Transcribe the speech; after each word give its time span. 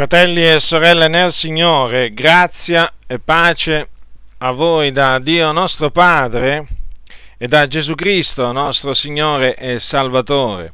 Fratelli 0.00 0.50
e 0.50 0.60
sorelle 0.60 1.08
nel 1.08 1.30
Signore, 1.30 2.14
grazia 2.14 2.90
e 3.06 3.18
pace 3.18 3.90
a 4.38 4.50
voi 4.50 4.92
da 4.92 5.18
Dio 5.18 5.52
nostro 5.52 5.90
Padre 5.90 6.66
e 7.36 7.46
da 7.46 7.66
Gesù 7.66 7.94
Cristo, 7.94 8.50
nostro 8.50 8.94
Signore 8.94 9.54
e 9.56 9.78
Salvatore. 9.78 10.72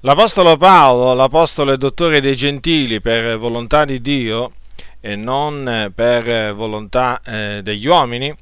L'Apostolo 0.00 0.56
Paolo, 0.56 1.14
l'Apostolo 1.14 1.74
e 1.74 1.78
Dottore 1.78 2.20
dei 2.20 2.34
Gentili 2.34 3.00
per 3.00 3.38
volontà 3.38 3.84
di 3.84 4.00
Dio 4.00 4.54
e 5.00 5.14
non 5.14 5.92
per 5.94 6.52
volontà 6.52 7.20
eh, 7.24 7.60
degli 7.62 7.86
uomini, 7.86 8.36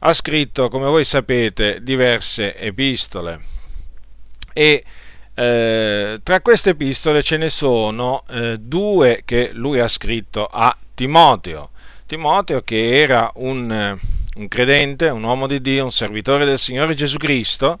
ha 0.00 0.12
scritto, 0.12 0.68
come 0.68 0.88
voi 0.88 1.04
sapete, 1.04 1.78
diverse 1.80 2.54
epistole 2.54 3.40
e 4.52 4.84
eh, 5.38 6.18
tra 6.24 6.40
queste 6.40 6.70
epistole 6.70 7.22
ce 7.22 7.36
ne 7.36 7.48
sono 7.48 8.24
eh, 8.28 8.56
due 8.58 9.22
che 9.24 9.50
lui 9.52 9.78
ha 9.78 9.86
scritto 9.86 10.44
a 10.46 10.76
Timoteo. 10.94 11.70
Timoteo 12.06 12.62
che 12.62 13.00
era 13.00 13.30
un, 13.36 13.70
eh, 13.70 13.96
un, 14.34 14.48
credente, 14.48 15.08
un 15.10 15.22
uomo 15.22 15.46
di 15.46 15.60
Dio, 15.60 15.84
un 15.84 15.92
servitore 15.92 16.44
del 16.44 16.58
Signore 16.58 16.94
Gesù 16.94 17.18
Cristo, 17.18 17.78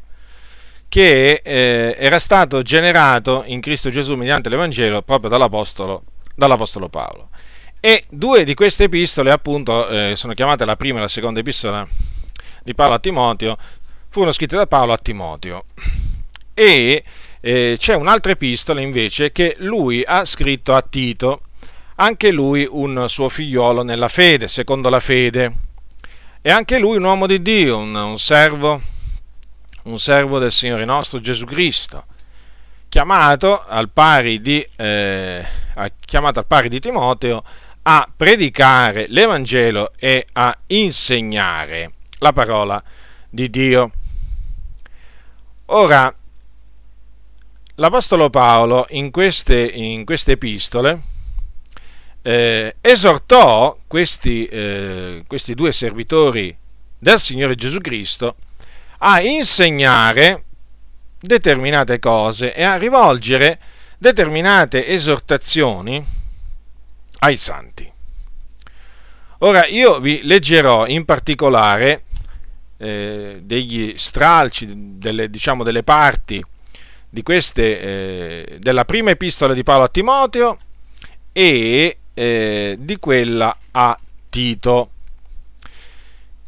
che 0.88 1.40
eh, 1.42 1.96
era 1.98 2.20
stato 2.20 2.62
generato 2.62 3.42
in 3.46 3.60
Cristo 3.60 3.90
Gesù 3.90 4.14
mediante 4.14 4.48
l'Evangelo 4.48 5.02
proprio 5.02 5.28
dall'Apostolo, 5.28 6.04
dall'Apostolo 6.36 6.88
Paolo. 6.88 7.30
E 7.80 8.04
due 8.08 8.44
di 8.44 8.54
queste 8.54 8.84
epistole, 8.84 9.32
appunto, 9.32 9.88
eh, 9.88 10.14
sono 10.14 10.32
chiamate 10.32 10.64
la 10.64 10.76
prima 10.76 10.98
e 10.98 11.00
la 11.00 11.08
seconda 11.08 11.40
epistola 11.40 11.84
di 12.62 12.72
Paolo 12.72 12.94
a 12.94 12.98
Timoteo, 13.00 13.56
furono 14.10 14.30
scritte 14.30 14.54
da 14.54 14.68
Paolo 14.68 14.92
a 14.92 14.98
Timoteo. 14.98 15.64
E 16.54 17.04
eh, 17.40 17.76
c'è 17.78 17.94
un'altra 17.94 18.32
epistola 18.32 18.80
invece 18.80 19.32
che 19.32 19.56
lui 19.58 20.02
ha 20.06 20.24
scritto 20.24 20.74
a 20.74 20.82
Tito, 20.82 21.42
anche 21.96 22.30
lui 22.30 22.66
un 22.70 23.04
suo 23.08 23.28
figliolo 23.28 23.82
nella 23.82 24.08
fede, 24.08 24.48
secondo 24.48 24.88
la 24.88 25.00
fede, 25.00 25.52
e 26.40 26.50
anche 26.50 26.78
lui 26.78 26.96
un 26.96 27.04
uomo 27.04 27.26
di 27.26 27.42
Dio, 27.42 27.78
un, 27.78 27.94
un 27.94 28.18
servo, 28.18 28.80
un 29.84 29.98
servo 29.98 30.38
del 30.38 30.52
Signore 30.52 30.84
nostro 30.84 31.20
Gesù 31.20 31.44
Cristo, 31.44 32.04
chiamato 32.88 33.64
al 33.66 33.90
pari 33.90 34.40
di, 34.40 34.66
eh, 34.76 35.44
chiamato 36.04 36.38
al 36.38 36.46
pari 36.46 36.68
di 36.68 36.80
Timoteo 36.80 37.44
a 37.82 38.08
predicare 38.14 39.06
l'Evangelo 39.08 39.92
e 39.98 40.26
a 40.32 40.56
insegnare 40.66 41.92
la 42.18 42.32
parola 42.32 42.82
di 43.28 43.50
Dio. 43.50 43.90
Ora, 45.66 46.14
l'Apostolo 47.78 48.28
Paolo 48.28 48.86
in 48.90 49.10
queste, 49.10 49.60
in 49.60 50.04
queste 50.04 50.32
epistole 50.32 51.00
eh, 52.22 52.74
esortò 52.80 53.76
questi, 53.86 54.46
eh, 54.46 55.22
questi 55.26 55.54
due 55.54 55.70
servitori 55.70 56.56
del 56.98 57.20
Signore 57.20 57.54
Gesù 57.54 57.78
Cristo 57.78 58.34
a 58.98 59.20
insegnare 59.20 60.42
determinate 61.20 62.00
cose 62.00 62.52
e 62.52 62.64
a 62.64 62.76
rivolgere 62.76 63.60
determinate 63.96 64.86
esortazioni 64.86 66.04
ai 67.20 67.36
santi. 67.36 67.90
Ora 69.38 69.66
io 69.66 70.00
vi 70.00 70.22
leggerò 70.24 70.88
in 70.88 71.04
particolare 71.04 72.04
eh, 72.76 73.38
degli 73.40 73.94
stralci, 73.96 74.66
delle, 74.98 75.30
diciamo, 75.30 75.62
delle 75.62 75.84
parti 75.84 76.44
queste, 77.22 77.80
eh, 77.80 78.56
della 78.58 78.84
prima 78.84 79.10
epistola 79.10 79.54
di 79.54 79.62
Paolo 79.62 79.84
a 79.84 79.88
Timoteo 79.88 80.58
e 81.32 81.98
eh, 82.14 82.76
di 82.78 82.96
quella 82.98 83.56
a 83.72 83.98
Tito. 84.28 84.90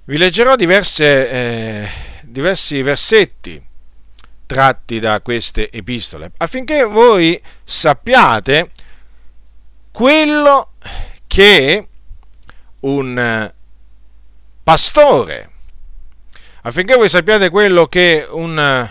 Vi 0.04 0.18
leggerò 0.18 0.56
diverse, 0.56 1.30
eh, 1.30 1.88
diversi 2.22 2.82
versetti 2.82 3.62
tratti 4.46 4.98
da 4.98 5.20
queste 5.20 5.70
epistole 5.70 6.32
affinché 6.38 6.82
voi 6.82 7.40
sappiate 7.62 8.70
quello 9.92 10.72
che 11.28 11.86
un 12.80 13.52
pastore, 14.62 15.50
affinché 16.62 16.96
voi 16.96 17.08
sappiate 17.08 17.48
quello 17.48 17.86
che 17.86 18.26
un 18.28 18.90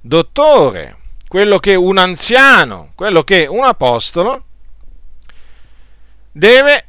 dottore, 0.00 0.96
quello 1.28 1.58
che 1.58 1.74
un 1.74 1.98
anziano, 1.98 2.92
quello 2.94 3.22
che 3.22 3.46
un 3.46 3.64
apostolo 3.64 4.44
deve 6.32 6.84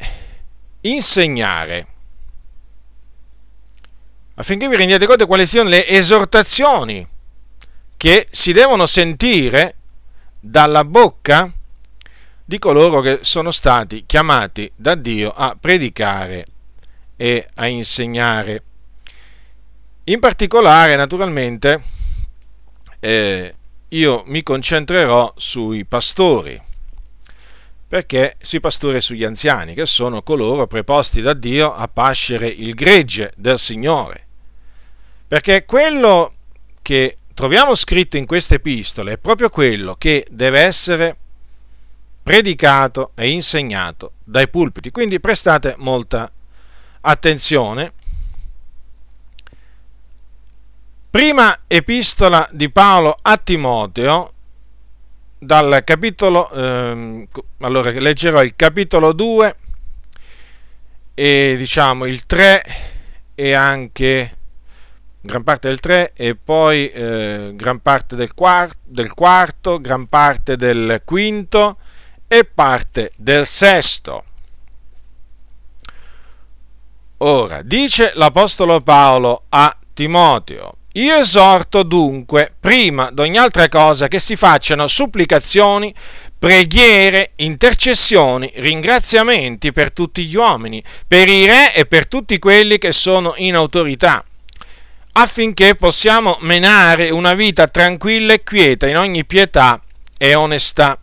insegnare 0.81 1.87
affinché 4.41 4.67
vi 4.67 4.75
rendiate 4.75 5.05
conto 5.05 5.23
di 5.23 5.29
quali 5.29 5.45
siano 5.45 5.69
le 5.69 5.87
esortazioni 5.87 7.07
che 7.95 8.27
si 8.31 8.53
devono 8.53 8.87
sentire 8.87 9.75
dalla 10.39 10.83
bocca 10.83 11.51
di 12.43 12.57
coloro 12.57 13.01
che 13.01 13.19
sono 13.21 13.51
stati 13.51 14.03
chiamati 14.07 14.71
da 14.75 14.95
Dio 14.95 15.31
a 15.31 15.55
predicare 15.59 16.45
e 17.15 17.47
a 17.53 17.67
insegnare. 17.67 18.63
In 20.05 20.19
particolare, 20.19 20.95
naturalmente, 20.95 21.81
eh, 23.01 23.55
io 23.89 24.23
mi 24.27 24.43
concentrerò 24.43 25.33
sui 25.35 25.83
pastori, 25.83 26.59
perché 27.87 28.37
sui 28.39 28.61
pastori 28.61 28.97
e 28.97 29.01
sugli 29.01 29.25
anziani, 29.25 29.73
che 29.73 29.85
sono 29.85 30.21
coloro 30.21 30.67
preposti 30.67 31.19
da 31.19 31.33
Dio 31.33 31.73
a 31.73 31.89
pascere 31.89 32.47
il 32.47 32.73
gregge 32.73 33.33
del 33.35 33.59
Signore. 33.59 34.27
Perché 35.27 35.65
quello 35.65 36.31
che 36.81 37.17
troviamo 37.33 37.75
scritto 37.75 38.17
in 38.17 38.25
queste 38.25 38.55
epistole 38.55 39.13
è 39.13 39.17
proprio 39.17 39.49
quello 39.49 39.95
che 39.95 40.25
deve 40.29 40.61
essere 40.61 41.17
predicato 42.23 43.11
e 43.15 43.29
insegnato 43.29 44.13
dai 44.23 44.47
pulpiti. 44.47 44.91
Quindi 44.91 45.19
prestate 45.19 45.75
molta 45.77 46.31
attenzione 47.01 47.93
Prima 51.11 51.63
epistola 51.67 52.47
di 52.53 52.69
Paolo 52.69 53.17
a 53.21 53.35
Timoteo, 53.35 54.31
dal 55.37 55.81
capitolo, 55.83 56.49
ehm, 56.49 57.27
allora 57.59 57.91
leggerò 57.91 58.41
il 58.41 58.55
capitolo 58.55 59.11
2 59.11 59.55
e 61.13 61.55
diciamo 61.57 62.05
il 62.05 62.25
3 62.25 62.63
e 63.35 63.51
anche 63.51 64.37
gran 65.19 65.43
parte 65.43 65.67
del 65.67 65.81
3 65.81 66.13
e 66.13 66.37
poi 66.37 66.89
eh, 66.89 67.51
gran 67.55 67.81
parte 67.81 68.15
del 68.15 68.33
quarto, 68.33 68.77
del 68.85 69.13
quarto, 69.13 69.81
gran 69.81 70.05
parte 70.05 70.55
del 70.55 71.01
quinto 71.03 71.75
e 72.25 72.45
parte 72.45 73.11
del 73.17 73.45
sesto. 73.45 74.23
Ora, 77.17 77.61
dice 77.63 78.13
l'Apostolo 78.15 78.79
Paolo 78.79 79.43
a 79.49 79.75
Timoteo, 79.93 80.77
io 80.93 81.17
esorto 81.17 81.83
dunque, 81.83 82.53
prima 82.59 83.11
di 83.11 83.21
ogni 83.21 83.37
altra 83.37 83.69
cosa, 83.69 84.09
che 84.09 84.19
si 84.19 84.35
facciano 84.35 84.87
supplicazioni, 84.87 85.93
preghiere, 86.37 87.31
intercessioni, 87.37 88.51
ringraziamenti 88.55 89.71
per 89.71 89.93
tutti 89.93 90.25
gli 90.25 90.35
uomini, 90.35 90.83
per 91.07 91.29
i 91.29 91.45
re 91.45 91.73
e 91.73 91.85
per 91.85 92.07
tutti 92.07 92.39
quelli 92.39 92.77
che 92.77 92.91
sono 92.91 93.35
in 93.37 93.55
autorità, 93.55 94.23
affinché 95.13 95.75
possiamo 95.75 96.37
menare 96.41 97.09
una 97.09 97.35
vita 97.35 97.67
tranquilla 97.67 98.33
e 98.33 98.43
quieta 98.43 98.87
in 98.87 98.97
ogni 98.97 99.23
pietà 99.23 99.81
e 100.17 100.35
onestà 100.35 100.97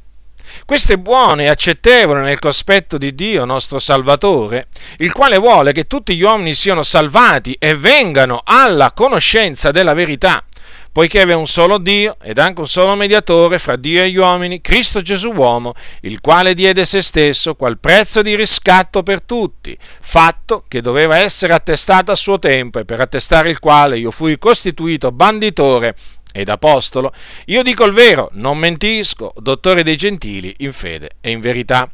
questo 0.64 0.92
è 0.92 0.96
buono 0.96 1.42
e 1.42 1.48
accettevole 1.48 2.20
nel 2.20 2.38
cospetto 2.38 2.98
di 2.98 3.14
Dio 3.14 3.44
nostro 3.44 3.78
Salvatore, 3.78 4.66
il 4.98 5.12
quale 5.12 5.38
vuole 5.38 5.72
che 5.72 5.86
tutti 5.86 6.14
gli 6.14 6.22
uomini 6.22 6.54
siano 6.54 6.82
salvati 6.82 7.56
e 7.58 7.74
vengano 7.74 8.40
alla 8.44 8.92
conoscenza 8.92 9.70
della 9.70 9.94
verità, 9.94 10.44
poiché 10.92 11.24
vi 11.24 11.32
è 11.32 11.34
un 11.34 11.46
solo 11.46 11.78
Dio 11.78 12.16
ed 12.20 12.38
anche 12.38 12.60
un 12.60 12.66
solo 12.66 12.94
mediatore 12.94 13.58
fra 13.58 13.76
Dio 13.76 14.02
e 14.02 14.10
gli 14.10 14.16
uomini, 14.16 14.60
Cristo 14.60 15.00
Gesù 15.00 15.30
uomo, 15.30 15.74
il 16.00 16.20
quale 16.20 16.54
diede 16.54 16.84
se 16.84 17.02
stesso 17.02 17.54
qual 17.54 17.78
prezzo 17.78 18.20
di 18.22 18.34
riscatto 18.34 19.02
per 19.02 19.22
tutti, 19.22 19.78
fatto 19.78 20.64
che 20.66 20.80
doveva 20.80 21.18
essere 21.18 21.54
attestato 21.54 22.10
a 22.10 22.16
suo 22.16 22.38
tempo 22.38 22.78
e 22.78 22.84
per 22.84 23.00
attestare 23.00 23.50
il 23.50 23.60
quale 23.60 23.98
io 23.98 24.10
fui 24.10 24.38
costituito 24.38 25.12
banditore 25.12 25.94
ed 26.32 26.48
apostolo, 26.48 27.12
io 27.46 27.62
dico 27.62 27.84
il 27.84 27.92
vero, 27.92 28.30
non 28.32 28.58
mentisco, 28.58 29.32
dottore 29.36 29.82
dei 29.82 29.96
gentili, 29.96 30.54
in 30.58 30.72
fede 30.72 31.10
e 31.20 31.30
in 31.30 31.40
verità. 31.40 31.90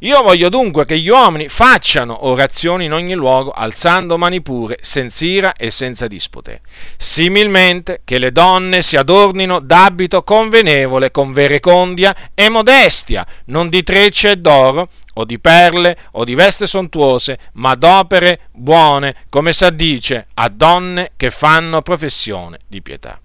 Io 0.00 0.22
voglio 0.22 0.48
dunque 0.48 0.84
che 0.84 0.98
gli 0.98 1.08
uomini 1.08 1.48
facciano 1.48 2.26
orazioni 2.26 2.84
in 2.84 2.92
ogni 2.92 3.14
luogo, 3.14 3.50
alzando 3.50 4.18
mani 4.18 4.42
pure, 4.42 4.78
senza 4.80 5.24
ira 5.24 5.52
e 5.54 5.70
senza 5.70 6.06
dispute. 6.06 6.60
Similmente 6.96 8.02
che 8.04 8.18
le 8.18 8.30
donne 8.30 8.82
si 8.82 8.96
adornino 8.96 9.60
d'abito 9.60 10.22
convenevole, 10.22 11.10
con 11.10 11.32
verecondia 11.32 12.14
e 12.34 12.48
modestia, 12.48 13.26
non 13.46 13.68
di 13.68 13.82
trecce 13.82 14.32
e 14.32 14.36
d'oro, 14.36 14.90
o 15.14 15.24
di 15.24 15.38
perle 15.38 15.96
o 16.12 16.24
di 16.24 16.34
veste 16.34 16.66
sontuose, 16.66 17.38
ma 17.54 17.74
d'opere 17.74 18.48
buone, 18.52 19.14
come 19.28 19.52
si 19.52 19.64
addice 19.64 20.26
a 20.34 20.48
donne 20.48 21.12
che 21.16 21.30
fanno 21.30 21.82
professione 21.82 22.58
di 22.66 22.82
pietà. 22.82 23.18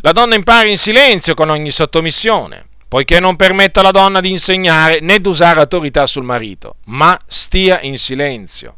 La 0.00 0.12
donna 0.12 0.34
impari 0.34 0.70
in 0.70 0.78
silenzio 0.78 1.34
con 1.34 1.50
ogni 1.50 1.70
sottomissione, 1.70 2.66
poiché 2.88 3.20
non 3.20 3.36
permetta 3.36 3.80
alla 3.80 3.90
donna 3.90 4.20
di 4.20 4.30
insegnare 4.30 5.00
né 5.00 5.20
di 5.20 5.28
usare 5.28 5.60
autorità 5.60 6.06
sul 6.06 6.24
marito, 6.24 6.76
ma 6.86 7.18
stia 7.26 7.80
in 7.80 7.98
silenzio. 7.98 8.76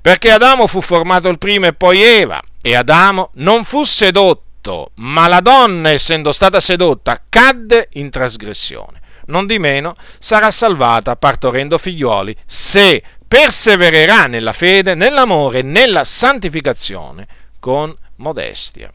Perché 0.00 0.30
Adamo 0.30 0.66
fu 0.66 0.80
formato 0.80 1.28
il 1.28 1.38
primo 1.38 1.66
e 1.66 1.72
poi 1.72 2.02
Eva, 2.02 2.40
e 2.60 2.74
Adamo 2.74 3.30
non 3.34 3.64
fu 3.64 3.84
sedotto, 3.84 4.90
ma 4.96 5.28
la 5.28 5.40
donna, 5.40 5.90
essendo 5.90 6.32
stata 6.32 6.60
sedotta, 6.60 7.22
cadde 7.28 7.88
in 7.92 8.10
trasgressione. 8.10 9.00
Non 9.26 9.46
di 9.46 9.58
meno 9.58 9.96
sarà 10.18 10.50
salvata 10.50 11.16
partorendo 11.16 11.78
figlioli, 11.78 12.36
se 12.44 13.02
persevererà 13.26 14.26
nella 14.26 14.52
fede, 14.52 14.94
nell'amore, 14.94 15.62
nella 15.62 16.04
santificazione, 16.04 17.26
con 17.58 17.94
modestia. 18.16 18.92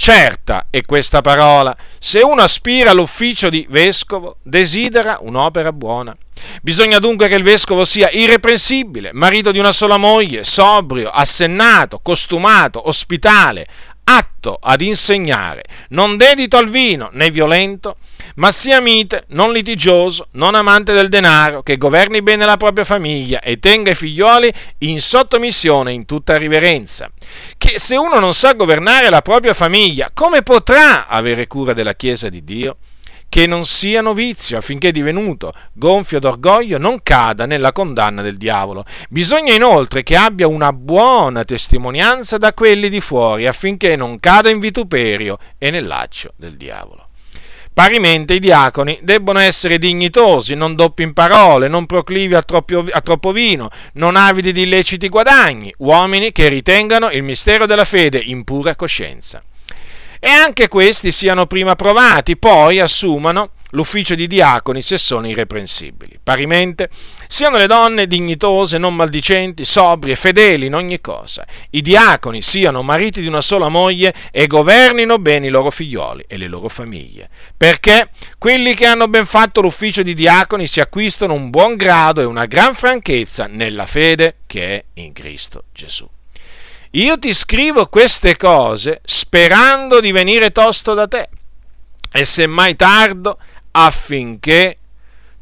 Certa 0.00 0.68
è 0.70 0.82
questa 0.82 1.22
parola, 1.22 1.76
se 1.98 2.20
uno 2.20 2.40
aspira 2.40 2.92
all'ufficio 2.92 3.50
di 3.50 3.66
vescovo, 3.68 4.36
desidera 4.44 5.18
un'opera 5.20 5.72
buona. 5.72 6.16
Bisogna 6.62 7.00
dunque 7.00 7.26
che 7.26 7.34
il 7.34 7.42
vescovo 7.42 7.84
sia 7.84 8.08
irreprensibile, 8.08 9.10
marito 9.12 9.50
di 9.50 9.58
una 9.58 9.72
sola 9.72 9.96
moglie, 9.96 10.44
sobrio, 10.44 11.10
assennato, 11.10 11.98
costumato, 12.00 12.88
ospitale, 12.88 13.66
atto 14.10 14.58
ad 14.60 14.80
insegnare, 14.80 15.62
non 15.90 16.16
dedito 16.16 16.56
al 16.56 16.70
vino 16.70 17.10
né 17.12 17.30
violento, 17.30 17.96
ma 18.36 18.50
sia 18.50 18.80
mite, 18.80 19.24
non 19.28 19.52
litigioso, 19.52 20.28
non 20.32 20.54
amante 20.54 20.92
del 20.92 21.08
denaro, 21.08 21.62
che 21.62 21.76
governi 21.76 22.22
bene 22.22 22.46
la 22.46 22.56
propria 22.56 22.84
famiglia 22.84 23.40
e 23.40 23.58
tenga 23.58 23.90
i 23.90 23.94
figlioli 23.94 24.50
in 24.78 25.00
sottomissione 25.00 25.92
in 25.92 26.06
tutta 26.06 26.38
riverenza. 26.38 27.10
Che 27.58 27.78
se 27.78 27.96
uno 27.96 28.18
non 28.18 28.32
sa 28.32 28.54
governare 28.54 29.10
la 29.10 29.20
propria 29.20 29.52
famiglia, 29.52 30.10
come 30.14 30.42
potrà 30.42 31.06
avere 31.06 31.46
cura 31.46 31.74
della 31.74 31.94
Chiesa 31.94 32.30
di 32.30 32.42
Dio? 32.42 32.76
Che 33.28 33.46
non 33.46 33.66
sia 33.66 34.00
novizio 34.00 34.56
affinché 34.56 34.90
divenuto 34.90 35.52
gonfio 35.72 36.18
d'orgoglio 36.18 36.78
non 36.78 37.00
cada 37.02 37.44
nella 37.44 37.72
condanna 37.72 38.22
del 38.22 38.36
diavolo. 38.36 38.84
Bisogna 39.10 39.52
inoltre 39.52 40.02
che 40.02 40.16
abbia 40.16 40.46
una 40.46 40.72
buona 40.72 41.44
testimonianza 41.44 42.38
da 42.38 42.54
quelli 42.54 42.88
di 42.88 43.00
fuori 43.00 43.46
affinché 43.46 43.96
non 43.96 44.18
cada 44.18 44.48
in 44.48 44.60
vituperio 44.60 45.38
e 45.58 45.70
nel 45.70 45.86
laccio 45.86 46.32
del 46.36 46.56
diavolo. 46.56 47.08
Parimente 47.78 48.34
i 48.34 48.40
diaconi 48.40 48.98
debbono 49.02 49.38
essere 49.38 49.78
dignitosi, 49.78 50.56
non 50.56 50.74
doppi 50.74 51.04
in 51.04 51.12
parole, 51.12 51.68
non 51.68 51.86
proclivi 51.86 52.34
a 52.34 52.42
troppo, 52.42 52.84
a 52.90 53.00
troppo, 53.02 53.30
vino, 53.30 53.70
non 53.92 54.16
avidi 54.16 54.50
di 54.50 54.62
illeciti 54.62 55.08
guadagni, 55.08 55.72
uomini 55.78 56.32
che 56.32 56.48
ritengano 56.48 57.08
il 57.10 57.22
mistero 57.22 57.66
della 57.66 57.84
fede 57.84 58.18
in 58.18 58.42
pura 58.42 58.74
coscienza. 58.74 59.40
E 60.20 60.28
anche 60.28 60.68
questi 60.68 61.12
siano 61.12 61.46
prima 61.46 61.76
provati, 61.76 62.36
poi 62.36 62.80
assumano 62.80 63.50
l'ufficio 63.70 64.14
di 64.14 64.26
diaconi 64.26 64.82
se 64.82 64.98
sono 64.98 65.28
irreprensibili. 65.28 66.18
Parimente 66.22 66.88
siano 67.26 67.56
le 67.56 67.66
donne 67.66 68.06
dignitose, 68.06 68.78
non 68.78 68.94
maldicenti, 68.94 69.64
sobrie, 69.64 70.16
fedeli 70.16 70.66
in 70.66 70.74
ogni 70.74 71.00
cosa. 71.00 71.46
I 71.70 71.82
diaconi 71.82 72.42
siano 72.42 72.82
mariti 72.82 73.20
di 73.20 73.26
una 73.26 73.40
sola 73.40 73.68
moglie 73.68 74.14
e 74.30 74.46
governino 74.46 75.18
bene 75.18 75.46
i 75.46 75.50
loro 75.50 75.70
figlioli 75.70 76.24
e 76.26 76.36
le 76.36 76.48
loro 76.48 76.68
famiglie. 76.68 77.28
Perché 77.56 78.10
quelli 78.38 78.74
che 78.74 78.86
hanno 78.86 79.08
ben 79.08 79.26
fatto 79.26 79.60
l'ufficio 79.60 80.02
di 80.02 80.14
diaconi 80.14 80.66
si 80.66 80.80
acquistano 80.80 81.34
un 81.34 81.50
buon 81.50 81.76
grado 81.76 82.20
e 82.20 82.24
una 82.24 82.46
gran 82.46 82.74
franchezza 82.74 83.46
nella 83.46 83.86
fede 83.86 84.38
che 84.46 84.74
è 84.76 84.84
in 84.94 85.12
Cristo 85.12 85.64
Gesù. 85.72 86.08
Io 86.92 87.18
ti 87.18 87.34
scrivo 87.34 87.86
queste 87.86 88.36
cose 88.36 89.00
sperando 89.04 90.00
di 90.00 90.10
venire 90.10 90.52
tosto 90.52 90.94
da 90.94 91.06
te. 91.06 91.28
E 92.10 92.24
semmai 92.24 92.74
tardo 92.76 93.38
affinché 93.72 94.76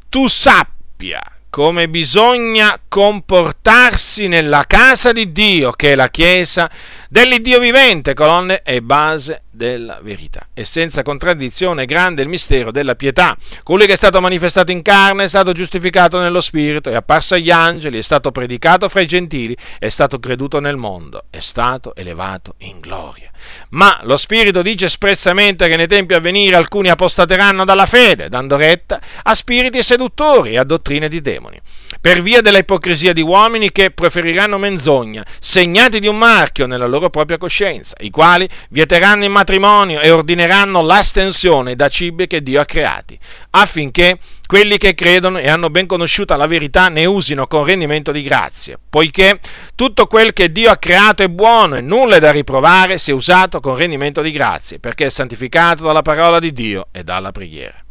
tu 0.09 0.27
sappia 0.27 1.21
come 1.49 1.87
bisogna 1.87 2.79
comportarsi 2.87 4.27
nella 4.27 4.65
casa 4.67 5.11
di 5.13 5.31
Dio, 5.31 5.71
che 5.71 5.93
è 5.93 5.95
la 5.95 6.09
Chiesa 6.09 6.69
dell'Iddio 7.09 7.59
vivente, 7.59 8.13
colonne 8.13 8.61
e 8.63 8.81
base 8.81 9.43
della 9.57 9.99
verità. 10.01 10.47
E 10.53 10.63
senza 10.63 11.03
contraddizione 11.03 11.85
grande 11.85 12.21
il 12.21 12.29
mistero 12.29 12.71
della 12.71 12.95
pietà. 12.95 13.35
Colui 13.63 13.85
che 13.85 13.93
è 13.93 13.97
stato 13.97 14.21
manifestato 14.21 14.71
in 14.71 14.81
carne 14.81 15.25
è 15.25 15.27
stato 15.27 15.51
giustificato 15.51 16.19
nello 16.21 16.39
Spirito, 16.39 16.89
è 16.89 16.95
apparso 16.95 17.35
agli 17.35 17.51
angeli, 17.51 17.97
è 17.97 18.01
stato 18.01 18.31
predicato 18.31 18.87
fra 18.87 19.01
i 19.01 19.07
gentili, 19.07 19.57
è 19.79 19.89
stato 19.89 20.19
creduto 20.19 20.59
nel 20.59 20.77
mondo, 20.77 21.25
è 21.29 21.39
stato 21.39 21.93
elevato 21.95 22.53
in 22.59 22.79
gloria. 22.79 23.29
Ma 23.69 23.99
lo 24.03 24.15
Spirito 24.15 24.61
dice 24.61 24.85
espressamente 24.85 25.67
che 25.67 25.75
nei 25.75 25.87
tempi 25.87 26.13
a 26.13 26.19
venire 26.19 26.55
alcuni 26.55 26.89
apostateranno 26.89 27.65
dalla 27.65 27.85
fede, 27.85 28.29
dando 28.29 28.55
retta 28.55 29.01
a 29.23 29.33
spiriti 29.33 29.81
seduttori 29.81 30.51
e 30.51 30.59
a 30.59 30.63
dottrine 30.63 31.09
di 31.09 31.21
demoni, 31.21 31.59
per 31.99 32.21
via 32.21 32.41
della 32.41 32.59
ipocrisia 32.59 33.13
di 33.13 33.21
uomini 33.21 33.71
che 33.71 33.91
preferiranno 33.91 34.57
menzogna, 34.57 35.25
segnati 35.39 35.99
di 35.99 36.07
un 36.07 36.17
marchio 36.17 36.65
nella 36.65 36.85
loro 36.85 37.09
propria 37.09 37.37
coscienza, 37.37 37.95
i 37.99 38.09
quali 38.09 38.47
vieteranno 38.69 39.23
il 39.23 39.29
matrimonio 39.29 39.99
e 39.99 40.09
ordineranno 40.09 40.81
l'astensione 40.81 41.75
da 41.75 41.87
cibi 41.89 42.27
che 42.27 42.41
Dio 42.41 42.61
ha 42.61 42.65
creati, 42.65 43.17
affinché 43.51 44.19
quelli 44.45 44.77
che 44.77 44.95
credono 44.95 45.39
e 45.39 45.49
hanno 45.49 45.69
ben 45.69 45.85
conosciuta 45.85 46.37
la 46.37 46.47
verità 46.47 46.87
ne 46.87 47.05
usino 47.05 47.47
con 47.47 47.65
rendimento 47.65 48.11
di 48.11 48.21
grazie, 48.21 48.77
poiché 48.89 49.39
tutto 49.75 50.07
quel 50.07 50.33
che 50.33 50.51
Dio 50.51 50.71
ha 50.71 50.77
creato 50.77 51.23
è 51.23 51.27
buono 51.27 51.75
e 51.75 51.81
nulla 51.81 52.15
è 52.15 52.19
da 52.19 52.31
riprovare 52.31 52.97
se 52.97 53.11
usato 53.11 53.59
con 53.59 53.75
rendimento 53.75 54.21
di 54.21 54.31
grazie, 54.31 54.79
perché 54.79 55.07
è 55.07 55.09
santificato 55.09 55.83
dalla 55.83 56.01
parola 56.01 56.39
di 56.39 56.53
Dio 56.53 56.87
e 56.91 57.03
dalla 57.03 57.31
preghiera. 57.31 57.86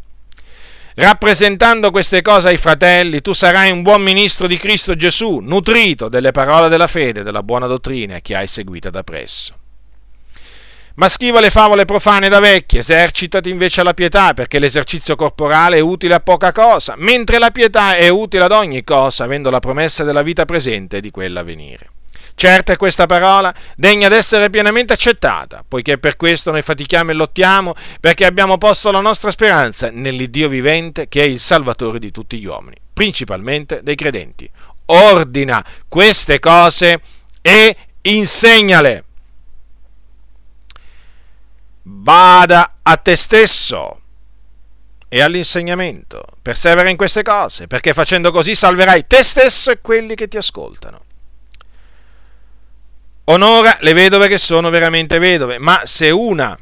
Rappresentando 0.98 1.90
queste 1.90 2.22
cose 2.22 2.48
ai 2.48 2.56
fratelli, 2.56 3.20
tu 3.20 3.34
sarai 3.34 3.70
un 3.70 3.82
buon 3.82 4.00
ministro 4.00 4.46
di 4.46 4.56
Cristo 4.56 4.96
Gesù, 4.96 5.40
nutrito 5.43 6.08
delle 6.08 6.32
parole 6.32 6.70
della 6.70 6.87
fede 6.87 7.20
e 7.20 7.22
della 7.22 7.43
buona 7.43 7.66
dottrina 7.66 8.20
che 8.20 8.34
hai 8.34 8.46
seguita 8.46 8.88
da 8.88 9.02
presso. 9.02 9.54
Ma 10.94 11.08
schiva 11.08 11.40
le 11.40 11.50
favole 11.50 11.84
profane 11.84 12.31
da 12.31 12.40
vecchi, 12.40 12.78
esercitati 12.78 13.50
invece 13.50 13.82
alla 13.82 13.93
pietà, 13.93 14.32
perché 14.32 14.58
l'esercizio 14.58 15.16
corporale 15.16 15.76
è 15.76 15.81
utile 15.81 16.14
a 16.14 16.20
poca 16.20 16.52
cosa, 16.52 16.94
mentre 16.96 17.38
la 17.38 17.50
pietà 17.50 17.94
è 17.96 18.08
utile 18.08 18.44
ad 18.44 18.52
ogni 18.52 18.82
cosa, 18.82 19.25
avendo 19.25 19.50
la 19.50 19.60
promessa 19.60 20.02
della 20.02 20.23
vita 20.23 20.47
presente 20.47 20.97
e 20.97 21.00
di 21.02 21.11
quella 21.11 21.40
a 21.40 21.44
venire. 21.44 21.90
Certa 22.38 22.75
è 22.75 22.76
questa 22.76 23.07
parola, 23.07 23.52
degna 23.76 24.09
d'essere 24.09 24.50
pienamente 24.50 24.93
accettata, 24.93 25.64
poiché 25.66 25.97
per 25.97 26.16
questo 26.16 26.50
noi 26.50 26.61
fatichiamo 26.61 27.11
e 27.11 27.14
lottiamo, 27.14 27.75
perché 27.99 28.26
abbiamo 28.26 28.59
posto 28.59 28.90
la 28.90 29.00
nostra 29.00 29.31
speranza 29.31 29.88
nell'Iddio 29.90 30.47
vivente 30.47 31.09
che 31.09 31.23
è 31.23 31.25
il 31.25 31.40
Salvatore 31.40 31.99
di 31.99 32.11
tutti 32.11 32.38
gli 32.38 32.45
uomini, 32.45 32.76
principalmente 32.93 33.81
dei 33.83 33.95
credenti. 33.95 34.49
Ordina 34.85 35.64
queste 35.88 36.38
cose 36.38 37.00
e 37.40 37.75
insegnale 38.02 39.05
bada 41.81 42.81
a 42.83 42.97
te 42.99 43.16
stesso 43.16 44.00
e 45.09 45.23
all'insegnamento. 45.23 46.23
Persevera 46.43 46.90
in 46.90 46.99
queste 46.99 47.23
cose, 47.23 47.66
perché 47.66 47.95
facendo 47.95 48.31
così 48.31 48.55
salverai 48.55 49.07
te 49.07 49.23
stesso 49.23 49.71
e 49.71 49.81
quelli 49.81 50.14
che 50.14 50.28
ti 50.28 50.37
ascoltano. 50.37 51.05
Onora 53.28 53.76
le 53.80 53.92
vedove 53.92 54.28
che 54.28 54.38
sono 54.38 54.71
veramente 54.71 55.18
vedove, 55.18 55.59
ma 55.59 55.80
se 55.85 56.11
una 56.11 56.56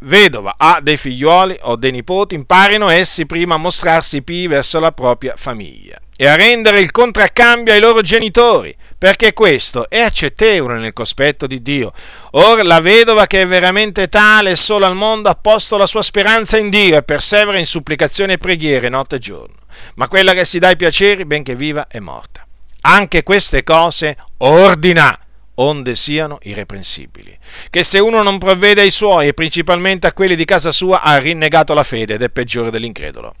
vedova 0.00 0.54
ha 0.56 0.78
dei 0.80 0.96
figlioli 0.96 1.58
o 1.62 1.74
dei 1.74 1.90
nipoti, 1.90 2.36
imparino 2.36 2.88
essi 2.88 3.26
prima 3.26 3.56
a 3.56 3.58
mostrarsi 3.58 4.22
pii 4.22 4.46
verso 4.46 4.78
la 4.78 4.92
propria 4.92 5.34
famiglia 5.36 5.98
e 6.16 6.26
a 6.26 6.36
rendere 6.36 6.80
il 6.80 6.92
contraccambio 6.92 7.72
ai 7.72 7.80
loro 7.80 8.02
genitori, 8.02 8.72
perché 8.96 9.32
questo 9.32 9.88
è 9.88 10.00
accettevole 10.00 10.78
nel 10.78 10.92
cospetto 10.92 11.48
di 11.48 11.60
Dio. 11.60 11.92
Or 12.32 12.64
la 12.64 12.80
vedova 12.80 13.26
che 13.26 13.42
è 13.42 13.46
veramente 13.46 14.08
tale 14.08 14.54
solo 14.54 14.86
al 14.86 14.94
mondo 14.94 15.28
ha 15.28 15.34
posto 15.34 15.76
la 15.76 15.86
sua 15.86 16.02
speranza 16.02 16.56
in 16.56 16.70
Dio 16.70 16.96
e 16.96 17.02
persevera 17.02 17.58
in 17.58 17.66
supplicazioni 17.66 18.34
e 18.34 18.38
preghiere 18.38 18.88
notte 18.88 19.16
e 19.16 19.20
giorno. 19.20 19.56
Ma 19.94 20.06
quella 20.06 20.34
che 20.34 20.44
si 20.44 20.60
dà 20.60 20.70
i 20.70 20.76
piaceri, 20.76 21.24
benché 21.24 21.56
viva, 21.56 21.88
è 21.88 21.98
morta. 21.98 22.46
Anche 22.82 23.24
queste 23.24 23.64
cose 23.64 24.16
ordina 24.38 25.18
onde 25.60 25.94
siano 25.94 26.38
irreprensibili. 26.42 27.36
Che 27.70 27.82
se 27.82 27.98
uno 27.98 28.22
non 28.22 28.38
provvede 28.38 28.80
ai 28.80 28.90
suoi 28.90 29.28
e 29.28 29.34
principalmente 29.34 30.06
a 30.06 30.12
quelli 30.12 30.36
di 30.36 30.44
casa 30.44 30.72
sua 30.72 31.02
ha 31.02 31.18
rinnegato 31.18 31.74
la 31.74 31.82
fede 31.82 32.14
ed 32.14 32.22
è 32.22 32.28
peggiore 32.28 32.70
dell'incredulo 32.70 33.34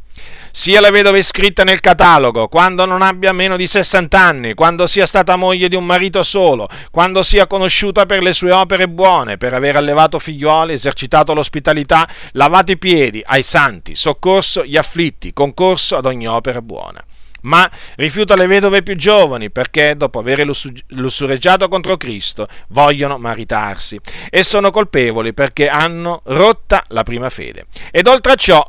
sia 0.50 0.80
la 0.80 0.90
vedova 0.90 1.18
iscritta 1.18 1.62
nel 1.62 1.80
catalogo, 1.80 2.48
quando 2.48 2.84
non 2.84 3.02
abbia 3.02 3.32
meno 3.32 3.56
di 3.56 3.66
60 3.66 4.20
anni, 4.20 4.54
quando 4.54 4.86
sia 4.86 5.06
stata 5.06 5.36
moglie 5.36 5.68
di 5.68 5.76
un 5.76 5.84
marito 5.84 6.22
solo, 6.22 6.68
quando 6.90 7.22
sia 7.22 7.46
conosciuta 7.46 8.06
per 8.06 8.22
le 8.22 8.32
sue 8.32 8.50
opere 8.50 8.88
buone, 8.88 9.36
per 9.36 9.54
aver 9.54 9.76
allevato 9.76 10.18
figliuoli, 10.18 10.72
esercitato 10.72 11.34
l'ospitalità, 11.34 12.08
lavato 12.32 12.72
i 12.72 12.78
piedi 12.78 13.22
ai 13.24 13.42
santi, 13.42 13.94
soccorso 13.94 14.64
gli 14.64 14.76
afflitti, 14.76 15.32
concorso 15.32 15.96
ad 15.96 16.06
ogni 16.06 16.26
opera 16.26 16.60
buona. 16.60 17.04
Ma 17.42 17.70
rifiuta 17.96 18.36
le 18.36 18.46
vedove 18.46 18.82
più 18.82 18.96
giovani 18.96 19.50
perché, 19.50 19.96
dopo 19.96 20.18
aver 20.18 20.48
lussureggiato 20.88 21.68
contro 21.68 21.96
Cristo, 21.96 22.48
vogliono 22.68 23.18
maritarsi 23.18 23.98
e 24.30 24.42
sono 24.42 24.70
colpevoli 24.70 25.34
perché 25.34 25.68
hanno 25.68 26.22
rotta 26.24 26.82
la 26.88 27.02
prima 27.02 27.28
fede. 27.30 27.64
Ed 27.90 28.06
oltre 28.06 28.32
a 28.32 28.36
ciò 28.36 28.62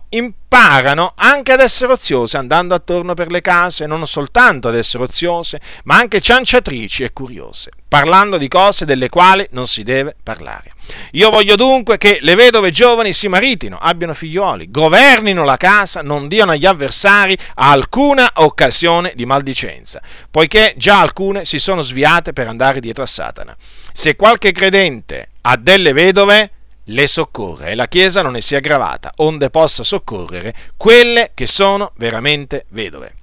imparano 0.52 1.14
anche 1.16 1.52
ad 1.52 1.60
essere 1.60 1.94
oziose 1.94 2.36
andando 2.36 2.74
attorno 2.74 3.14
per 3.14 3.30
le 3.30 3.40
case, 3.40 3.86
non 3.86 4.06
soltanto 4.08 4.68
ad 4.68 4.76
essere 4.76 5.04
oziose, 5.04 5.62
ma 5.84 5.98
anche 5.98 6.20
cianciatrici 6.20 7.04
e 7.04 7.14
curiose, 7.14 7.70
parlando 7.88 8.38
di 8.38 8.48
cose 8.48 8.84
delle 8.84 9.10
quali 9.10 9.48
non 9.52 9.68
si 9.68 9.84
deve 9.84 10.16
parlare. 10.22 10.72
Io 11.12 11.30
voglio 11.30 11.56
dunque 11.56 12.00
che 12.00 12.18
le 12.22 12.34
vedove 12.34 12.72
giovani 12.72 13.14
si 13.14 13.28
maritino, 13.28 13.78
abbiano 13.80 14.16
figlioli, 14.16 14.72
governino 14.72 15.44
la 15.44 15.56
casa, 15.56 16.02
non 16.02 16.28
diano 16.28 16.52
agli 16.52 16.66
avversari 16.66 17.38
alcuna 17.56 18.32
occasione 18.36 19.14
di 19.16 19.28
maldicenza, 19.28 20.02
poiché 20.32 20.74
già 20.78 21.00
alcune 21.00 21.46
si 21.46 21.60
sono 21.60 21.84
sviate 21.84 22.34
per 22.34 22.48
andare 22.48 22.80
dietro 22.80 23.04
a 23.04 23.08
Satana. 23.08 23.56
Se 23.94 24.16
qualche 24.16 24.52
credente 24.52 25.30
ha 25.42 25.56
delle 25.58 25.94
vedove, 25.94 26.52
le 26.90 27.08
soccorre 27.08 27.72
e 27.72 27.76
la 27.76 27.88
Chiesa 27.88 28.22
non 28.22 28.34
ne 28.34 28.42
sia 28.42 28.58
aggravata, 28.58 29.12
onde 29.18 29.50
possa 29.50 29.84
soccorrere 29.84 30.54
quelle 30.78 31.32
che 31.34 31.48
sono 31.48 31.92
veramente 31.98 32.66
vedove 32.70 33.14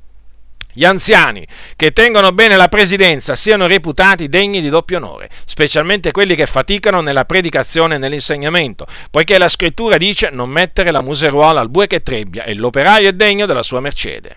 gli 0.76 0.85
anziani 0.85 1.46
che 1.75 1.92
tengono 1.92 2.32
bene 2.32 2.54
la 2.54 2.68
presidenza 2.68 3.35
siano 3.35 3.66
reputati 3.66 4.28
degni 4.28 4.61
di 4.61 4.68
doppio 4.68 4.99
onore, 4.99 5.30
specialmente 5.46 6.11
quelli 6.11 6.35
che 6.35 6.44
faticano 6.44 7.00
nella 7.00 7.25
predicazione 7.25 7.94
e 7.94 7.99
nell'insegnamento, 7.99 8.87
poiché 9.11 9.38
la 9.38 9.49
scrittura 9.49 9.96
dice 9.96 10.28
non 10.28 10.50
mettere 10.50 10.90
la 10.90 11.00
museruola 11.00 11.61
al 11.61 11.70
bue 11.70 11.87
che 11.87 12.02
trebbia 12.02 12.44
e 12.44 12.52
l'operaio 12.52 13.08
è 13.08 13.14
degno 13.14 13.46
della 13.46 13.62
sua 13.62 13.80
mercede. 13.80 14.37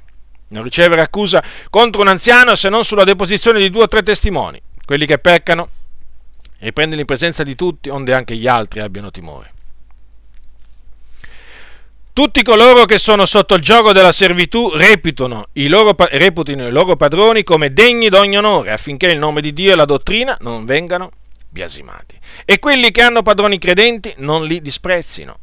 Non 0.52 0.64
ricevere 0.64 1.02
accusa 1.02 1.44
contro 1.70 2.00
un 2.00 2.08
anziano 2.08 2.56
se 2.56 2.70
non 2.70 2.86
sulla 2.86 3.04
deposizione 3.04 3.60
di 3.60 3.70
due 3.70 3.84
o 3.84 3.88
tre 3.88 4.02
testimoni. 4.02 4.62
Quelli 4.86 5.06
che 5.06 5.20
peccano 5.20 5.68
riprenderli 6.60 7.02
in 7.02 7.08
presenza 7.08 7.44
di 7.44 7.56
tutti, 7.56 7.90
onde 7.90 8.14
anche 8.14 8.36
gli 8.36 8.48
altri 8.48 8.80
abbiano 8.80 9.12
timore. 9.12 9.54
Tutti 12.12 12.44
coloro 12.44 12.84
che 12.84 12.98
sono 12.98 13.26
sotto 13.26 13.54
il 13.54 13.62
gioco 13.62 13.94
della 13.94 14.12
servitù 14.12 14.70
reputino 14.74 15.46
i, 15.54 15.68
loro, 15.68 15.96
reputino 16.10 16.68
i 16.68 16.72
loro 16.72 16.98
padroni 16.98 17.44
come 17.44 17.72
degni 17.72 18.10
d'ogni 18.10 18.38
onore, 18.38 18.72
affinché 18.72 19.08
il 19.08 19.18
nome 19.18 19.40
di 19.40 19.54
Dio 19.54 19.72
e 19.72 19.76
la 19.76 19.86
dottrina 19.86 20.38
non 20.42 20.66
vengano 20.66 21.12
biasimati. 21.48 22.20
E 22.44 22.60
quelli 22.60 22.92
che 22.92 23.02
hanno 23.02 23.22
padroni 23.22 23.58
credenti 23.58 24.14
non 24.18 24.44
li 24.44 24.62
disprezzino, 24.62 25.38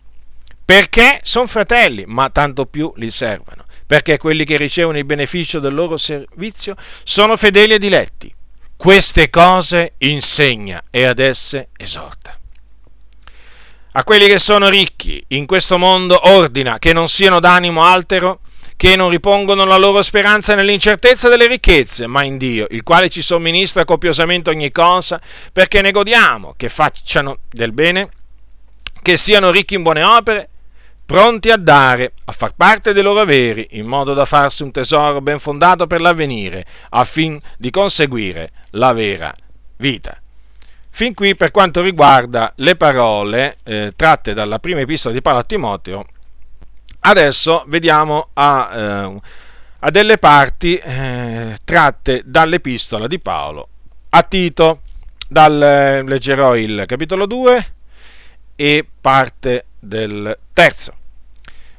perché 0.64 1.20
sono 1.22 1.46
fratelli, 1.46 2.04
ma 2.06 2.28
tanto 2.28 2.66
più 2.66 2.92
li 2.96 3.10
servono, 3.10 3.64
perché 3.86 4.18
quelli 4.18 4.44
che 4.44 4.58
ricevono 4.58 4.98
il 4.98 5.06
beneficio 5.06 5.60
del 5.60 5.72
loro 5.72 5.96
servizio 5.96 6.76
sono 7.04 7.38
fedeli 7.38 7.72
e 7.72 7.78
diletti. 7.78 8.34
Queste 8.76 9.30
cose 9.30 9.94
insegna 9.98 10.82
e 10.90 11.04
ad 11.04 11.18
esse 11.18 11.68
esorta. 11.76 12.38
A 13.92 14.04
quelli 14.04 14.26
che 14.26 14.38
sono 14.38 14.68
ricchi 14.68 15.24
in 15.28 15.46
questo 15.46 15.78
mondo 15.78 16.28
ordina 16.28 16.78
che 16.78 16.92
non 16.92 17.08
siano 17.08 17.40
d'animo 17.40 17.82
altero, 17.82 18.40
che 18.76 18.94
non 18.94 19.08
ripongono 19.08 19.64
la 19.64 19.78
loro 19.78 20.02
speranza 20.02 20.54
nell'incertezza 20.54 21.30
delle 21.30 21.46
ricchezze, 21.46 22.06
ma 22.06 22.22
in 22.22 22.36
Dio, 22.36 22.66
il 22.70 22.82
quale 22.82 23.08
ci 23.08 23.22
somministra 23.22 23.86
copiosamente 23.86 24.50
ogni 24.50 24.70
cosa, 24.70 25.18
perché 25.50 25.80
ne 25.80 25.92
godiamo, 25.92 26.52
che 26.58 26.68
facciano 26.68 27.38
del 27.48 27.72
bene, 27.72 28.10
che 29.00 29.16
siano 29.16 29.50
ricchi 29.50 29.74
in 29.74 29.82
buone 29.82 30.02
opere, 30.02 30.50
pronti 31.06 31.50
a 31.50 31.56
dare, 31.56 32.12
a 32.24 32.32
far 32.32 32.54
parte 32.56 32.92
dei 32.92 33.02
loro 33.02 33.20
averi, 33.20 33.68
in 33.70 33.86
modo 33.86 34.12
da 34.12 34.24
farsi 34.24 34.64
un 34.64 34.72
tesoro 34.72 35.20
ben 35.20 35.38
fondato 35.38 35.86
per 35.86 36.00
l'avvenire, 36.00 36.66
affin 36.90 37.40
di 37.56 37.70
conseguire 37.70 38.50
la 38.70 38.92
vera 38.92 39.32
vita. 39.76 40.20
Fin 40.90 41.14
qui 41.14 41.36
per 41.36 41.52
quanto 41.52 41.80
riguarda 41.80 42.52
le 42.56 42.74
parole 42.74 43.58
eh, 43.62 43.92
tratte 43.94 44.34
dalla 44.34 44.58
prima 44.58 44.80
epistola 44.80 45.14
di 45.14 45.22
Paolo 45.22 45.38
a 45.38 45.44
Timoteo, 45.44 46.06
adesso 47.00 47.64
vediamo 47.68 48.30
a, 48.32 48.70
eh, 48.74 49.20
a 49.80 49.90
delle 49.90 50.18
parti 50.18 50.76
eh, 50.76 51.56
tratte 51.64 52.22
dall'epistola 52.24 53.06
di 53.06 53.20
Paolo 53.20 53.68
a 54.10 54.22
Tito. 54.22 54.80
Dal, 55.28 55.60
eh, 55.60 56.02
leggerò 56.02 56.56
il 56.56 56.84
capitolo 56.86 57.26
2 57.26 57.74
e 58.54 58.88
parte 59.00 59.66
del 59.78 60.36
terzo. 60.56 60.94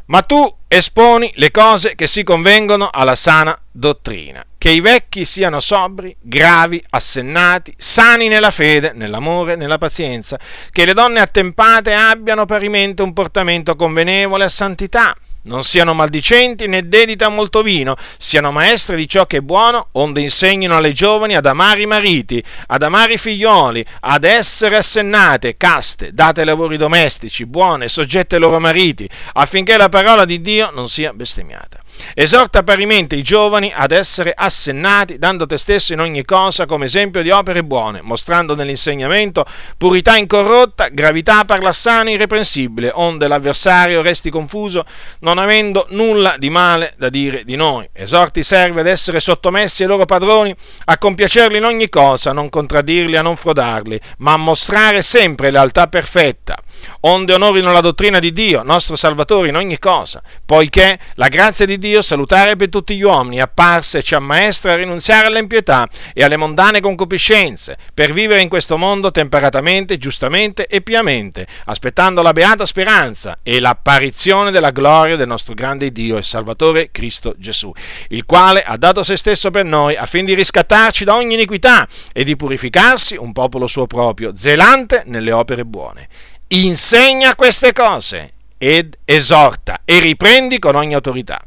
Ma 0.06 0.22
tu 0.22 0.56
esponi 0.68 1.32
le 1.38 1.50
cose 1.50 1.96
che 1.96 2.06
si 2.06 2.24
convengono 2.24 2.90
alla 2.92 3.16
sana 3.16 3.58
dottrina 3.72 4.46
che 4.58 4.74
i 4.74 4.82
vecchi 4.82 5.24
siano 5.24 5.60
sobri, 5.60 6.16
gravi, 6.20 6.84
assennati, 6.90 7.74
sani 7.78 8.28
nella 8.28 8.52
fede, 8.52 8.92
nell'amore, 8.94 9.56
nella 9.56 9.78
pazienza, 9.78 10.38
che 10.72 10.84
le 10.84 10.94
donne 10.94 11.20
attempate 11.20 11.94
abbiano 11.94 12.46
parimente 12.46 13.02
un 13.02 13.14
portamento 13.14 13.76
convenevole 13.76 14.44
a 14.44 14.50
santità, 14.50 15.16
non 15.48 15.64
siano 15.64 15.94
maldicenti 15.94 16.68
né 16.68 16.88
dedite 16.88 17.24
a 17.24 17.30
molto 17.30 17.62
vino, 17.62 17.96
siano 18.18 18.52
maestre 18.52 18.96
di 18.96 19.08
ciò 19.08 19.26
che 19.26 19.38
è 19.38 19.42
buono, 19.42 19.88
onde 19.94 20.22
insegnino 20.22 20.76
alle 20.76 20.92
giovani 20.92 21.36
ad 21.36 21.46
amare 21.46 21.82
i 21.82 21.86
mariti, 21.86 22.44
ad 22.68 22.84
amare 22.84 23.14
i 23.14 23.18
figlioli, 23.18 23.84
ad 24.02 24.24
essere 24.24 24.78
assennate, 24.78 25.56
caste, 25.56 26.14
date 26.14 26.42
ai 26.42 26.46
lavori 26.46 26.78
domestici, 26.78 27.46
buone, 27.46 27.88
soggette 27.88 28.36
ai 28.36 28.42
loro 28.42 28.60
mariti, 28.60 29.10
affinché 29.34 29.78
la 29.78 29.90
parola 29.90 30.26
di 30.26 30.42
Dio 30.42 30.70
non 30.74 30.90
sia 30.90 31.14
bestemmiata. 31.14 31.80
Esorta 32.14 32.64
parimente 32.64 33.16
i 33.16 33.24
giovani 33.24 33.72
ad 33.76 33.92
essere 33.92 34.34
assennati, 34.36 35.18
dando 35.18 35.46
te 35.46 35.58
stesso 35.58 35.94
in 35.94 36.00
ogni 36.00 36.26
cosa 36.26 36.66
come 36.66 36.86
esempio 36.86 37.22
di 37.22 37.30
opere 37.30 37.64
buone, 37.64 38.02
mostrando 38.02 38.56
nell'insegnamento 38.56 39.46
purità 39.78 40.18
incorrotta, 40.18 40.90
gravità 40.90 41.46
parlassana 41.46 42.12
irreprensibile, 42.12 42.92
onde 42.94 43.28
l'avversario 43.28 44.02
resti 44.02 44.30
confuso, 44.30 44.86
non 45.20 45.38
avendo 45.38 45.86
nulla 45.90 46.36
di 46.38 46.50
male 46.50 46.94
da 46.98 47.10
dire 47.10 47.44
di 47.44 47.56
noi. 47.56 47.88
Esorti 47.94 48.40
i 48.40 48.44
servi 48.44 48.80
ad 48.80 48.88
essere 48.88 49.20
sottomessi 49.20 49.84
ai 49.84 49.90
loro 49.90 50.06
padroni, 50.06 50.56
a 50.86 50.98
compiacerli 50.98 51.58
in 51.58 51.66
ogni 51.66 51.90
cosa, 51.90 52.32
a 52.32 52.34
non 52.34 52.50
contraddirli, 52.50 53.16
a 53.16 53.22
non 53.22 53.36
frodarli, 53.36 54.00
ma 54.20 54.34
a 54.34 54.38
mostrare 54.38 55.02
sempre 55.02 55.52
lealtà 55.52 55.88
perfetta 55.88 56.58
onde 57.02 57.34
onorino 57.34 57.72
la 57.72 57.82
dottrina 57.82 58.20
di 58.20 58.34
Dio, 58.34 58.64
nostro 58.64 58.96
Salvatore, 58.96 59.50
in 59.50 59.56
ogni 59.56 59.80
cosa, 59.80 60.22
poiché 60.46 60.98
la 61.16 61.28
grazia 61.28 61.66
di 61.66 61.78
Dio 61.78 62.02
salutare 62.02 62.56
per 62.56 62.70
tutti 62.70 62.96
gli 62.96 63.02
uomini, 63.02 63.42
apparsa 63.42 63.98
e 63.98 64.04
ci 64.04 64.16
ammaestra 64.16 64.74
a 64.74 64.76
rinunziare 64.76 65.28
all'impietà 65.28 65.88
e 66.14 66.24
alle 66.24 66.38
mondane 66.38 66.82
concupiscenze, 66.82 67.78
per 67.94 68.14
vivere 68.14 68.42
in 68.42 68.50
questo 68.50 68.78
mondo 68.78 69.12
temperatamente, 69.12 69.98
giustamente 69.98 70.68
e 70.68 70.82
piamente, 70.82 71.48
aspettando 71.66 72.22
la 72.22 72.34
beata 72.34 72.66
speranza 72.66 73.40
e 73.44 73.60
l'apparizione 73.60 74.52
della 74.52 74.72
gloria 74.72 75.16
del 75.16 75.28
nostro 75.28 75.54
grande 75.54 75.92
Dio 75.92 76.18
e 76.18 76.22
Salvatore 76.22 76.92
Cristo 76.92 77.36
Gesù, 77.38 77.72
il 78.10 78.26
quale 78.26 78.64
ha 78.64 78.78
dato 78.78 79.04
se 79.04 79.18
stesso 79.18 79.52
per 79.52 79.66
noi 79.66 79.96
affin 79.96 80.26
di 80.26 80.34
riscattarci 80.34 81.04
da 81.04 81.16
ogni 81.16 81.34
iniquità 81.34 81.88
e 82.14 82.24
di 82.24 82.36
purificarsi 82.36 83.16
un 83.16 83.34
popolo 83.34 83.68
suo 83.68 83.88
proprio, 83.88 84.34
zelante 84.36 85.04
nelle 85.06 85.32
opere 85.32 85.66
buone 85.66 86.08
insegna 86.50 87.36
queste 87.36 87.74
cose 87.74 88.34
ed 88.58 88.98
esorta 89.06 89.82
e 89.86 90.00
riprendi 90.00 90.60
con 90.60 90.76
ogni 90.76 90.94
autorità. 90.94 91.42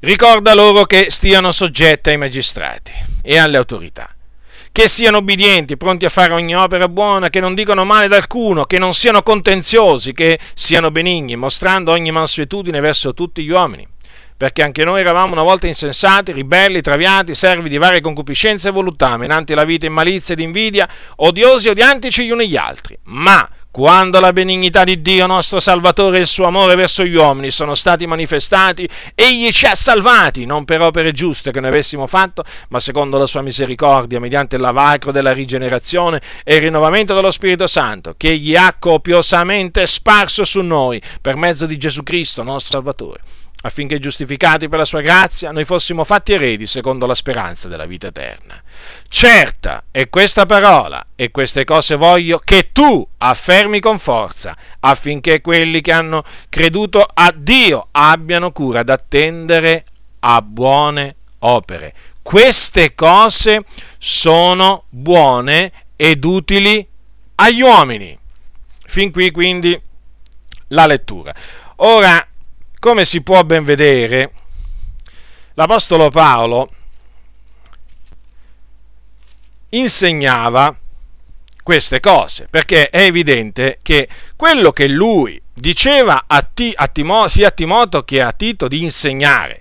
Ricorda 0.00 0.54
loro 0.54 0.84
che 0.84 1.06
stiano 1.10 1.52
soggetti 1.52 2.08
ai 2.08 2.16
magistrati 2.16 2.92
e 3.22 3.38
alle 3.38 3.58
autorità, 3.58 4.08
che 4.72 4.88
siano 4.88 5.18
obbedienti, 5.18 5.76
pronti 5.76 6.06
a 6.06 6.08
fare 6.08 6.32
ogni 6.32 6.56
opera 6.56 6.88
buona, 6.88 7.28
che 7.28 7.40
non 7.40 7.54
dicano 7.54 7.84
male 7.84 8.06
ad 8.06 8.12
alcuno, 8.14 8.64
che 8.64 8.78
non 8.78 8.94
siano 8.94 9.22
contenziosi, 9.22 10.14
che 10.14 10.38
siano 10.54 10.90
benigni, 10.90 11.36
mostrando 11.36 11.92
ogni 11.92 12.10
mansuetudine 12.10 12.80
verso 12.80 13.12
tutti 13.12 13.44
gli 13.44 13.50
uomini 13.50 13.86
perché 14.40 14.62
anche 14.62 14.84
noi 14.84 15.02
eravamo 15.02 15.34
una 15.34 15.42
volta 15.42 15.66
insensati, 15.66 16.32
ribelli, 16.32 16.80
traviati, 16.80 17.34
servi 17.34 17.68
di 17.68 17.76
varie 17.76 18.00
concupiscenze 18.00 18.68
e 18.68 18.72
voluttà, 18.72 19.18
menanti 19.18 19.52
la 19.52 19.64
vita 19.64 19.84
in 19.84 19.92
malizia 19.92 20.32
ed 20.32 20.40
invidia, 20.40 20.88
odiosi 21.16 21.66
e 21.66 21.72
odiantici 21.72 22.24
gli 22.24 22.30
uni 22.30 22.48
gli 22.48 22.56
altri. 22.56 22.98
Ma 23.02 23.46
quando 23.70 24.18
la 24.18 24.32
benignità 24.32 24.82
di 24.82 25.02
Dio 25.02 25.26
nostro 25.26 25.60
Salvatore 25.60 26.16
e 26.16 26.20
il 26.22 26.26
suo 26.26 26.46
amore 26.46 26.74
verso 26.74 27.04
gli 27.04 27.16
uomini 27.16 27.50
sono 27.50 27.74
stati 27.74 28.06
manifestati, 28.06 28.88
egli 29.14 29.50
ci 29.50 29.66
ha 29.66 29.74
salvati, 29.74 30.46
non 30.46 30.64
per 30.64 30.80
opere 30.80 31.12
giuste 31.12 31.50
che 31.50 31.60
noi 31.60 31.68
avessimo 31.68 32.06
fatto, 32.06 32.42
ma 32.70 32.80
secondo 32.80 33.18
la 33.18 33.26
sua 33.26 33.42
misericordia, 33.42 34.20
mediante 34.20 34.56
il 34.56 34.62
lavacro 34.62 35.12
della 35.12 35.34
rigenerazione 35.34 36.18
e 36.44 36.54
il 36.54 36.62
rinnovamento 36.62 37.14
dello 37.14 37.30
Spirito 37.30 37.66
Santo, 37.66 38.14
che 38.16 38.30
egli 38.30 38.56
ha 38.56 38.74
copiosamente 38.78 39.84
sparso 39.84 40.44
su 40.44 40.62
noi 40.62 40.98
per 41.20 41.36
mezzo 41.36 41.66
di 41.66 41.76
Gesù 41.76 42.02
Cristo, 42.02 42.42
nostro 42.42 42.76
Salvatore 42.76 43.20
affinché 43.62 43.98
giustificati 43.98 44.68
per 44.68 44.78
la 44.78 44.84
sua 44.84 45.00
grazia 45.00 45.50
noi 45.50 45.64
fossimo 45.64 46.04
fatti 46.04 46.32
eredi 46.32 46.66
secondo 46.66 47.06
la 47.06 47.14
speranza 47.14 47.68
della 47.68 47.86
vita 47.86 48.08
eterna. 48.08 48.60
Certa 49.08 49.84
è 49.90 50.08
questa 50.08 50.46
parola 50.46 51.04
e 51.14 51.30
queste 51.30 51.64
cose 51.64 51.96
voglio 51.96 52.38
che 52.38 52.70
tu 52.72 53.06
affermi 53.18 53.80
con 53.80 53.98
forza, 53.98 54.56
affinché 54.80 55.40
quelli 55.40 55.80
che 55.80 55.92
hanno 55.92 56.24
creduto 56.48 57.06
a 57.12 57.32
Dio 57.34 57.88
abbiano 57.90 58.52
cura 58.52 58.82
d'attendere 58.82 59.84
a 60.20 60.40
buone 60.42 61.16
opere. 61.40 61.94
Queste 62.22 62.94
cose 62.94 63.64
sono 63.98 64.84
buone 64.88 65.72
ed 65.96 66.24
utili 66.24 66.86
agli 67.36 67.62
uomini. 67.62 68.16
Fin 68.86 69.10
qui 69.10 69.30
quindi 69.30 69.80
la 70.68 70.86
lettura. 70.86 71.34
Ora, 71.76 72.26
come 72.80 73.04
si 73.04 73.22
può 73.22 73.44
ben 73.44 73.62
vedere, 73.62 74.32
l'Apostolo 75.54 76.10
Paolo 76.10 76.72
insegnava 79.68 80.76
queste 81.62 82.00
cose, 82.00 82.48
perché 82.50 82.88
è 82.88 83.02
evidente 83.02 83.78
che 83.82 84.08
quello 84.34 84.72
che 84.72 84.88
lui 84.88 85.40
diceva 85.52 86.24
a, 86.26 86.42
T, 86.42 86.72
a 86.74 86.88
Timo, 86.88 87.28
sia 87.28 87.48
a 87.48 87.52
Timoto 87.52 88.02
che 88.02 88.22
a 88.22 88.32
Tito 88.32 88.66
di 88.66 88.82
insegnare, 88.82 89.60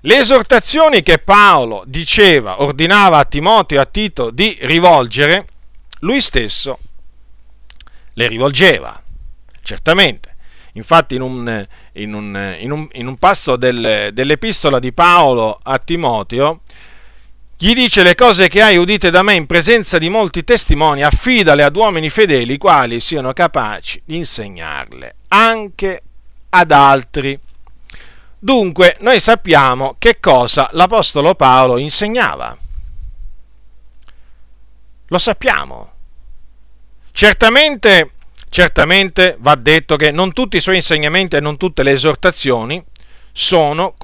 le 0.00 0.18
esortazioni 0.18 1.02
che 1.02 1.18
Paolo 1.18 1.82
diceva, 1.86 2.60
ordinava 2.62 3.18
a 3.18 3.24
Timoteo 3.24 3.78
e 3.78 3.80
a 3.80 3.86
Tito 3.86 4.30
di 4.30 4.56
rivolgere, 4.60 5.46
lui 6.00 6.20
stesso 6.20 6.78
le 8.12 8.28
rivolgeva, 8.28 9.02
certamente. 9.62 10.32
Infatti 10.72 11.14
in 11.14 11.22
un, 11.22 11.66
in 11.94 12.14
un, 12.14 12.56
in 12.58 12.70
un, 12.70 12.88
in 12.92 13.06
un 13.06 13.16
passo 13.16 13.56
del, 13.56 14.10
dell'epistola 14.12 14.78
di 14.78 14.92
Paolo 14.92 15.58
a 15.62 15.78
Timoteo, 15.78 16.60
gli 17.56 17.72
dice 17.72 18.02
le 18.02 18.14
cose 18.14 18.48
che 18.48 18.62
hai 18.62 18.76
udite 18.76 19.10
da 19.10 19.22
me 19.22 19.34
in 19.34 19.46
presenza 19.46 19.98
di 19.98 20.08
molti 20.08 20.44
testimoni, 20.44 21.02
affidale 21.02 21.62
ad 21.62 21.76
uomini 21.76 22.10
fedeli, 22.10 22.58
quali 22.58 23.00
siano 23.00 23.32
capaci 23.32 24.02
di 24.04 24.16
insegnarle 24.16 25.14
anche 25.28 26.02
ad 26.50 26.70
altri. 26.70 27.38
Dunque, 28.38 28.96
noi 29.00 29.20
sappiamo 29.20 29.96
che 29.98 30.20
cosa 30.20 30.68
l'Apostolo 30.72 31.34
Paolo 31.34 31.78
insegnava. 31.78 32.56
Lo 35.06 35.18
sappiamo. 35.18 35.92
Certamente, 37.12 38.10
certamente 38.54 39.36
va 39.40 39.56
detto 39.56 39.96
che 39.96 40.12
non 40.12 40.32
tutti 40.32 40.58
i 40.58 40.60
suoi 40.60 40.76
insegnamenti 40.76 41.34
e 41.34 41.40
non 41.40 41.56
tutte 41.56 41.82
le 41.82 41.90
esortazioni 41.90 42.80
sono 43.32 43.96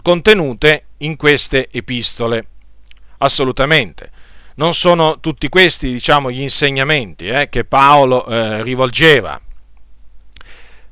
contenute 0.00 0.84
in 0.98 1.14
queste 1.16 1.68
epistole 1.70 2.46
assolutamente. 3.18 4.10
Non 4.54 4.72
sono 4.72 5.20
tutti 5.20 5.50
questi, 5.50 5.92
diciamo, 5.92 6.30
gli 6.30 6.40
insegnamenti 6.40 7.28
eh, 7.28 7.50
che 7.50 7.66
Paolo 7.66 8.26
eh, 8.26 8.62
rivolgeva, 8.62 9.38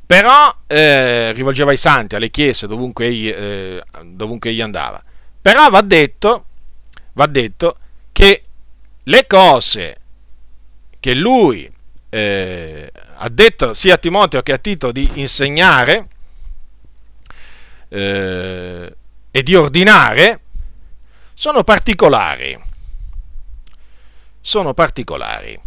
però 0.04 0.54
eh, 0.66 1.32
rivolgeva 1.32 1.70
ai 1.70 1.78
santi, 1.78 2.16
alle 2.16 2.28
chiese, 2.28 2.66
dovunque 2.66 3.06
egli, 3.06 3.30
eh, 3.30 3.82
dovunque 4.02 4.50
egli 4.50 4.61
andava. 4.61 5.02
Però 5.40 5.70
va 5.70 5.80
detto, 5.80 6.44
va 7.14 7.25
detto 7.25 7.78
che 8.12 8.42
le 9.04 9.26
cose 9.26 9.96
che 11.00 11.14
lui 11.14 11.73
eh, 12.11 12.90
ha 13.18 13.28
detto 13.28 13.75
sia 13.75 13.94
a 13.94 13.99
Timoteo 13.99 14.42
che 14.42 14.52
a 14.52 14.58
Tito 14.58 14.92
di 14.92 15.08
insegnare 15.14 16.08
eh, 17.88 18.96
e 19.30 19.42
di 19.42 19.54
ordinare, 19.54 20.40
sono 21.35 21.64
particolari. 21.64 22.58
Sono 24.40 24.75
particolari. 24.75 25.61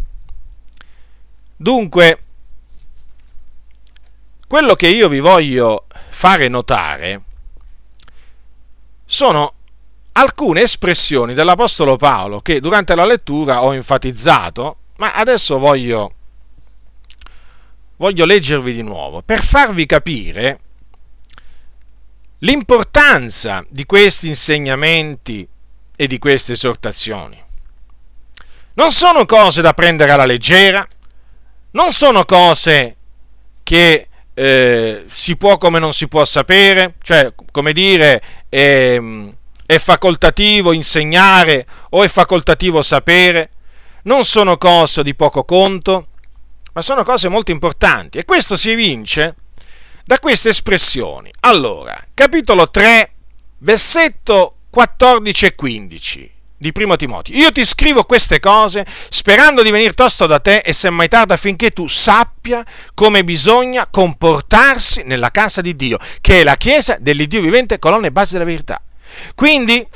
Dunque, 1.56 2.22
quello 4.48 4.74
che 4.74 4.88
io 4.88 5.08
vi 5.08 5.20
voglio 5.20 5.86
fare 6.08 6.48
notare 6.48 7.22
sono 9.04 9.54
alcune 10.12 10.62
espressioni 10.62 11.34
dell'Apostolo 11.34 11.96
Paolo 11.96 12.40
che 12.40 12.60
durante 12.60 12.94
la 12.94 13.06
lettura 13.06 13.62
ho 13.62 13.74
enfatizzato, 13.74 14.76
ma 14.96 15.14
adesso 15.14 15.58
voglio, 15.58 16.14
voglio 18.00 18.24
leggervi 18.24 18.72
di 18.72 18.82
nuovo 18.82 19.20
per 19.20 19.42
farvi 19.42 19.84
capire 19.84 20.58
l'importanza 22.38 23.62
di 23.68 23.84
questi 23.84 24.28
insegnamenti 24.28 25.46
e 25.94 26.06
di 26.06 26.18
queste 26.18 26.54
esortazioni. 26.54 27.38
Non 28.74 28.90
sono 28.90 29.26
cose 29.26 29.60
da 29.60 29.74
prendere 29.74 30.12
alla 30.12 30.24
leggera, 30.24 30.86
non 31.72 31.92
sono 31.92 32.24
cose 32.24 32.96
che 33.62 34.08
eh, 34.32 35.04
si 35.06 35.36
può 35.36 35.58
come 35.58 35.78
non 35.78 35.92
si 35.92 36.08
può 36.08 36.24
sapere, 36.24 36.94
cioè 37.02 37.34
come 37.52 37.74
dire 37.74 38.22
è, 38.48 38.98
è 39.66 39.78
facoltativo 39.78 40.72
insegnare 40.72 41.66
o 41.90 42.02
è 42.02 42.08
facoltativo 42.08 42.80
sapere, 42.80 43.50
non 44.04 44.24
sono 44.24 44.56
cose 44.56 45.02
di 45.02 45.14
poco 45.14 45.44
conto, 45.44 46.06
ma 46.72 46.82
sono 46.82 47.02
cose 47.04 47.28
molto 47.28 47.50
importanti 47.50 48.18
e 48.18 48.24
questo 48.24 48.56
si 48.56 48.70
evince 48.70 49.34
da 50.04 50.18
queste 50.18 50.50
espressioni. 50.50 51.30
Allora, 51.40 51.96
capitolo 52.14 52.70
3, 52.70 53.12
versetto 53.58 54.56
14 54.70 55.46
e 55.46 55.54
15 55.54 56.32
di 56.60 56.72
primo 56.72 56.96
Timoteo. 56.96 57.36
Io 57.38 57.52
ti 57.52 57.64
scrivo 57.64 58.04
queste 58.04 58.38
cose 58.38 58.84
sperando 59.08 59.62
di 59.62 59.70
venire 59.70 59.94
tosto 59.94 60.26
da 60.26 60.40
te 60.40 60.58
e 60.58 60.74
semmai 60.74 61.08
tarda 61.08 61.34
affinché 61.34 61.70
tu 61.70 61.88
sappia 61.88 62.64
come 62.92 63.24
bisogna 63.24 63.86
comportarsi 63.86 65.02
nella 65.04 65.30
casa 65.30 65.62
di 65.62 65.74
Dio, 65.74 65.98
che 66.20 66.40
è 66.40 66.42
la 66.42 66.56
chiesa 66.56 66.98
dell'Iddio 67.00 67.40
vivente, 67.40 67.78
colonna 67.78 68.08
e 68.08 68.12
base 68.12 68.32
della 68.34 68.44
verità. 68.44 68.82
Quindi 69.34 69.86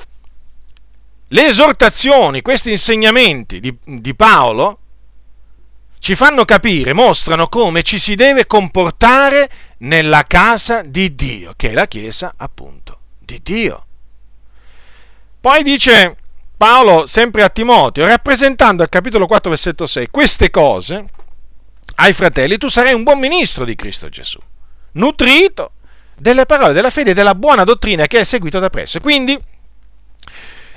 le 1.28 1.46
esortazioni, 1.46 2.40
questi 2.40 2.70
insegnamenti 2.70 3.60
di, 3.60 3.76
di 3.84 4.14
Paolo 4.14 4.78
ci 6.04 6.14
fanno 6.14 6.44
capire, 6.44 6.92
mostrano 6.92 7.48
come 7.48 7.82
ci 7.82 7.98
si 7.98 8.14
deve 8.14 8.46
comportare 8.46 9.48
nella 9.78 10.24
casa 10.26 10.82
di 10.82 11.14
Dio, 11.14 11.54
che 11.56 11.70
è 11.70 11.72
la 11.72 11.86
chiesa 11.86 12.34
appunto 12.36 12.98
di 13.18 13.40
Dio. 13.42 13.86
Poi 15.40 15.62
dice 15.62 16.14
Paolo, 16.58 17.06
sempre 17.06 17.42
a 17.42 17.48
Timoteo, 17.48 18.06
rappresentando 18.06 18.82
al 18.82 18.90
capitolo 18.90 19.26
4, 19.26 19.48
versetto 19.48 19.86
6, 19.86 20.08
queste 20.10 20.50
cose 20.50 21.06
ai 21.94 22.12
fratelli, 22.12 22.58
tu 22.58 22.68
sarai 22.68 22.92
un 22.92 23.02
buon 23.02 23.18
ministro 23.18 23.64
di 23.64 23.74
Cristo 23.74 24.10
Gesù, 24.10 24.38
nutrito 24.92 25.70
delle 26.16 26.44
parole 26.44 26.74
della 26.74 26.90
fede 26.90 27.12
e 27.12 27.14
della 27.14 27.34
buona 27.34 27.64
dottrina 27.64 28.06
che 28.06 28.18
hai 28.18 28.26
seguito 28.26 28.58
da 28.58 28.68
presso. 28.68 29.00
Quindi 29.00 29.40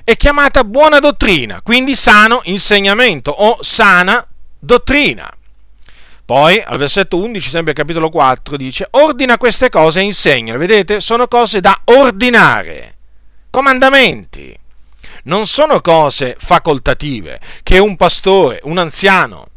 è 0.05 0.15
chiamata 0.15 0.63
buona 0.63 0.99
dottrina, 0.99 1.59
quindi 1.61 1.97
sano 1.97 2.39
insegnamento 2.45 3.29
o 3.29 3.57
sana 3.59 4.25
dottrina. 4.59 5.29
Poi 6.25 6.61
al 6.61 6.77
versetto 6.77 7.17
11, 7.17 7.49
sempre 7.49 7.71
al 7.71 7.77
capitolo 7.77 8.09
4, 8.09 8.57
dice, 8.57 8.87
ordina 8.91 9.37
queste 9.37 9.69
cose 9.69 10.01
e 10.01 10.03
insegna. 10.03 10.57
Vedete, 10.57 10.99
sono 10.99 11.27
cose 11.27 11.61
da 11.61 11.79
ordinare 11.85 12.97
comandamenti. 13.49 14.57
Non 15.23 15.47
sono 15.47 15.81
cose 15.81 16.35
facoltative 16.37 17.39
che 17.63 17.79
un 17.79 17.95
pastore, 17.95 18.59
un 18.63 18.77
anziano, 18.77 19.47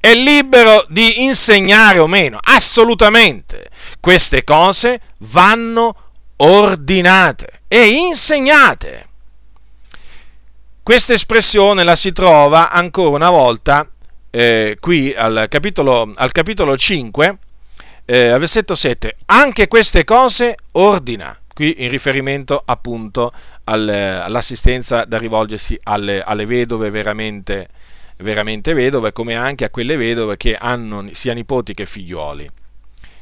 è 0.00 0.14
libero 0.14 0.84
di 0.88 1.24
insegnare 1.24 1.98
o 1.98 2.06
meno. 2.06 2.38
Assolutamente. 2.40 3.70
Queste 4.00 4.44
cose 4.44 5.00
vanno 5.18 5.94
ordinate 6.36 7.62
e 7.68 7.88
insegnate. 7.88 9.08
Questa 10.82 11.12
espressione 11.12 11.82
la 11.82 11.96
si 11.96 12.12
trova 12.12 12.70
ancora 12.70 13.16
una 13.16 13.30
volta 13.30 13.88
eh, 14.30 14.76
qui 14.80 15.14
al 15.14 15.46
capitolo, 15.48 16.10
al 16.14 16.32
capitolo 16.32 16.76
5, 16.76 17.38
eh, 18.04 18.28
al 18.28 18.38
versetto 18.38 18.74
7. 18.74 19.16
Anche 19.26 19.68
queste 19.68 20.04
cose 20.04 20.56
ordina 20.72 21.38
qui 21.56 21.76
in 21.78 21.90
riferimento 21.90 22.60
appunto 22.62 23.32
al, 23.64 23.88
all'assistenza 23.88 25.04
da 25.06 25.16
rivolgersi 25.16 25.78
alle, 25.84 26.22
alle 26.22 26.44
vedove 26.44 26.90
veramente, 26.90 27.68
veramente, 28.18 28.74
vedove, 28.74 29.12
come 29.12 29.34
anche 29.34 29.64
a 29.64 29.70
quelle 29.70 29.96
vedove 29.96 30.36
che 30.36 30.54
hanno 30.54 31.08
sia 31.12 31.32
nipoti 31.32 31.72
che 31.72 31.86
figlioli. 31.86 32.50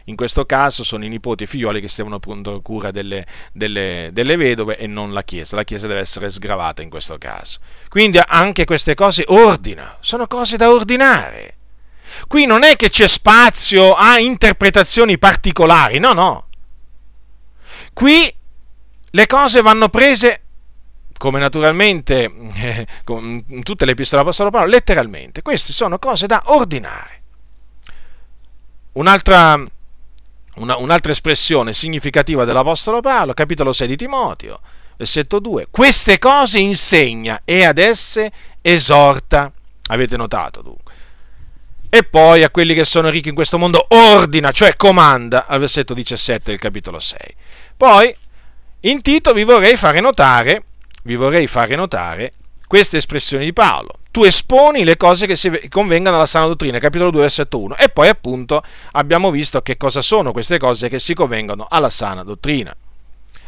In 0.05 0.17
questo 0.17 0.45
caso 0.45 0.85
sono 0.85 1.05
i 1.05 1.09
nipoti 1.09 1.45
e 1.45 1.47
i 1.47 1.49
figlioli 1.49 1.81
che 1.81 1.89
devono 1.95 2.19
prendere 2.19 2.61
cura 2.61 2.91
delle, 2.91 3.27
delle, 3.53 4.11
delle 4.13 4.37
vedove 4.37 4.77
e 4.77 4.87
non 4.87 5.13
la 5.13 5.23
Chiesa. 5.23 5.57
La 5.57 5.65
Chiesa 5.65 5.87
deve 5.87 6.01
essere 6.01 6.29
sgravata 6.29 6.83
in 6.83 6.91
questo 6.91 7.17
caso. 7.17 7.59
Quindi 7.89 8.21
anche 8.25 8.67
queste 8.67 8.95
cose 8.95 9.25
ordina, 9.29 9.97
sono 10.01 10.27
cose 10.27 10.57
da 10.57 10.71
ordinare. 10.71 11.57
Qui 12.29 12.47
non 12.47 12.63
è 12.63 12.77
che 12.77 12.91
c'è 12.91 13.07
spazio 13.07 13.95
a 13.95 14.19
interpretazioni 14.19 15.19
particolari, 15.19 15.99
no, 15.99 16.13
no. 16.13 16.47
Qui 17.93 18.35
le 19.11 19.27
cose 19.27 19.63
vanno 19.63 19.89
prese, 19.89 20.43
come 21.17 21.39
naturalmente 21.39 22.25
eh, 22.57 22.87
in 23.07 23.63
tutte 23.63 23.85
le 23.85 23.93
epistole 23.93 24.23
dell'Apostolo 24.23 24.51
Paolo, 24.51 24.71
letteralmente. 24.71 25.43
Queste 25.43 25.73
sono 25.73 25.99
cose 25.99 26.27
da 26.27 26.43
ordinare. 26.47 27.23
Un'altra, 28.93 29.63
una, 30.57 30.77
un'altra 30.77 31.13
espressione 31.13 31.73
significativa 31.73 32.45
dell'Apostolo 32.45 33.01
Paolo, 33.01 33.35
capitolo 33.35 33.73
6 33.73 33.87
di 33.87 33.97
Timoteo, 33.97 34.61
versetto 34.97 35.39
2. 35.39 35.69
Queste 35.71 36.19
cose 36.19 36.59
insegna 36.59 37.43
e 37.45 37.65
ad 37.65 37.79
esse 37.79 38.31
esorta. 38.61 39.53
Avete 39.89 40.17
notato 40.17 40.63
dunque? 40.63 40.93
E 41.91 42.03
poi 42.03 42.43
a 42.43 42.51
quelli 42.51 42.75
che 42.75 42.85
sono 42.85 43.09
ricchi 43.09 43.29
in 43.29 43.35
questo 43.35 43.59
mondo 43.59 43.87
ordina, 43.91 44.51
cioè 44.51 44.77
comanda, 44.77 45.47
al 45.47 45.61
versetto 45.61 45.95
17 45.95 46.51
del 46.51 46.59
capitolo 46.59 46.99
6. 46.99 47.19
Poi 47.77 48.15
in 48.81 49.01
Tito 49.01 49.33
vi 49.33 49.45
vorrei 49.45 49.77
fare 49.77 50.01
notare, 50.01 50.65
vi 51.05 51.15
vorrei 51.15 51.47
fare 51.47 51.77
notare 51.77 52.33
queste 52.67 52.97
espressioni 52.97 53.45
di 53.45 53.53
Paolo. 53.53 53.99
Tu 54.15 54.23
esponi 54.23 54.85
le 54.85 54.97
cose 54.97 55.27
che 55.27 55.35
si 55.35 55.69
convengano 55.69 56.15
alla 56.15 56.25
sana 56.25 56.47
dottrina, 56.47 56.79
capitolo 56.79 57.11
2, 57.11 57.23
versetto 57.23 57.61
1. 57.61 57.77
E 57.79 57.89
poi 57.89 58.07
appunto 58.07 58.63
abbiamo 58.93 59.33
visto 59.33 59.61
che 59.61 59.77
cosa 59.77 60.03
sono 60.03 60.31
queste 60.31 60.57
cose 60.57 60.89
che 60.89 61.01
si 61.01 61.15
convengono 61.15 61.67
alla 61.69 61.91
sana 61.91 62.23
dottrina. 62.23 62.73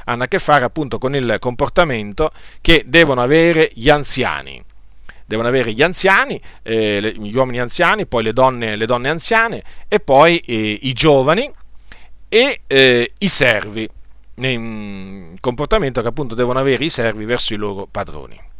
Hanno 0.06 0.24
a 0.24 0.26
che 0.26 0.40
fare 0.40 0.64
appunto 0.64 0.98
con 0.98 1.14
il 1.14 1.36
comportamento 1.38 2.32
che 2.60 2.82
devono 2.84 3.22
avere 3.22 3.70
gli 3.74 3.88
anziani. 3.88 4.60
Devono 5.24 5.46
avere 5.46 5.72
gli 5.72 5.82
anziani, 5.82 6.40
eh, 6.64 7.14
gli 7.16 7.36
uomini 7.36 7.60
anziani, 7.60 8.04
poi 8.06 8.24
le 8.24 8.32
donne, 8.32 8.74
le 8.74 8.86
donne 8.86 9.08
anziane 9.08 9.62
e 9.86 10.00
poi 10.00 10.38
eh, 10.38 10.80
i 10.82 10.92
giovani 10.94 11.48
e 12.28 12.62
eh, 12.66 13.12
i 13.16 13.28
servi. 13.28 13.88
Un 14.34 15.36
comportamento 15.38 16.02
che 16.02 16.08
appunto 16.08 16.34
devono 16.34 16.58
avere 16.58 16.84
i 16.84 16.90
servi 16.90 17.24
verso 17.24 17.54
i 17.54 17.56
loro 17.56 17.86
padroni. 17.88 18.54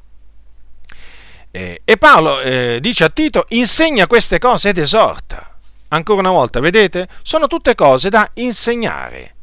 Eh, 1.57 1.81
e 1.87 1.97
Paolo 1.97 2.42
eh, 2.42 2.81
dice 2.83 3.05
a 3.05 3.09
Tito, 3.09 3.47
insegna 3.49 4.07
queste 4.07 4.38
cose 4.38 4.69
ed 4.69 4.77
esorta. 4.77 5.57
Ancora 5.88 6.21
una 6.21 6.31
volta, 6.31 6.61
vedete? 6.61 7.09
Sono 7.23 7.47
tutte 7.47 7.75
cose 7.75 8.11
da 8.11 8.29
insegnare. 8.35 9.35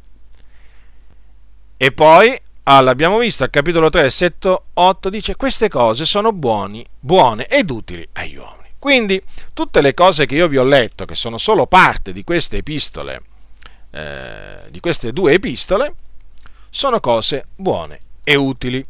E 1.76 1.91
poi, 1.91 2.39
l'abbiamo 2.65 3.17
visto 3.17 3.43
al 3.43 3.49
capitolo 3.49 3.89
3, 3.89 4.02
versetto 4.02 4.65
8, 4.73 5.10
dice, 5.10 5.36
queste 5.36 5.69
cose 5.69 6.06
sono 6.06 6.32
buoni, 6.32 6.86
buone 6.99 7.47
ed 7.47 7.71
utili 7.71 8.08
agli 8.13 8.36
uomini. 8.36 8.69
Quindi, 8.78 9.19
tutte 9.52 9.82
le 9.82 9.95
cose 9.95 10.28
che 10.28 10.36
io 10.36 10.47
vi 10.47 10.58
ho 10.58 10.63
letto, 10.63 11.06
che 11.06 11.15
sono 11.15 11.39
solo 11.39 11.65
parte 11.65 12.13
di 12.13 12.23
queste 12.23 12.58
epistole, 12.58 13.23
eh, 13.89 14.58
di 14.69 14.80
queste 14.80 15.12
due 15.13 15.34
epistole, 15.34 15.95
sono 16.69 16.99
cose 16.99 17.47
buone 17.56 17.97
e 18.23 18.36
utili, 18.36 18.86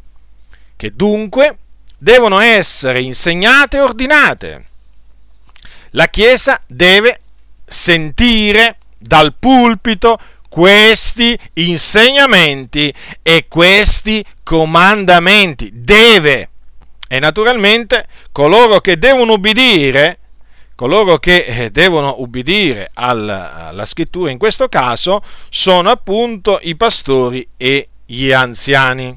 che 0.76 0.90
dunque 0.90 1.60
devono 1.98 2.40
essere 2.40 3.00
insegnate 3.00 3.76
e 3.76 3.80
ordinate. 3.80 4.64
La 5.90 6.08
Chiesa 6.08 6.60
deve 6.66 7.20
sentire 7.64 8.78
dal 8.98 9.34
pulpito 9.38 10.18
questi 10.48 11.36
insegnamenti 11.54 12.92
e 13.22 13.46
questi 13.48 14.24
comandamenti. 14.42 15.70
Deve. 15.72 16.50
E 17.08 17.18
naturalmente 17.18 18.06
coloro 18.32 18.80
che 18.80 18.98
devono 18.98 19.32
ubbidire, 19.32 20.18
coloro 20.76 21.18
che 21.18 21.44
eh, 21.44 21.70
devono 21.70 22.16
ubbidire 22.18 22.90
alla, 22.94 23.66
alla 23.66 23.84
scrittura 23.84 24.30
in 24.30 24.38
questo 24.38 24.68
caso, 24.68 25.22
sono 25.48 25.90
appunto 25.90 26.58
i 26.62 26.76
pastori 26.76 27.46
e 27.56 27.88
gli 28.06 28.30
anziani. 28.30 29.16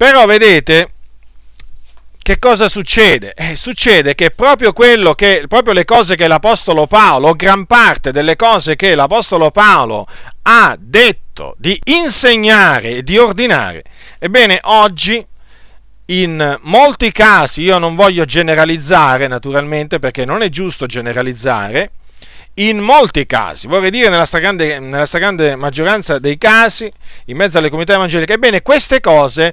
Però 0.00 0.24
vedete 0.24 0.92
che 2.22 2.38
cosa 2.38 2.70
succede? 2.70 3.34
Eh, 3.34 3.54
succede 3.54 4.14
che 4.14 4.30
proprio, 4.30 4.72
che 4.72 5.44
proprio 5.46 5.74
le 5.74 5.84
cose 5.84 6.16
che 6.16 6.26
l'Apostolo 6.26 6.86
Paolo, 6.86 7.34
gran 7.34 7.66
parte 7.66 8.10
delle 8.10 8.34
cose 8.34 8.76
che 8.76 8.94
l'Apostolo 8.94 9.50
Paolo 9.50 10.06
ha 10.44 10.74
detto 10.80 11.54
di 11.58 11.78
insegnare 11.84 12.96
e 12.96 13.02
di 13.02 13.18
ordinare, 13.18 13.82
ebbene 14.18 14.60
oggi 14.62 15.22
in 16.06 16.58
molti 16.62 17.12
casi, 17.12 17.60
io 17.60 17.76
non 17.76 17.94
voglio 17.94 18.24
generalizzare 18.24 19.26
naturalmente 19.26 19.98
perché 19.98 20.24
non 20.24 20.40
è 20.40 20.48
giusto 20.48 20.86
generalizzare, 20.86 21.90
in 22.54 22.78
molti 22.78 23.26
casi, 23.26 23.66
vorrei 23.66 23.90
dire 23.90 24.08
nella 24.08 24.24
stragrande, 24.24 24.78
nella 24.78 25.04
stragrande 25.04 25.56
maggioranza 25.56 26.18
dei 26.18 26.38
casi, 26.38 26.90
in 27.26 27.36
mezzo 27.36 27.58
alle 27.58 27.68
comunità 27.68 27.92
evangeliche, 27.92 28.32
ebbene 28.32 28.62
queste 28.62 29.00
cose 29.00 29.52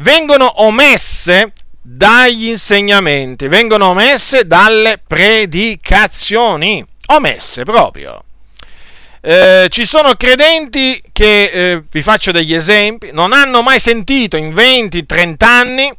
vengono 0.00 0.62
omesse 0.62 1.52
dagli 1.80 2.48
insegnamenti, 2.48 3.48
vengono 3.48 3.86
omesse 3.86 4.46
dalle 4.46 5.00
predicazioni, 5.04 6.84
omesse 7.06 7.64
proprio. 7.64 8.22
Eh, 9.20 9.66
ci 9.70 9.84
sono 9.84 10.14
credenti 10.14 11.00
che, 11.12 11.44
eh, 11.44 11.82
vi 11.90 12.02
faccio 12.02 12.30
degli 12.30 12.54
esempi, 12.54 13.10
non 13.12 13.32
hanno 13.32 13.62
mai 13.62 13.80
sentito 13.80 14.36
in 14.36 14.52
20-30 14.54 15.44
anni 15.44 15.92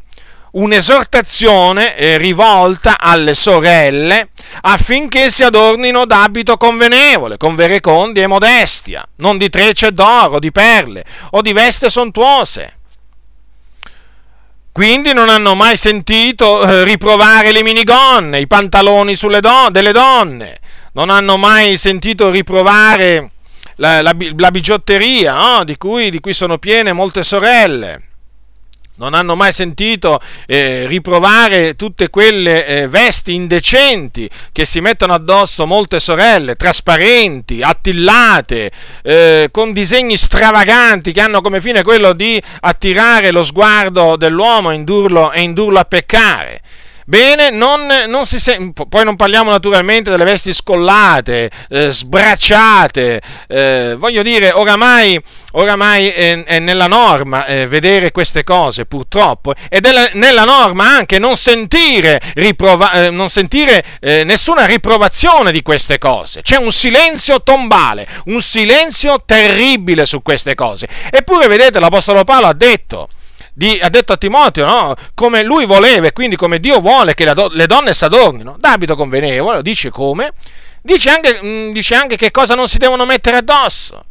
un'esortazione 0.52 1.96
eh, 1.96 2.18
rivolta 2.18 2.98
alle 2.98 3.36
sorelle 3.36 4.30
affinché 4.62 5.30
si 5.30 5.44
adornino 5.44 6.06
d'abito 6.06 6.58
convenevole, 6.58 7.38
con 7.38 7.56
verecondi 7.56 8.22
e 8.22 8.28
modestia, 8.28 9.04
non 9.18 9.38
di 9.38 9.50
trecce 9.50 9.92
d'oro, 9.92 10.40
di 10.40 10.52
perle 10.52 11.04
o 11.32 11.42
di 11.42 11.52
veste 11.52 11.90
sontuose 11.90 12.79
quindi 14.72 15.14
non 15.14 15.30
hanno 15.30 15.56
mai 15.56 15.78
sentito 15.78 16.62
eh, 16.62 16.84
riprovare 16.84 17.52
le 17.52 17.64
minigonne, 17.64 18.40
i 18.40 18.48
pantaloni 18.48 19.16
do- 19.16 19.70
delle 19.72 19.92
donne, 19.92 20.60
non 20.94 21.10
hanno 21.10 21.38
mai 21.38 21.78
sentito 21.78 22.30
riprovare 22.30 23.32
la, 23.76 24.02
la, 24.02 24.16
la 24.38 24.52
bigiotteria 24.52 25.34
no? 25.34 25.64
di, 25.64 25.78
cui, 25.78 26.10
di 26.10 26.20
cui 26.20 26.34
sono 26.34 26.58
piene 26.58 26.94
molte 26.94 27.24
sorelle 27.24 28.09
non 29.00 29.14
hanno 29.14 29.36
mai 29.38 29.54
sentito 29.54 30.20
eh, 30.46 30.86
riprovare 30.86 31.76
tutte 31.76 32.10
quelle 32.10 32.66
eh, 32.66 32.88
vesti 32.90 33.34
indecenti 33.34 34.30
che 34.52 34.66
si 34.66 34.82
mettono 34.82 35.14
addosso 35.14 35.66
molte 35.66 36.02
sorelle, 36.02 36.56
trasparenti, 36.56 37.62
attillate, 37.64 38.70
eh, 39.02 39.48
con 39.52 39.72
disegni 39.72 40.18
stravaganti 40.18 41.14
che 41.14 41.22
hanno 41.22 41.40
come 41.40 41.62
fine 41.62 41.82
quello 41.82 42.12
di 42.12 42.42
attirare 42.60 43.32
lo 43.32 43.44
sguardo 43.44 44.18
dell'uomo 44.18 44.72
e 44.72 44.76
indurlo, 44.76 45.32
e 45.32 45.42
indurlo 45.44 45.80
a 45.80 45.86
peccare. 45.86 46.62
Bene, 47.10 47.50
non, 47.50 47.88
non 48.06 48.24
se- 48.28 48.72
poi 48.88 49.04
non 49.04 49.16
parliamo 49.16 49.50
naturalmente 49.50 50.12
delle 50.12 50.26
vesti 50.26 50.54
scollate, 50.54 51.50
eh, 51.70 51.90
sbracciate, 51.90 53.20
eh, 53.48 53.96
voglio 53.98 54.22
dire, 54.22 54.52
oramai, 54.52 55.20
oramai 55.54 56.10
è, 56.10 56.44
è, 56.44 56.60
nella 56.60 56.86
norma 56.86 57.48
eh, 57.48 57.66
vedere 57.66 58.12
queste 58.12 58.44
cose 58.44 58.86
purtroppo 58.86 59.56
ed 59.70 59.88
è 59.88 60.12
nella 60.14 60.44
norma 60.44 60.84
anche 60.84 61.18
non 61.18 61.36
sentire, 61.36 62.22
riprova- 62.36 62.92
eh, 62.92 63.10
non 63.10 63.32
sentire 63.32 63.84
eh, 64.00 64.24
nessuna 64.24 64.68
riprovazione 64.68 65.52
di 65.52 65.64
queste 65.64 65.98
cose. 65.98 66.44
C'è 66.44 66.58
un 66.58 66.72
silenzio 66.72 67.42
tombale, 67.42 68.08
un 68.26 68.40
silenzio 68.40 69.24
terribile 69.26 70.06
su 70.06 70.22
queste 70.22 70.54
cose. 70.54 70.88
Eppure 71.10 71.48
vedete, 71.48 71.80
l'Apostolo 71.80 72.24
Paolo 72.24 72.46
ha 72.46 72.54
detto, 72.54 73.08
di, 73.60 73.78
ha 73.82 73.90
detto 73.90 74.14
a 74.14 74.18
Timoteo, 74.18 74.66
no? 74.66 74.96
come 75.14 75.44
lui 75.44 75.66
voleva 75.66 76.08
e 76.08 76.14
quindi 76.14 76.38
come 76.38 76.62
Dio 76.62 76.80
vuole 76.80 77.14
che 77.14 77.26
do, 77.34 77.50
le 77.52 77.68
donne 77.68 77.94
si 77.94 78.06
adornino, 78.06 78.56
d'abito 78.58 78.96
convenevole, 78.96 79.62
dice 79.62 79.90
come, 79.90 80.32
dice 80.82 81.10
anche, 81.10 81.42
mm, 81.44 81.74
dice 81.74 81.94
anche 81.94 82.16
che 82.16 82.32
cosa 82.32 82.56
non 82.56 82.70
si 82.70 82.78
devono 82.78 83.04
mettere 83.04 83.36
addosso. 83.36 84.02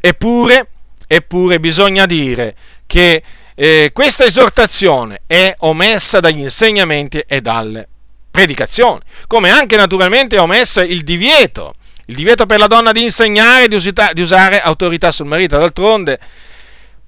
Eppure, 0.00 0.68
eppure 1.06 1.60
bisogna 1.60 2.06
dire 2.06 2.56
che 2.86 3.22
eh, 3.54 3.90
questa 3.92 4.24
esortazione 4.24 5.20
è 5.26 5.54
omessa 5.58 6.20
dagli 6.20 6.40
insegnamenti 6.40 7.22
e 7.26 7.42
dalle 7.42 7.86
predicazioni, 8.30 9.00
come 9.26 9.50
anche 9.50 9.76
naturalmente 9.76 10.36
è 10.36 10.40
omesso 10.40 10.80
il 10.80 11.02
divieto, 11.02 11.74
il 12.06 12.14
divieto 12.14 12.46
per 12.46 12.58
la 12.58 12.68
donna 12.68 12.90
di 12.90 13.02
insegnare, 13.02 13.68
di, 13.68 13.74
usita, 13.74 14.14
di 14.14 14.22
usare 14.22 14.62
autorità 14.62 15.12
sul 15.12 15.26
marito, 15.26 15.58
d'altronde 15.58 16.18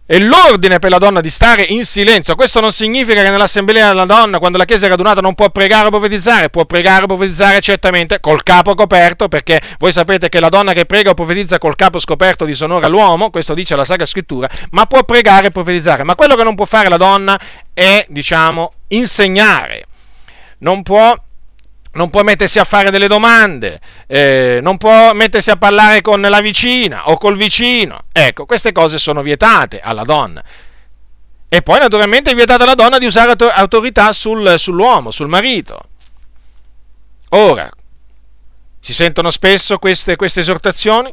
è 0.06 0.18
l'ordine 0.18 0.78
per 0.78 0.90
la 0.90 0.98
donna 0.98 1.22
di 1.22 1.30
stare 1.30 1.62
in 1.62 1.84
silenzio. 1.86 2.34
Questo 2.34 2.60
non 2.60 2.72
significa 2.72 3.22
che 3.22 3.30
nell'assemblea 3.30 3.88
della 3.88 4.04
donna, 4.04 4.38
quando 4.38 4.58
la 4.58 4.66
chiesa 4.66 4.84
è 4.84 4.88
radunata, 4.90 5.22
non 5.22 5.34
può 5.34 5.48
pregare 5.48 5.86
o 5.86 5.90
profetizzare. 5.90 6.50
Può 6.50 6.66
pregare 6.66 7.04
o 7.04 7.06
profetizzare 7.06 7.60
certamente 7.60 8.20
col 8.20 8.42
capo 8.42 8.74
coperto, 8.74 9.28
perché 9.28 9.62
voi 9.78 9.92
sapete 9.92 10.28
che 10.28 10.40
la 10.40 10.50
donna 10.50 10.74
che 10.74 10.84
prega 10.84 11.10
o 11.10 11.14
profetizza 11.14 11.58
col 11.58 11.74
capo 11.74 11.98
scoperto 11.98 12.44
disonora 12.44 12.86
l'uomo, 12.86 13.30
questo 13.30 13.54
dice 13.54 13.76
la 13.76 13.84
Sacra 13.84 14.04
Scrittura, 14.04 14.48
ma 14.70 14.84
può 14.84 15.04
pregare 15.04 15.46
e 15.46 15.50
profetizzare. 15.50 16.02
Ma 16.02 16.14
quello 16.14 16.34
che 16.34 16.44
non 16.44 16.54
può 16.54 16.66
fare 16.66 16.90
la 16.90 16.98
donna 16.98 17.40
è, 17.72 18.04
diciamo, 18.10 18.72
insegnare. 18.88 19.86
Non 20.58 20.82
può 20.82 21.16
non 21.94 22.10
può 22.10 22.22
mettersi 22.22 22.58
a 22.58 22.64
fare 22.64 22.90
delle 22.90 23.06
domande, 23.06 23.80
eh, 24.06 24.60
non 24.62 24.76
può 24.78 25.12
mettersi 25.12 25.50
a 25.50 25.56
parlare 25.56 26.00
con 26.00 26.20
la 26.20 26.40
vicina 26.40 27.08
o 27.10 27.18
col 27.18 27.36
vicino. 27.36 28.04
Ecco, 28.12 28.46
queste 28.46 28.72
cose 28.72 28.98
sono 28.98 29.22
vietate 29.22 29.80
alla 29.80 30.04
donna. 30.04 30.42
E 31.48 31.62
poi 31.62 31.78
naturalmente 31.78 32.32
è 32.32 32.34
vietata 32.34 32.64
alla 32.64 32.74
donna 32.74 32.98
di 32.98 33.06
usare 33.06 33.34
autorità 33.52 34.12
sul, 34.12 34.58
sull'uomo, 34.58 35.10
sul 35.10 35.28
marito. 35.28 35.80
Ora, 37.30 37.70
Si 38.80 38.92
sentono 38.92 39.30
spesso 39.30 39.78
queste, 39.78 40.14
queste 40.14 40.40
esortazioni? 40.40 41.10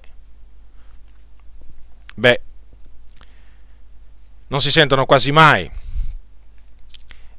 Beh, 2.15 2.41
non 4.47 4.59
si 4.59 4.71
sentono 4.71 5.05
quasi 5.05 5.31
mai. 5.31 5.71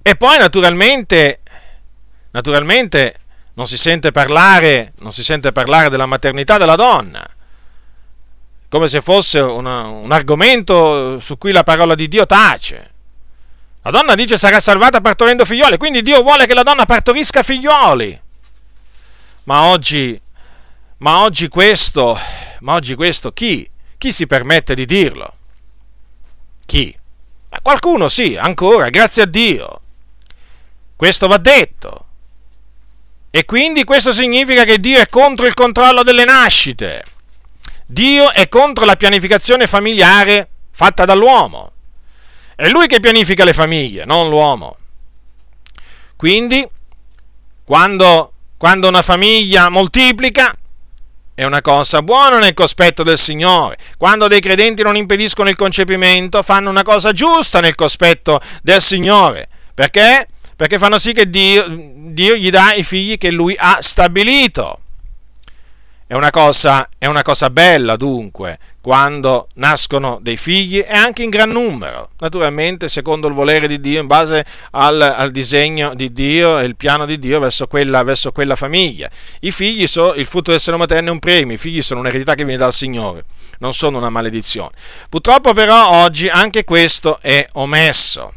E 0.00 0.16
poi 0.16 0.38
naturalmente, 0.38 1.40
naturalmente 2.30 3.16
non 3.54 3.66
si 3.66 3.76
sente 3.76 4.12
parlare, 4.12 4.92
non 4.98 5.12
si 5.12 5.22
sente 5.22 5.52
parlare 5.52 5.90
della 5.90 6.06
maternità 6.06 6.58
della 6.58 6.76
donna, 6.76 7.24
come 8.68 8.88
se 8.88 9.02
fosse 9.02 9.40
una, 9.40 9.86
un 9.86 10.10
argomento 10.10 11.18
su 11.20 11.36
cui 11.36 11.52
la 11.52 11.62
parola 11.62 11.94
di 11.94 12.08
Dio 12.08 12.24
tace. 12.26 12.90
La 13.82 13.90
donna 13.90 14.14
dice 14.14 14.38
sarà 14.38 14.60
salvata 14.60 15.00
partorendo 15.00 15.44
figlioli, 15.44 15.76
quindi 15.76 16.02
Dio 16.02 16.22
vuole 16.22 16.46
che 16.46 16.54
la 16.54 16.62
donna 16.62 16.86
partorisca 16.86 17.42
figlioli. 17.42 18.20
Ma 19.44 19.62
oggi, 19.64 20.18
ma 20.98 21.18
oggi 21.20 21.48
questo, 21.48 22.16
ma 22.60 22.74
oggi 22.74 22.94
questo 22.94 23.32
chi? 23.32 23.68
Chi 23.98 24.12
si 24.12 24.26
permette 24.26 24.74
di 24.74 24.86
dirlo? 24.86 25.34
Chi? 26.64 26.96
Ma 27.50 27.60
qualcuno 27.60 28.08
sì, 28.08 28.36
ancora, 28.36 28.88
grazie 28.88 29.22
a 29.22 29.26
Dio. 29.26 29.80
Questo 30.96 31.26
va 31.26 31.38
detto. 31.38 32.06
E 33.34 33.46
quindi 33.46 33.84
questo 33.84 34.12
significa 34.12 34.64
che 34.64 34.78
Dio 34.78 34.98
è 34.98 35.08
contro 35.08 35.46
il 35.46 35.54
controllo 35.54 36.02
delle 36.02 36.26
nascite. 36.26 37.02
Dio 37.86 38.30
è 38.30 38.46
contro 38.50 38.84
la 38.84 38.94
pianificazione 38.94 39.66
familiare 39.66 40.48
fatta 40.70 41.06
dall'uomo. 41.06 41.72
È 42.54 42.68
lui 42.68 42.86
che 42.86 43.00
pianifica 43.00 43.42
le 43.44 43.54
famiglie, 43.54 44.04
non 44.04 44.28
l'uomo. 44.28 44.76
Quindi, 46.14 46.68
quando, 47.64 48.32
quando 48.58 48.88
una 48.88 49.00
famiglia 49.00 49.70
moltiplica, 49.70 50.54
è 51.34 51.44
una 51.44 51.62
cosa 51.62 52.02
buona 52.02 52.38
nel 52.38 52.52
cospetto 52.52 53.02
del 53.02 53.16
Signore. 53.16 53.78
Quando 53.96 54.28
dei 54.28 54.40
credenti 54.40 54.82
non 54.82 54.94
impediscono 54.94 55.48
il 55.48 55.56
concepimento, 55.56 56.42
fanno 56.42 56.68
una 56.68 56.82
cosa 56.82 57.12
giusta 57.12 57.60
nel 57.60 57.76
cospetto 57.76 58.42
del 58.60 58.82
Signore. 58.82 59.48
Perché? 59.72 60.28
Perché 60.62 60.78
fanno 60.78 61.00
sì 61.00 61.12
che 61.12 61.28
Dio, 61.28 61.66
Dio 61.68 62.36
gli 62.36 62.48
dà 62.48 62.72
i 62.74 62.84
figli 62.84 63.18
che 63.18 63.32
Lui 63.32 63.52
ha 63.58 63.78
stabilito. 63.80 64.78
È 66.06 66.14
una, 66.14 66.30
cosa, 66.30 66.88
è 66.98 67.06
una 67.06 67.22
cosa 67.22 67.50
bella 67.50 67.96
dunque 67.96 68.60
quando 68.80 69.48
nascono 69.54 70.20
dei 70.22 70.36
figli 70.36 70.78
e 70.78 70.92
anche 70.92 71.24
in 71.24 71.30
gran 71.30 71.50
numero, 71.50 72.10
naturalmente 72.20 72.88
secondo 72.88 73.26
il 73.26 73.34
volere 73.34 73.66
di 73.66 73.80
Dio, 73.80 74.00
in 74.00 74.06
base 74.06 74.44
al, 74.70 75.00
al 75.00 75.32
disegno 75.32 75.96
di 75.96 76.12
Dio 76.12 76.60
e 76.60 76.64
il 76.64 76.76
piano 76.76 77.06
di 77.06 77.18
Dio 77.18 77.40
verso 77.40 77.66
quella, 77.66 78.04
verso 78.04 78.30
quella 78.30 78.54
famiglia. 78.54 79.10
I 79.40 79.50
figli 79.50 79.88
sono, 79.88 80.14
il 80.14 80.26
frutto 80.26 80.52
del 80.52 80.60
seno 80.60 80.76
materno 80.76 81.08
è 81.08 81.12
un 81.12 81.18
premio, 81.18 81.56
i 81.56 81.58
figli 81.58 81.82
sono 81.82 81.98
un'eredità 81.98 82.36
che 82.36 82.44
viene 82.44 82.60
dal 82.60 82.72
Signore, 82.72 83.24
non 83.58 83.74
sono 83.74 83.98
una 83.98 84.10
maledizione. 84.10 84.70
Purtroppo 85.08 85.54
però 85.54 86.04
oggi 86.04 86.28
anche 86.28 86.62
questo 86.62 87.18
è 87.20 87.44
omesso, 87.54 88.34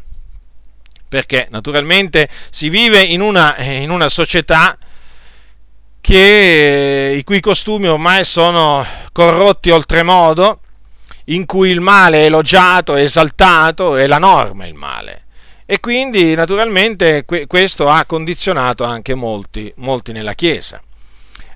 perché 1.08 1.46
naturalmente 1.50 2.28
si 2.50 2.68
vive 2.68 3.02
in 3.02 3.20
una, 3.20 3.56
in 3.58 3.90
una 3.90 4.08
società 4.08 4.76
che, 6.00 7.14
i 7.16 7.24
cui 7.24 7.40
costumi 7.40 7.88
ormai 7.88 8.24
sono 8.24 8.86
corrotti 9.12 9.70
oltremodo, 9.70 10.60
in 11.26 11.46
cui 11.46 11.70
il 11.70 11.80
male 11.80 12.22
è 12.22 12.24
elogiato, 12.26 12.94
è 12.94 13.02
esaltato, 13.02 13.96
è 13.96 14.06
la 14.06 14.18
norma 14.18 14.66
il 14.66 14.74
male. 14.74 15.24
E 15.66 15.80
quindi 15.80 16.34
naturalmente 16.36 17.24
questo 17.48 17.88
ha 17.88 18.04
condizionato 18.04 18.84
anche 18.84 19.14
molti, 19.14 19.72
molti 19.78 20.12
nella 20.12 20.34
Chiesa. 20.34 20.80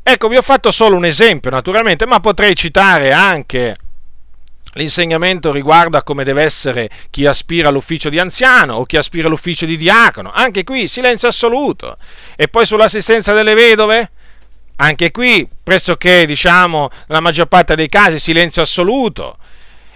Ecco, 0.02 0.26
vi 0.26 0.36
ho 0.36 0.42
fatto 0.42 0.72
solo 0.72 0.96
un 0.96 1.04
esempio 1.04 1.50
naturalmente, 1.50 2.06
ma 2.06 2.18
potrei 2.18 2.56
citare 2.56 3.12
anche 3.12 3.76
l'insegnamento 4.80 5.52
riguardo 5.52 5.98
a 5.98 6.02
come 6.02 6.24
deve 6.24 6.42
essere 6.42 6.88
chi 7.10 7.26
aspira 7.26 7.68
all'ufficio 7.68 8.08
di 8.08 8.18
anziano 8.18 8.74
o 8.74 8.84
chi 8.84 8.96
aspira 8.96 9.26
all'ufficio 9.28 9.66
di 9.66 9.76
diacono. 9.76 10.30
Anche 10.32 10.64
qui 10.64 10.88
silenzio 10.88 11.28
assoluto. 11.28 11.98
E 12.34 12.48
poi 12.48 12.64
sull'assistenza 12.64 13.34
delle 13.34 13.54
vedove? 13.54 14.10
Anche 14.76 15.10
qui, 15.10 15.46
pressoché, 15.62 16.24
diciamo, 16.24 16.88
nella 17.08 17.20
maggior 17.20 17.46
parte 17.46 17.74
dei 17.74 17.88
casi, 17.90 18.18
silenzio 18.18 18.62
assoluto. 18.62 19.36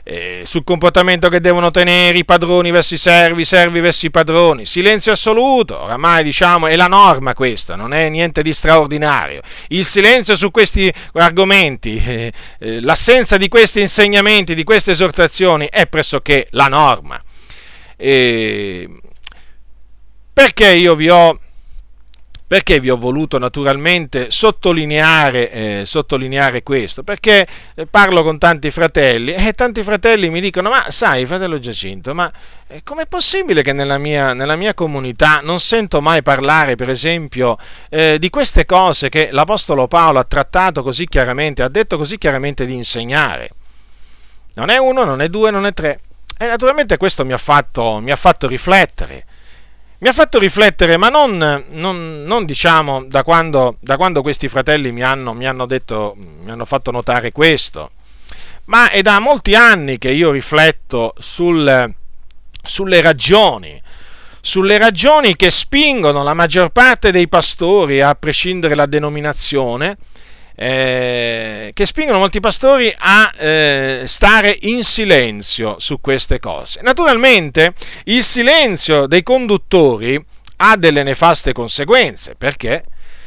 Eh, 0.06 0.42
sul 0.44 0.64
comportamento 0.64 1.30
che 1.30 1.40
devono 1.40 1.70
tenere 1.70 2.18
i 2.18 2.26
padroni 2.26 2.70
verso 2.70 2.92
i 2.92 2.98
servi, 2.98 3.40
i 3.40 3.46
servi 3.46 3.80
verso 3.80 4.04
i 4.04 4.10
padroni. 4.10 4.66
Silenzio 4.66 5.12
assoluto, 5.12 5.80
oramai 5.80 6.22
diciamo 6.22 6.66
è 6.66 6.76
la 6.76 6.88
norma 6.88 7.32
questa, 7.32 7.74
non 7.74 7.94
è 7.94 8.10
niente 8.10 8.42
di 8.42 8.52
straordinario. 8.52 9.40
Il 9.68 9.86
silenzio 9.86 10.36
su 10.36 10.50
questi 10.50 10.92
argomenti, 11.14 12.02
eh, 12.04 12.32
eh, 12.58 12.80
l'assenza 12.80 13.38
di 13.38 13.48
questi 13.48 13.80
insegnamenti, 13.80 14.54
di 14.54 14.62
queste 14.62 14.90
esortazioni 14.92 15.68
è 15.70 15.86
pressoché 15.86 16.48
la 16.50 16.68
norma. 16.68 17.18
perché 20.34 20.72
io 20.72 20.94
vi 20.96 21.08
ho 21.08 21.38
perché 22.46 22.78
vi 22.78 22.90
ho 22.90 22.96
voluto 22.96 23.38
naturalmente 23.38 24.30
sottolineare, 24.30 25.50
eh, 25.50 25.82
sottolineare 25.86 26.62
questo? 26.62 27.02
Perché 27.02 27.46
eh, 27.74 27.86
parlo 27.86 28.22
con 28.22 28.38
tanti 28.38 28.70
fratelli 28.70 29.32
e 29.32 29.52
tanti 29.52 29.82
fratelli 29.82 30.28
mi 30.28 30.40
dicono, 30.40 30.68
ma 30.68 30.90
sai 30.90 31.24
fratello 31.24 31.58
Giacinto, 31.58 32.14
ma 32.14 32.30
eh, 32.68 32.82
com'è 32.82 33.06
possibile 33.06 33.62
che 33.62 33.72
nella 33.72 33.96
mia, 33.96 34.34
nella 34.34 34.56
mia, 34.56 34.74
comunità 34.74 35.40
non 35.42 35.58
sento 35.58 36.02
mai 36.02 36.22
parlare, 36.22 36.76
per 36.76 36.90
esempio, 36.90 37.56
eh, 37.88 38.18
di 38.18 38.28
queste 38.28 38.66
cose 38.66 39.08
che 39.08 39.28
l'Apostolo 39.32 39.88
Paolo 39.88 40.18
ha 40.18 40.24
trattato 40.24 40.82
così 40.82 41.06
chiaramente, 41.06 41.62
ha 41.62 41.68
detto 41.68 41.96
così 41.96 42.18
chiaramente 42.18 42.66
di 42.66 42.74
insegnare? 42.74 43.50
Non 44.54 44.68
è 44.68 44.76
uno, 44.76 45.04
non 45.04 45.22
è 45.22 45.28
due, 45.28 45.50
non 45.50 45.64
è 45.64 45.72
tre. 45.72 45.98
E 46.36 46.46
naturalmente 46.46 46.98
questo 46.98 47.24
mi 47.24 47.32
ha 47.32 47.38
fatto, 47.38 48.00
mi 48.00 48.10
ha 48.10 48.16
fatto 48.16 48.46
riflettere 48.46 49.24
mi 50.04 50.10
ha 50.10 50.12
fatto 50.12 50.38
riflettere, 50.38 50.98
ma 50.98 51.08
non, 51.08 51.64
non, 51.70 52.24
non 52.26 52.44
diciamo 52.44 53.04
da 53.04 53.22
quando, 53.22 53.78
da 53.80 53.96
quando, 53.96 54.20
questi 54.20 54.50
fratelli 54.50 54.92
mi 54.92 55.00
hanno, 55.00 55.32
mi 55.32 55.46
hanno, 55.46 55.64
detto, 55.64 56.14
mi 56.42 56.50
hanno 56.50 56.66
fatto 56.66 56.90
notare 56.90 57.32
questo, 57.32 57.92
ma 58.66 58.90
è 58.90 59.00
da 59.00 59.18
molti 59.18 59.54
anni 59.54 59.96
che 59.96 60.10
io 60.10 60.30
rifletto 60.30 61.14
sul, 61.16 61.90
sulle 62.62 63.00
ragioni, 63.00 63.80
sulle 64.42 64.76
ragioni 64.76 65.36
che 65.36 65.48
spingono 65.48 66.22
la 66.22 66.34
maggior 66.34 66.68
parte 66.68 67.10
dei 67.10 67.26
pastori, 67.26 68.02
a 68.02 68.14
prescindere 68.14 68.74
dalla 68.74 68.84
denominazione, 68.84 69.96
eh, 70.56 71.70
che 71.72 71.86
spingono 71.86 72.18
molti 72.18 72.40
pastori 72.40 72.94
a 72.96 73.32
eh, 73.36 74.02
stare 74.06 74.56
in 74.62 74.84
silenzio 74.84 75.76
su 75.78 76.00
queste 76.00 76.38
cose. 76.38 76.80
Naturalmente 76.82 77.72
il 78.04 78.22
silenzio 78.22 79.06
dei 79.06 79.22
conduttori 79.22 80.22
ha 80.56 80.76
delle 80.76 81.02
nefaste 81.02 81.52
conseguenze, 81.52 82.34
perché? 82.36 82.84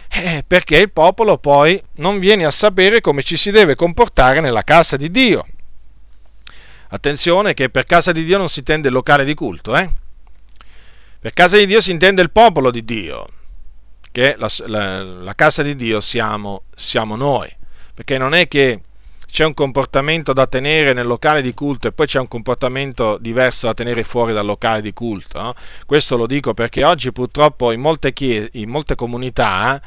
Eh, 0.10 0.44
perché 0.48 0.78
il 0.78 0.92
popolo 0.92 1.38
poi 1.38 1.82
non 1.96 2.18
viene 2.20 2.46
a 2.46 2.52
sapere 2.52 3.02
come 3.02 3.24
ci 3.24 3.36
si 3.36 3.52
deve 3.52 3.76
comportare 3.76 4.40
nella 4.40 4.64
casa 4.64 4.96
di 4.96 5.12
Dio. 5.12 5.46
Attenzione 6.90 7.54
che 7.54 7.70
per 7.70 7.84
casa 7.84 8.14
di 8.14 8.24
Dio 8.24 8.38
non 8.38 8.48
si 8.48 8.60
intende 8.60 8.88
il 8.88 8.94
locale 8.94 9.26
di 9.26 9.34
culto, 9.34 9.76
eh? 9.76 9.90
Per 11.20 11.34
casa 11.34 11.58
di 11.58 11.66
Dio 11.66 11.82
si 11.82 11.92
intende 11.92 12.22
il 12.22 12.32
popolo 12.32 12.72
di 12.72 12.86
Dio 12.86 13.28
che 14.18 14.36
la, 14.40 14.50
la, 14.66 15.04
la 15.04 15.36
casa 15.36 15.62
di 15.62 15.76
Dio 15.76 16.02
siamo, 16.02 16.64
siamo 16.74 17.16
noi, 17.16 17.56
perché 17.94 18.18
non 18.18 18.34
è 18.34 18.48
che 18.48 18.82
c'è 19.32 19.46
un 19.46 19.54
comportamento 19.54 20.34
da 20.34 20.48
tenere 20.48 20.94
nel 20.94 21.06
locale 21.06 21.44
di 21.44 21.54
culto 21.54 21.88
e 21.88 21.92
poi 21.92 22.08
c'è 22.08 22.20
un 22.20 22.28
comportamento 22.28 23.20
diverso 23.22 23.68
da 23.68 23.76
tenere 23.76 24.02
fuori 24.02 24.34
dal 24.34 24.48
locale 24.48 24.82
di 24.82 24.92
culto. 24.92 25.40
No? 25.40 25.54
Questo 25.86 26.18
lo 26.18 26.26
dico 26.26 26.56
perché 26.56 26.84
oggi 26.84 27.12
purtroppo 27.12 27.72
in 27.72 27.80
molte, 27.80 28.12
chiese, 28.12 28.50
in 28.54 28.70
molte 28.70 28.96
comunità 28.96 29.80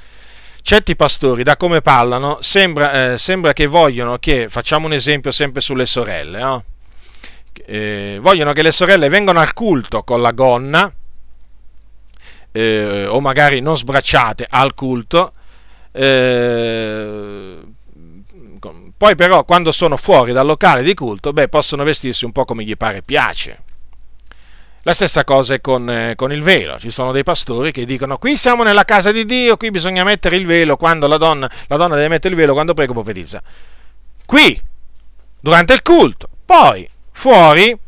certi 0.62 0.94
pastori, 0.94 1.42
da 1.42 1.56
come 1.56 1.80
parlano, 1.80 2.38
sembra, 2.40 3.14
eh, 3.14 3.18
sembra, 3.18 3.52
che 3.52 3.66
vogliono 3.66 4.18
che, 4.18 4.48
facciamo 4.48 4.86
un 4.86 4.92
esempio 4.92 5.32
sempre 5.32 5.60
sulle 5.60 5.86
sorelle, 5.86 6.38
no? 6.38 6.64
eh, 7.66 8.18
vogliono 8.20 8.52
che 8.52 8.62
le 8.62 8.70
sorelle 8.70 9.08
vengano 9.08 9.40
al 9.40 9.54
culto 9.54 10.04
con 10.04 10.22
la 10.22 10.30
gonna, 10.30 10.94
eh, 12.52 13.06
o 13.06 13.20
magari 13.20 13.60
non 13.60 13.76
sbracciate 13.76 14.46
al 14.48 14.74
culto, 14.74 15.32
eh, 15.92 17.58
poi 18.96 19.14
però 19.14 19.44
quando 19.44 19.72
sono 19.72 19.96
fuori 19.96 20.32
dal 20.32 20.44
locale 20.44 20.82
di 20.82 20.94
culto, 20.94 21.32
beh, 21.32 21.48
possono 21.48 21.84
vestirsi 21.84 22.24
un 22.24 22.32
po' 22.32 22.44
come 22.44 22.64
gli 22.64 22.76
pare 22.76 23.00
piace. 23.02 23.62
La 24.82 24.94
stessa 24.94 25.24
cosa 25.24 25.54
è 25.54 25.60
con, 25.60 25.90
eh, 25.90 26.14
con, 26.16 26.32
il 26.32 26.42
velo. 26.42 26.78
Ci 26.78 26.90
sono 26.90 27.12
dei 27.12 27.22
pastori 27.22 27.70
che 27.70 27.84
dicono: 27.84 28.18
Qui 28.18 28.36
siamo 28.36 28.62
nella 28.62 28.84
casa 28.84 29.12
di 29.12 29.24
Dio, 29.26 29.56
qui 29.56 29.70
bisogna 29.70 30.04
mettere 30.04 30.36
il 30.36 30.46
velo 30.46 30.76
quando 30.76 31.06
la 31.06 31.18
donna, 31.18 31.50
la 31.66 31.76
donna 31.76 31.96
deve 31.96 32.08
mettere 32.08 32.34
il 32.34 32.40
velo 32.40 32.52
quando 32.54 32.72
prego 32.72 32.92
profetizza. 32.92 33.42
Qui, 34.24 34.60
durante 35.40 35.72
il 35.72 35.82
culto. 35.82 36.28
Poi, 36.44 36.88
fuori, 37.10 37.78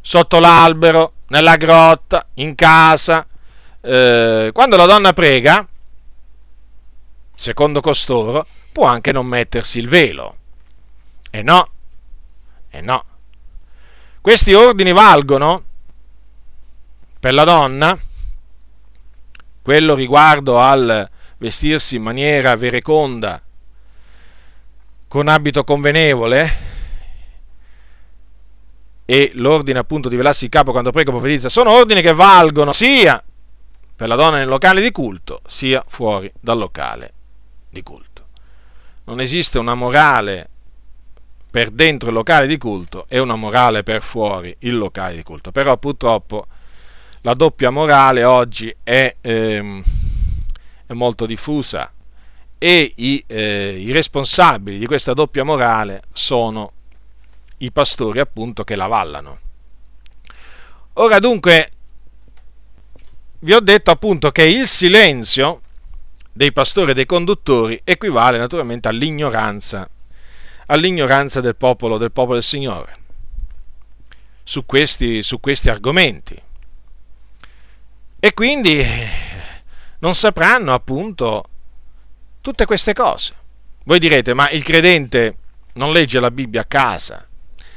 sotto 0.00 0.38
l'albero, 0.40 1.12
nella 1.28 1.56
grotta, 1.56 2.26
in 2.34 2.54
casa, 2.54 3.26
eh, 3.82 4.50
quando 4.52 4.76
la 4.76 4.86
donna 4.86 5.12
prega, 5.12 5.66
secondo 7.34 7.80
costoro, 7.80 8.46
può 8.72 8.86
anche 8.86 9.12
non 9.12 9.26
mettersi 9.26 9.78
il 9.78 9.88
velo. 9.88 10.36
E 11.30 11.42
no, 11.42 11.68
e 12.68 12.80
no. 12.80 13.04
Questi 14.20 14.52
ordini 14.52 14.92
valgono 14.92 15.64
per 17.18 17.32
la 17.32 17.44
donna, 17.44 17.98
quello 19.62 19.94
riguardo 19.94 20.58
al 20.58 21.08
vestirsi 21.38 21.96
in 21.96 22.02
maniera 22.02 22.54
vereconda, 22.56 23.40
con 25.08 25.28
abito 25.28 25.64
convenevole, 25.64 26.68
e 29.06 29.32
l'ordine 29.34 29.78
appunto 29.78 30.08
di 30.08 30.16
velarsi 30.16 30.44
il 30.44 30.50
capo 30.50 30.70
quando 30.70 30.92
prega 30.92 31.10
profetizza, 31.10 31.48
sono 31.48 31.72
ordini 31.72 32.02
che 32.02 32.12
valgono 32.12 32.72
sia 32.72 33.22
per 34.00 34.08
la 34.08 34.14
donna 34.14 34.38
nel 34.38 34.48
locale 34.48 34.80
di 34.80 34.92
culto, 34.92 35.42
sia 35.46 35.84
fuori 35.86 36.32
dal 36.40 36.56
locale 36.56 37.12
di 37.68 37.82
culto. 37.82 38.28
Non 39.04 39.20
esiste 39.20 39.58
una 39.58 39.74
morale 39.74 40.48
per 41.50 41.70
dentro 41.70 42.08
il 42.08 42.14
locale 42.14 42.46
di 42.46 42.56
culto 42.56 43.04
e 43.10 43.18
una 43.18 43.36
morale 43.36 43.82
per 43.82 44.00
fuori 44.00 44.56
il 44.60 44.78
locale 44.78 45.16
di 45.16 45.22
culto. 45.22 45.52
Però 45.52 45.76
purtroppo 45.76 46.46
la 47.20 47.34
doppia 47.34 47.68
morale 47.68 48.24
oggi 48.24 48.74
è, 48.82 49.16
ehm, 49.20 49.82
è 50.86 50.92
molto 50.94 51.26
diffusa 51.26 51.92
e 52.56 52.92
i, 52.96 53.22
eh, 53.26 53.76
i, 53.78 53.92
responsabili 53.92 54.78
di 54.78 54.86
questa 54.86 55.12
doppia 55.12 55.44
morale 55.44 56.04
sono 56.14 56.72
i 57.58 57.70
pastori 57.70 58.18
appunto 58.18 58.64
che 58.64 58.76
la 58.76 58.86
vallano. 58.86 59.40
Ora 60.94 61.18
dunque 61.18 61.68
vi 63.40 63.52
ho 63.52 63.60
detto 63.60 63.90
appunto 63.90 64.30
che 64.30 64.44
il 64.44 64.66
silenzio 64.66 65.60
dei 66.32 66.52
pastori 66.52 66.92
e 66.92 66.94
dei 66.94 67.06
conduttori 67.06 67.80
equivale 67.84 68.38
naturalmente 68.38 68.88
all'ignoranza 68.88 69.88
all'ignoranza 70.66 71.40
del 71.40 71.56
popolo, 71.56 71.98
del 71.98 72.12
popolo 72.12 72.34
del 72.34 72.44
Signore 72.44 72.94
su 74.42 74.66
questi, 74.66 75.22
su 75.22 75.38
questi 75.38 75.70
argomenti. 75.70 76.40
E 78.18 78.34
quindi 78.34 78.84
non 80.00 80.14
sapranno 80.14 80.74
appunto 80.74 81.44
tutte 82.40 82.66
queste 82.66 82.92
cose. 82.92 83.34
Voi 83.84 83.98
direte, 83.98 84.34
ma 84.34 84.50
il 84.50 84.64
credente 84.64 85.36
non 85.74 85.92
legge 85.92 86.18
la 86.18 86.30
Bibbia 86.30 86.62
a 86.62 86.64
casa? 86.64 87.26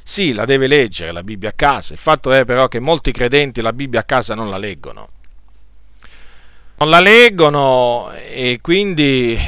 Sì, 0.02 0.34
la 0.34 0.46
deve 0.46 0.68
leggere 0.68 1.12
la 1.12 1.24
Bibbia 1.24 1.50
a 1.50 1.54
casa. 1.54 1.94
Il 1.94 2.00
fatto 2.00 2.32
è 2.32 2.44
però 2.44 2.68
che 2.68 2.80
molti 2.80 3.12
credenti 3.12 3.62
la 3.62 3.72
Bibbia 3.72 4.00
a 4.00 4.04
casa 4.04 4.34
non 4.34 4.50
la 4.50 4.58
leggono. 4.58 5.10
Non 6.84 6.92
la 6.92 7.00
leggono 7.00 8.12
e 8.12 8.60
quindi 8.62 9.40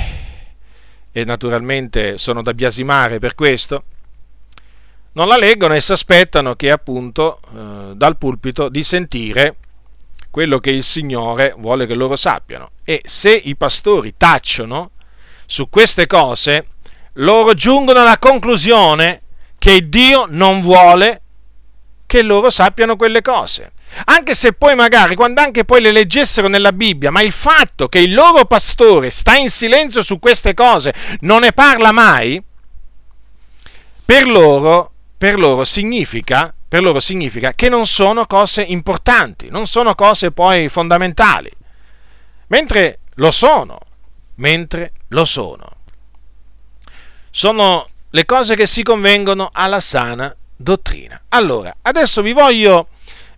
e 1.12 1.26
naturalmente 1.26 2.18
sono 2.18 2.42
da 2.42 2.54
biasimare 2.54 3.20
per 3.20 3.36
questo, 3.36 3.84
non 5.12 5.28
la 5.28 5.36
leggono 5.36 5.74
e 5.74 5.82
si 5.82 5.92
aspettano 5.92 6.56
che 6.56 6.72
appunto 6.72 7.42
eh, 7.54 7.96
dal 7.96 8.16
pulpito 8.16 8.70
di 8.70 8.84
sentire 8.84 9.58
quello 10.32 10.60
che 10.60 10.70
il 10.70 10.82
Signore 10.82 11.54
vuole 11.58 11.86
che 11.86 11.94
loro 11.94 12.16
sappiano. 12.16 12.72
E 12.86 13.02
se 13.04 13.34
i 13.34 13.58
pastori 13.58 14.14
tacciono 14.16 14.92
su 15.46 15.68
queste 15.68 16.08
cose, 16.08 16.68
loro 17.16 17.54
giungono 17.54 18.00
alla 18.00 18.18
conclusione 18.18 19.24
che 19.60 19.90
Dio 19.90 20.26
non 20.30 20.62
vuole 20.62 21.22
che 22.06 22.22
loro 22.22 22.50
sappiano 22.50 22.96
quelle 22.96 23.22
cose. 23.22 23.74
Anche 24.06 24.36
se 24.36 24.54
poi 24.54 24.76
magari, 24.76 25.16
quando 25.16 25.42
anche 25.42 25.64
poi 25.64 25.82
le 25.82 25.92
leggessero 25.92 26.48
nella 26.48 26.74
Bibbia, 26.74 27.12
ma 27.12 27.22
il 27.22 27.32
fatto 27.32 27.88
che 27.88 28.00
il 28.00 28.14
loro 28.14 28.46
pastore 28.46 29.10
sta 29.10 29.36
in 29.36 29.50
silenzio 29.50 30.02
su 30.02 30.20
queste 30.20 30.54
cose, 30.54 30.94
non 31.22 31.42
ne 31.42 31.54
parla 31.54 31.92
mai, 31.92 32.44
per 34.06 34.28
loro, 34.28 34.92
per 35.18 35.40
loro, 35.40 35.64
significa, 35.64 36.54
per 36.68 36.84
loro 36.84 37.00
significa 37.00 37.54
che 37.54 37.70
non 37.70 37.88
sono 37.88 38.26
cose 38.28 38.62
importanti, 38.62 39.50
non 39.50 39.66
sono 39.66 39.96
cose 39.96 40.32
poi 40.32 40.68
fondamentali. 40.70 41.50
Mentre 42.48 43.00
lo 43.16 43.32
sono, 43.32 43.80
mentre 44.36 44.92
lo 45.10 45.26
sono. 45.26 45.68
Sono 47.32 47.88
le 48.10 48.26
cose 48.26 48.56
che 48.56 48.68
si 48.68 48.84
convengono 48.84 49.50
alla 49.52 49.80
sana 49.80 50.34
dottrina. 50.56 51.20
Allora, 51.30 51.76
adesso 51.82 52.22
vi 52.22 52.34
voglio, 52.34 52.90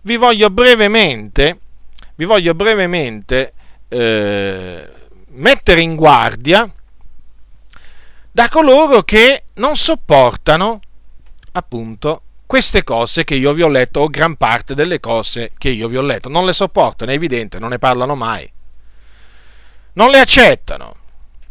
vi 0.08 0.16
voglio 0.16 0.48
brevemente, 0.48 1.58
vi 2.14 2.24
voglio 2.24 2.54
brevemente 2.54 3.52
eh, 3.88 4.88
mettere 5.32 5.82
in 5.82 5.96
guardia 5.96 6.66
da 8.32 8.48
coloro 8.48 9.02
che 9.02 9.44
non 9.54 9.76
sopportano 9.76 10.80
appunto 11.52 12.22
queste 12.46 12.84
cose 12.84 13.24
che 13.24 13.34
io 13.34 13.52
vi 13.52 13.60
ho 13.60 13.68
letto 13.68 14.00
o 14.00 14.08
gran 14.08 14.36
parte 14.36 14.74
delle 14.74 14.98
cose 14.98 15.52
che 15.58 15.68
io 15.68 15.88
vi 15.88 15.98
ho 15.98 16.02
letto. 16.02 16.30
Non 16.30 16.46
le 16.46 16.54
sopportano, 16.54 17.10
è 17.10 17.14
evidente, 17.14 17.58
non 17.58 17.68
ne 17.68 17.78
parlano 17.78 18.14
mai. 18.14 18.50
Non 19.92 20.08
le 20.08 20.20
accettano. 20.20 20.96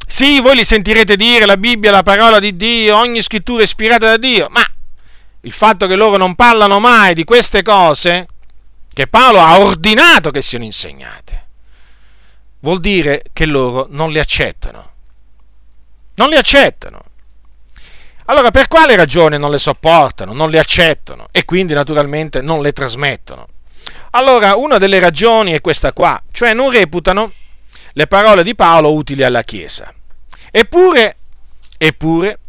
Sì, 0.08 0.40
voi 0.40 0.56
li 0.56 0.66
sentirete 0.66 1.16
dire 1.16 1.46
la 1.46 1.58
Bibbia, 1.58 1.92
la 1.92 2.02
parola 2.02 2.40
di 2.40 2.56
Dio, 2.56 2.98
ogni 2.98 3.22
scrittura 3.22 3.62
ispirata 3.62 4.08
da 4.08 4.18
Dio, 4.18 4.48
ma 4.50 4.66
il 5.42 5.52
fatto 5.52 5.86
che 5.86 5.96
loro 5.96 6.18
non 6.18 6.34
parlano 6.34 6.80
mai 6.80 7.14
di 7.14 7.24
queste 7.24 7.62
cose 7.62 8.26
che 8.98 9.06
Paolo 9.06 9.40
ha 9.40 9.60
ordinato 9.60 10.32
che 10.32 10.42
siano 10.42 10.66
insegnate, 10.66 11.46
vuol 12.62 12.80
dire 12.80 13.26
che 13.32 13.46
loro 13.46 13.86
non 13.92 14.10
le 14.10 14.20
accettano. 14.20 14.90
Non 16.16 16.30
le 16.30 16.38
accettano. 16.40 17.04
Allora, 18.26 18.50
per 18.50 18.68
quale 18.68 18.96
ragione 18.96 19.38
non 19.38 19.52
le 19.52 19.60
sopportano, 19.60 20.34
non 20.34 20.50
le 20.50 20.58
accettano 20.58 21.28
e 21.32 21.46
quindi 21.46 21.76
naturalmente 21.76 22.42
non 22.42 22.64
le 22.64 22.72
trasmettono? 22.72 23.48
Allora, 24.14 24.56
una 24.56 24.80
delle 24.80 24.98
ragioni 24.98 25.52
è 25.52 25.62
questa 25.62 25.94
qua, 25.94 26.20
cioè 26.32 26.56
non 26.56 26.72
reputano 26.72 27.32
le 27.92 28.08
parole 28.08 28.44
di 28.44 28.56
Paolo 28.56 28.94
utili 28.94 29.22
alla 29.22 29.44
Chiesa. 29.44 29.94
Eppure, 30.50 31.18
eppure, 31.78 32.40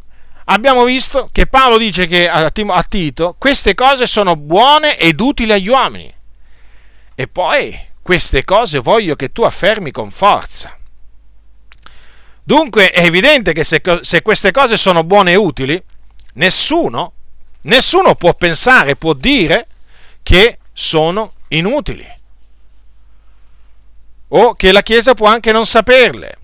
abbiamo 0.46 0.84
visto 0.84 1.28
che 1.30 1.46
Paolo 1.46 1.76
dice 1.76 2.06
che 2.06 2.26
a 2.26 2.50
Tito 2.88 3.36
queste 3.36 3.74
cose 3.74 4.06
sono 4.06 4.34
buone 4.34 4.96
ed 4.96 5.20
utili 5.20 5.52
agli 5.52 5.68
uomini. 5.68 6.16
E 7.20 7.26
poi 7.26 7.76
queste 8.00 8.44
cose 8.44 8.78
voglio 8.78 9.16
che 9.16 9.32
tu 9.32 9.42
affermi 9.42 9.90
con 9.90 10.12
forza. 10.12 10.78
Dunque 12.44 12.92
è 12.92 13.02
evidente 13.02 13.52
che 13.52 13.64
se, 13.64 13.82
se 14.02 14.22
queste 14.22 14.52
cose 14.52 14.76
sono 14.76 15.02
buone 15.02 15.32
e 15.32 15.34
utili, 15.34 15.82
nessuno, 16.34 17.12
nessuno 17.62 18.14
può 18.14 18.34
pensare, 18.34 18.94
può 18.94 19.14
dire 19.14 19.66
che 20.22 20.58
sono 20.72 21.32
inutili. 21.48 22.06
O 24.28 24.54
che 24.54 24.70
la 24.70 24.82
Chiesa 24.82 25.14
può 25.14 25.26
anche 25.26 25.50
non 25.50 25.66
saperle 25.66 26.38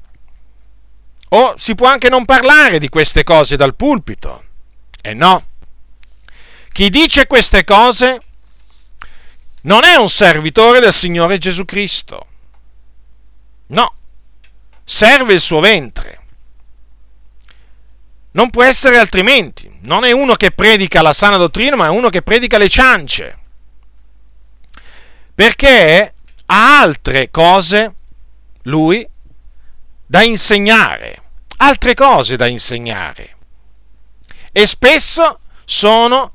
o 1.29 1.55
si 1.57 1.77
può 1.77 1.87
anche 1.87 2.09
non 2.09 2.25
parlare 2.25 2.81
di 2.81 2.89
queste 2.89 3.23
cose 3.23 3.55
dal 3.55 3.77
pulpito. 3.77 4.45
E 5.01 5.15
no. 5.15 5.45
Chi 6.73 6.91
dice 6.91 7.29
queste 7.29 7.63
cose 7.63 8.19
non 9.65 9.85
è 9.85 9.97
un 9.97 10.09
servitore 10.09 10.81
del 10.81 10.93
Signore 10.93 11.37
Gesù 11.37 11.65
Cristo. 11.67 12.27
No. 13.67 13.95
Serve 14.83 15.35
il 15.35 15.41
suo 15.41 15.61
ventre. 15.61 16.21
Non 18.33 18.51
può 18.51 18.63
essere 18.63 18.99
altrimenti. 18.99 19.71
Non 19.83 20.05
è 20.05 20.13
uno 20.13 20.35
che 20.35 20.51
predica 20.51 21.03
la 21.03 21.13
sana 21.13 21.37
dottrina, 21.37 21.77
ma 21.77 21.87
è 21.87 21.91
uno 21.91 22.09
che 22.09 22.23
predica 22.23 22.59
le 22.59 22.69
ciance. 22.69 23.39
Perché 25.35 26.15
ha 26.47 26.81
altre 26.81 27.31
cose, 27.31 27.95
lui, 28.63 29.07
da 30.07 30.23
insegnare 30.23 31.23
altre 31.65 31.95
cose 31.95 32.37
da 32.37 32.47
insegnare 32.47 33.37
e 34.53 34.67
spesso 34.67 35.41
sono 35.65 36.33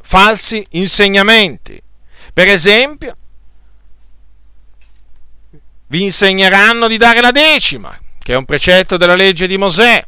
falsi 0.00 0.66
insegnamenti. 0.70 1.80
Per 2.32 2.48
esempio, 2.48 3.14
vi 5.88 6.04
insegneranno 6.04 6.88
di 6.88 6.96
dare 6.96 7.20
la 7.20 7.30
decima, 7.30 7.96
che 8.22 8.32
è 8.32 8.36
un 8.36 8.46
precetto 8.46 8.96
della 8.96 9.14
legge 9.14 9.46
di 9.46 9.58
Mosè, 9.58 10.06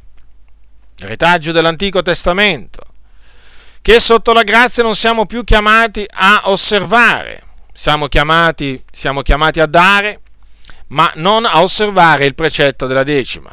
retaggio 1.00 1.52
dell'Antico 1.52 2.00
Testamento, 2.00 2.82
che 3.82 4.00
sotto 4.00 4.32
la 4.32 4.42
grazia 4.42 4.82
non 4.82 4.94
siamo 4.94 5.26
più 5.26 5.44
chiamati 5.44 6.06
a 6.08 6.42
osservare, 6.44 7.42
siamo 7.72 8.08
chiamati, 8.08 8.82
siamo 8.90 9.20
chiamati 9.20 9.60
a 9.60 9.66
dare, 9.66 10.20
ma 10.88 11.12
non 11.16 11.44
a 11.44 11.60
osservare 11.60 12.24
il 12.24 12.34
precetto 12.34 12.86
della 12.86 13.02
decima 13.02 13.50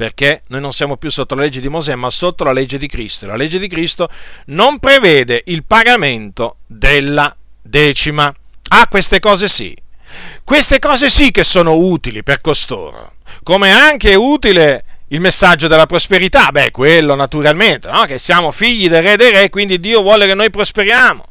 perché 0.00 0.44
noi 0.46 0.62
non 0.62 0.72
siamo 0.72 0.96
più 0.96 1.10
sotto 1.10 1.34
la 1.34 1.42
legge 1.42 1.60
di 1.60 1.68
Mosè, 1.68 1.94
ma 1.94 2.08
sotto 2.08 2.42
la 2.42 2.52
legge 2.52 2.78
di 2.78 2.86
Cristo. 2.86 3.26
La 3.26 3.36
legge 3.36 3.58
di 3.58 3.68
Cristo 3.68 4.08
non 4.46 4.78
prevede 4.78 5.42
il 5.48 5.62
pagamento 5.66 6.56
della 6.66 7.36
decima. 7.60 8.34
Ah, 8.68 8.88
queste 8.88 9.20
cose 9.20 9.46
sì. 9.46 9.76
Queste 10.42 10.78
cose 10.78 11.10
sì 11.10 11.30
che 11.30 11.44
sono 11.44 11.74
utili 11.74 12.22
per 12.22 12.40
costoro, 12.40 13.16
come 13.42 13.72
anche 13.72 14.12
è 14.12 14.14
utile 14.14 14.84
il 15.08 15.20
messaggio 15.20 15.68
della 15.68 15.84
prosperità? 15.84 16.50
Beh, 16.50 16.70
quello 16.70 17.14
naturalmente, 17.14 17.90
no? 17.90 18.04
che 18.04 18.16
siamo 18.16 18.52
figli 18.52 18.88
del 18.88 19.02
re 19.02 19.18
dei 19.18 19.30
re, 19.30 19.50
quindi 19.50 19.78
Dio 19.80 20.00
vuole 20.00 20.24
che 20.24 20.34
noi 20.34 20.48
prosperiamo, 20.48 21.26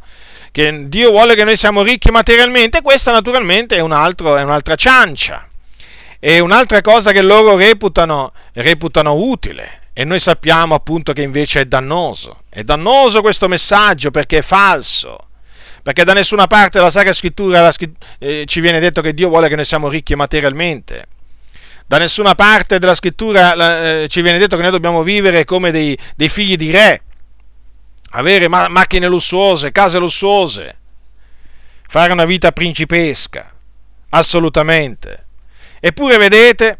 che 0.51 0.87
Dio 0.87 1.09
vuole 1.09 1.33
che 1.33 1.43
noi 1.43 1.57
siamo 1.57 1.81
ricchi 1.81 2.11
materialmente, 2.11 2.83
questa 2.83 3.11
naturalmente 3.11 3.77
è, 3.77 3.79
un 3.79 3.93
altro, 3.93 4.37
è 4.37 4.43
un'altra 4.43 4.75
ciancia, 4.75 5.48
è 6.19 6.39
un'altra 6.39 6.81
cosa 6.81 7.11
che 7.11 7.21
loro 7.21 7.55
reputano, 7.55 8.33
reputano 8.53 9.13
utile 9.13 9.79
e 9.93 10.03
noi 10.03 10.19
sappiamo 10.19 10.75
appunto 10.75 11.13
che 11.13 11.21
invece 11.21 11.61
è 11.61 11.65
dannoso, 11.65 12.43
è 12.49 12.63
dannoso 12.63 13.21
questo 13.21 13.47
messaggio 13.47 14.11
perché 14.11 14.39
è 14.39 14.41
falso. 14.41 15.17
Perché 15.81 16.03
da 16.03 16.13
nessuna 16.13 16.45
parte 16.45 16.77
della 16.77 16.89
Sacra 16.89 17.13
Scrittura 17.13 17.71
eh, 18.19 18.43
ci 18.45 18.59
viene 18.59 18.81
detto 18.81 19.01
che 19.01 19.13
Dio 19.13 19.29
vuole 19.29 19.47
che 19.47 19.55
noi 19.55 19.63
siamo 19.63 19.87
ricchi 19.87 20.13
materialmente. 20.13 21.05
Da 21.87 21.97
nessuna 21.97 22.35
parte 22.35 22.79
della 22.79 22.93
scrittura 22.93 24.01
eh, 24.01 24.07
ci 24.09 24.21
viene 24.21 24.37
detto 24.37 24.55
che 24.57 24.61
noi 24.61 24.71
dobbiamo 24.71 25.01
vivere 25.03 25.45
come 25.45 25.71
dei, 25.71 25.97
dei 26.15 26.29
figli 26.29 26.55
di 26.55 26.69
re, 26.69 27.01
avere 28.11 28.47
ma- 28.47 28.67
macchine 28.67 29.07
lussuose, 29.07 29.71
case 29.71 29.97
lussuose, 29.97 30.77
fare 31.87 32.11
una 32.11 32.25
vita 32.25 32.51
principesca, 32.51 33.51
assolutamente. 34.09 35.28
Eppure 35.79 36.17
vedete, 36.17 36.79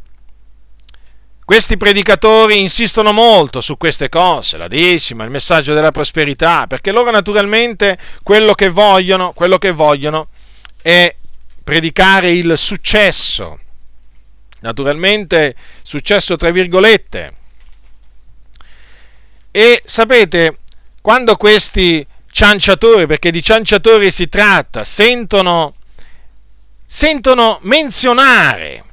questi 1.49 1.77
predicatori 1.77 2.59
insistono 2.59 3.11
molto 3.11 3.59
su 3.59 3.75
queste 3.75 4.07
cose, 4.07 4.57
la 4.57 4.67
decima, 4.67 5.23
il 5.23 5.31
messaggio 5.31 5.73
della 5.73 5.89
prosperità, 5.89 6.67
perché 6.67 6.91
loro 6.91 7.09
naturalmente 7.09 7.97
quello 8.21 8.53
che 8.53 8.69
vogliono, 8.69 9.31
quello 9.33 9.57
che 9.57 9.71
vogliono 9.71 10.27
è 10.79 11.15
predicare 11.63 12.33
il 12.33 12.55
successo, 12.55 13.59
naturalmente 14.59 15.55
successo 15.81 16.37
tra 16.37 16.51
virgolette. 16.51 17.33
E 19.49 19.81
sapete, 19.83 20.59
quando 21.01 21.35
questi 21.35 22.05
cianciatori, 22.31 23.07
perché 23.07 23.31
di 23.31 23.41
cianciatori 23.41 24.11
si 24.11 24.29
tratta, 24.29 24.83
sentono, 24.83 25.73
sentono 26.85 27.57
menzionare 27.63 28.83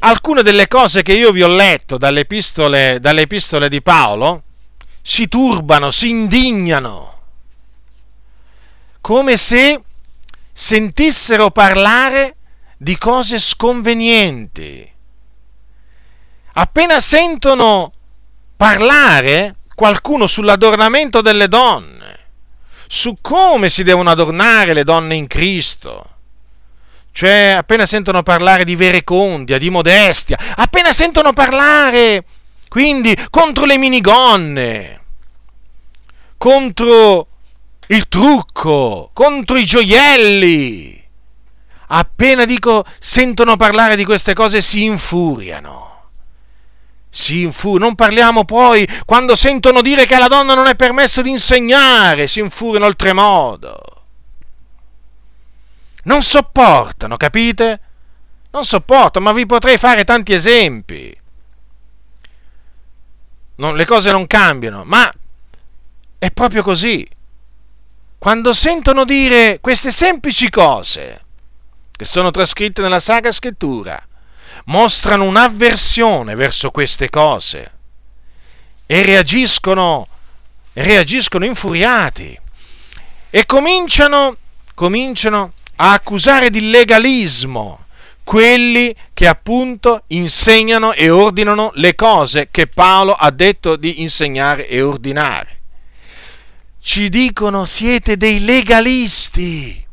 alcune 0.00 0.42
delle 0.42 0.68
cose 0.68 1.02
che 1.02 1.12
io 1.12 1.32
vi 1.32 1.42
ho 1.42 1.48
letto 1.48 1.96
dalle 1.96 2.20
epistole, 2.20 2.98
dalle 3.00 3.22
epistole 3.22 3.68
di 3.68 3.82
Paolo, 3.82 4.42
si 5.02 5.28
turbano, 5.28 5.90
si 5.90 6.08
indignano, 6.08 7.20
come 9.00 9.36
se 9.36 9.80
sentissero 10.52 11.50
parlare 11.50 12.36
di 12.76 12.98
cose 12.98 13.38
sconvenienti. 13.38 14.92
Appena 16.54 17.00
sentono 17.00 17.92
parlare 18.56 19.56
qualcuno 19.74 20.26
sull'adornamento 20.26 21.20
delle 21.20 21.48
donne, 21.48 22.18
su 22.88 23.18
come 23.20 23.68
si 23.68 23.82
devono 23.82 24.10
adornare 24.10 24.72
le 24.72 24.84
donne 24.84 25.14
in 25.14 25.26
Cristo, 25.26 26.15
cioè 27.16 27.54
appena 27.56 27.86
sentono 27.86 28.22
parlare 28.22 28.62
di 28.62 28.76
verecondia, 28.76 29.56
di 29.56 29.70
modestia, 29.70 30.38
appena 30.56 30.92
sentono 30.92 31.32
parlare 31.32 32.24
quindi 32.68 33.16
contro 33.30 33.64
le 33.64 33.78
minigonne, 33.78 35.00
contro 36.36 37.26
il 37.86 38.06
trucco, 38.08 39.08
contro 39.14 39.56
i 39.56 39.64
gioielli, 39.64 41.02
appena 41.86 42.44
dico 42.44 42.84
sentono 42.98 43.56
parlare 43.56 43.96
di 43.96 44.04
queste 44.04 44.34
cose 44.34 44.60
si 44.60 44.84
infuriano. 44.84 45.84
Si 47.08 47.40
infuriano. 47.40 47.86
Non 47.86 47.94
parliamo 47.94 48.44
poi 48.44 48.86
quando 49.06 49.34
sentono 49.36 49.80
dire 49.80 50.04
che 50.04 50.16
alla 50.16 50.28
donna 50.28 50.52
non 50.52 50.66
è 50.66 50.76
permesso 50.76 51.22
di 51.22 51.30
insegnare, 51.30 52.26
si 52.26 52.40
infuriano 52.40 52.84
oltremodo. 52.84 53.95
Non 56.06 56.22
sopportano, 56.22 57.16
capite? 57.16 57.80
Non 58.50 58.64
sopporto, 58.64 59.20
ma 59.20 59.32
vi 59.32 59.44
potrei 59.44 59.76
fare 59.76 60.04
tanti 60.04 60.32
esempi. 60.32 61.14
Non, 63.56 63.76
le 63.76 63.84
cose 63.84 64.12
non 64.12 64.26
cambiano, 64.26 64.84
ma 64.84 65.12
è 66.18 66.30
proprio 66.30 66.62
così. 66.62 67.06
Quando 68.18 68.52
sentono 68.52 69.04
dire 69.04 69.58
queste 69.60 69.90
semplici 69.90 70.48
cose, 70.48 71.24
che 71.90 72.04
sono 72.04 72.30
trascritte 72.30 72.82
nella 72.82 73.00
Sacra 73.00 73.32
Scrittura, 73.32 74.00
mostrano 74.66 75.24
un'avversione 75.24 76.34
verso 76.34 76.70
queste 76.70 77.10
cose 77.10 77.72
e 78.86 79.02
reagiscono, 79.02 80.06
reagiscono 80.74 81.44
infuriati 81.44 82.38
e 83.30 83.44
cominciano, 83.44 84.36
cominciano 84.74 85.52
a 85.76 85.92
accusare 85.92 86.50
di 86.50 86.70
legalismo 86.70 87.84
quelli 88.26 88.92
che 89.14 89.28
appunto 89.28 90.02
insegnano 90.08 90.92
e 90.92 91.10
ordinano 91.10 91.70
le 91.74 91.94
cose 91.94 92.48
che 92.50 92.66
Paolo 92.66 93.12
ha 93.12 93.30
detto 93.30 93.76
di 93.76 94.02
insegnare 94.02 94.66
e 94.66 94.82
ordinare. 94.82 95.60
Ci 96.80 97.08
dicono 97.08 97.64
siete 97.64 98.16
dei 98.16 98.44
legalisti. 98.44 99.84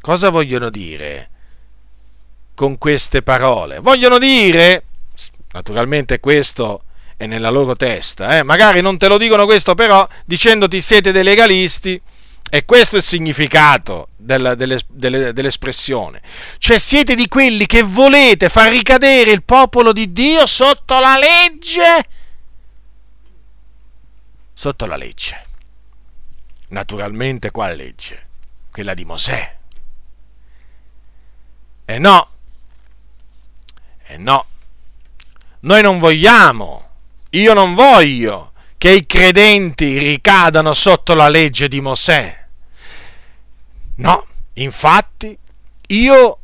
Cosa 0.00 0.30
vogliono 0.30 0.70
dire 0.70 1.30
con 2.54 2.78
queste 2.78 3.22
parole? 3.22 3.80
Vogliono 3.80 4.18
dire, 4.18 4.84
naturalmente 5.50 6.20
questo 6.20 6.84
è 7.16 7.26
nella 7.26 7.50
loro 7.50 7.74
testa, 7.74 8.38
eh? 8.38 8.44
magari 8.44 8.80
non 8.80 8.96
te 8.96 9.08
lo 9.08 9.18
dicono 9.18 9.44
questo, 9.44 9.74
però 9.74 10.06
dicendoti 10.24 10.80
siete 10.80 11.10
dei 11.10 11.24
legalisti, 11.24 12.00
e 12.50 12.64
questo 12.64 12.96
è 12.96 12.98
il 12.98 13.04
significato 13.04 14.08
della, 14.16 14.54
delle, 14.54 14.78
delle, 14.88 15.32
dell'espressione. 15.32 16.22
Cioè 16.58 16.78
siete 16.78 17.14
di 17.14 17.28
quelli 17.28 17.66
che 17.66 17.82
volete 17.82 18.48
far 18.48 18.70
ricadere 18.70 19.32
il 19.32 19.42
popolo 19.42 19.92
di 19.92 20.12
Dio 20.12 20.46
sotto 20.46 20.98
la 20.98 21.18
legge. 21.18 22.08
Sotto 24.54 24.86
la 24.86 24.96
legge. 24.96 25.44
Naturalmente 26.68 27.50
quale 27.50 27.76
legge? 27.76 28.26
Quella 28.70 28.94
di 28.94 29.04
Mosè. 29.04 29.56
E 31.88 31.98
no, 31.98 32.30
e 34.08 34.16
no, 34.16 34.46
noi 35.60 35.82
non 35.82 35.98
vogliamo, 36.00 36.88
io 37.30 37.54
non 37.54 37.74
voglio 37.74 38.52
che 38.86 38.92
i 38.92 39.06
credenti 39.06 39.98
ricadano 39.98 40.72
sotto 40.72 41.14
la 41.14 41.28
legge 41.28 41.66
di 41.66 41.80
Mosè. 41.80 42.46
No, 43.96 44.26
infatti, 44.54 45.36
io 45.88 46.38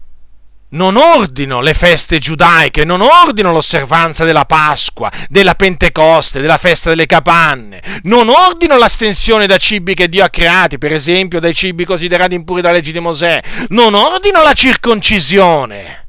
non 0.71 0.97
ordino 0.97 1.61
le 1.61 1.73
feste 1.73 2.19
giudaiche, 2.19 2.85
non 2.85 3.01
ordino 3.01 3.53
l'osservanza 3.53 4.25
della 4.25 4.45
Pasqua, 4.45 5.09
della 5.29 5.55
Pentecoste, 5.55 6.41
della 6.41 6.59
festa 6.59 6.89
delle 6.89 7.07
capanne, 7.07 7.81
non 8.05 8.29
ordino 8.29 8.77
l'astensione 8.77 9.47
da 9.47 9.57
cibi 9.57 9.95
che 9.95 10.09
Dio 10.09 10.25
ha 10.25 10.29
creati, 10.29 10.79
per 10.79 10.93
esempio 10.93 11.39
dai 11.39 11.55
cibi 11.55 11.85
considerati 11.85 12.35
impuri 12.35 12.61
dalla 12.61 12.75
legge 12.75 12.91
di 12.91 12.99
Mosè, 12.99 13.41
non 13.69 13.95
ordino 13.95 14.43
la 14.43 14.53
circoncisione, 14.53 16.09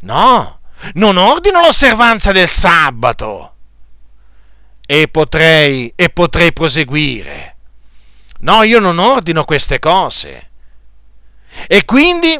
no, 0.00 0.60
non 0.94 1.16
ordino 1.16 1.62
l'osservanza 1.62 2.30
del 2.30 2.48
sabato. 2.48 3.51
E 4.92 5.08
potrei, 5.08 5.90
e 5.96 6.10
potrei 6.10 6.52
proseguire. 6.52 7.56
No, 8.40 8.62
io 8.62 8.78
non 8.78 8.98
ordino 8.98 9.46
queste 9.46 9.78
cose. 9.78 10.50
E 11.66 11.86
quindi 11.86 12.38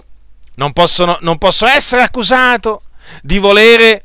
non, 0.57 0.75
possono, 0.75 1.17
non 1.23 1.39
posso 1.39 1.67
essere 1.67 2.03
accusato 2.03 2.83
di 3.23 3.39
volere 3.39 4.05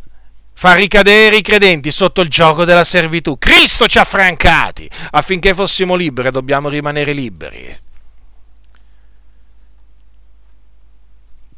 far 0.53 0.77
ricadere 0.77 1.35
i 1.35 1.41
credenti 1.41 1.91
sotto 1.91 2.21
il 2.21 2.29
gioco 2.29 2.63
della 2.63 2.85
servitù. 2.85 3.37
Cristo 3.37 3.85
ci 3.85 3.97
ha 3.97 4.05
francati 4.05 4.89
affinché 5.11 5.53
fossimo 5.53 5.95
liberi, 5.95 6.31
dobbiamo 6.31 6.69
rimanere 6.69 7.11
liberi. 7.11 7.75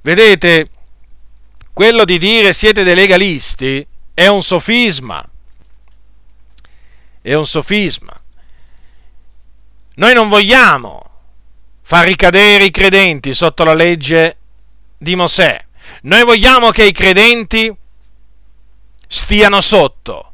Vedete, 0.01 0.67
quello 1.71 2.03
di 2.03 2.17
dire 2.17 2.51
siete 2.51 2.83
dei 2.83 2.95
legalisti 2.95 3.85
è 4.11 4.25
un 4.25 4.41
sofisma. 4.41 5.28
È 7.21 7.33
un 7.33 7.45
sofisma. 7.45 8.13
Noi 9.95 10.13
non 10.13 10.29
vogliamo 10.29 11.01
far 11.81 12.05
ricadere 12.05 12.65
i 12.65 12.71
credenti 12.71 13.33
sotto 13.33 13.63
la 13.63 13.73
legge 13.73 14.37
di 14.97 15.15
Mosè. 15.15 15.65
Noi 16.03 16.23
vogliamo 16.23 16.69
che 16.69 16.85
i 16.85 16.91
credenti 16.91 17.75
stiano 19.07 19.59
sotto 19.59 20.33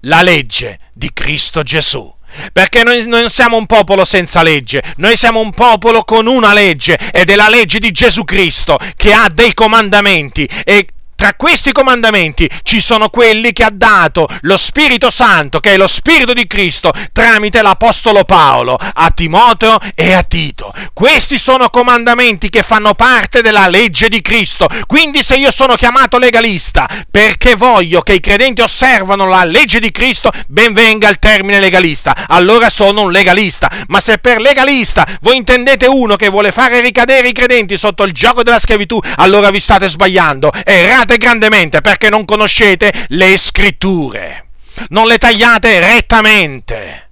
la 0.00 0.22
legge 0.22 0.78
di 0.92 1.10
Cristo 1.12 1.62
Gesù. 1.62 2.14
Perché 2.52 2.82
noi 2.82 3.06
non 3.06 3.30
siamo 3.30 3.56
un 3.56 3.66
popolo 3.66 4.04
senza 4.04 4.42
legge, 4.42 4.82
noi 4.96 5.16
siamo 5.16 5.40
un 5.40 5.52
popolo 5.52 6.04
con 6.04 6.26
una 6.26 6.52
legge 6.52 6.98
ed 7.10 7.30
è 7.30 7.34
la 7.34 7.48
legge 7.48 7.78
di 7.78 7.90
Gesù 7.92 8.24
Cristo 8.24 8.78
che 8.94 9.14
ha 9.14 9.28
dei 9.30 9.54
comandamenti 9.54 10.46
e 10.64 10.88
tra 11.16 11.34
questi 11.34 11.72
comandamenti 11.72 12.48
ci 12.62 12.80
sono 12.80 13.08
quelli 13.08 13.52
che 13.52 13.64
ha 13.64 13.70
dato 13.72 14.28
lo 14.42 14.56
Spirito 14.56 15.10
Santo, 15.10 15.60
che 15.60 15.72
è 15.72 15.76
lo 15.76 15.86
Spirito 15.86 16.34
di 16.34 16.46
Cristo, 16.46 16.92
tramite 17.12 17.62
l'Apostolo 17.62 18.24
Paolo 18.24 18.78
a 18.78 19.10
Timoteo 19.10 19.80
e 19.94 20.12
a 20.12 20.22
Tito. 20.22 20.72
Questi 20.92 21.38
sono 21.38 21.70
comandamenti 21.70 22.50
che 22.50 22.62
fanno 22.62 22.94
parte 22.94 23.40
della 23.40 23.66
legge 23.66 24.08
di 24.08 24.20
Cristo. 24.20 24.68
Quindi 24.86 25.22
se 25.22 25.36
io 25.36 25.50
sono 25.50 25.74
chiamato 25.74 26.18
legalista 26.18 26.88
perché 27.10 27.54
voglio 27.54 28.02
che 28.02 28.12
i 28.12 28.20
credenti 28.20 28.60
osservano 28.60 29.26
la 29.26 29.44
legge 29.44 29.80
di 29.80 29.90
Cristo, 29.90 30.30
ben 30.48 30.74
venga 30.74 31.08
il 31.08 31.18
termine 31.18 31.60
legalista. 31.60 32.14
Allora 32.28 32.68
sono 32.68 33.02
un 33.02 33.10
legalista. 33.10 33.70
Ma 33.88 34.00
se 34.00 34.18
per 34.18 34.40
legalista 34.40 35.06
voi 35.22 35.36
intendete 35.36 35.86
uno 35.86 36.16
che 36.16 36.28
vuole 36.28 36.52
fare 36.52 36.80
ricadere 36.80 37.28
i 37.28 37.32
credenti 37.32 37.78
sotto 37.78 38.02
il 38.04 38.12
gioco 38.12 38.42
della 38.42 38.58
schiavitù, 38.58 39.00
allora 39.16 39.50
vi 39.50 39.60
state 39.60 39.88
sbagliando. 39.88 40.52
Errate 40.64 41.05
sbagliate 41.06 41.18
grandemente 41.18 41.80
perché 41.80 42.10
non 42.10 42.24
conoscete 42.24 42.92
le 43.08 43.38
scritture, 43.38 44.48
non 44.88 45.06
le 45.06 45.18
tagliate 45.18 45.78
rettamente. 45.78 47.10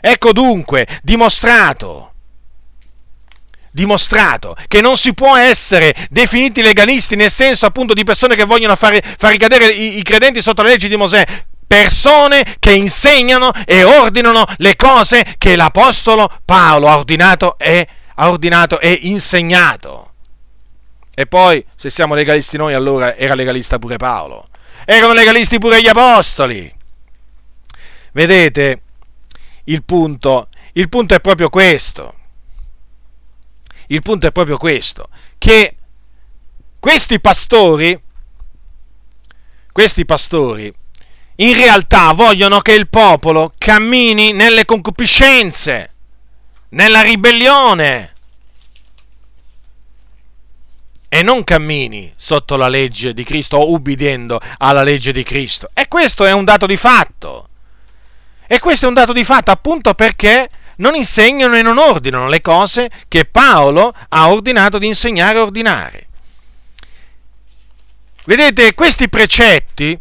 Ecco 0.00 0.32
dunque 0.32 0.86
dimostrato 1.02 2.10
dimostrato 3.70 4.54
che 4.68 4.80
non 4.80 4.96
si 4.96 5.14
può 5.14 5.34
essere 5.36 5.92
definiti 6.08 6.62
legalisti 6.62 7.16
nel 7.16 7.30
senso 7.30 7.66
appunto 7.66 7.92
di 7.92 8.04
persone 8.04 8.36
che 8.36 8.44
vogliono 8.44 8.76
fare, 8.76 9.02
far 9.02 9.32
ricadere 9.32 9.66
i, 9.66 9.98
i 9.98 10.02
credenti 10.04 10.40
sotto 10.40 10.62
le 10.62 10.68
leggi 10.68 10.86
di 10.86 10.94
Mosè, 10.94 11.26
persone 11.66 12.54
che 12.60 12.70
insegnano 12.70 13.50
e 13.64 13.82
ordinano 13.82 14.46
le 14.58 14.76
cose 14.76 15.34
che 15.38 15.56
l'Apostolo 15.56 16.30
Paolo 16.44 16.86
ha 16.86 16.96
ordinato 16.96 17.58
e, 17.58 17.84
ha 18.14 18.28
ordinato 18.28 18.78
e 18.78 18.96
insegnato. 19.02 20.13
E 21.14 21.26
poi, 21.26 21.64
se 21.76 21.90
siamo 21.90 22.14
legalisti 22.14 22.56
noi, 22.56 22.74
allora 22.74 23.14
era 23.14 23.34
legalista 23.34 23.78
pure 23.78 23.96
Paolo. 23.96 24.48
Erano 24.84 25.12
legalisti 25.12 25.58
pure 25.58 25.80
gli 25.80 25.86
apostoli. 25.86 26.72
Vedete, 28.12 28.82
il 29.64 29.82
punto, 29.84 30.48
il 30.72 30.88
punto 30.88 31.14
è 31.14 31.20
proprio 31.20 31.48
questo. 31.48 32.14
Il 33.88 34.02
punto 34.02 34.26
è 34.26 34.32
proprio 34.32 34.56
questo, 34.56 35.08
che 35.36 35.76
questi 36.80 37.20
pastori, 37.20 38.00
questi 39.70 40.04
pastori, 40.06 40.72
in 41.36 41.54
realtà 41.54 42.12
vogliono 42.12 42.60
che 42.60 42.72
il 42.72 42.88
popolo 42.88 43.52
cammini 43.58 44.32
nelle 44.32 44.64
concupiscenze, 44.64 45.90
nella 46.70 47.02
ribellione, 47.02 48.13
e 51.14 51.22
non 51.22 51.44
cammini 51.44 52.12
sotto 52.16 52.56
la 52.56 52.66
legge 52.66 53.14
di 53.14 53.22
Cristo 53.22 53.56
o 53.56 53.70
ubbidendo 53.70 54.40
alla 54.58 54.82
legge 54.82 55.12
di 55.12 55.22
Cristo. 55.22 55.70
E 55.72 55.86
questo 55.86 56.24
è 56.24 56.32
un 56.32 56.44
dato 56.44 56.66
di 56.66 56.76
fatto. 56.76 57.50
E 58.48 58.58
questo 58.58 58.86
è 58.86 58.88
un 58.88 58.94
dato 58.94 59.12
di 59.12 59.22
fatto 59.22 59.52
appunto 59.52 59.94
perché 59.94 60.50
non 60.78 60.96
insegnano 60.96 61.54
e 61.54 61.62
non 61.62 61.78
ordinano 61.78 62.26
le 62.26 62.40
cose 62.40 62.90
che 63.06 63.26
Paolo 63.26 63.94
ha 64.08 64.28
ordinato 64.28 64.78
di 64.78 64.88
insegnare 64.88 65.38
e 65.38 65.40
ordinare. 65.40 66.06
Vedete, 68.24 68.74
questi 68.74 69.08
precetti 69.08 69.96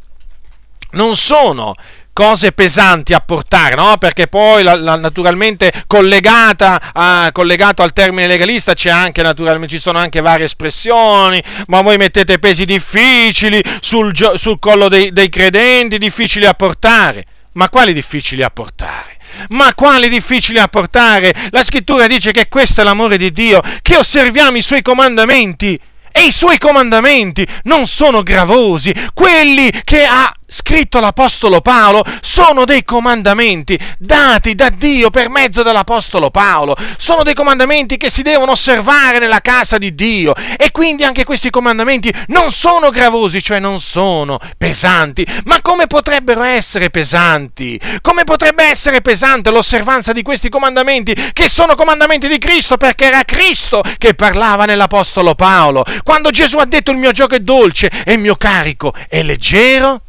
non 0.93 1.15
sono 1.15 1.75
cose 2.13 2.51
pesanti 2.51 3.13
a 3.13 3.19
portare, 3.19 3.75
no? 3.75 3.97
Perché 3.97 4.27
poi 4.27 4.63
la, 4.63 4.75
la, 4.75 4.95
naturalmente 4.95 5.73
collegata 5.87 6.91
a, 6.93 7.29
collegato 7.31 7.81
al 7.81 7.91
termine 7.91 8.27
legalista 8.27 8.73
c'è 8.73 8.91
anche 8.91 9.23
naturalmente 9.23 9.75
ci 9.75 9.81
sono 9.81 9.97
anche 9.97 10.21
varie 10.21 10.45
espressioni, 10.45 11.43
ma 11.67 11.81
voi 11.81 11.97
mettete 11.97 12.39
pesi 12.39 12.65
difficili 12.65 13.61
sul, 13.81 14.13
sul 14.35 14.59
collo 14.59 14.87
dei, 14.87 15.11
dei 15.11 15.29
credenti, 15.29 15.97
difficili 15.97 16.45
a 16.45 16.53
portare. 16.53 17.25
Ma 17.53 17.69
quali 17.69 17.93
difficili 17.93 18.43
a 18.43 18.49
portare? 18.49 19.17
Ma 19.49 19.73
quali 19.73 20.09
difficili 20.09 20.59
a 20.59 20.67
portare? 20.67 21.33
La 21.49 21.63
scrittura 21.63 22.07
dice 22.07 22.31
che 22.31 22.47
questo 22.47 22.81
è 22.81 22.83
l'amore 22.83 23.17
di 23.17 23.31
Dio, 23.31 23.61
che 23.81 23.97
osserviamo 23.97 24.57
i 24.57 24.61
suoi 24.61 24.81
comandamenti 24.81 25.79
e 26.11 26.25
i 26.25 26.31
suoi 26.31 26.59
comandamenti 26.59 27.45
non 27.63 27.87
sono 27.87 28.21
gravosi, 28.21 28.93
quelli 29.13 29.71
che 29.83 30.05
ha 30.05 30.31
scritto 30.53 30.99
l'Apostolo 30.99 31.61
Paolo 31.61 32.05
sono 32.21 32.63
dei 32.63 32.83
comandamenti 32.83 33.79
dati 33.97 34.53
da 34.53 34.69
Dio 34.69 35.09
per 35.09 35.29
mezzo 35.29 35.63
dell'Apostolo 35.63 36.29
Paolo, 36.29 36.77
sono 36.97 37.23
dei 37.23 37.33
comandamenti 37.33 37.97
che 37.97 38.11
si 38.11 38.21
devono 38.21 38.51
osservare 38.51 39.17
nella 39.17 39.41
casa 39.41 39.79
di 39.79 39.95
Dio 39.95 40.35
e 40.55 40.69
quindi 40.69 41.03
anche 41.03 41.23
questi 41.23 41.49
comandamenti 41.49 42.13
non 42.27 42.51
sono 42.51 42.91
gravosi, 42.91 43.41
cioè 43.41 43.57
non 43.57 43.79
sono 43.79 44.39
pesanti, 44.55 45.25
ma 45.45 45.59
come 45.61 45.87
potrebbero 45.87 46.43
essere 46.43 46.91
pesanti? 46.91 47.79
Come 48.03 48.23
potrebbe 48.23 48.63
essere 48.63 49.01
pesante 49.01 49.49
l'osservanza 49.49 50.11
di 50.13 50.21
questi 50.21 50.49
comandamenti 50.49 51.31
che 51.33 51.49
sono 51.49 51.73
comandamenti 51.73 52.27
di 52.27 52.37
Cristo 52.37 52.77
perché 52.77 53.05
era 53.05 53.23
Cristo 53.23 53.81
che 53.97 54.13
parlava 54.13 54.65
nell'Apostolo 54.65 55.33
Paolo, 55.33 55.83
quando 56.03 56.29
Gesù 56.29 56.59
ha 56.59 56.65
detto 56.65 56.91
il 56.91 56.97
mio 56.97 57.11
gioco 57.11 57.33
è 57.33 57.39
dolce 57.39 57.89
e 58.05 58.13
il 58.13 58.19
mio 58.19 58.35
carico 58.35 58.93
è 59.09 59.23
leggero? 59.23 60.02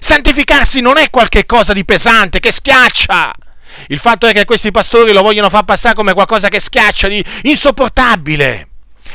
Santificarsi 0.00 0.80
non 0.80 0.98
è 0.98 1.10
qualcosa 1.10 1.72
di 1.72 1.84
pesante, 1.84 2.40
che 2.40 2.52
schiaccia. 2.52 3.32
Il 3.88 3.98
fatto 3.98 4.26
è 4.26 4.32
che 4.32 4.44
questi 4.44 4.70
pastori 4.70 5.12
lo 5.12 5.22
vogliono 5.22 5.48
far 5.48 5.64
passare 5.64 5.94
come 5.94 6.12
qualcosa 6.12 6.48
che 6.48 6.60
schiaccia, 6.60 7.08
di 7.08 7.24
insopportabile. 7.42 8.68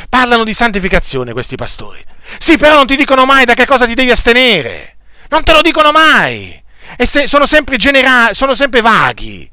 Parlano 0.09 0.43
di 0.43 0.53
santificazione 0.53 1.33
questi 1.33 1.55
pastori. 1.55 2.03
Sì, 2.37 2.57
però 2.57 2.75
non 2.75 2.87
ti 2.87 2.95
dicono 2.95 3.25
mai 3.25 3.45
da 3.45 3.53
che 3.53 3.65
cosa 3.65 3.85
ti 3.85 3.93
devi 3.93 4.11
astenere. 4.11 4.97
Non 5.29 5.43
te 5.43 5.51
lo 5.51 5.61
dicono 5.61 5.91
mai. 5.91 6.61
E 6.97 7.05
se, 7.05 7.27
sono 7.27 7.45
sempre 7.45 7.77
generali, 7.77 8.33
sono 8.33 8.53
sempre 8.53 8.81
vaghi. 8.81 9.49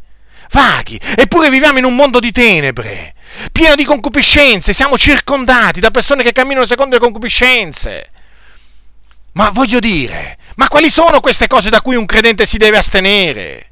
Vaghi. 0.52 1.00
Eppure 1.16 1.50
viviamo 1.50 1.78
in 1.78 1.84
un 1.84 1.94
mondo 1.94 2.18
di 2.18 2.32
tenebre, 2.32 3.14
pieno 3.52 3.74
di 3.74 3.84
concupiscenze. 3.84 4.72
Siamo 4.72 4.98
circondati 4.98 5.80
da 5.80 5.90
persone 5.90 6.22
che 6.22 6.32
camminano 6.32 6.66
secondo 6.66 6.96
le 6.96 7.00
concupiscenze. 7.00 8.10
Ma 9.32 9.50
voglio 9.50 9.78
dire, 9.78 10.38
ma 10.56 10.68
quali 10.68 10.90
sono 10.90 11.20
queste 11.20 11.46
cose 11.46 11.70
da 11.70 11.80
cui 11.80 11.96
un 11.96 12.06
credente 12.06 12.46
si 12.46 12.58
deve 12.58 12.78
astenere? 12.78 13.70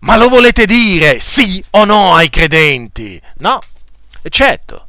Ma 0.00 0.16
lo 0.16 0.28
volete 0.28 0.64
dire 0.66 1.20
sì 1.20 1.62
o 1.70 1.84
no 1.84 2.14
ai 2.14 2.28
credenti? 2.28 3.20
No, 3.38 3.60
certo, 4.28 4.86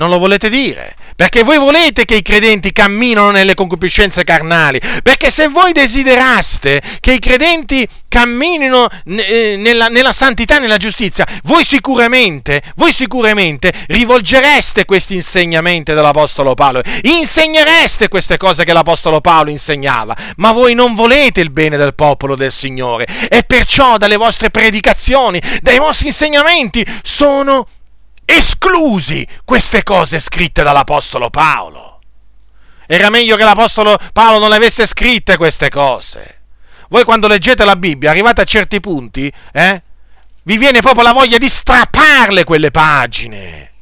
non 0.00 0.08
lo 0.08 0.18
volete 0.18 0.48
dire. 0.48 0.96
Perché 1.14 1.42
voi 1.42 1.58
volete 1.58 2.06
che 2.06 2.16
i 2.16 2.22
credenti 2.22 2.72
camminino 2.72 3.30
nelle 3.30 3.54
concupiscenze 3.54 4.24
carnali. 4.24 4.80
Perché 5.02 5.30
se 5.30 5.48
voi 5.48 5.72
desideraste 5.72 6.80
che 7.00 7.12
i 7.12 7.18
credenti 7.18 7.86
camminino 8.08 8.88
eh, 9.04 9.56
nella, 9.58 9.88
nella 9.88 10.12
santità 10.12 10.58
nella 10.58 10.78
giustizia, 10.78 11.26
voi 11.44 11.64
sicuramente, 11.64 12.62
voi 12.76 12.94
sicuramente 12.94 13.74
rivolgereste 13.88 14.86
questi 14.86 15.16
insegnamenti 15.16 15.92
dell'Apostolo 15.92 16.54
Paolo, 16.54 16.80
insegnereste 17.02 18.08
queste 18.08 18.38
cose 18.38 18.64
che 18.64 18.72
l'Apostolo 18.72 19.20
Paolo 19.20 19.50
insegnava, 19.50 20.16
ma 20.36 20.52
voi 20.52 20.72
non 20.74 20.94
volete 20.94 21.42
il 21.42 21.50
bene 21.50 21.76
del 21.76 21.94
popolo 21.94 22.34
del 22.36 22.50
Signore 22.50 23.06
e 23.28 23.42
perciò 23.46 23.98
dalle 23.98 24.16
vostre 24.16 24.48
predicazioni, 24.48 25.40
dai 25.60 25.78
vostri 25.78 26.06
insegnamenti 26.06 26.84
sono 27.02 27.66
esclusi 28.30 29.26
queste 29.44 29.82
cose 29.82 30.20
scritte 30.20 30.62
dall'Apostolo 30.62 31.30
Paolo. 31.30 32.00
Era 32.86 33.10
meglio 33.10 33.36
che 33.36 33.44
l'Apostolo 33.44 33.98
Paolo 34.12 34.38
non 34.40 34.50
le 34.50 34.56
avesse 34.56 34.86
scritte 34.86 35.36
queste 35.36 35.68
cose. 35.68 36.42
Voi 36.88 37.04
quando 37.04 37.28
leggete 37.28 37.64
la 37.64 37.76
Bibbia, 37.76 38.10
arrivate 38.10 38.40
a 38.40 38.44
certi 38.44 38.80
punti, 38.80 39.32
eh, 39.52 39.82
vi 40.42 40.56
viene 40.56 40.80
proprio 40.80 41.04
la 41.04 41.12
voglia 41.12 41.38
di 41.38 41.48
strapparle 41.48 42.44
quelle 42.44 42.70
pagine. 42.70 43.72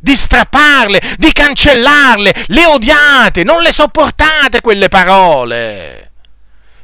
Di 0.00 0.14
strapparle, 0.14 1.00
di 1.16 1.32
cancellarle, 1.32 2.44
le 2.48 2.66
odiate, 2.66 3.44
non 3.44 3.62
le 3.62 3.72
sopportate 3.72 4.60
quelle 4.60 4.88
parole. 4.88 6.12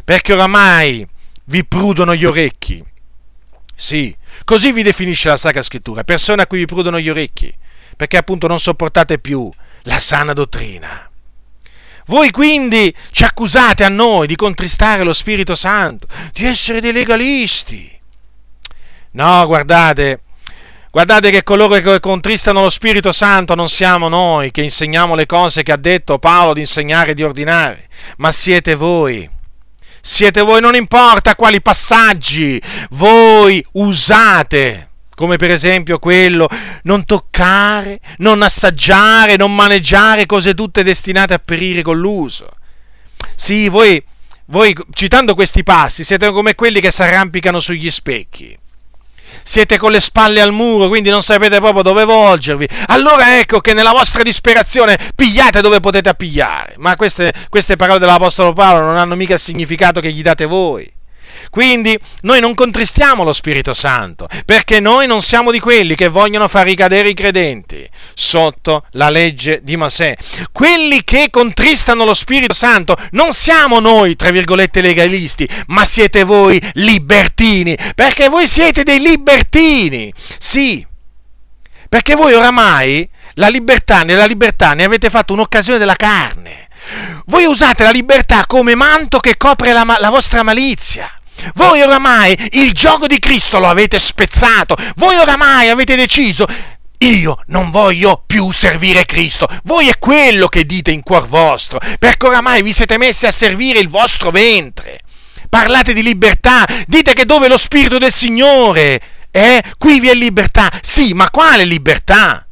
Perché 0.04 0.32
oramai 0.32 1.06
vi 1.44 1.64
prudono 1.64 2.14
gli 2.14 2.24
orecchi. 2.24 2.82
Sì, 3.76 4.16
Così 4.44 4.70
vi 4.70 4.84
definisce 4.84 5.28
la 5.28 5.36
Sacra 5.36 5.60
Scrittura, 5.60 6.04
persone 6.04 6.42
a 6.42 6.46
cui 6.46 6.58
vi 6.58 6.66
prudono 6.66 7.00
gli 7.00 7.08
orecchi, 7.08 7.52
perché 7.96 8.16
appunto 8.16 8.46
non 8.46 8.60
sopportate 8.60 9.18
più 9.18 9.50
la 9.82 9.98
sana 9.98 10.32
dottrina. 10.32 11.10
Voi 12.06 12.30
quindi 12.30 12.94
ci 13.10 13.24
accusate 13.24 13.82
a 13.82 13.88
noi 13.88 14.28
di 14.28 14.36
contristare 14.36 15.02
lo 15.02 15.12
Spirito 15.12 15.56
Santo, 15.56 16.06
di 16.32 16.46
essere 16.46 16.80
dei 16.80 16.92
legalisti. 16.92 17.90
No, 19.12 19.46
guardate, 19.46 20.20
guardate 20.92 21.32
che 21.32 21.42
coloro 21.42 21.80
che 21.80 21.98
contristano 21.98 22.62
lo 22.62 22.70
Spirito 22.70 23.10
Santo 23.10 23.56
non 23.56 23.68
siamo 23.68 24.08
noi 24.08 24.52
che 24.52 24.62
insegniamo 24.62 25.16
le 25.16 25.26
cose 25.26 25.64
che 25.64 25.72
ha 25.72 25.76
detto 25.76 26.20
Paolo 26.20 26.52
di 26.52 26.60
insegnare 26.60 27.10
e 27.10 27.14
di 27.14 27.24
ordinare, 27.24 27.88
ma 28.18 28.30
siete 28.30 28.76
voi 28.76 29.28
siete 30.06 30.40
voi, 30.40 30.60
non 30.60 30.76
importa 30.76 31.34
quali 31.34 31.60
passaggi 31.60 32.62
voi 32.90 33.64
usate 33.72 34.90
come 35.16 35.36
per 35.36 35.50
esempio 35.50 35.98
quello 35.98 36.46
non 36.82 37.04
toccare, 37.04 37.98
non 38.18 38.42
assaggiare, 38.42 39.36
non 39.36 39.52
maneggiare 39.52 40.26
cose 40.26 40.54
tutte 40.54 40.84
destinate 40.84 41.34
a 41.34 41.38
perire 41.38 41.82
con 41.82 41.98
l'uso. 41.98 42.46
Sì, 43.34 43.68
voi, 43.68 44.00
voi 44.46 44.76
citando 44.92 45.34
questi 45.34 45.64
passi 45.64 46.04
siete 46.04 46.30
come 46.30 46.54
quelli 46.54 46.80
che 46.80 46.92
si 46.92 47.02
arrampicano 47.02 47.58
sugli 47.58 47.90
specchi 47.90 48.56
siete 49.46 49.78
con 49.78 49.92
le 49.92 50.00
spalle 50.00 50.40
al 50.40 50.52
muro, 50.52 50.88
quindi 50.88 51.08
non 51.08 51.22
sapete 51.22 51.58
proprio 51.58 51.82
dove 51.82 52.04
volgervi. 52.04 52.68
Allora 52.86 53.38
ecco 53.38 53.60
che 53.60 53.74
nella 53.74 53.92
vostra 53.92 54.24
disperazione 54.24 54.98
pigliate 55.14 55.60
dove 55.60 55.78
potete 55.78 56.08
appigliare. 56.08 56.74
Ma 56.78 56.96
queste, 56.96 57.32
queste 57.48 57.76
parole 57.76 58.00
dell'Apostolo 58.00 58.52
Paolo 58.52 58.84
non 58.84 58.96
hanno 58.96 59.14
mica 59.14 59.34
il 59.34 59.38
significato 59.38 60.00
che 60.00 60.10
gli 60.10 60.22
date 60.22 60.46
voi. 60.46 60.95
Quindi 61.50 61.98
noi 62.22 62.40
non 62.40 62.54
contristiamo 62.54 63.24
lo 63.24 63.32
Spirito 63.32 63.74
Santo, 63.74 64.28
perché 64.44 64.80
noi 64.80 65.06
non 65.06 65.22
siamo 65.22 65.50
di 65.50 65.60
quelli 65.60 65.94
che 65.94 66.08
vogliono 66.08 66.48
far 66.48 66.66
ricadere 66.66 67.08
i 67.08 67.14
credenti 67.14 67.88
sotto 68.14 68.84
la 68.92 69.10
legge 69.10 69.60
di 69.62 69.76
Mosè. 69.76 70.14
Quelli 70.52 71.04
che 71.04 71.28
contristano 71.30 72.04
lo 72.04 72.14
Spirito 72.14 72.54
Santo 72.54 72.96
non 73.10 73.32
siamo 73.32 73.80
noi, 73.80 74.16
tra 74.16 74.30
virgolette, 74.30 74.80
legalisti, 74.80 75.48
ma 75.68 75.84
siete 75.84 76.24
voi 76.24 76.60
libertini, 76.74 77.76
perché 77.94 78.28
voi 78.28 78.46
siete 78.46 78.82
dei 78.82 79.00
libertini. 79.00 80.12
Sì, 80.38 80.86
perché 81.88 82.14
voi 82.14 82.34
oramai 82.34 83.08
la 83.34 83.48
libertà, 83.48 84.02
nella 84.02 84.26
libertà 84.26 84.72
ne 84.74 84.84
avete 84.84 85.10
fatto 85.10 85.32
un'occasione 85.32 85.78
della 85.78 85.96
carne. 85.96 86.68
Voi 87.26 87.44
usate 87.44 87.82
la 87.82 87.90
libertà 87.90 88.46
come 88.46 88.74
manto 88.74 89.18
che 89.18 89.36
copre 89.36 89.72
la, 89.72 89.84
la 89.98 90.10
vostra 90.10 90.42
malizia. 90.42 91.10
Voi 91.54 91.82
oramai 91.82 92.36
il 92.52 92.72
gioco 92.72 93.06
di 93.06 93.18
Cristo 93.18 93.58
lo 93.58 93.68
avete 93.68 93.98
spezzato. 93.98 94.76
Voi 94.96 95.16
oramai 95.16 95.68
avete 95.68 95.96
deciso 95.96 96.46
io 96.98 97.42
non 97.48 97.70
voglio 97.70 98.22
più 98.26 98.50
servire 98.50 99.04
Cristo. 99.04 99.48
Voi 99.64 99.88
è 99.88 99.98
quello 99.98 100.48
che 100.48 100.64
dite 100.64 100.90
in 100.90 101.02
cuor 101.02 101.28
vostro, 101.28 101.80
perché 101.98 102.26
oramai 102.26 102.62
vi 102.62 102.72
siete 102.72 102.96
messi 102.96 103.26
a 103.26 103.32
servire 103.32 103.80
il 103.80 103.88
vostro 103.88 104.30
ventre. 104.30 105.02
Parlate 105.48 105.92
di 105.92 106.02
libertà, 106.02 106.66
dite 106.86 107.12
che 107.12 107.26
dove 107.26 107.48
lo 107.48 107.58
Spirito 107.58 107.98
del 107.98 108.12
Signore 108.12 109.00
è, 109.30 109.60
qui 109.78 110.00
vi 110.00 110.08
è 110.08 110.14
libertà. 110.14 110.70
Sì, 110.80 111.12
ma 111.12 111.30
quale 111.30 111.64
libertà? 111.64 112.45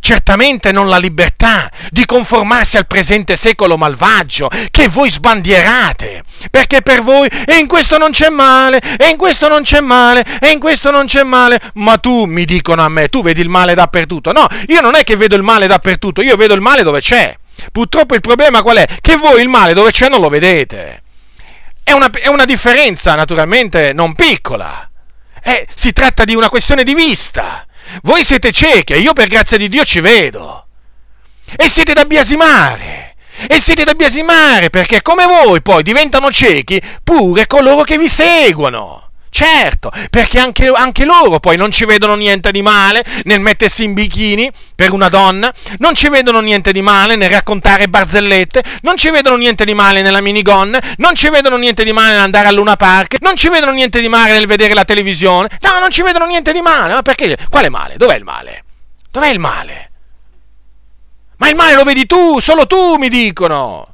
Certamente 0.00 0.72
non 0.72 0.88
la 0.88 0.98
libertà 0.98 1.70
di 1.90 2.04
conformarsi 2.04 2.76
al 2.76 2.86
presente 2.86 3.36
secolo 3.36 3.76
malvagio 3.76 4.50
che 4.70 4.88
voi 4.88 5.10
sbandierate, 5.10 6.24
perché 6.50 6.82
per 6.82 7.02
voi 7.02 7.28
e 7.28 7.58
in 7.58 7.66
questo 7.66 7.98
non 7.98 8.10
c'è 8.10 8.30
male, 8.30 8.80
e 8.98 9.08
in 9.08 9.16
questo 9.16 9.48
non 9.48 9.62
c'è 9.62 9.80
male, 9.80 10.24
e 10.40 10.50
in 10.50 10.58
questo 10.58 10.90
non 10.90 11.06
c'è 11.06 11.22
male, 11.22 11.60
ma 11.74 11.98
tu 11.98 12.24
mi 12.24 12.44
dicono 12.44 12.82
a 12.82 12.88
me, 12.88 13.08
tu 13.08 13.22
vedi 13.22 13.40
il 13.40 13.48
male 13.48 13.74
dappertutto. 13.74 14.32
No, 14.32 14.46
io 14.68 14.80
non 14.80 14.94
è 14.94 15.04
che 15.04 15.16
vedo 15.16 15.36
il 15.36 15.42
male 15.42 15.66
dappertutto, 15.66 16.22
io 16.22 16.36
vedo 16.36 16.54
il 16.54 16.60
male 16.60 16.82
dove 16.82 17.00
c'è. 17.00 17.36
Purtroppo 17.72 18.14
il 18.14 18.20
problema 18.20 18.62
qual 18.62 18.78
è? 18.78 18.86
Che 19.00 19.16
voi 19.16 19.42
il 19.42 19.48
male 19.48 19.74
dove 19.74 19.92
c'è 19.92 20.08
non 20.08 20.20
lo 20.20 20.28
vedete. 20.28 21.02
È 21.82 21.92
una, 21.92 22.10
è 22.10 22.28
una 22.28 22.44
differenza 22.44 23.14
naturalmente 23.14 23.92
non 23.92 24.14
piccola. 24.14 24.88
Eh, 25.42 25.66
si 25.74 25.92
tratta 25.92 26.24
di 26.24 26.34
una 26.34 26.48
questione 26.48 26.84
di 26.84 26.94
vista. 26.94 27.66
Voi 28.02 28.24
siete 28.24 28.52
ciechi 28.52 28.92
e 28.94 28.98
io 28.98 29.12
per 29.12 29.28
grazia 29.28 29.56
di 29.56 29.68
Dio 29.68 29.84
ci 29.84 30.00
vedo. 30.00 30.66
E 31.56 31.68
siete 31.68 31.92
da 31.92 32.04
biasimare. 32.04 33.16
E 33.48 33.58
siete 33.58 33.84
da 33.84 33.94
biasimare 33.94 34.70
perché 34.70 35.02
come 35.02 35.24
voi 35.24 35.62
poi 35.62 35.82
diventano 35.82 36.30
ciechi 36.30 36.80
pure 37.02 37.46
coloro 37.46 37.82
che 37.82 37.98
vi 37.98 38.08
seguono. 38.08 39.09
Certo, 39.32 39.92
perché 40.10 40.40
anche, 40.40 40.66
anche, 40.74 41.04
loro 41.04 41.38
poi 41.38 41.56
non 41.56 41.70
ci 41.70 41.84
vedono 41.84 42.16
niente 42.16 42.50
di 42.50 42.62
male 42.62 43.04
nel 43.24 43.38
mettersi 43.38 43.84
in 43.84 43.94
bikini 43.94 44.50
per 44.74 44.92
una 44.92 45.08
donna, 45.08 45.54
non 45.78 45.94
ci 45.94 46.08
vedono 46.08 46.40
niente 46.40 46.72
di 46.72 46.82
male 46.82 47.14
nel 47.14 47.30
raccontare 47.30 47.88
barzellette, 47.88 48.62
non 48.82 48.96
ci 48.96 49.08
vedono 49.10 49.36
niente 49.36 49.64
di 49.64 49.72
male 49.72 50.02
nella 50.02 50.20
minigon, 50.20 50.76
non 50.96 51.14
ci 51.14 51.30
vedono 51.30 51.56
niente 51.56 51.84
di 51.84 51.92
male 51.92 52.10
nell'andare 52.10 52.48
al 52.48 52.54
Luna 52.54 52.74
Park, 52.74 53.18
non 53.20 53.36
ci 53.36 53.48
vedono 53.48 53.70
niente 53.70 54.00
di 54.00 54.08
male 54.08 54.32
nel 54.32 54.48
vedere 54.48 54.74
la 54.74 54.84
televisione, 54.84 55.48
no, 55.60 55.78
non 55.78 55.90
ci 55.90 56.02
vedono 56.02 56.26
niente 56.26 56.52
di 56.52 56.60
male, 56.60 56.94
ma 56.94 57.02
perché? 57.02 57.36
Quale 57.48 57.68
male? 57.68 57.94
Dov'è 57.96 58.16
il 58.16 58.24
male? 58.24 58.64
Dov'è 59.12 59.28
il 59.28 59.38
male? 59.38 59.90
Ma 61.36 61.48
il 61.48 61.54
male 61.54 61.74
lo 61.74 61.84
vedi 61.84 62.04
tu, 62.04 62.40
solo 62.40 62.66
tu 62.66 62.96
mi 62.96 63.08
dicono 63.08 63.89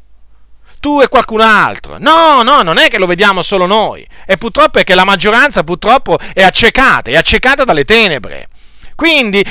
tu 0.81 1.01
e 1.01 1.09
qualcun 1.09 1.41
altro. 1.41 1.97
No, 1.99 2.43
no, 2.43 2.62
non 2.62 2.79
è 2.79 2.89
che 2.89 2.99
lo 2.99 3.07
vediamo 3.07 3.43
solo 3.43 3.66
noi. 3.66 4.07
E 4.27 4.37
purtroppo 4.37 4.79
è 4.79 4.85
che 4.85 4.95
la 4.95 5.05
maggioranza 5.05 5.64
purtroppo 5.64 6.18
è 6.33 6.43
accecata, 6.43 7.11
è 7.11 7.16
accecata 7.16 7.64
dalle 7.64 7.85
tenebre. 7.85 8.49
Quindi 8.95 9.45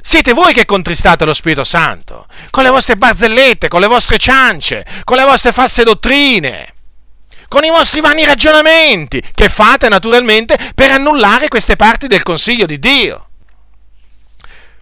siete 0.00 0.32
voi 0.32 0.52
che 0.52 0.66
contristate 0.66 1.24
lo 1.24 1.32
Spirito 1.32 1.64
Santo, 1.64 2.26
con 2.50 2.62
le 2.62 2.68
vostre 2.68 2.96
barzellette, 2.96 3.68
con 3.68 3.80
le 3.80 3.86
vostre 3.86 4.18
ciance, 4.18 4.84
con 5.04 5.16
le 5.16 5.24
vostre 5.24 5.52
false 5.52 5.82
dottrine, 5.82 6.74
con 7.48 7.64
i 7.64 7.70
vostri 7.70 8.00
vani 8.00 8.24
ragionamenti, 8.24 9.22
che 9.34 9.48
fate 9.48 9.88
naturalmente 9.88 10.58
per 10.74 10.90
annullare 10.90 11.48
queste 11.48 11.76
parti 11.76 12.06
del 12.06 12.22
consiglio 12.22 12.66
di 12.66 12.78
Dio. 12.78 13.28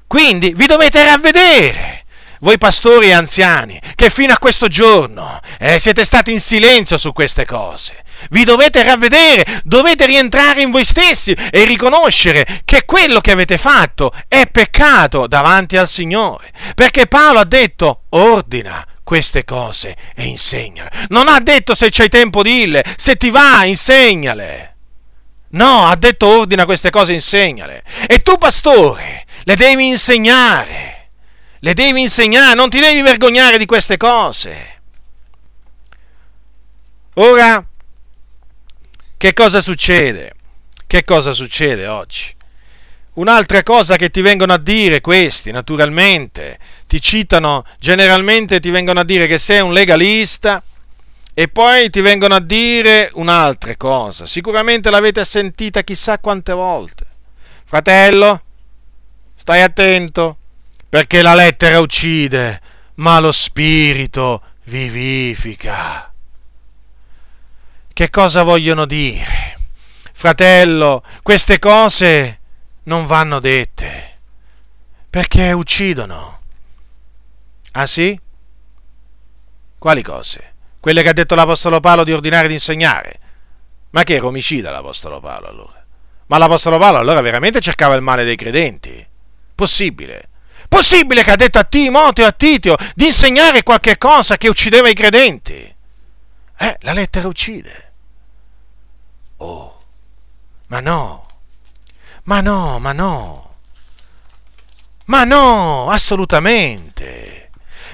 Quindi 0.09 0.53
vi 0.55 0.66
dovete 0.66 1.05
ravvedere 1.05 2.01
voi 2.43 2.59
pastori 2.59 3.09
e 3.09 3.12
anziani, 3.12 3.80
che 3.95 4.11
fino 4.11 4.32
a 4.32 4.38
questo 4.38 4.66
giorno 4.66 5.40
eh, 5.59 5.78
siete 5.78 6.05
stati 6.05 6.32
in 6.32 6.40
silenzio 6.40 6.99
su 6.99 7.12
queste 7.12 7.45
cose. 7.45 8.03
Vi 8.30 8.43
dovete 8.43 8.82
ravvedere, 8.82 9.45
dovete 9.64 10.07
rientrare 10.07 10.62
in 10.62 10.72
voi 10.72 10.84
stessi 10.84 11.32
e 11.32 11.64
riconoscere 11.64 12.45
che 12.64 12.84
quello 12.84 13.20
che 13.20 13.30
avete 13.30 13.59
fatto 13.59 14.12
è 14.26 14.47
peccato 14.49 15.28
davanti 15.28 15.76
al 15.76 15.86
Signore. 15.86 16.51
Perché 16.74 17.07
Paolo 17.07 17.38
ha 17.38 17.45
detto, 17.45 18.03
ordina 18.11 18.84
queste 19.05 19.45
cose 19.45 19.97
e 20.14 20.24
insegnale. 20.24 20.90
Non 21.11 21.28
ha 21.28 21.38
detto 21.38 21.76
se 21.76 21.90
c'hai 21.90 22.09
tempo 22.09 22.43
di 22.43 22.51
dille, 22.53 22.84
se 22.97 23.16
ti 23.16 23.30
va, 23.30 23.64
insegnale. 23.64 24.76
No, 25.51 25.86
ha 25.86 25.95
detto 25.95 26.26
ordina 26.26 26.64
queste 26.64 26.90
cose 26.90 27.12
e 27.12 27.16
insegnale. 27.16 27.84
E 28.09 28.20
tu, 28.20 28.36
pastore, 28.36 29.26
le 29.45 29.55
devi 29.55 29.86
insegnare 29.86 30.91
le 31.65 31.75
devi 31.75 32.01
insegnare, 32.01 32.55
non 32.55 32.71
ti 32.71 32.81
devi 32.81 33.03
vergognare 33.03 33.57
di 33.57 33.67
queste 33.67 33.97
cose. 33.97 34.81
Ora, 37.15 37.65
che 39.17 39.33
cosa 39.33 39.61
succede? 39.61 40.33
Che 40.85 41.05
cosa 41.05 41.33
succede 41.33 41.87
oggi? 41.87 42.35
Un'altra 43.15 43.63
cosa 43.63 43.95
che 43.97 44.11
ti 44.11 44.23
vengono 44.23 44.55
a 44.55 44.59
dire 44.59 45.01
questi, 45.01 45.53
naturalmente, 45.53 46.59
ti 46.89 47.01
citano, 47.01 47.65
generalmente 47.79 48.59
ti 48.59 48.71
vengono 48.71 48.99
a 48.99 49.05
dire 49.05 49.29
che 49.29 49.39
sei 49.39 49.61
un 49.61 49.73
legalista 49.73 50.61
e 51.33 51.47
poi 51.47 51.91
ti 51.91 52.01
vengono 52.01 52.35
a 52.35 52.41
dire 52.41 53.09
un'altra 53.15 53.77
cosa. 53.77 54.27
Sicuramente 54.27 54.91
l'avete 54.91 55.25
sentita 55.25 55.85
chissà 55.85 56.19
quante 56.19 56.53
volte. 56.53 57.07
Fratello, 57.65 58.43
stai 59.37 59.63
attento, 59.63 60.39
perché 60.93 61.22
la 61.22 61.34
lettera 61.34 61.80
uccide, 61.80 62.61
ma 62.97 63.18
lo 63.18 63.32
spirito 63.32 64.43
vivifica. 64.64 66.12
Che 67.90 68.11
cosa 68.11 68.43
vogliono 68.43 68.84
dire? 68.84 69.57
Fratello, 70.12 71.03
queste 71.22 71.59
cose 71.59 72.40
non 72.82 73.07
vanno 73.07 73.40
dette, 73.40 74.18
perché 75.09 75.53
uccidono. 75.53 76.40
Ah 77.70 77.86
sì? 77.86 78.20
Quali 79.78 80.03
cose? 80.03 80.53
Quelle 80.78 81.03
che 81.03 81.09
ha 81.09 81.14
detto 81.14 81.34
l'Apostolo 81.34 81.80
Paolo 81.80 82.05
di 82.05 82.12
ordinare 82.12 82.49
di 82.49 82.53
insegnare? 82.53 83.18
Ma 83.93 84.03
che 84.03 84.16
era 84.16 84.26
omicida 84.26 84.70
l'Apostolo 84.70 85.20
Paolo 85.20 85.49
allora? 85.49 85.86
Ma 86.26 86.36
l'Apostolo 86.36 86.76
Paolo 86.76 86.99
allora 86.99 87.22
veramente 87.22 87.61
cercava 87.62 87.95
il 87.95 88.03
male 88.03 88.24
dei 88.24 88.36
credenti? 88.36 89.09
Possibile? 89.55 90.26
Possibile 90.73 91.23
che 91.23 91.33
ha 91.33 91.37
detto 91.37 91.59
a 91.59 91.64
Timoteo 91.64 92.25
e 92.25 92.29
a 92.29 92.33
Titio 92.33 92.77
di 92.95 93.05
insegnare 93.05 93.62
qualche 93.62 93.99
cosa 93.99 94.39
che 94.39 94.49
uccideva 94.49 94.89
i 94.89 94.95
credenti? 94.95 95.53
Eh, 95.53 96.77
la 96.81 96.95
lettera 96.95 97.29
uccide. 97.29 97.93
Oh, 99.37 99.77
ma 100.68 100.81
no, 100.81 101.27
ma 102.23 102.41
no, 102.41 102.79
ma 102.79 102.93
no, 102.93 103.55
ma 105.05 105.25
no, 105.25 105.91
assolutamente. 105.91 107.51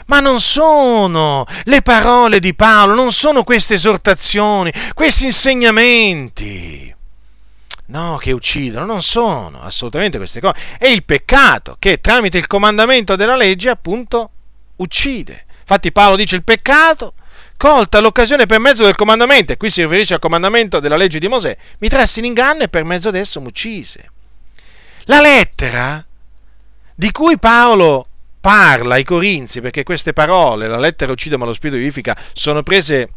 Ma 0.07 0.21
non 0.21 0.41
sono 0.41 1.47
le 1.65 1.83
parole 1.83 2.39
di 2.39 2.55
Paolo, 2.55 2.95
non 2.95 3.13
sono 3.13 3.43
queste 3.43 3.75
esortazioni, 3.75 4.73
questi 4.95 5.25
insegnamenti 5.25 6.95
no, 7.89 8.17
che 8.17 8.33
uccidono, 8.33 8.85
non 8.85 9.03
sono 9.03 9.63
assolutamente 9.63 10.19
queste 10.19 10.41
cose. 10.41 10.61
È 10.79 10.87
il 10.87 11.05
peccato 11.05 11.77
che 11.79 12.01
tramite 12.01 12.39
il 12.39 12.47
comandamento 12.47 13.17
della 13.17 13.37
legge 13.37 13.71
appunto 13.71 14.31
uccide. 14.77 15.45
Infatti 15.61 15.93
Paolo 15.93 16.17
dice 16.17 16.37
il 16.37 16.45
peccato, 16.45 17.15
colta 17.57 18.01
l'occasione 18.01 18.47
per 18.47 18.59
mezzo 18.59 18.85
del 18.85 18.97
comandamento, 18.97 19.53
e 19.53 19.57
qui 19.57 19.69
si 19.69 19.83
riferisce 19.83 20.15
al 20.15 20.21
comandamento 20.21 20.81
della 20.81 20.97
legge 20.97 21.19
di 21.19 21.29
Mosè, 21.29 21.57
mi 21.79 21.89
trassi 21.89 22.21
in 22.21 22.25
inganno 22.27 22.63
e 22.63 22.69
per 22.69 22.85
mezzo 22.85 23.11
di 23.11 23.19
esso 23.19 23.41
mi 23.41 23.49
uccise. 23.49 24.11
La 25.05 25.21
lettera 25.21 26.05
di 26.95 27.11
cui 27.11 27.39
Paolo 27.39 28.07
parla 28.41 28.95
ai 28.95 29.05
Corinzi, 29.05 29.61
perché 29.61 29.83
queste 29.83 30.13
parole, 30.13 30.69
la 30.69 30.79
lettera 30.79 31.13
uccide 31.13 31.37
ma 31.37 31.45
lo 31.45 31.53
spirito 31.53 31.79
vivifica, 31.79 32.17
sono 32.33 32.63
prese 32.63 33.11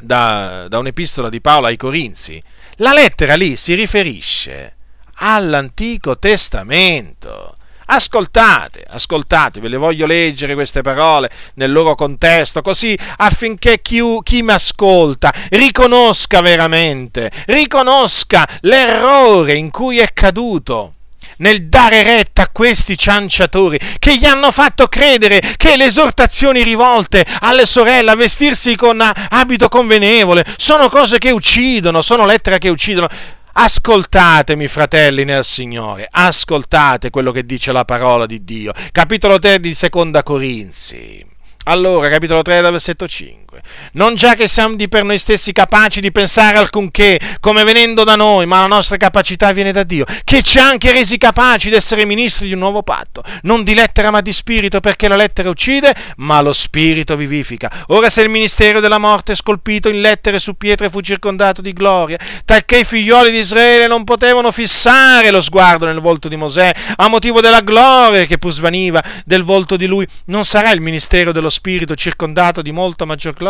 da, 0.00 0.68
da 0.68 0.78
un'epistola 0.78 1.28
di 1.28 1.40
Paolo 1.40 1.66
ai 1.66 1.76
Corinzi, 1.76 2.42
la 2.76 2.92
lettera 2.92 3.34
lì 3.34 3.56
si 3.56 3.74
riferisce 3.74 4.76
all'Antico 5.16 6.18
Testamento. 6.18 7.56
Ascoltate, 7.86 8.82
ascoltate, 8.88 9.60
ve 9.60 9.68
le 9.68 9.76
voglio 9.76 10.06
leggere 10.06 10.54
queste 10.54 10.80
parole 10.80 11.30
nel 11.54 11.70
loro 11.70 11.94
contesto, 11.94 12.62
così 12.62 12.98
affinché 13.16 13.82
chi, 13.82 14.00
chi 14.22 14.42
mi 14.42 14.52
ascolta 14.52 15.32
riconosca 15.50 16.40
veramente, 16.40 17.30
riconosca 17.46 18.48
l'errore 18.60 19.54
in 19.54 19.70
cui 19.70 19.98
è 19.98 20.12
caduto 20.14 20.94
nel 21.38 21.68
dare 21.68 22.02
retta 22.02 22.42
a 22.42 22.48
questi 22.52 22.96
cianciatori 22.96 23.78
che 23.98 24.16
gli 24.16 24.24
hanno 24.24 24.50
fatto 24.52 24.88
credere 24.88 25.40
che 25.56 25.76
le 25.76 25.86
esortazioni 25.86 26.62
rivolte 26.62 27.24
alle 27.40 27.66
sorelle 27.66 28.10
a 28.10 28.16
vestirsi 28.16 28.76
con 28.76 29.00
abito 29.30 29.68
convenevole 29.68 30.44
sono 30.56 30.88
cose 30.88 31.18
che 31.18 31.30
uccidono, 31.30 32.02
sono 32.02 32.26
lettere 32.26 32.58
che 32.58 32.68
uccidono. 32.68 33.08
Ascoltatemi, 33.56 34.66
fratelli 34.66 35.24
nel 35.24 35.44
Signore, 35.44 36.08
ascoltate 36.10 37.10
quello 37.10 37.30
che 37.30 37.46
dice 37.46 37.70
la 37.70 37.84
parola 37.84 38.26
di 38.26 38.42
Dio. 38.42 38.72
Capitolo 38.90 39.38
3 39.38 39.60
di 39.60 39.72
Seconda 39.74 40.24
Corinzi. 40.24 41.24
Allora, 41.66 42.08
capitolo 42.08 42.42
3, 42.42 42.60
versetto 42.62 43.06
5. 43.06 43.43
Non 43.92 44.14
già 44.14 44.34
che 44.34 44.48
siamo 44.48 44.76
di 44.76 44.88
per 44.88 45.04
noi 45.04 45.18
stessi 45.18 45.52
capaci 45.52 46.00
di 46.00 46.12
pensare 46.12 46.58
alcunché, 46.58 47.18
come 47.40 47.64
venendo 47.64 48.04
da 48.04 48.16
noi, 48.16 48.46
ma 48.46 48.60
la 48.60 48.66
nostra 48.66 48.96
capacità 48.96 49.52
viene 49.52 49.72
da 49.72 49.82
Dio, 49.82 50.04
che 50.24 50.42
ci 50.42 50.58
ha 50.58 50.66
anche 50.66 50.92
resi 50.92 51.18
capaci 51.18 51.70
di 51.70 51.76
essere 51.76 52.04
ministri 52.04 52.46
di 52.46 52.52
un 52.52 52.58
nuovo 52.58 52.82
patto, 52.82 53.22
non 53.42 53.64
di 53.64 53.74
lettera 53.74 54.10
ma 54.10 54.20
di 54.20 54.32
spirito, 54.32 54.80
perché 54.80 55.08
la 55.08 55.16
lettera 55.16 55.48
uccide, 55.48 55.94
ma 56.16 56.40
lo 56.40 56.52
spirito 56.52 57.16
vivifica. 57.16 57.70
Ora 57.88 58.10
se 58.10 58.22
il 58.22 58.28
ministero 58.28 58.80
della 58.80 58.98
morte 58.98 59.34
scolpito 59.34 59.88
in 59.88 60.00
lettere 60.00 60.38
su 60.38 60.56
pietre 60.56 60.90
fu 60.90 61.00
circondato 61.00 61.62
di 61.62 61.72
gloria, 61.72 62.18
talché 62.44 62.78
i 62.78 62.84
figlioli 62.84 63.30
di 63.30 63.38
Israele 63.38 63.86
non 63.86 64.04
potevano 64.04 64.50
fissare 64.52 65.30
lo 65.30 65.40
sguardo 65.40 65.86
nel 65.86 66.00
volto 66.00 66.28
di 66.28 66.36
Mosè, 66.36 66.74
a 66.96 67.08
motivo 67.08 67.40
della 67.40 67.60
gloria 67.60 68.24
che 68.24 68.38
pur 68.38 68.52
svaniva 68.52 69.02
del 69.24 69.42
volto 69.44 69.76
di 69.76 69.86
lui, 69.86 70.06
non 70.26 70.44
sarà 70.44 70.70
il 70.70 70.80
ministero 70.80 71.32
dello 71.32 71.50
spirito 71.50 71.94
circondato 71.94 72.62
di 72.62 72.72
molta 72.72 73.04
maggior 73.04 73.32
gloria? 73.32 73.43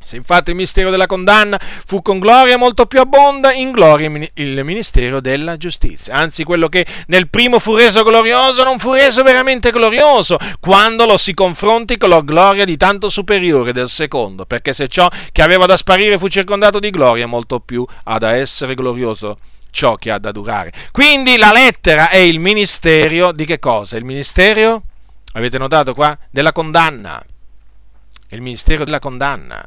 Se 0.00 0.16
infatti 0.16 0.50
il 0.50 0.56
mistero 0.56 0.90
della 0.90 1.06
condanna 1.06 1.60
fu 1.60 2.00
con 2.00 2.18
gloria 2.18 2.56
molto 2.56 2.86
più 2.86 3.00
abbonda, 3.00 3.52
in 3.52 3.72
gloria 3.72 4.10
il 4.34 4.64
ministero 4.64 5.20
della 5.20 5.56
giustizia. 5.56 6.14
Anzi, 6.14 6.44
quello 6.44 6.68
che 6.68 6.86
nel 7.08 7.28
primo 7.28 7.58
fu 7.58 7.74
reso 7.74 8.02
glorioso 8.04 8.62
non 8.62 8.78
fu 8.78 8.92
reso 8.92 9.22
veramente 9.22 9.70
glorioso, 9.70 10.38
quando 10.60 11.04
lo 11.04 11.16
si 11.16 11.34
confronti 11.34 11.98
con 11.98 12.08
la 12.08 12.22
gloria 12.22 12.64
di 12.64 12.76
tanto 12.76 13.08
superiore 13.10 13.72
del 13.72 13.88
secondo, 13.88 14.46
perché 14.46 14.72
se 14.72 14.88
ciò 14.88 15.10
che 15.32 15.42
aveva 15.42 15.66
da 15.66 15.76
sparire 15.76 16.16
fu 16.16 16.28
circondato 16.28 16.78
di 16.78 16.90
gloria, 16.90 17.26
molto 17.26 17.60
più 17.60 17.84
ha 18.04 18.18
da 18.18 18.34
essere 18.34 18.74
glorioso 18.74 19.38
ciò 19.70 19.96
che 19.96 20.10
ha 20.10 20.18
da 20.18 20.32
durare. 20.32 20.72
Quindi 20.90 21.36
la 21.36 21.52
lettera 21.52 22.08
è 22.08 22.16
il 22.16 22.38
ministero 22.38 23.32
di 23.32 23.44
che 23.44 23.58
cosa? 23.58 23.96
Il 23.96 24.04
ministero 24.04 24.84
Avete 25.32 25.58
notato 25.58 25.92
qua? 25.92 26.18
Della 26.30 26.52
condanna. 26.52 27.22
Il 28.28 28.42
ministero 28.42 28.84
della 28.84 28.98
condanna. 28.98 29.66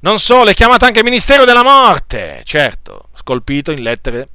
Non 0.00 0.18
solo, 0.18 0.50
è 0.50 0.54
chiamato 0.54 0.84
anche 0.84 1.02
ministero 1.02 1.44
della 1.44 1.62
morte, 1.62 2.42
certo, 2.44 3.08
scolpito 3.12 3.70
in 3.70 3.82
lettere 3.82 4.28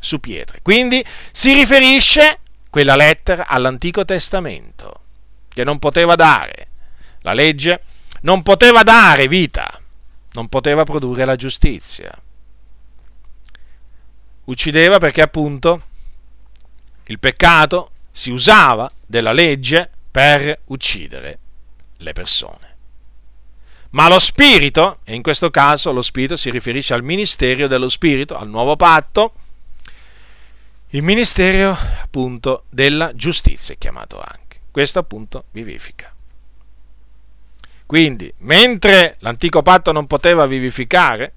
su 0.00 0.18
pietre. 0.18 0.60
Quindi 0.62 1.04
si 1.30 1.52
riferisce 1.52 2.38
quella 2.70 2.96
lettera 2.96 3.46
all'Antico 3.46 4.04
Testamento, 4.04 5.02
che 5.48 5.64
non 5.64 5.78
poteva 5.78 6.14
dare 6.14 6.68
la 7.22 7.34
legge, 7.34 7.82
non 8.22 8.42
poteva 8.42 8.82
dare 8.82 9.28
vita, 9.28 9.68
non 10.32 10.48
poteva 10.48 10.84
produrre 10.84 11.24
la 11.24 11.36
giustizia. 11.36 12.10
Uccideva 14.44 14.98
perché 14.98 15.20
appunto 15.20 15.82
il 17.04 17.18
peccato 17.18 17.90
si 18.10 18.30
usava 18.30 18.90
della 19.04 19.32
legge 19.32 19.90
per 20.10 20.60
uccidere 20.66 21.38
le 21.98 22.12
persone. 22.12 22.69
Ma 23.90 24.08
lo 24.08 24.18
spirito, 24.18 25.00
e 25.04 25.14
in 25.14 25.22
questo 25.22 25.50
caso 25.50 25.92
lo 25.92 26.02
spirito 26.02 26.36
si 26.36 26.50
riferisce 26.50 26.94
al 26.94 27.02
ministero 27.02 27.66
dello 27.66 27.88
spirito, 27.88 28.36
al 28.36 28.48
nuovo 28.48 28.76
patto, 28.76 29.34
il 30.90 31.02
ministero 31.02 31.76
appunto 32.02 32.64
della 32.68 33.12
giustizia 33.14 33.74
è 33.74 33.78
chiamato 33.78 34.20
anche. 34.20 34.60
Questo 34.70 34.98
appunto 34.98 35.44
vivifica. 35.50 36.14
Quindi, 37.86 38.32
mentre 38.38 39.16
l'antico 39.18 39.62
patto 39.62 39.90
non 39.90 40.06
poteva 40.06 40.46
vivificare, 40.46 41.32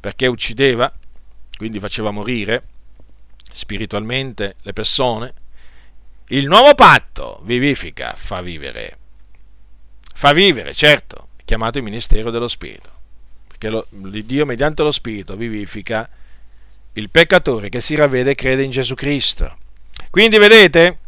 perché 0.00 0.26
uccideva, 0.26 0.92
quindi 1.56 1.78
faceva 1.78 2.10
morire 2.10 2.64
spiritualmente 3.52 4.56
le 4.62 4.72
persone, 4.72 5.34
il 6.28 6.48
nuovo 6.48 6.74
patto 6.74 7.40
vivifica, 7.44 8.12
fa 8.16 8.40
vivere. 8.40 8.98
Fa 10.14 10.32
vivere, 10.32 10.74
certo, 10.74 11.21
chiamato 11.44 11.78
il 11.78 11.84
ministero 11.84 12.30
dello 12.30 12.48
Spirito, 12.48 12.90
perché 13.46 13.68
lo, 13.68 13.86
Dio 13.90 14.46
mediante 14.46 14.82
lo 14.82 14.90
Spirito 14.90 15.36
vivifica 15.36 16.08
il 16.94 17.10
peccatore 17.10 17.68
che 17.68 17.80
si 17.80 17.94
ravvede 17.94 18.32
e 18.32 18.34
crede 18.34 18.62
in 18.62 18.70
Gesù 18.70 18.94
Cristo. 18.94 19.58
Quindi 20.10 20.38
vedete, 20.38 20.98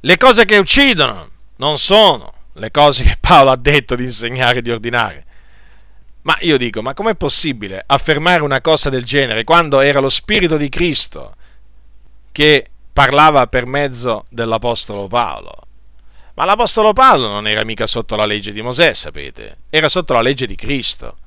le 0.00 0.16
cose 0.16 0.44
che 0.44 0.58
uccidono 0.58 1.28
non 1.56 1.78
sono 1.78 2.32
le 2.54 2.70
cose 2.70 3.04
che 3.04 3.16
Paolo 3.20 3.50
ha 3.50 3.56
detto 3.56 3.94
di 3.94 4.04
insegnare 4.04 4.58
e 4.58 4.62
di 4.62 4.70
ordinare. 4.70 5.24
Ma 6.22 6.36
io 6.40 6.58
dico, 6.58 6.82
ma 6.82 6.92
com'è 6.92 7.14
possibile 7.14 7.82
affermare 7.86 8.42
una 8.42 8.60
cosa 8.60 8.90
del 8.90 9.04
genere 9.04 9.44
quando 9.44 9.80
era 9.80 10.00
lo 10.00 10.10
Spirito 10.10 10.56
di 10.56 10.68
Cristo 10.68 11.34
che 12.32 12.68
parlava 12.92 13.46
per 13.46 13.66
mezzo 13.66 14.26
dell'Apostolo 14.28 15.06
Paolo. 15.06 15.52
Ma 16.40 16.46
l'Apostolo 16.46 16.94
Paolo 16.94 17.28
non 17.28 17.46
era 17.46 17.66
mica 17.66 17.86
sotto 17.86 18.16
la 18.16 18.24
legge 18.24 18.52
di 18.52 18.62
Mosè, 18.62 18.94
sapete, 18.94 19.58
era 19.68 19.90
sotto 19.90 20.14
la 20.14 20.22
legge 20.22 20.46
di 20.46 20.54
Cristo. 20.54 21.18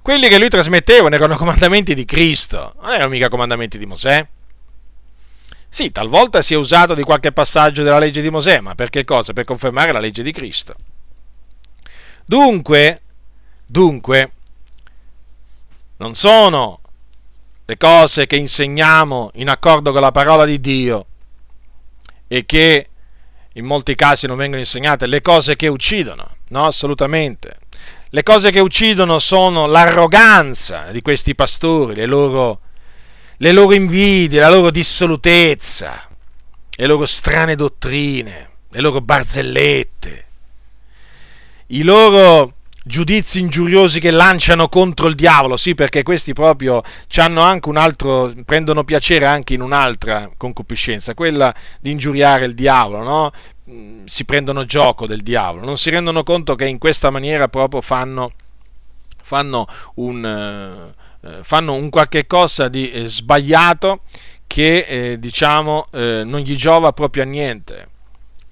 Quelli 0.00 0.28
che 0.28 0.38
lui 0.38 0.48
trasmetteva 0.48 1.08
erano 1.08 1.34
comandamenti 1.34 1.92
di 1.92 2.04
Cristo, 2.04 2.72
non 2.80 2.92
erano 2.92 3.08
mica 3.08 3.28
comandamenti 3.28 3.78
di 3.78 3.86
Mosè. 3.86 4.24
Sì, 5.68 5.90
talvolta 5.90 6.40
si 6.40 6.54
è 6.54 6.56
usato 6.56 6.94
di 6.94 7.02
qualche 7.02 7.32
passaggio 7.32 7.82
della 7.82 7.98
legge 7.98 8.22
di 8.22 8.30
Mosè, 8.30 8.60
ma 8.60 8.76
per 8.76 8.90
che 8.90 9.02
cosa? 9.02 9.32
Per 9.32 9.42
confermare 9.42 9.90
la 9.90 9.98
legge 9.98 10.22
di 10.22 10.30
Cristo. 10.30 10.76
Dunque, 12.24 13.00
dunque, 13.66 14.32
non 15.96 16.14
sono 16.14 16.80
le 17.64 17.76
cose 17.76 18.28
che 18.28 18.36
insegniamo 18.36 19.32
in 19.34 19.48
accordo 19.48 19.90
con 19.90 20.00
la 20.00 20.12
parola 20.12 20.44
di 20.44 20.60
Dio 20.60 21.06
e 22.28 22.46
che 22.46 22.90
in 23.54 23.64
molti 23.64 23.94
casi 23.94 24.26
non 24.26 24.36
vengono 24.36 24.60
insegnate, 24.60 25.06
le 25.06 25.20
cose 25.20 25.56
che 25.56 25.68
uccidono, 25.68 26.36
no, 26.48 26.66
assolutamente. 26.66 27.56
Le 28.10 28.22
cose 28.22 28.50
che 28.50 28.60
uccidono 28.60 29.18
sono 29.18 29.66
l'arroganza 29.66 30.90
di 30.90 31.02
questi 31.02 31.34
pastori, 31.34 31.94
le 31.94 32.06
loro, 32.06 32.60
le 33.38 33.52
loro 33.52 33.74
invidie, 33.74 34.40
la 34.40 34.50
loro 34.50 34.70
dissolutezza, 34.70 36.08
le 36.70 36.86
loro 36.86 37.06
strane 37.06 37.56
dottrine, 37.56 38.50
le 38.70 38.80
loro 38.80 39.00
barzellette, 39.00 40.26
i 41.68 41.82
loro 41.82 42.54
giudizi 42.86 43.40
ingiuriosi 43.40 43.98
che 43.98 44.10
lanciano 44.10 44.68
contro 44.68 45.08
il 45.08 45.14
diavolo, 45.14 45.56
sì, 45.56 45.74
perché 45.74 46.02
questi 46.02 46.34
proprio 46.34 46.82
altro, 47.76 48.32
prendono 48.44 48.84
piacere 48.84 49.26
anche 49.26 49.54
in 49.54 49.62
un'altra 49.62 50.30
concupiscenza, 50.36 51.14
quella 51.14 51.52
di 51.80 51.90
ingiuriare 51.90 52.44
il 52.44 52.54
diavolo, 52.54 53.02
no? 53.02 53.32
Mm, 53.70 54.04
si 54.04 54.26
prendono 54.26 54.66
gioco 54.66 55.06
del 55.06 55.22
diavolo, 55.22 55.64
non 55.64 55.78
si 55.78 55.88
rendono 55.88 56.22
conto 56.22 56.54
che 56.54 56.66
in 56.66 56.78
questa 56.78 57.08
maniera 57.08 57.48
proprio 57.48 57.80
fanno, 57.80 58.32
fanno, 59.22 59.66
un, 59.94 60.94
eh, 61.22 61.28
eh 61.28 61.42
fanno 61.42 61.72
un 61.72 61.88
qualche 61.88 62.26
cosa 62.26 62.68
di 62.68 62.90
eh, 62.90 63.06
sbagliato 63.06 64.02
che 64.46 64.84
eh, 64.86 65.18
diciamo 65.18 65.86
eh, 65.92 66.22
non 66.24 66.40
gli 66.40 66.54
giova 66.54 66.92
proprio 66.92 67.22
a 67.22 67.26
niente 67.26 67.88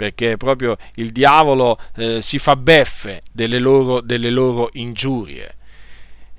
perché 0.03 0.36
proprio 0.36 0.76
il 0.94 1.12
diavolo 1.12 1.78
eh, 1.94 2.20
si 2.20 2.40
fa 2.40 2.57
beffe 2.57 3.22
delle 3.30 3.61
loro, 3.61 4.00
delle 4.00 4.30
loro 4.30 4.68
ingiurie. 4.72 5.55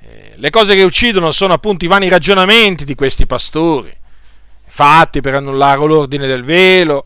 Eh, 0.01 0.33
le 0.35 0.49
cose 0.49 0.75
che 0.75 0.83
uccidono 0.83 1.31
sono 1.31 1.53
appunto 1.53 1.85
i 1.85 1.87
vani 1.87 2.09
ragionamenti 2.09 2.83
di 2.83 2.93
questi 2.93 3.25
pastori, 3.25 3.95
fatti 4.65 5.21
per 5.21 5.35
annullare 5.35 5.79
l'ordine 5.85 6.27
del 6.27 6.43
velo 6.43 7.05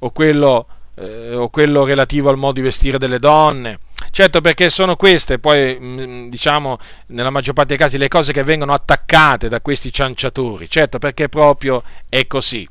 o 0.00 0.10
quello, 0.10 0.66
eh, 0.96 1.36
o 1.36 1.48
quello 1.50 1.84
relativo 1.84 2.30
al 2.30 2.36
modo 2.36 2.54
di 2.54 2.62
vestire 2.62 2.98
delle 2.98 3.20
donne. 3.20 3.78
Certo 4.10 4.40
perché 4.40 4.70
sono 4.70 4.96
queste 4.96 5.38
poi, 5.38 5.78
mm, 5.80 6.28
diciamo, 6.30 6.78
nella 7.06 7.30
maggior 7.30 7.54
parte 7.54 7.76
dei 7.76 7.78
casi 7.78 7.96
le 7.96 8.08
cose 8.08 8.32
che 8.32 8.42
vengono 8.42 8.72
attaccate 8.72 9.48
da 9.48 9.60
questi 9.60 9.92
cianciatori. 9.92 10.68
Certo 10.68 10.98
perché 10.98 11.28
proprio 11.28 11.84
è 12.08 12.26
così. 12.26 12.68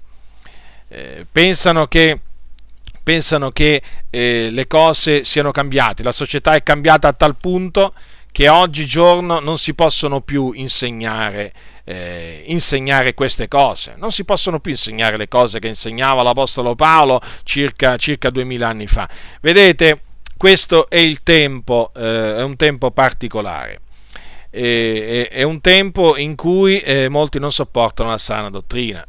Eh, 0.89 1.25
pensano 1.31 1.87
che 1.87 2.19
pensano 3.03 3.51
che 3.51 3.81
eh, 4.09 4.49
le 4.51 4.67
cose 4.67 5.23
siano 5.23 5.51
cambiate, 5.51 6.03
la 6.03 6.11
società 6.11 6.55
è 6.55 6.63
cambiata 6.63 7.07
a 7.07 7.13
tal 7.13 7.35
punto 7.35 7.93
che 8.31 8.47
oggigiorno 8.47 9.39
non 9.39 9.57
si 9.57 9.73
possono 9.73 10.21
più 10.21 10.51
insegnare, 10.53 11.53
eh, 11.83 12.43
insegnare 12.45 13.13
queste 13.13 13.47
cose, 13.47 13.95
non 13.97 14.11
si 14.11 14.23
possono 14.23 14.59
più 14.59 14.71
insegnare 14.71 15.17
le 15.17 15.27
cose 15.27 15.59
che 15.59 15.67
insegnava 15.67 16.23
l'Apostolo 16.23 16.75
Paolo 16.75 17.21
circa, 17.43 17.97
circa 17.97 18.29
2000 18.29 18.67
anni 18.67 18.87
fa. 18.87 19.09
Vedete, 19.41 20.01
questo 20.37 20.89
è 20.89 20.97
il 20.97 21.23
tempo, 21.23 21.91
eh, 21.95 22.37
è 22.37 22.43
un 22.43 22.55
tempo 22.55 22.91
particolare. 22.91 23.81
è, 24.49 25.27
è 25.29 25.43
un 25.43 25.61
tempo 25.61 26.17
in 26.17 26.35
cui 26.35 26.79
eh, 26.79 27.09
molti 27.09 27.39
non 27.39 27.51
sopportano 27.51 28.09
la 28.09 28.17
sana 28.17 28.49
dottrina. 28.49 29.05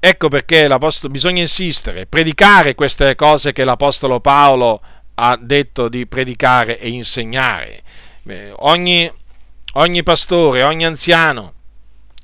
Ecco 0.00 0.28
perché 0.28 0.68
bisogna 1.10 1.40
insistere, 1.40 2.06
predicare 2.06 2.74
queste 2.76 3.16
cose 3.16 3.52
che 3.52 3.64
l'Apostolo 3.64 4.20
Paolo 4.20 4.80
ha 5.14 5.36
detto 5.40 5.88
di 5.88 6.06
predicare 6.06 6.78
e 6.78 6.88
insegnare. 6.88 7.82
Ogni, 8.58 9.10
ogni 9.72 10.02
pastore, 10.04 10.62
ogni 10.62 10.86
anziano 10.86 11.54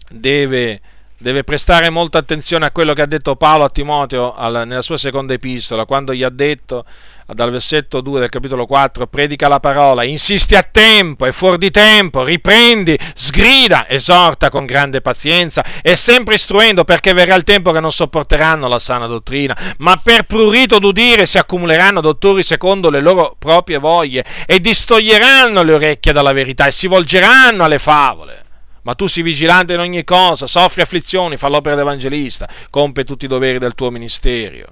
deve, 0.09 0.81
deve, 1.17 1.43
prestare 1.43 1.91
molta 1.91 2.19
attenzione 2.19 2.67
a 2.67 2.71
quello 2.71 2.93
che 2.93 3.03
ha 3.03 3.07
detto 3.07 3.35
Paolo 3.35 3.65
a 3.65 3.71
Timoteo 3.71 4.35
nella 4.65 4.83
sua 4.83 4.97
seconda 4.97 5.33
epistola, 5.33 5.85
quando 5.85 6.15
gli 6.15 6.23
ha 6.23 6.31
detto 6.31 6.85
dal 7.33 7.51
versetto 7.51 8.01
2 8.03 8.21
del 8.21 8.29
capitolo 8.29 8.67
4, 8.67 9.07
predica 9.07 9.49
la 9.49 9.61
parola, 9.61 10.05
insisti 10.05 10.55
a 10.55 10.63
tempo 10.63 11.25
e 11.25 11.33
fuori 11.33 11.57
di 11.57 11.71
tempo, 11.71 12.23
riprendi, 12.23 12.99
sgrida, 13.15 13.89
esorta 13.89 14.51
con 14.51 14.67
grande 14.67 15.01
pazienza 15.01 15.65
e 15.81 15.95
sempre 15.95 16.35
istruendo 16.35 16.85
perché 16.85 17.15
verrà 17.15 17.35
il 17.35 17.45
tempo 17.45 17.73
che 17.73 17.81
non 17.81 17.93
sopporteranno 17.93 18.69
la 18.69 18.79
sana 18.79 19.07
dottrina, 19.07 19.57
ma 19.79 19.97
per 19.97 20.25
prurito 20.25 20.79
d'udire 20.79 21.25
si 21.25 21.39
accumuleranno 21.39 22.03
dottori 22.03 22.43
secondo 22.43 22.91
le 22.91 23.01
loro 23.01 23.37
proprie 23.39 23.79
voglie 23.79 24.25
e 24.47 24.61
distoglieranno 24.61 25.63
le 25.63 25.73
orecchie 25.73 26.13
dalla 26.13 26.33
verità 26.33 26.67
e 26.67 26.73
si 26.73 26.87
volgeranno 26.87 27.65
alle 27.65 27.79
favole. 27.79 28.43
Ma 28.83 28.95
tu 28.95 29.07
sii 29.07 29.23
vigilante 29.23 29.73
in 29.73 29.81
ogni 29.81 30.05
cosa, 30.05 30.47
soffri 30.47 30.83
afflizioni, 30.83 31.39
fa 31.39 31.49
l'opera 31.49 31.75
d'evangelista, 31.75 32.47
compie 32.69 33.05
tutti 33.05 33.25
i 33.25 33.29
doveri 33.29 33.57
del 33.57 33.75
tuo 33.75 33.91
ministero. 33.91 34.69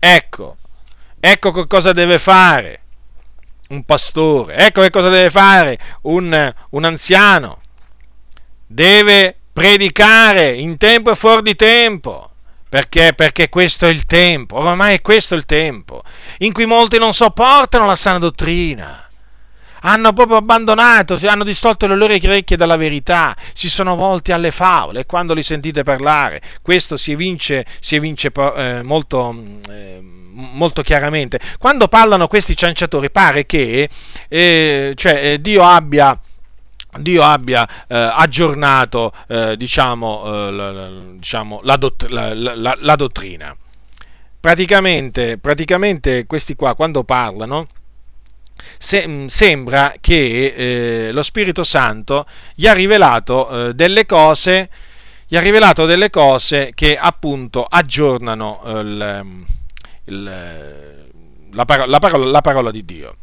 Ecco, 0.00 0.56
Ecco 1.28 1.50
che 1.50 1.66
cosa 1.66 1.92
deve 1.92 2.20
fare 2.20 2.82
un 3.70 3.82
pastore, 3.82 4.54
ecco 4.58 4.80
che 4.82 4.90
cosa 4.90 5.08
deve 5.08 5.28
fare 5.28 5.76
un, 6.02 6.54
un 6.70 6.84
anziano. 6.84 7.62
Deve 8.64 9.36
predicare 9.52 10.52
in 10.52 10.76
tempo 10.76 11.10
e 11.10 11.16
fuori 11.16 11.42
di 11.42 11.56
tempo. 11.56 12.30
Perché? 12.68 13.12
Perché 13.12 13.48
questo 13.48 13.86
è 13.86 13.88
il 13.88 14.06
tempo, 14.06 14.58
ormai 14.58 14.94
è 14.94 15.02
questo 15.02 15.34
il 15.34 15.46
tempo, 15.46 16.04
in 16.38 16.52
cui 16.52 16.64
molti 16.64 16.96
non 16.96 17.12
sopportano 17.12 17.86
la 17.86 17.96
sana 17.96 18.18
dottrina 18.18 19.05
hanno 19.86 20.12
proprio 20.12 20.38
abbandonato, 20.38 21.16
hanno 21.26 21.44
distolto 21.44 21.86
le 21.86 21.94
loro 21.94 22.12
orecchie 22.12 22.56
dalla 22.56 22.76
verità, 22.76 23.36
si 23.52 23.70
sono 23.70 23.94
volti 23.94 24.32
alle 24.32 24.50
favole 24.50 25.00
e 25.00 25.06
quando 25.06 25.32
li 25.32 25.44
sentite 25.44 25.84
parlare, 25.84 26.42
questo 26.60 26.96
si 26.96 27.12
evince, 27.12 27.64
si 27.78 27.94
evince 27.94 28.32
eh, 28.34 28.80
molto, 28.82 29.34
eh, 29.70 30.00
molto 30.02 30.82
chiaramente. 30.82 31.38
Quando 31.58 31.86
parlano 31.86 32.26
questi 32.26 32.56
cianciatori 32.56 33.10
pare 33.10 33.46
che 33.46 33.88
eh, 34.28 34.92
cioè, 34.94 35.32
eh, 35.32 35.40
Dio 35.40 35.62
abbia... 35.62 36.20
Dio 36.98 37.22
abbia 37.22 37.68
eh, 37.88 37.94
aggiornato 37.94 39.12
eh, 39.28 39.54
diciamo, 39.58 40.22
eh, 40.24 40.50
la, 40.50 40.88
diciamo, 41.12 41.60
la, 41.62 41.76
dott- 41.76 42.08
la, 42.08 42.32
la, 42.32 42.96
dottrina. 42.96 43.54
Praticamente, 44.40 45.36
praticamente 45.36 46.24
questi 46.24 46.54
qua 46.54 46.74
quando 46.74 47.04
parlano 47.04 47.66
se, 48.78 49.06
mm, 49.06 49.26
sembra 49.26 49.94
che 50.00 50.54
eh, 50.56 51.12
lo 51.12 51.22
Spirito 51.22 51.64
Santo 51.64 52.26
gli 52.54 52.66
ha 52.66 52.72
rivelato 52.72 53.72
delle 53.74 54.06
cose 54.06 54.68
gli 55.28 55.36
ha 55.36 55.40
rivelato 55.40 55.86
delle 55.86 56.08
cose 56.08 56.70
che 56.74 56.96
appunto 56.96 57.64
aggiornano 57.68 58.62
il, 58.64 59.44
il, 60.04 61.06
la, 61.52 61.64
parola, 61.64 61.90
la, 61.90 61.98
parola, 61.98 62.26
la, 62.26 62.40
parola, 62.40 62.70
di 62.70 62.84
Dio. 62.84 63.16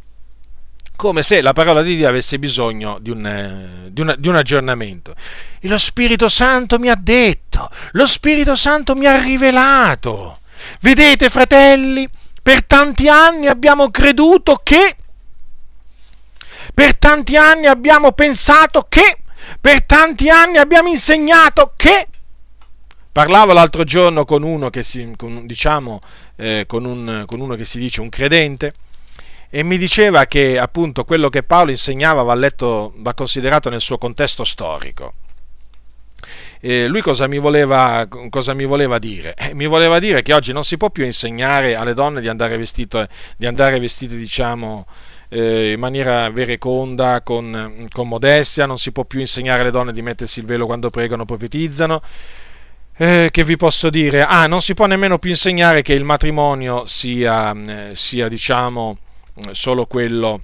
Come 0.97 1.23
se 1.23 1.41
la 1.41 1.53
parola 1.53 1.81
di 1.81 1.95
Dio 1.95 2.07
avesse 2.07 2.39
bisogno 2.39 2.97
di 2.99 3.09
un, 3.09 3.87
di, 3.89 4.01
una, 4.01 4.15
di 4.17 4.27
un 4.27 4.35
aggiornamento. 4.35 5.15
E 5.61 5.67
lo 5.69 5.77
Spirito 5.77 6.27
Santo 6.27 6.77
mi 6.77 6.89
ha 6.89 6.95
detto, 6.95 7.69
lo 7.91 8.05
Spirito 8.05 8.55
Santo 8.55 8.95
mi 8.95 9.05
ha 9.05 9.21
rivelato. 9.21 10.39
Vedete, 10.81 11.29
fratelli, 11.29 12.07
per 12.41 12.65
tanti 12.65 13.07
anni 13.07 13.47
abbiamo 13.47 13.89
creduto 13.91 14.59
che, 14.61 14.97
per 16.73 16.97
tanti 16.97 17.37
anni 17.37 17.67
abbiamo 17.67 18.11
pensato 18.13 18.85
che, 18.89 19.17
per 19.61 19.83
tanti 19.83 20.29
anni 20.29 20.57
abbiamo 20.57 20.89
insegnato 20.89 21.73
che. 21.75 22.07
Parlavo 23.11 23.53
l'altro 23.53 23.83
giorno 23.83 24.25
con 24.25 24.41
uno 24.41 24.69
che 24.69 24.81
si, 24.81 25.13
con, 25.15 25.45
diciamo, 25.45 26.01
eh, 26.35 26.63
con, 26.67 26.85
un, 26.85 27.23
con 27.27 27.39
uno 27.39 27.55
che 27.55 27.65
si 27.65 27.77
dice 27.77 28.01
un 28.01 28.09
credente 28.09 28.73
e 29.55 29.61
mi 29.61 29.77
diceva 29.77 30.25
che 30.25 30.57
appunto 30.57 31.05
quello 31.05 31.29
che 31.29 31.43
Paolo 31.43 31.69
insegnava 31.69 32.23
va, 32.23 32.33
letto, 32.33 32.91
va 32.95 33.13
considerato 33.13 33.69
nel 33.69 33.81
suo 33.81 33.99
contesto 33.99 34.43
storico. 34.43 35.13
E 36.59 36.87
lui 36.87 37.01
cosa 37.01 37.27
mi, 37.27 37.37
voleva, 37.37 38.07
cosa 38.31 38.55
mi 38.55 38.65
voleva 38.65 38.97
dire? 38.97 39.35
Eh, 39.35 39.53
mi 39.53 39.67
voleva 39.67 39.99
dire 39.99 40.23
che 40.23 40.33
oggi 40.33 40.53
non 40.53 40.63
si 40.63 40.77
può 40.77 40.89
più 40.89 41.05
insegnare 41.05 41.75
alle 41.75 41.93
donne 41.93 42.19
di 42.19 42.29
andare 42.29 42.57
vestite, 42.57 43.07
di 43.37 43.45
andare 43.45 43.79
vestite 43.79 44.15
diciamo, 44.15 44.87
in 45.39 45.79
maniera 45.79 46.29
vereconda, 46.29 47.21
con, 47.21 47.87
con 47.91 48.07
modestia, 48.07 48.65
non 48.65 48.77
si 48.77 48.91
può 48.91 49.05
più 49.05 49.19
insegnare 49.19 49.61
alle 49.61 49.71
donne 49.71 49.93
di 49.93 50.01
mettersi 50.01 50.39
il 50.39 50.45
velo 50.45 50.65
quando 50.65 50.89
pregano 50.89 51.25
profetizzano 51.25 52.01
eh, 52.95 53.29
che 53.31 53.43
vi 53.43 53.57
posso 53.57 53.89
dire? 53.89 54.23
Ah, 54.23 54.45
non 54.45 54.61
si 54.61 54.75
può 54.75 54.85
nemmeno 54.85 55.17
più 55.17 55.31
insegnare 55.31 55.81
che 55.81 55.93
il 55.93 56.03
matrimonio 56.03 56.85
sia, 56.85 57.51
eh, 57.51 57.95
sia 57.95 58.27
diciamo, 58.27 58.97
solo 59.51 59.87
quello 59.87 60.41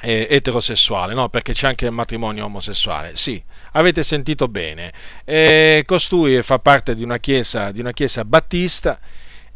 eh, 0.00 0.26
eterosessuale, 0.30 1.12
no? 1.12 1.28
Perché 1.28 1.52
c'è 1.52 1.66
anche 1.66 1.84
il 1.84 1.92
matrimonio 1.92 2.46
omosessuale. 2.46 3.12
Sì, 3.14 3.42
avete 3.72 4.02
sentito 4.02 4.48
bene. 4.48 4.90
Eh, 5.26 5.82
costui 5.84 6.42
fa 6.42 6.58
parte 6.58 6.94
di 6.94 7.02
una 7.02 7.18
chiesa, 7.18 7.70
di 7.72 7.80
una 7.80 7.92
chiesa 7.92 8.24
battista 8.24 8.98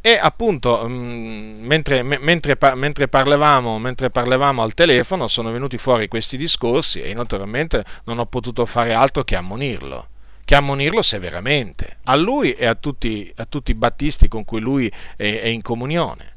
e 0.07 0.18
appunto 0.20 0.86
mh, 0.86 0.92
mm, 0.92 1.64
mentre, 1.64 2.02
m- 2.02 2.18
mentre, 2.20 2.59
mentre, 2.74 3.09
parlavamo, 3.09 3.78
mentre, 3.78 4.11
parlavamo, 4.11 4.61
al 4.61 4.74
telefono 4.74 5.28
sono 5.28 5.50
venuti 5.50 5.78
fuori 5.78 6.09
questi 6.09 6.36
discorsi 6.36 7.00
e 7.00 7.14
naturalmente 7.14 7.82
non 8.05 8.18
ho 8.18 8.26
potuto 8.26 8.66
fare 8.66 8.92
altro 8.92 9.24
che 9.24 9.34
ammonirlo 9.34 10.09
che 10.44 10.57
ammonirlo 10.57 11.00
severamente, 11.00 11.96
a 12.05 12.16
lui 12.16 12.52
e 12.52 12.66
a 12.66 12.74
tutti, 12.74 13.32
a 13.36 13.46
tutti 13.46 13.70
i 13.70 13.74
battisti 13.74 14.28
con 14.28 14.44
cui 14.44 14.61
lui 14.61 14.92
è, 15.16 15.40
è 15.40 15.46
in 15.46 15.62
comunione. 15.62 16.34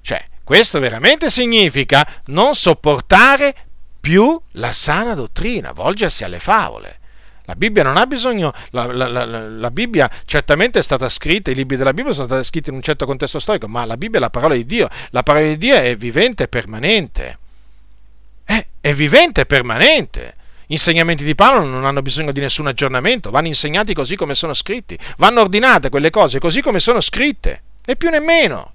Cioè, 0.00 0.24
questo 0.44 0.78
veramente 0.78 1.28
significa 1.28 2.08
non 2.26 2.54
sopportare 2.54 3.52
più 3.98 4.40
la 4.52 4.70
sana 4.70 5.14
dottrina, 5.14 5.72
volgersi 5.72 6.22
alle 6.22 6.38
favole. 6.38 7.00
La 7.48 7.54
Bibbia 7.54 7.82
non 7.82 7.96
ha 7.96 8.04
bisogno, 8.06 8.52
la, 8.72 8.84
la, 8.92 9.08
la, 9.08 9.24
la, 9.24 9.70
Bibbia 9.70 10.10
certamente 10.26 10.80
è 10.80 10.82
stata 10.82 11.08
scritta, 11.08 11.50
i 11.50 11.54
libri 11.54 11.78
della 11.78 11.94
Bibbia 11.94 12.12
sono 12.12 12.26
stati 12.26 12.44
scritti 12.44 12.68
in 12.68 12.76
un 12.76 12.82
certo 12.82 13.06
contesto 13.06 13.38
storico, 13.38 13.66
ma 13.66 13.86
la 13.86 13.96
Bibbia 13.96 14.18
è 14.18 14.20
la 14.20 14.28
parola 14.28 14.54
di 14.54 14.66
Dio, 14.66 14.86
la 15.12 15.22
parola 15.22 15.46
di 15.46 15.56
Dio 15.56 15.74
è 15.74 15.96
vivente 15.96 16.42
e 16.42 16.48
permanente. 16.48 17.38
È, 18.44 18.66
è 18.82 18.92
vivente 18.92 19.40
e 19.40 19.46
permanente. 19.46 20.34
Gli 20.66 20.72
insegnamenti 20.72 21.24
di 21.24 21.34
Paolo 21.34 21.64
non 21.64 21.86
hanno 21.86 22.02
bisogno 22.02 22.32
di 22.32 22.40
nessun 22.40 22.66
aggiornamento, 22.66 23.30
vanno 23.30 23.46
insegnati 23.46 23.94
così 23.94 24.14
come 24.14 24.34
sono 24.34 24.52
scritti, 24.52 24.98
vanno 25.16 25.40
ordinate 25.40 25.88
quelle 25.88 26.10
cose 26.10 26.38
così 26.38 26.60
come 26.60 26.80
sono 26.80 27.00
scritte, 27.00 27.62
né 27.86 27.96
più 27.96 28.10
né 28.10 28.20
meno. 28.20 28.72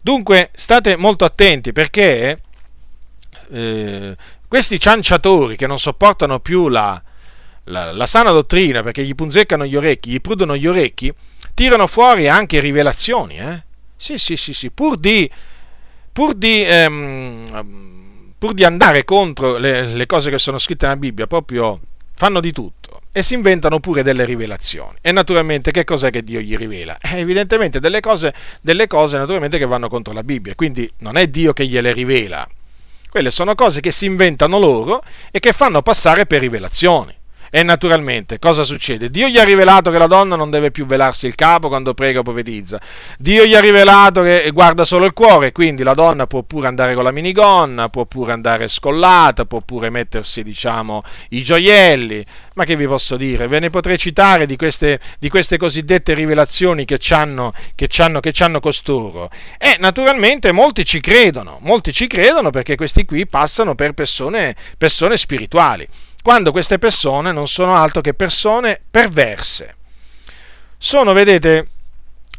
Dunque 0.00 0.48
state 0.54 0.96
molto 0.96 1.26
attenti 1.26 1.72
perché 1.72 2.40
eh, 3.50 4.16
questi 4.48 4.80
cianciatori 4.80 5.54
che 5.54 5.66
non 5.66 5.78
sopportano 5.78 6.40
più 6.40 6.68
la, 6.68 7.02
la, 7.68 7.92
la, 7.92 8.06
sana 8.06 8.30
dottrina 8.30 8.82
perché 8.82 9.04
gli 9.04 9.14
punzeccano 9.14 9.64
gli 9.64 9.76
orecchi, 9.76 10.10
gli 10.10 10.20
prudono 10.20 10.56
gli 10.56 10.66
orecchi, 10.66 11.12
tirano 11.54 11.86
fuori 11.86 12.28
anche 12.28 12.60
rivelazioni. 12.60 13.38
Eh? 13.38 13.62
Sì, 13.96 14.18
sì, 14.18 14.36
sì, 14.36 14.52
sì, 14.52 14.70
pur 14.70 14.96
di, 14.96 15.30
pur 16.12 16.34
di 16.34 16.64
ehm, 16.64 17.86
pur 18.38 18.54
di 18.54 18.64
andare 18.64 19.04
contro 19.04 19.56
le, 19.58 19.84
le 19.84 20.06
cose 20.06 20.30
che 20.30 20.38
sono 20.38 20.58
scritte 20.58 20.86
nella 20.86 20.98
Bibbia, 20.98 21.26
proprio 21.26 21.80
fanno 22.14 22.40
di 22.40 22.52
tutto 22.52 23.00
e 23.12 23.22
si 23.22 23.34
inventano 23.34 23.80
pure 23.80 24.02
delle 24.02 24.24
rivelazioni. 24.24 24.96
E 25.00 25.10
naturalmente 25.10 25.72
che 25.72 25.84
cos'è 25.84 26.10
che 26.10 26.22
Dio 26.22 26.40
gli 26.40 26.56
rivela? 26.56 26.96
Eh, 27.00 27.18
evidentemente 27.18 27.80
delle 27.80 28.00
cose, 28.00 28.32
delle 28.60 28.86
cose 28.86 29.18
naturalmente 29.18 29.58
che 29.58 29.66
vanno 29.66 29.88
contro 29.88 30.14
la 30.14 30.22
Bibbia, 30.22 30.54
quindi 30.54 30.88
non 30.98 31.16
è 31.16 31.26
Dio 31.26 31.52
che 31.52 31.66
gliele 31.66 31.92
rivela, 31.92 32.48
Quelle 33.10 33.30
sono 33.30 33.54
cose 33.54 33.80
che 33.80 33.90
si 33.90 34.04
inventano 34.04 34.58
loro 34.58 35.02
e 35.30 35.40
che 35.40 35.52
fanno 35.52 35.82
passare 35.82 36.26
per 36.26 36.40
rivelazioni. 36.40 37.17
E 37.50 37.62
naturalmente 37.62 38.38
cosa 38.38 38.62
succede? 38.62 39.10
Dio 39.10 39.28
gli 39.28 39.38
ha 39.38 39.44
rivelato 39.44 39.90
che 39.90 39.98
la 39.98 40.06
donna 40.06 40.36
non 40.36 40.50
deve 40.50 40.70
più 40.70 40.84
velarsi 40.84 41.26
il 41.26 41.34
capo 41.34 41.68
quando 41.68 41.94
prega 41.94 42.20
o 42.20 42.22
profetizza. 42.22 42.80
Dio 43.18 43.44
gli 43.44 43.54
ha 43.54 43.60
rivelato 43.60 44.22
che 44.22 44.50
guarda 44.52 44.84
solo 44.84 45.06
il 45.06 45.14
cuore, 45.14 45.52
quindi 45.52 45.82
la 45.82 45.94
donna 45.94 46.26
può 46.26 46.42
pure 46.42 46.68
andare 46.68 46.94
con 46.94 47.04
la 47.04 47.10
minigonna, 47.10 47.88
può 47.88 48.04
pure 48.04 48.32
andare 48.32 48.68
scollata, 48.68 49.46
può 49.46 49.60
pure 49.60 49.88
mettersi, 49.88 50.42
diciamo, 50.42 51.02
i 51.30 51.42
gioielli. 51.42 52.24
Ma 52.54 52.64
che 52.64 52.76
vi 52.76 52.86
posso 52.86 53.16
dire? 53.16 53.46
Ve 53.46 53.60
ne 53.60 53.70
potrei 53.70 53.96
citare 53.96 54.44
di 54.44 54.56
queste, 54.56 55.00
di 55.18 55.28
queste 55.28 55.56
cosiddette 55.56 56.12
rivelazioni 56.12 56.84
che 56.84 56.96
c'hanno, 56.98 57.54
che, 57.74 57.86
c'hanno, 57.88 58.20
che 58.20 58.32
c'hanno 58.32 58.60
costoro. 58.60 59.30
E 59.58 59.76
naturalmente 59.78 60.52
molti 60.52 60.84
ci 60.84 61.00
credono, 61.00 61.58
molti 61.62 61.92
ci 61.92 62.06
credono 62.06 62.50
perché 62.50 62.76
questi 62.76 63.04
qui 63.04 63.26
passano 63.26 63.74
per 63.74 63.92
persone, 63.92 64.54
persone 64.76 65.16
spirituali 65.16 65.86
quando 66.28 66.52
queste 66.52 66.76
persone 66.76 67.32
non 67.32 67.48
sono 67.48 67.74
altro 67.74 68.02
che 68.02 68.12
persone 68.12 68.78
perverse. 68.90 69.76
Sono, 70.76 71.14
vedete, 71.14 71.68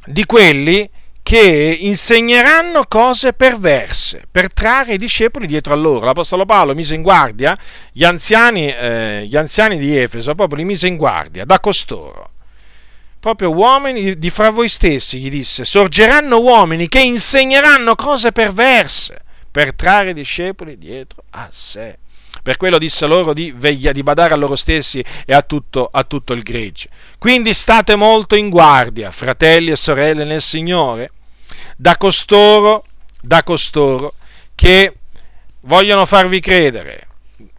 di 0.06 0.26
quelli 0.26 0.88
che 1.24 1.76
insegneranno 1.80 2.86
cose 2.86 3.34
perverse 3.34 4.28
per 4.30 4.54
trarre 4.54 4.94
i 4.94 4.98
discepoli 5.00 5.48
dietro 5.48 5.74
a 5.74 5.76
loro. 5.76 6.06
L'Apostolo 6.06 6.46
Paolo 6.46 6.76
mise 6.76 6.94
in 6.94 7.02
guardia 7.02 7.58
gli 7.92 8.04
anziani, 8.04 8.72
eh, 8.72 9.26
gli 9.28 9.36
anziani 9.36 9.80
di 9.80 9.98
Efeso, 9.98 10.36
proprio 10.36 10.60
li 10.60 10.66
mise 10.66 10.86
in 10.86 10.96
guardia 10.96 11.44
da 11.44 11.60
costoro. 11.60 12.34
Proprio 13.20 13.52
uomini 13.52 14.20
di 14.20 14.30
fra 14.30 14.52
voi 14.52 14.70
stessi, 14.70 15.18
gli 15.18 15.32
disse, 15.32 15.66
sorgeranno 15.66 16.40
uomini 16.40 16.88
che 16.88 17.02
insegneranno 17.02 17.96
cose 17.96 18.32
perverse 18.32 19.20
per 19.50 19.74
trarre 19.74 20.12
i 20.12 20.14
discepoli 20.14 20.78
dietro 20.78 21.24
a 21.32 21.48
sé. 21.50 21.98
Per 22.42 22.58
quello 22.58 22.78
disse 22.78 23.06
loro 23.06 23.34
di, 23.34 23.54
veglia, 23.56 23.92
di 23.92 24.04
badare 24.04 24.34
a 24.34 24.38
loro 24.38 24.56
stessi 24.56 25.04
e 25.26 25.34
a 25.34 25.42
tutto, 25.42 25.90
a 25.92 26.04
tutto 26.04 26.34
il 26.34 26.44
gregge. 26.44 26.90
Quindi 27.18 27.54
state 27.54 27.96
molto 27.96 28.36
in 28.36 28.50
guardia, 28.50 29.12
fratelli 29.12 29.72
e 29.72 29.76
sorelle 29.76 30.24
nel 30.24 30.42
Signore, 30.42 31.10
da 31.76 31.98
costoro, 31.98 32.86
da 33.22 33.44
costoro 33.44 34.14
che 34.56 34.94
vogliono 35.62 36.06
farvi 36.06 36.40
credere, 36.40 37.08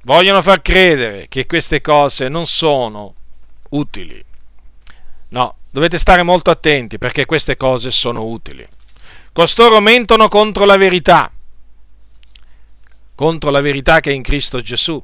vogliono 0.02 0.42
far 0.42 0.62
credere 0.62 1.26
che 1.28 1.46
queste 1.46 1.80
cose 1.80 2.28
non 2.28 2.46
sono 2.46 3.14
utili. 3.70 4.22
No, 5.28 5.54
dovete 5.70 5.98
stare 5.98 6.22
molto 6.22 6.50
attenti 6.50 6.98
perché 6.98 7.26
queste 7.26 7.56
cose 7.56 7.90
sono 7.90 8.24
utili. 8.24 8.66
Costoro 9.32 9.80
mentono 9.80 10.28
contro 10.28 10.64
la 10.64 10.76
verità 10.76 11.30
contro 13.20 13.50
la 13.50 13.60
verità 13.60 14.00
che 14.00 14.12
è 14.12 14.14
in 14.14 14.22
Cristo 14.22 14.62
Gesù. 14.62 14.98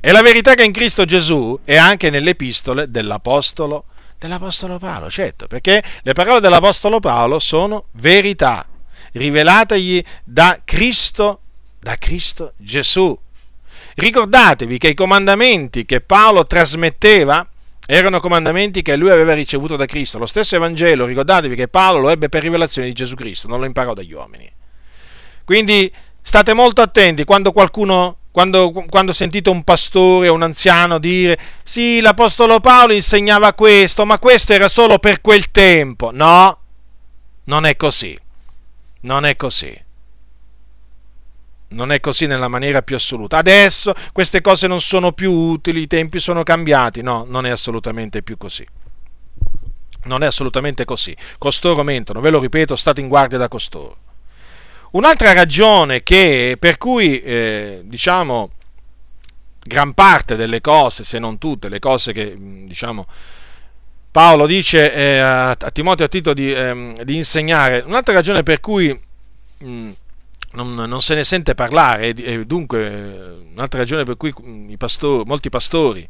E 0.00 0.12
la 0.12 0.22
verità 0.22 0.54
che 0.54 0.62
è 0.62 0.64
in 0.64 0.70
Cristo 0.70 1.04
Gesù 1.04 1.58
è 1.64 1.74
anche 1.74 2.08
nelle 2.08 2.30
epistole 2.30 2.88
dell'Apostolo, 2.88 3.86
dell'Apostolo 4.16 4.78
Paolo, 4.78 5.10
certo, 5.10 5.48
perché 5.48 5.82
le 6.02 6.12
parole 6.12 6.38
dell'Apostolo 6.38 7.00
Paolo 7.00 7.40
sono 7.40 7.86
verità, 7.94 8.64
rivelategli 9.14 10.00
da 10.22 10.60
Cristo, 10.62 11.40
da 11.80 11.98
Cristo 11.98 12.52
Gesù. 12.58 13.18
Ricordatevi 13.96 14.78
che 14.78 14.90
i 14.90 14.94
comandamenti 14.94 15.84
che 15.84 16.00
Paolo 16.00 16.46
trasmetteva 16.46 17.44
erano 17.84 18.20
comandamenti 18.20 18.82
che 18.82 18.94
lui 18.94 19.10
aveva 19.10 19.34
ricevuto 19.34 19.74
da 19.74 19.86
Cristo. 19.86 20.18
Lo 20.18 20.26
stesso 20.26 20.54
Evangelo, 20.54 21.06
ricordatevi 21.06 21.56
che 21.56 21.66
Paolo 21.66 22.02
lo 22.02 22.10
ebbe 22.10 22.28
per 22.28 22.42
rivelazione 22.42 22.86
di 22.86 22.94
Gesù 22.94 23.16
Cristo, 23.16 23.48
non 23.48 23.58
lo 23.58 23.66
imparò 23.66 23.94
dagli 23.94 24.12
uomini. 24.12 24.48
Quindi 25.44 25.92
State 26.22 26.54
molto 26.54 26.80
attenti 26.80 27.24
quando 27.24 27.50
qualcuno, 27.50 28.18
quando, 28.30 28.70
quando 28.88 29.12
sentite 29.12 29.50
un 29.50 29.64
pastore 29.64 30.28
o 30.28 30.34
un 30.34 30.42
anziano 30.42 30.98
dire 30.98 31.38
sì, 31.64 32.00
l'Apostolo 32.00 32.60
Paolo 32.60 32.92
insegnava 32.92 33.52
questo, 33.54 34.06
ma 34.06 34.18
questo 34.18 34.52
era 34.52 34.68
solo 34.68 34.98
per 34.98 35.20
quel 35.20 35.50
tempo. 35.50 36.10
No, 36.12 36.58
non 37.44 37.66
è 37.66 37.76
così. 37.76 38.18
Non 39.00 39.24
è 39.24 39.34
così. 39.34 39.84
Non 41.68 41.90
è 41.90 42.00
così 42.00 42.26
nella 42.26 42.48
maniera 42.48 42.82
più 42.82 42.94
assoluta. 42.94 43.38
Adesso 43.38 43.94
queste 44.12 44.40
cose 44.40 44.66
non 44.66 44.80
sono 44.80 45.12
più 45.12 45.32
utili, 45.32 45.80
i 45.82 45.86
tempi 45.86 46.20
sono 46.20 46.44
cambiati. 46.44 47.02
No, 47.02 47.24
non 47.26 47.46
è 47.46 47.50
assolutamente 47.50 48.22
più 48.22 48.36
così. 48.36 48.66
Non 50.04 50.22
è 50.22 50.26
assolutamente 50.26 50.84
così. 50.84 51.16
Costoro 51.38 51.82
mentono, 51.82 52.20
ve 52.20 52.30
lo 52.30 52.38
ripeto, 52.38 52.76
state 52.76 53.00
in 53.00 53.08
guardia 53.08 53.38
da 53.38 53.48
costoro. 53.48 53.96
Un'altra 54.92 55.32
ragione 55.32 56.02
che, 56.02 56.56
per 56.58 56.76
cui, 56.76 57.18
eh, 57.22 57.80
diciamo, 57.84 58.50
gran 59.58 59.94
parte 59.94 60.36
delle 60.36 60.60
cose, 60.60 61.02
se 61.02 61.18
non 61.18 61.38
tutte 61.38 61.70
le 61.70 61.78
cose 61.78 62.12
che, 62.12 62.36
diciamo, 62.38 63.06
Paolo 64.10 64.44
dice 64.44 64.92
eh, 64.92 65.18
a, 65.18 65.54
Timoteo 65.72 66.04
a 66.04 66.08
Tito 66.10 66.34
di, 66.34 66.52
eh, 66.52 66.94
di, 67.04 67.16
insegnare, 67.16 67.82
un'altra 67.86 68.12
ragione 68.12 68.42
per 68.42 68.60
cui 68.60 68.90
mh, 69.58 69.90
non, 70.52 70.74
non, 70.74 71.00
se 71.00 71.14
ne 71.14 71.24
sente 71.24 71.54
parlare, 71.54 72.08
e, 72.14 72.44
dunque 72.44 73.46
un'altra 73.54 73.78
ragione 73.78 74.04
per 74.04 74.18
cui 74.18 74.34
i 74.68 74.76
pastori, 74.76 75.24
molti 75.24 75.48
pastori 75.48 76.06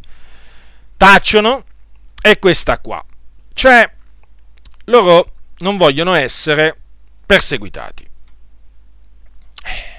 tacciono, 0.97 1.65
è 2.21 2.37
questa 2.41 2.81
qua. 2.81 3.05
Cioè, 3.55 3.89
loro 4.87 5.35
non 5.59 5.77
vogliono 5.77 6.15
essere 6.15 6.75
perseguitati 7.25 8.11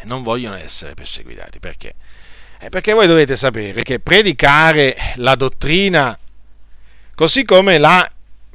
non 0.03 0.23
vogliono 0.23 0.55
essere 0.55 0.93
perseguitati. 0.93 1.59
Perché? 1.59 1.95
Eh, 2.59 2.69
perché 2.69 2.93
voi 2.93 3.07
dovete 3.07 3.35
sapere 3.35 3.83
che 3.83 3.99
predicare 3.99 4.95
la 5.15 5.35
dottrina 5.35 6.17
così 7.15 7.43
come 7.45 7.77
la 7.77 8.09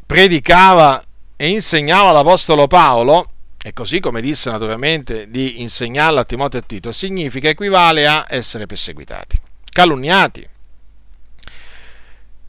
predicava 0.06 1.02
e 1.36 1.48
insegnava 1.50 2.10
l'Apostolo 2.10 2.66
Paolo, 2.66 3.30
e 3.62 3.72
così 3.72 4.00
come 4.00 4.20
disse 4.20 4.50
naturalmente 4.50 5.30
di 5.30 5.60
insegnarla 5.60 6.20
a 6.20 6.24
Timoteo 6.24 6.60
e 6.60 6.66
Tito, 6.66 6.90
significa, 6.90 7.48
equivale 7.48 8.06
a 8.06 8.26
essere 8.28 8.66
perseguitati, 8.66 9.38
calunniati. 9.70 10.48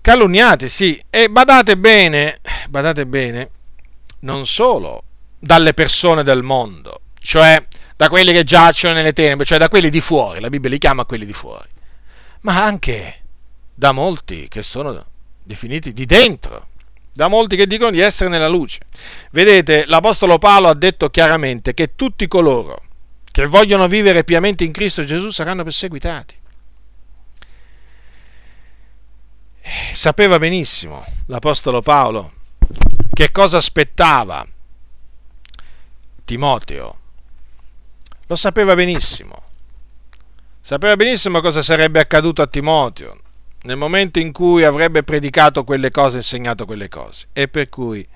Calunniati, 0.02 0.70
sì, 0.70 1.00
e 1.10 1.30
badate 1.30 1.78
bene, 1.78 2.40
badate 2.70 3.06
bene, 3.06 3.50
non 4.22 4.48
solo 4.48 5.04
dalle 5.38 5.74
persone 5.74 6.24
del 6.24 6.42
mondo, 6.42 7.02
cioè 7.22 7.64
da 8.00 8.08
quelli 8.08 8.32
che 8.32 8.46
giacciono 8.46 8.94
nelle 8.94 9.12
tenebre, 9.12 9.44
cioè 9.44 9.58
da 9.58 9.68
quelli 9.68 9.90
di 9.90 10.00
fuori, 10.00 10.40
la 10.40 10.48
Bibbia 10.48 10.70
li 10.70 10.78
chiama 10.78 11.04
quelli 11.04 11.26
di 11.26 11.34
fuori, 11.34 11.68
ma 12.44 12.64
anche 12.64 13.24
da 13.74 13.92
molti 13.92 14.48
che 14.48 14.64
sono 14.64 15.06
definiti 15.44 15.92
di 15.92 16.06
dentro, 16.06 16.70
da 17.12 17.28
molti 17.28 17.58
che 17.58 17.68
dicono 17.68 17.92
di 17.92 18.00
essere 18.00 18.30
nella 18.30 18.48
luce. 18.48 18.84
Vedete, 19.32 19.86
l'Apostolo 19.86 20.38
Paolo 20.38 20.70
ha 20.70 20.76
detto 20.76 21.10
chiaramente 21.10 21.74
che 21.74 21.96
tutti 21.96 22.26
coloro 22.30 22.84
che 23.30 23.46
vogliono 23.48 23.90
vivere 23.90 24.24
piamente 24.24 24.64
in 24.64 24.72
Cristo 24.72 25.04
Gesù 25.04 25.30
saranno 25.30 25.64
perseguitati. 25.64 26.38
Sapeva 29.92 30.40
benissimo 30.40 31.06
l'Apostolo 31.26 31.82
Paolo 31.82 32.32
che 33.12 33.30
cosa 33.32 33.58
aspettava 33.58 34.48
Timoteo 36.24 36.99
lo 38.30 38.36
sapeva 38.36 38.76
benissimo. 38.76 39.42
Sapeva 40.62 40.96
benissimo 40.96 41.42
cosa 41.42 41.64
sarebbe 41.64 42.00
accaduto 42.00 42.44
a 42.44 42.48
Timoteo 42.48 43.18
nel 43.64 43.76
momento 43.76 44.20
in 44.20 44.32
cui 44.32 44.64
avrebbe 44.64 45.02
predicato 45.02 45.64
quelle 45.64 45.90
cose, 45.90 46.18
insegnato 46.18 46.66
quelle 46.66 46.90
cose. 46.90 47.26
E 47.34 47.48
per 47.48 47.70
cui, 47.70 48.08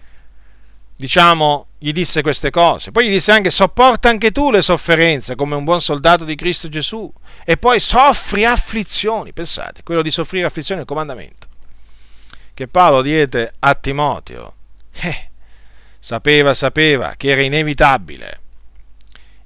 diciamo, 0.95 1.66
gli 1.80 1.91
disse 1.91 2.22
queste 2.22 2.51
cose. 2.51 2.91
Poi 2.91 3.07
gli 3.07 3.09
disse 3.09 3.32
anche, 3.32 3.49
sopporta 3.49 4.07
anche 4.07 4.32
tu 4.32 4.51
le 4.51 4.61
sofferenze 4.61 5.34
come 5.34 5.55
un 5.55 5.64
buon 5.64 5.82
soldato 5.82 6.26
di 6.26 6.36
Cristo 6.36 6.70
Gesù. 6.70 7.11
E 7.43 7.57
poi 7.57 7.80
soffri 7.80 8.45
afflizioni. 8.45 9.34
Pensate, 9.34 9.82
quello 9.82 10.03
di 10.03 10.11
soffrire 10.11 10.45
afflizioni 10.45 10.82
è 10.82 10.84
il 10.84 10.89
comandamento 10.89 11.47
che 12.53 12.68
Paolo 12.68 13.01
diede 13.01 13.51
a 13.57 13.74
Timoteo. 13.74 14.53
Eh, 14.91 15.30
sapeva, 15.97 16.53
sapeva 16.53 17.16
che 17.18 17.30
era 17.30 17.41
inevitabile 17.41 18.41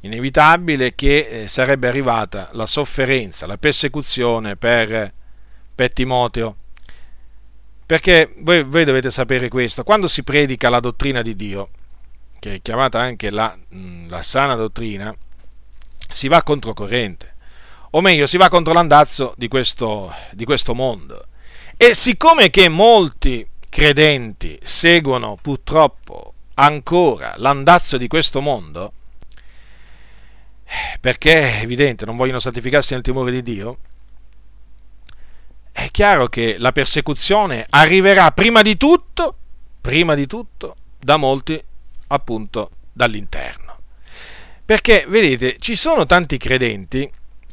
inevitabile 0.08 0.96
che 0.96 1.28
eh, 1.30 1.48
sarebbe 1.48 1.88
arrivata 1.88 2.50
la 2.54 2.66
sofferenza, 2.66 3.46
la 3.46 3.58
persecuzione 3.58 4.56
per, 4.56 5.14
per 5.74 5.94
Timoteo. 5.94 6.56
Perché 7.86 8.34
voi, 8.40 8.64
voi, 8.64 8.84
dovete 8.84 9.12
sapere 9.12 9.48
questo, 9.48 9.84
quando 9.84 10.08
si 10.08 10.24
predica 10.24 10.70
la 10.70 10.82
dottrina 10.82 11.22
di 11.22 11.36
Dio, 11.36 11.70
che 12.40 12.56
è 12.56 12.62
chiamata 12.62 13.00
anche 13.00 13.30
la, 13.30 13.56
la 14.08 14.22
sana 14.22 14.56
dottrina, 14.56 15.16
si 16.10 16.28
va 16.28 16.44
controcorrente, 16.44 17.36
o 17.92 18.02
meglio 18.02 18.26
si 18.26 18.38
va 18.38 18.50
contro 18.50 18.74
l'andazzo 18.74 19.34
di 19.38 19.48
questo, 19.48 20.14
di 20.32 20.44
questo 20.44 20.74
mondo. 20.74 21.28
E 21.78 21.94
siccome 21.94 22.50
che 22.50 22.68
molti 22.68 23.48
credenti 23.70 24.60
seguono 24.64 25.38
purtroppo 25.40 26.34
ancora 26.56 27.36
l'andazzo 27.38 27.98
di 27.98 28.08
questo 28.08 28.42
mondo, 28.42 28.94
perché 31.00 31.60
è 31.60 31.62
evidente, 31.64 32.06
non 32.06 32.16
vogliono 32.16 32.40
santificarsi 32.40 32.94
nel 32.94 33.04
timore 33.04 33.32
di 33.32 33.42
Dio, 33.42 33.78
è 35.72 35.90
chiaro 35.92 36.28
che 36.28 36.56
la 36.58 36.72
persecuzione 36.72 37.66
arriverà 37.70 38.32
prima 38.32 38.62
di 38.62 38.78
tutto, 38.78 39.36
prima 39.80 40.16
di 40.16 40.26
tutto, 40.26 40.76
da 41.00 41.18
molti 41.18 41.64
appunto 42.08 42.72
dall'interno. 42.92 43.78
Perché, 44.66 45.06
vedete, 45.08 45.58
ci 45.60 45.76
sono 45.76 46.06
tanti 46.06 46.38
credenti 46.38 47.10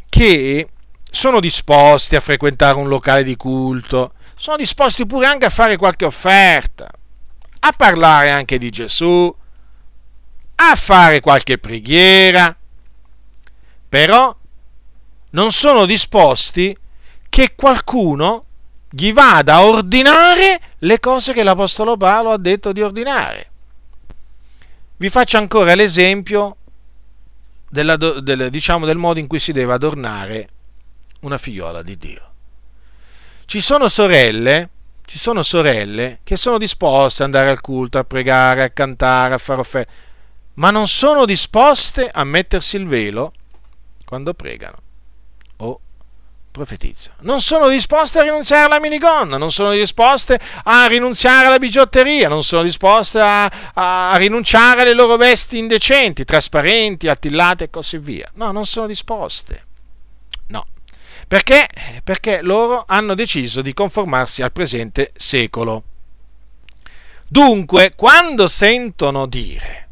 che 0.09 0.69
sono 1.11 1.39
disposti 1.39 2.17
a 2.17 2.21
frequentare 2.21 2.77
un 2.77 2.89
locale 2.89 3.23
di 3.25 3.37
culto, 3.37 4.15
sono 4.35 4.57
disposti 4.57 5.07
pure 5.07 5.27
anche 5.27 5.47
a 5.47 5.51
fare 5.51 5.77
qualche 5.77 6.07
offerta, 6.07 6.89
a 7.61 7.73
parlare 7.73 8.31
anche 8.31 8.59
di 8.59 8.71
Gesù, 8.71 9.33
a 10.57 10.77
fare 10.77 11.21
qualche 11.21 11.59
preghiera, 11.59 12.57
però 13.95 14.37
non 15.31 15.53
sono 15.53 15.87
disposti 15.87 16.77
che 17.29 17.55
qualcuno 17.55 18.45
gli 18.91 19.13
vada 19.13 19.55
a 19.55 19.65
ordinare 19.65 20.61
le 20.79 20.99
cose 20.99 21.33
che 21.33 21.45
l'Apostolo 21.45 21.97
Paolo 21.97 22.33
ha 22.33 22.37
detto 22.37 22.73
di 22.73 22.83
ordinare. 22.83 23.51
Vi 24.97 25.09
faccio 25.09 25.37
ancora 25.37 25.77
l'esempio 25.77 26.57
della, 27.71 27.97
del, 27.97 28.51
diciamo, 28.51 28.85
del 28.85 28.97
modo 28.97 29.21
in 29.21 29.29
cui 29.29 29.39
si 29.39 29.53
deve 29.53 29.75
adornare 29.75 30.49
una 31.21 31.39
figliola 31.39 31.83
di 31.83 31.97
Dio. 31.97 32.33
Ci 33.45 33.61
sono 33.61 33.89
sorelle, 33.89 34.71
ci 35.05 35.19
sono 35.19 35.45
sorelle 35.45 36.19
che 36.25 36.37
sono 36.37 36.59
disposte 36.59 37.23
ad 37.23 37.33
andare 37.33 37.51
al 37.51 37.61
culto, 37.61 37.99
a 37.99 38.05
pregare, 38.05 38.65
a 38.65 38.71
cantare, 38.71 39.35
a 39.35 39.39
fare 39.39 39.61
offerte, 39.61 39.93
ma 40.55 40.73
non 40.73 40.89
sono 40.89 41.25
disposte 41.25 42.11
a 42.13 42.25
mettersi 42.25 42.75
il 42.75 42.89
velo 42.89 43.35
quando 44.05 44.35
pregano 44.35 44.77
o 45.59 45.81
profetizzano. 46.51 47.17
Non 47.23 47.41
sono 47.41 47.69
disposte 47.69 48.21
a 48.21 48.23
rinunciare 48.23 48.67
alla 48.67 48.79
minigonna, 48.79 49.37
non 49.37 49.51
sono 49.51 49.73
disposte 49.73 50.39
a 50.63 50.87
rinunciare 50.87 51.47
alla 51.47 51.59
bigiotteria, 51.59 52.29
non 52.29 52.45
sono 52.45 52.63
disposte 52.63 53.19
a, 53.19 53.51
a 53.75 54.17
rinunciare 54.17 54.83
alle 54.83 54.95
loro 54.95 55.17
vesti 55.17 55.59
indecenti, 55.59 56.25
trasparenti, 56.25 57.09
attillate 57.09 57.65
e 57.65 57.71
così 57.71 57.99
via. 57.99 58.31
No, 58.35 58.53
non 58.53 58.67
sono 58.67 58.87
disposte. 58.87 59.65
No. 60.47 60.65
Perché? 61.27 61.69
Perché 62.05 62.41
loro 62.41 62.85
hanno 62.87 63.15
deciso 63.15 63.61
di 63.61 63.75
conformarsi 63.75 64.43
al 64.43 64.53
presente 64.53 65.11
secolo. 65.17 65.83
Dunque, 67.27 67.95
quando 67.97 68.47
sentono 68.47 69.27
dire 69.27 69.89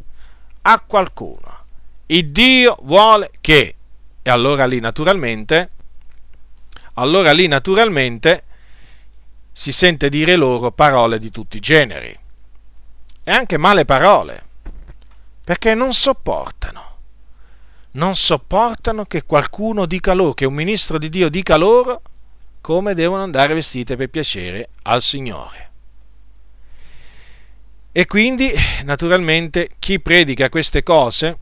a 0.62 0.78
qualcuno, 0.86 1.64
il 2.06 2.30
Dio 2.30 2.76
vuole 2.82 3.30
che, 3.40 3.74
e 4.23 4.31
allora 4.31 4.66
lì 4.66 4.81
naturalmente 4.81 5.70
allora 6.95 7.33
lì 7.33 7.47
naturalmente 7.47 8.45
si 9.53 9.73
sente 9.73 10.09
dire 10.09 10.37
loro 10.37 10.70
parole 10.73 11.18
di 11.18 11.31
tutti 11.31 11.57
i 11.57 11.61
generi 11.61 12.18
e 13.25 13.31
anche 13.31 13.57
male 13.57 13.85
parole, 13.85 14.43
perché 15.45 15.75
non 15.75 15.95
sopportano, 15.95 16.97
non 17.93 18.16
sopportano 18.16 19.05
che 19.05 19.25
qualcuno 19.25 19.87
dica 19.87 20.12
loro, 20.12 20.35
che 20.35 20.45
un 20.45 20.55
ministro 20.55 20.99
di 20.99 21.09
Dio 21.09 21.29
dica 21.29 21.57
loro 21.57 22.03
come 22.61 22.95
devono 22.95 23.23
andare 23.23 23.55
vestite 23.55 23.97
per 23.97 24.09
piacere 24.09 24.70
al 24.83 25.03
Signore. 25.03 25.70
E 27.93 28.07
quindi, 28.07 28.51
naturalmente, 28.85 29.70
chi 29.79 30.01
predica 30.01 30.49
queste 30.49 30.83
cose 30.83 31.39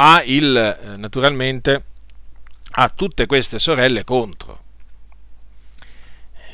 ha 0.00 0.22
il, 0.24 0.56
eh, 0.56 0.96
naturalmente, 0.96 1.84
ha 2.70 2.88
tutte 2.88 3.26
queste 3.26 3.58
sorelle 3.58 4.04
contro, 4.04 4.62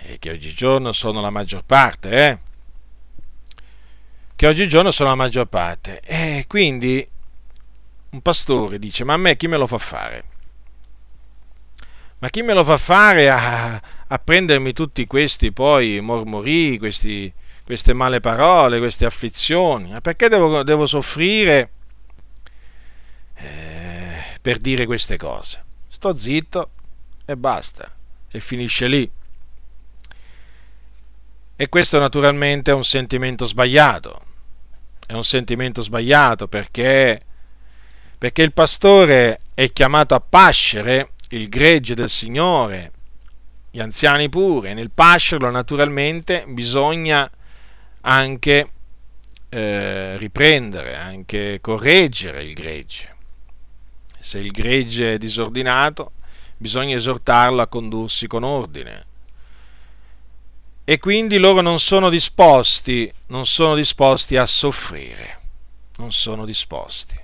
e 0.03 0.19
che 0.19 0.31
oggigiorno 0.31 0.93
sono 0.93 1.21
la 1.21 1.31
maggior 1.31 1.63
parte, 1.65 2.11
eh? 2.11 2.39
che 4.35 4.47
oggigiorno 4.47 4.91
sono 4.91 5.11
la 5.11 5.15
maggior 5.15 5.47
parte. 5.47 6.01
E 6.01 6.45
quindi 6.47 7.07
un 8.11 8.21
pastore 8.23 8.79
dice, 8.79 9.05
ma 9.05 9.13
a 9.13 9.19
me 9.19 9.37
chi 9.37 9.47
me 9.47 9.59
lo 9.59 9.67
fa 9.67 9.79
fare? 9.79 10.25
Ma 12.19 12.31
chi 12.31 12.41
me 12.41 12.55
lo 12.55 12.65
fa 12.65 12.79
fare 12.79 13.29
a, 13.29 13.75
a 14.07 14.19
prendermi 14.19 14.73
tutti 14.73 15.07
questi 15.07 15.53
poi 15.53 16.01
mormori, 16.01 16.79
questi, 16.79 17.31
queste 17.63 17.93
male 17.93 18.21
parole, 18.21 18.79
queste 18.79 19.05
afflizioni? 19.05 20.01
Perché 20.01 20.29
devo, 20.29 20.63
devo 20.63 20.87
soffrire 20.87 21.71
eh, 23.45 24.39
per 24.41 24.59
dire 24.59 24.87
queste 24.87 25.17
cose? 25.17 25.65
sto 26.05 26.17
zitto 26.19 26.71
e 27.25 27.35
basta, 27.35 27.91
e 28.29 28.39
finisce 28.39 28.89
lì. 28.89 29.11
E 31.57 31.69
questo 31.71 31.99
naturalmente 31.99 32.73
è 32.73 32.75
un 32.75 32.85
sentimento 32.85 33.47
sbagliato, 33.47 34.21
è 35.07 35.15
un 35.15 35.25
sentimento 35.25 35.81
sbagliato 35.81 36.47
perché, 36.47 37.19
perché 38.19 38.43
il 38.43 38.53
pastore 38.53 39.41
è 39.55 39.73
chiamato 39.73 40.15
a 40.15 40.21
pascere 40.21 41.13
il 41.31 41.49
gregge 41.49 41.95
del 41.95 42.11
Signore, 42.11 42.93
gli 43.71 43.81
anziani 43.81 44.29
pure, 44.29 44.71
e 44.71 44.75
nel 44.75 44.91
pascerlo 44.91 45.49
naturalmente 45.51 46.45
bisogna 46.49 47.31
anche 48.03 48.71
eh, 49.49 50.19
riprendere, 50.19 50.97
anche 50.97 51.61
correggere 51.63 52.43
il 52.43 52.53
gregge 52.53 53.14
se 54.25 54.39
il 54.39 54.53
gregge 54.53 55.13
è 55.13 55.19
disordinato, 55.19 56.13
bisogna 56.57 56.97
esortarlo 56.97 57.61
a 57.61 57.67
condursi 57.67 58.27
con 58.27 58.43
ordine. 58.43 59.05
E 60.83 60.99
quindi 60.99 61.37
loro 61.37 61.61
non 61.61 61.79
sono 61.79 62.09
disposti, 62.09 63.13
non 63.27 63.45
sono 63.45 63.75
disposti 63.75 64.39
a 64.39 64.47
soffrire, 64.47 65.41
non 65.97 66.11
sono 66.11 66.47
disposti. 66.47 67.21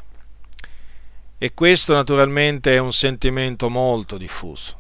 E 1.39 1.55
questo 1.55 1.95
naturalmente 1.95 2.75
è 2.75 2.79
un 2.79 2.93
sentimento 2.93 3.71
molto 3.71 4.19
diffuso, 4.19 4.79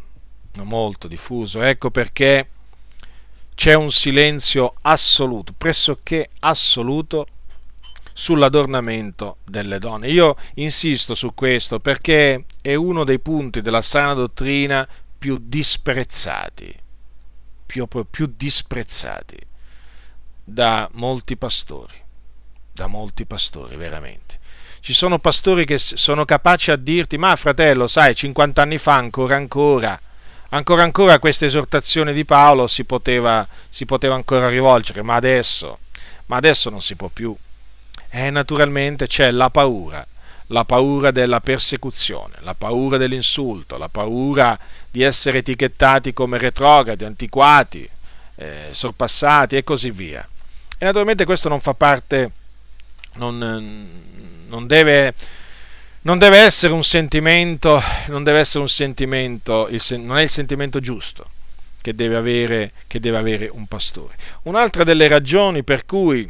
molto 0.56 1.08
diffuso. 1.08 1.62
Ecco 1.62 1.90
perché 1.90 2.48
c'è 3.54 3.72
un 3.72 3.90
silenzio 3.90 4.74
assoluto, 4.82 5.54
pressoché 5.56 6.28
assoluto, 6.40 7.26
sull'adornamento 8.20 9.38
delle 9.46 9.78
donne. 9.78 10.08
Io 10.08 10.36
insisto 10.56 11.14
su 11.14 11.32
questo 11.32 11.80
perché 11.80 12.44
è 12.60 12.74
uno 12.74 13.02
dei 13.04 13.18
punti 13.18 13.62
della 13.62 13.80
sana 13.80 14.12
dottrina 14.12 14.86
più 15.18 15.38
disprezzati, 15.40 16.70
più, 17.64 17.88
più 18.10 18.30
disprezzati 18.36 19.38
da 20.44 20.86
molti 20.92 21.38
pastori, 21.38 21.94
da 22.70 22.88
molti 22.88 23.24
pastori 23.24 23.76
veramente. 23.76 24.38
Ci 24.80 24.92
sono 24.92 25.18
pastori 25.18 25.64
che 25.64 25.78
sono 25.78 26.26
capaci 26.26 26.70
a 26.70 26.76
dirti, 26.76 27.16
ma 27.16 27.34
fratello, 27.36 27.86
sai, 27.86 28.14
50 28.14 28.60
anni 28.60 28.76
fa 28.76 28.96
ancora 28.96 29.36
ancora, 29.36 29.98
ancora 30.50 30.82
ancora 30.82 31.18
questa 31.18 31.46
esortazione 31.46 32.12
di 32.12 32.26
Paolo 32.26 32.66
si 32.66 32.84
poteva, 32.84 33.48
si 33.70 33.86
poteva 33.86 34.14
ancora 34.14 34.50
rivolgere, 34.50 35.00
ma 35.00 35.14
adesso, 35.14 35.78
ma 36.26 36.36
adesso 36.36 36.68
non 36.68 36.82
si 36.82 36.96
può 36.96 37.08
più 37.08 37.34
e 38.10 38.26
eh, 38.26 38.30
naturalmente 38.30 39.06
c'è 39.06 39.30
la 39.30 39.50
paura, 39.50 40.04
la 40.48 40.64
paura 40.64 41.12
della 41.12 41.40
persecuzione, 41.40 42.34
la 42.40 42.54
paura 42.54 42.96
dell'insulto, 42.96 43.78
la 43.78 43.88
paura 43.88 44.58
di 44.90 45.02
essere 45.02 45.38
etichettati 45.38 46.12
come 46.12 46.36
retrogradi, 46.36 47.04
antiquati, 47.04 47.88
eh, 48.34 48.68
sorpassati 48.72 49.56
e 49.56 49.62
così 49.62 49.92
via. 49.92 50.26
E 50.76 50.84
naturalmente 50.84 51.24
questo 51.24 51.48
non 51.48 51.60
fa 51.60 51.74
parte, 51.74 52.32
non, 53.14 53.88
non, 54.48 54.66
deve, 54.66 55.14
non 56.02 56.18
deve 56.18 56.38
essere 56.38 56.72
un 56.72 56.82
sentimento, 56.82 57.80
non 58.08 58.24
deve 58.24 58.40
essere 58.40 58.60
un 58.60 58.68
sentimento, 58.68 59.68
non 59.98 60.18
è 60.18 60.22
il 60.22 60.30
sentimento 60.30 60.80
giusto 60.80 61.26
che 61.80 61.94
deve, 61.94 62.16
avere, 62.16 62.72
che 62.88 62.98
deve 62.98 63.18
avere 63.18 63.48
un 63.48 63.66
pastore. 63.66 64.16
Un'altra 64.42 64.82
delle 64.82 65.06
ragioni 65.06 65.62
per 65.62 65.86
cui 65.86 66.28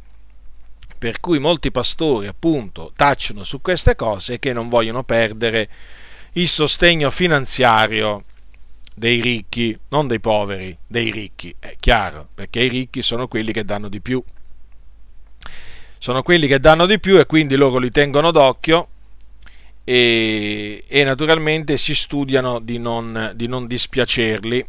per 1.00 1.18
cui 1.18 1.38
molti 1.38 1.70
pastori 1.70 2.26
appunto 2.26 2.92
tacciono 2.94 3.42
su 3.42 3.62
queste 3.62 3.96
cose 3.96 4.34
e 4.34 4.38
che 4.38 4.52
non 4.52 4.68
vogliono 4.68 5.02
perdere 5.02 5.66
il 6.32 6.46
sostegno 6.46 7.08
finanziario 7.08 8.24
dei 8.94 9.22
ricchi, 9.22 9.76
non 9.88 10.06
dei 10.06 10.20
poveri, 10.20 10.76
dei 10.86 11.10
ricchi, 11.10 11.54
è 11.58 11.74
chiaro, 11.80 12.28
perché 12.34 12.60
i 12.60 12.68
ricchi 12.68 13.00
sono 13.00 13.28
quelli 13.28 13.50
che 13.50 13.64
danno 13.64 13.88
di 13.88 14.02
più. 14.02 14.22
Sono 15.96 16.22
quelli 16.22 16.46
che 16.46 16.60
danno 16.60 16.84
di 16.84 17.00
più 17.00 17.18
e 17.18 17.24
quindi 17.24 17.56
loro 17.56 17.78
li 17.78 17.90
tengono 17.90 18.30
d'occhio 18.30 18.88
e, 19.84 20.84
e 20.86 21.04
naturalmente 21.04 21.78
si 21.78 21.94
studiano 21.94 22.60
di 22.60 22.78
non, 22.78 23.32
di 23.34 23.48
non, 23.48 23.66
dispiacerli, 23.66 24.66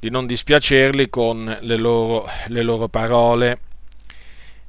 di 0.00 0.08
non 0.08 0.24
dispiacerli 0.24 1.10
con 1.10 1.58
le 1.60 1.76
loro, 1.76 2.26
le 2.46 2.62
loro 2.62 2.88
parole 2.88 3.60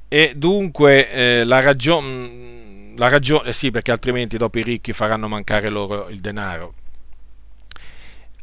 e 0.08 0.32
dunque 0.34 1.10
eh, 1.10 1.44
la 1.44 1.60
ragione 1.60 2.94
la 2.96 3.08
ragione, 3.08 3.50
eh 3.50 3.52
sì, 3.52 3.70
perché 3.70 3.92
altrimenti 3.92 4.36
dopo 4.36 4.58
i 4.58 4.64
ricchi 4.64 4.92
faranno 4.92 5.28
mancare 5.28 5.68
loro 5.68 6.08
il 6.08 6.18
denaro 6.18 6.74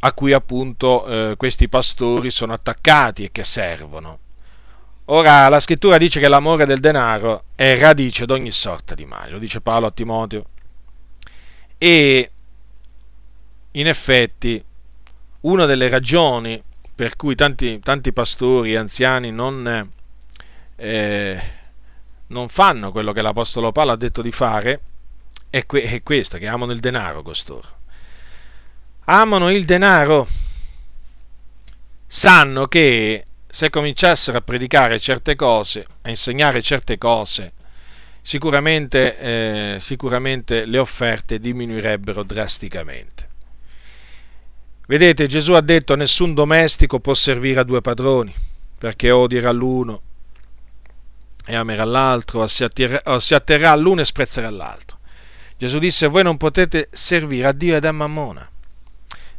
a 0.06 0.14
cui 0.14 0.34
appunto 0.34 1.06
eh, 1.32 1.36
questi 1.36 1.68
pastori 1.68 2.30
sono 2.30 2.54
attaccati 2.54 3.24
e 3.24 3.32
che 3.32 3.44
servono. 3.44 4.20
Ora 5.06 5.48
la 5.50 5.60
scrittura 5.60 5.98
dice 5.98 6.20
che 6.20 6.28
l'amore 6.28 6.66
del 6.66 6.80
denaro 6.80 7.46
è 7.56 7.78
radice 7.78 8.26
di 8.26 8.32
ogni 8.32 8.52
sorta 8.52 8.94
di 8.94 9.06
male, 9.06 9.32
lo 9.32 9.40
dice 9.40 9.62
Paolo 9.62 9.88
a 9.88 9.92
Timoteo. 9.92 10.46
E 11.78 12.32
in 13.72 13.88
effetti 13.88 14.64
una 15.42 15.66
delle 15.66 15.90
ragioni 15.90 16.62
per 16.94 17.16
cui 17.16 17.36
tanti, 17.36 17.80
tanti 17.80 18.14
pastori 18.14 18.76
anziani 18.76 19.32
non, 19.32 19.92
eh, 20.76 21.42
non, 22.28 22.50
fanno 22.50 22.92
quello 22.92 23.12
che 23.12 23.22
l'Apostolo 23.22 23.72
Paolo 23.72 23.92
ha 23.92 23.98
detto 23.98 24.22
di 24.22 24.32
fare 24.32 24.82
è, 25.50 25.66
que- 25.66 25.84
è 25.84 26.04
questa, 26.04 26.38
che 26.38 26.48
amano 26.48 26.72
il 26.72 26.80
denaro 26.80 27.22
costoro 27.22 27.76
amano 29.06 29.52
il 29.52 29.66
denaro, 29.66 30.28
sanno 32.08 32.68
che 32.68 33.26
se 33.48 33.70
cominciassero 33.70 34.38
a 34.38 34.42
predicare 34.42 35.00
certe 35.00 35.36
cose, 35.36 35.86
a 36.04 36.10
insegnare 36.10 36.62
certe 36.62 36.98
cose, 36.98 37.54
sicuramente, 38.22 39.20
eh, 39.20 39.78
sicuramente 39.80 40.66
le 40.66 40.78
offerte 40.78 41.40
diminuirebbero 41.40 42.24
drasticamente. 42.24 43.30
Vedete, 44.88 45.28
Gesù 45.28 45.54
ha 45.54 45.62
detto 45.62 45.96
nessun 45.96 46.34
domestico 46.34 47.00
può 47.00 47.14
servire 47.14 47.62
a 47.62 47.64
due 47.64 47.82
padroni, 47.82 48.34
perché 48.78 49.12
odierà 49.12 49.52
l'uno 49.52 50.02
e 51.46 51.56
amerà 51.56 51.86
l'altro, 51.86 52.42
o 52.42 52.48
si, 52.48 52.64
attirerà, 52.64 53.14
o 53.14 53.20
si 53.20 53.34
atterrà 53.34 53.72
all'uno 53.72 54.02
e 54.02 54.06
sprezzerà 54.06 54.50
l'altro. 54.50 54.98
Gesù 55.58 55.80
disse, 55.80 56.08
voi 56.08 56.24
non 56.24 56.38
potete 56.38 56.90
servire 56.92 57.48
a 57.48 57.52
Dio 57.54 57.76
ed 57.76 57.86
a 57.86 57.92
Mammona. 57.92 58.50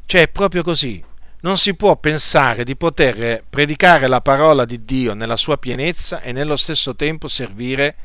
Cioè 0.06 0.22
è 0.22 0.28
proprio 0.28 0.62
così. 0.62 1.02
Non 1.40 1.58
si 1.58 1.74
può 1.74 1.96
pensare 1.96 2.64
di 2.64 2.76
poter 2.76 3.44
predicare 3.48 4.06
la 4.06 4.20
parola 4.20 4.64
di 4.64 4.84
Dio 4.84 5.14
nella 5.14 5.36
sua 5.36 5.58
pienezza 5.58 6.20
e 6.20 6.32
nello 6.32 6.56
stesso 6.56 6.96
tempo 6.96 7.28
servire, 7.28 7.96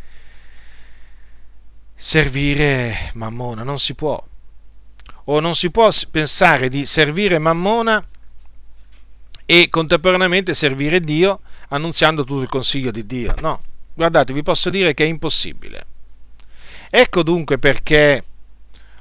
servire 1.95 3.11
Mammona. 3.13 3.63
Non 3.63 3.79
si 3.79 3.93
può. 3.95 4.21
O 5.25 5.39
non 5.39 5.55
si 5.55 5.71
può 5.71 5.87
pensare 6.09 6.67
di 6.67 6.85
servire 6.85 7.39
Mammona 7.39 8.03
e 9.45 9.69
contemporaneamente 9.69 10.53
servire 10.53 10.99
Dio 10.99 11.41
annunziando 11.69 12.23
tutto 12.23 12.41
il 12.41 12.49
consiglio 12.49 12.91
di 12.91 13.05
Dio. 13.05 13.33
No, 13.39 13.61
guardate, 13.93 14.33
vi 14.33 14.43
posso 14.43 14.69
dire 14.69 14.93
che 14.93 15.03
è 15.03 15.07
impossibile. 15.07 15.85
Ecco 16.89 17.23
dunque 17.23 17.57
perché 17.57 18.23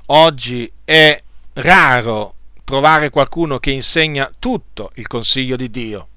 oggi 0.06 0.70
è 0.84 1.20
raro 1.54 2.34
trovare 2.64 3.10
qualcuno 3.10 3.58
che 3.58 3.72
insegna 3.72 4.30
tutto 4.38 4.92
il 4.94 5.06
consiglio 5.06 5.56
di 5.56 5.70
Dio. 5.70 6.08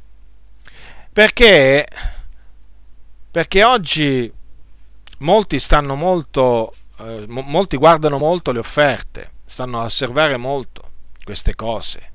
Perché, 1.11 1.87
perché 3.31 3.63
oggi 3.63 4.31
molti 5.19 5.59
stanno 5.59 5.95
molto, 5.95 6.73
eh, 6.99 7.25
molti 7.27 7.77
guardano 7.77 8.17
molto 8.17 8.51
le 8.51 8.59
offerte, 8.59 9.31
stanno 9.45 9.79
a 9.79 9.85
osservare 9.85 10.37
molto 10.37 10.91
queste 11.23 11.55
cose. 11.55 12.11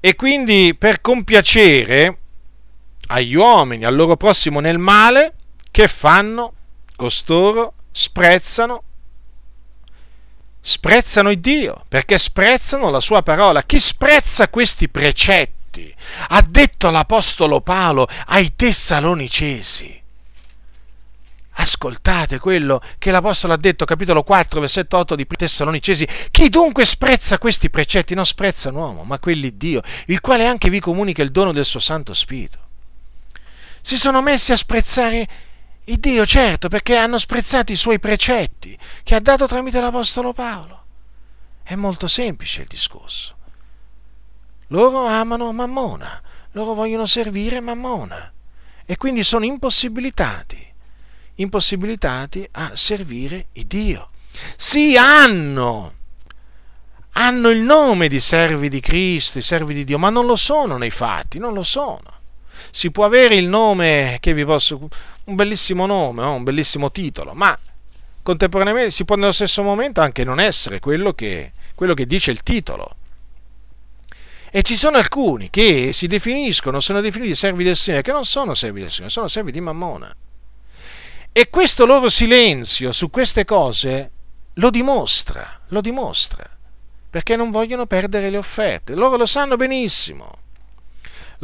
E 0.00 0.14
quindi 0.14 0.74
per 0.78 1.00
compiacere 1.00 2.18
agli 3.08 3.34
uomini, 3.34 3.84
al 3.84 3.94
loro 3.94 4.16
prossimo 4.16 4.60
nel 4.60 4.78
male, 4.78 5.34
che 5.70 5.88
fanno? 5.88 6.52
Costoro 6.96 7.74
sprezzano 7.90 8.82
sprezzano 10.66 11.30
il 11.30 11.40
Dio, 11.40 11.84
perché 11.88 12.16
sprezzano 12.16 12.88
la 12.88 13.00
sua 13.00 13.22
parola. 13.22 13.62
Chi 13.64 13.78
sprezza 13.78 14.48
questi 14.48 14.88
precetti? 14.88 15.94
Ha 16.28 16.42
detto 16.48 16.90
l'Apostolo 16.90 17.60
Paolo 17.60 18.08
ai 18.28 18.54
Tessalonicesi. 18.56 20.02
Ascoltate 21.56 22.38
quello 22.38 22.80
che 22.96 23.10
l'Apostolo 23.10 23.52
ha 23.52 23.58
detto, 23.58 23.84
capitolo 23.84 24.22
4, 24.22 24.58
versetto 24.58 24.96
8 24.96 25.14
di 25.14 25.26
Tessalonicesi. 25.26 26.08
Chi 26.30 26.48
dunque 26.48 26.86
sprezza 26.86 27.36
questi 27.36 27.68
precetti 27.68 28.14
non 28.14 28.24
sprezza 28.24 28.70
un 28.70 28.76
uomo, 28.76 29.04
ma 29.04 29.18
quelli 29.18 29.58
Dio, 29.58 29.82
il 30.06 30.20
quale 30.20 30.46
anche 30.46 30.70
vi 30.70 30.80
comunica 30.80 31.22
il 31.22 31.30
dono 31.30 31.52
del 31.52 31.66
suo 31.66 31.78
Santo 31.78 32.14
Spirito. 32.14 32.63
Si 33.86 33.98
sono 33.98 34.22
messi 34.22 34.50
a 34.50 34.56
sprezzare 34.56 35.28
il 35.84 35.98
Dio, 35.98 36.24
certo, 36.24 36.68
perché 36.68 36.96
hanno 36.96 37.18
sprezzato 37.18 37.70
i 37.70 37.76
suoi 37.76 37.98
precetti 37.98 38.78
che 39.02 39.14
ha 39.14 39.20
dato 39.20 39.46
tramite 39.46 39.78
l'Apostolo 39.78 40.32
Paolo. 40.32 40.84
È 41.62 41.74
molto 41.74 42.06
semplice 42.06 42.62
il 42.62 42.66
discorso. 42.66 43.36
Loro 44.68 45.04
amano 45.04 45.52
Mammona, 45.52 46.18
loro 46.52 46.72
vogliono 46.72 47.04
servire 47.04 47.60
Mammona 47.60 48.32
e 48.86 48.96
quindi 48.96 49.22
sono 49.22 49.44
impossibilitati, 49.44 50.66
impossibilitati 51.34 52.48
a 52.52 52.74
servire 52.74 53.48
il 53.52 53.66
Dio. 53.66 54.08
Sì, 54.56 54.96
hanno, 54.96 55.94
hanno 57.12 57.50
il 57.50 57.60
nome 57.60 58.08
di 58.08 58.18
servi 58.18 58.70
di 58.70 58.80
Cristo, 58.80 59.36
i 59.36 59.42
servi 59.42 59.74
di 59.74 59.84
Dio, 59.84 59.98
ma 59.98 60.08
non 60.08 60.24
lo 60.24 60.36
sono 60.36 60.78
nei 60.78 60.90
fatti, 60.90 61.38
non 61.38 61.52
lo 61.52 61.62
sono. 61.62 62.22
Si 62.74 62.90
può 62.90 63.04
avere 63.04 63.36
il 63.36 63.46
nome 63.46 64.16
che 64.18 64.34
vi 64.34 64.44
posso 64.44 64.88
un 65.26 65.34
bellissimo 65.36 65.86
nome, 65.86 66.22
no? 66.22 66.34
un 66.34 66.42
bellissimo 66.42 66.90
titolo, 66.90 67.32
ma 67.32 67.56
contemporaneamente 68.20 68.90
si 68.90 69.04
può 69.04 69.14
nello 69.14 69.30
stesso 69.30 69.62
momento 69.62 70.00
anche 70.00 70.24
non 70.24 70.40
essere 70.40 70.80
quello 70.80 71.12
che, 71.12 71.52
quello 71.76 71.94
che 71.94 72.04
dice 72.04 72.32
il 72.32 72.42
titolo. 72.42 72.96
E 74.50 74.62
ci 74.62 74.74
sono 74.74 74.96
alcuni 74.96 75.50
che 75.50 75.92
si 75.92 76.08
definiscono, 76.08 76.80
sono 76.80 77.00
definiti 77.00 77.36
servi 77.36 77.62
del 77.62 77.76
Signore, 77.76 78.02
che 78.02 78.10
non 78.10 78.24
sono 78.24 78.54
servi 78.54 78.80
del 78.80 78.90
Signore, 78.90 79.12
sono 79.12 79.28
servi 79.28 79.52
di 79.52 79.60
Mammona. 79.60 80.12
E 81.30 81.50
questo 81.50 81.86
loro 81.86 82.08
silenzio 82.08 82.90
su 82.90 83.08
queste 83.08 83.44
cose 83.44 84.10
lo 84.54 84.70
dimostra, 84.70 85.60
lo 85.68 85.80
dimostra, 85.80 86.44
perché 87.08 87.36
non 87.36 87.52
vogliono 87.52 87.86
perdere 87.86 88.30
le 88.30 88.36
offerte. 88.36 88.96
Loro 88.96 89.16
lo 89.16 89.26
sanno 89.26 89.54
benissimo. 89.56 90.42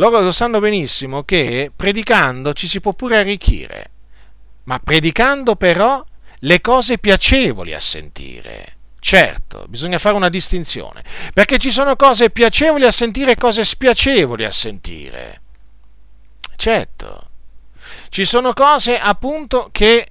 Loro 0.01 0.21
lo 0.21 0.33
sanno 0.33 0.61
benissimo 0.61 1.25
che 1.25 1.71
predicando 1.77 2.55
ci 2.55 2.67
si 2.67 2.81
può 2.81 2.95
pure 2.95 3.19
arricchire, 3.19 3.91
ma 4.65 4.79
predicando 4.79 5.57
però 5.57 6.03
le 6.39 6.61
cose 6.63 6.97
piacevoli 6.97 7.75
a 7.75 7.81
sentire. 7.81 8.77
Certo, 8.99 9.67
bisogna 9.69 9.99
fare 9.99 10.15
una 10.15 10.31
distinzione, 10.31 11.05
perché 11.35 11.59
ci 11.59 11.71
sono 11.71 11.97
cose 11.97 12.31
piacevoli 12.31 12.87
a 12.87 12.91
sentire 12.91 13.33
e 13.33 13.37
cose 13.37 13.63
spiacevoli 13.63 14.43
a 14.47 14.51
sentire. 14.51 15.43
Certo, 16.57 17.31
ci 18.09 18.25
sono 18.25 18.55
cose 18.55 18.99
appunto 18.99 19.69
che 19.71 20.07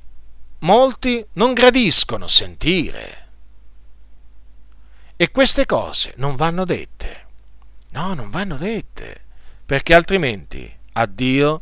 molti 0.59 1.25
non 1.33 1.53
gradiscono 1.53 2.27
sentire. 2.27 3.27
E 5.15 5.31
queste 5.31 5.65
cose 5.65 6.13
non 6.17 6.35
vanno 6.35 6.63
dette. 6.63 7.25
No, 7.89 8.13
non 8.13 8.29
vanno 8.29 8.55
dette 8.55 9.28
perché 9.69 9.93
altrimenti 9.93 10.67
addio, 10.93 11.61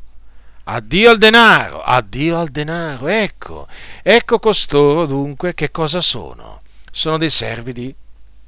addio 0.63 1.09
al 1.09 1.17
denaro, 1.17 1.81
addio 1.81 2.39
al 2.39 2.47
denaro, 2.47 3.07
ecco, 3.09 3.67
ecco 4.01 4.39
costoro 4.39 5.05
dunque 5.05 5.53
che 5.53 5.71
cosa 5.71 5.99
sono? 5.99 6.61
Sono 6.89 7.17
dei 7.17 7.29
servi 7.29 7.73
di 7.73 7.93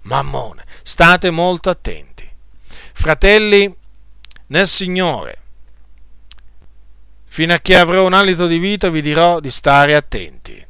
Mammone. 0.03 0.63
State 0.81 1.29
molto 1.29 1.69
attenti. 1.69 2.25
Fratelli 2.93 3.75
nel 4.47 4.65
Signore, 4.65 5.37
fino 7.25 7.53
a 7.53 7.59
che 7.59 7.75
avrò 7.75 8.05
un 8.05 8.13
alito 8.13 8.47
di 8.47 8.59
vita 8.59 8.87
vi 8.87 9.01
dirò 9.01 9.41
di 9.41 9.51
stare 9.51 9.93
attenti. 9.93 10.65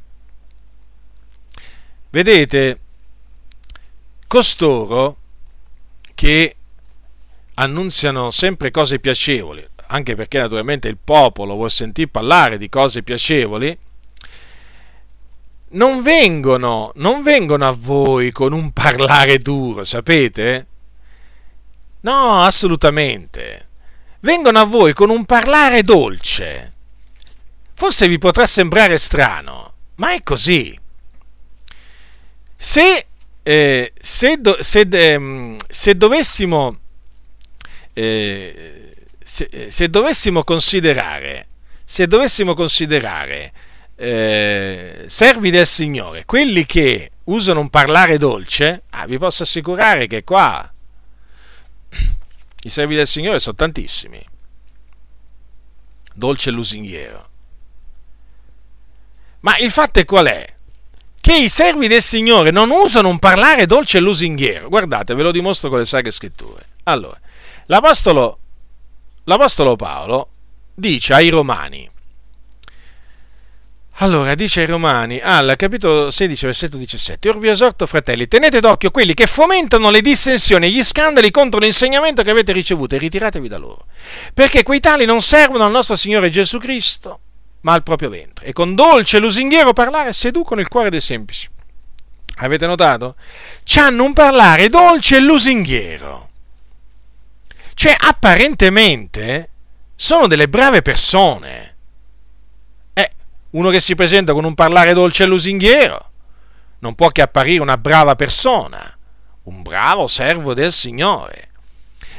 Vedete, 2.10 2.80
costoro 4.26 5.16
che 6.12 6.56
annunziano 7.54 8.30
sempre 8.30 8.70
cose 8.70 8.98
piacevoli, 8.98 9.66
anche 9.88 10.14
perché 10.14 10.38
naturalmente 10.38 10.88
il 10.88 10.98
popolo 11.02 11.54
vuol 11.54 11.70
sentire 11.70 12.08
parlare 12.08 12.58
di 12.58 12.68
cose 12.68 13.02
piacevoli, 13.02 13.76
non 15.72 16.02
vengono, 16.02 16.92
non 16.96 17.22
vengono 17.22 17.68
a 17.68 17.72
voi 17.76 18.32
con 18.32 18.52
un 18.52 18.72
parlare 18.72 19.38
duro, 19.38 19.84
sapete? 19.84 20.66
No, 22.00 22.42
assolutamente. 22.42 23.68
Vengono 24.20 24.58
a 24.58 24.64
voi 24.64 24.92
con 24.92 25.10
un 25.10 25.24
parlare 25.24 25.82
dolce. 25.82 26.72
Forse 27.72 28.08
vi 28.08 28.18
potrà 28.18 28.46
sembrare 28.46 28.98
strano, 28.98 29.74
ma 29.96 30.12
è 30.12 30.22
così. 30.22 30.78
Se, 32.56 33.06
eh, 33.42 33.92
se, 33.98 34.36
do, 34.38 34.62
se, 34.62 34.86
eh, 34.90 35.56
se 35.68 35.96
dovessimo 35.96 36.78
eh, 37.92 38.94
se, 39.22 39.68
se, 39.70 39.88
dovessimo 39.88 40.44
considerare, 40.44 41.46
se 41.84 42.06
dovessimo 42.06 42.54
considerare 42.54 43.52
eh, 43.96 45.04
servi 45.06 45.50
del 45.50 45.66
Signore, 45.66 46.24
quelli 46.24 46.66
che 46.66 47.10
usano 47.24 47.60
un 47.60 47.70
parlare 47.70 48.18
dolce, 48.18 48.82
ah, 48.90 49.06
vi 49.06 49.18
posso 49.18 49.42
assicurare 49.42 50.06
che 50.06 50.24
qua 50.24 50.70
i 52.62 52.68
servi 52.68 52.94
del 52.94 53.06
Signore 53.06 53.38
sono 53.38 53.56
tantissimi. 53.56 54.22
Dolce 56.12 56.50
e 56.50 56.52
lusinghiero. 56.52 57.28
Ma 59.40 59.56
il 59.58 59.70
fatto 59.70 60.00
è 60.00 60.04
qual 60.04 60.26
è? 60.26 60.54
Che 61.20 61.34
i 61.34 61.48
servi 61.48 61.88
del 61.88 62.02
Signore 62.02 62.50
non 62.50 62.70
usano 62.70 63.08
un 63.08 63.18
parlare 63.18 63.66
dolce 63.66 63.98
e 63.98 64.00
lusinghiero. 64.00 64.68
Guardate, 64.68 65.14
ve 65.14 65.22
lo 65.22 65.30
dimostro 65.30 65.70
con 65.70 65.78
le 65.78 65.86
sacre 65.86 66.10
scritture. 66.10 66.66
Allora, 66.84 67.18
l'Apostolo, 67.70 68.38
l'Apostolo 69.24 69.76
Paolo 69.76 70.28
dice 70.74 71.14
ai 71.14 71.28
Romani, 71.28 71.88
allora, 74.02 74.34
dice 74.34 74.62
ai 74.62 74.66
Romani, 74.66 75.20
al 75.20 75.54
capitolo 75.56 76.10
16, 76.10 76.46
versetto 76.46 76.76
17, 76.78 77.28
Or 77.28 77.38
vi 77.38 77.48
esorto, 77.48 77.86
fratelli, 77.86 78.26
tenete 78.26 78.58
d'occhio 78.58 78.90
quelli 78.90 79.14
che 79.14 79.26
fomentano 79.26 79.90
le 79.90 80.00
dissensioni 80.00 80.66
e 80.66 80.70
gli 80.70 80.82
scandali 80.82 81.30
contro 81.30 81.60
l'insegnamento 81.60 82.22
che 82.22 82.30
avete 82.30 82.52
ricevuto 82.52 82.94
e 82.96 82.98
ritiratevi 82.98 83.46
da 83.46 83.58
loro, 83.58 83.84
perché 84.34 84.62
quei 84.62 84.80
tali 84.80 85.04
non 85.04 85.20
servono 85.20 85.64
al 85.64 85.70
nostro 85.70 85.96
Signore 85.96 86.30
Gesù 86.30 86.58
Cristo, 86.58 87.20
ma 87.60 87.74
al 87.74 87.82
proprio 87.84 88.08
ventre, 88.08 88.46
e 88.46 88.52
con 88.52 88.74
dolce 88.74 89.18
e 89.18 89.20
lusinghiero 89.20 89.74
parlare 89.74 90.12
seducono 90.12 90.60
il 90.60 90.68
cuore 90.68 90.90
dei 90.90 91.02
semplici. 91.02 91.48
Avete 92.38 92.66
notato? 92.66 93.16
C'hanno 93.62 94.02
un 94.02 94.12
parlare 94.14 94.68
dolce 94.68 95.18
e 95.18 95.20
lusinghiero. 95.20 96.29
Cioè, 97.80 97.96
apparentemente, 97.98 99.48
sono 99.94 100.26
delle 100.26 100.50
brave 100.50 100.82
persone 100.82 101.68
uno 103.52 103.70
che 103.70 103.80
si 103.80 103.94
presenta 103.94 104.34
con 104.34 104.44
un 104.44 104.54
parlare 104.54 104.92
dolce 104.92 105.22
e 105.22 105.26
lusinghiero 105.26 106.10
non 106.80 106.94
può 106.94 107.08
che 107.08 107.22
apparire 107.22 107.62
una 107.62 107.78
brava 107.78 108.16
persona, 108.16 108.98
un 109.44 109.62
bravo 109.62 110.08
servo 110.08 110.52
del 110.52 110.72
Signore. 110.72 111.48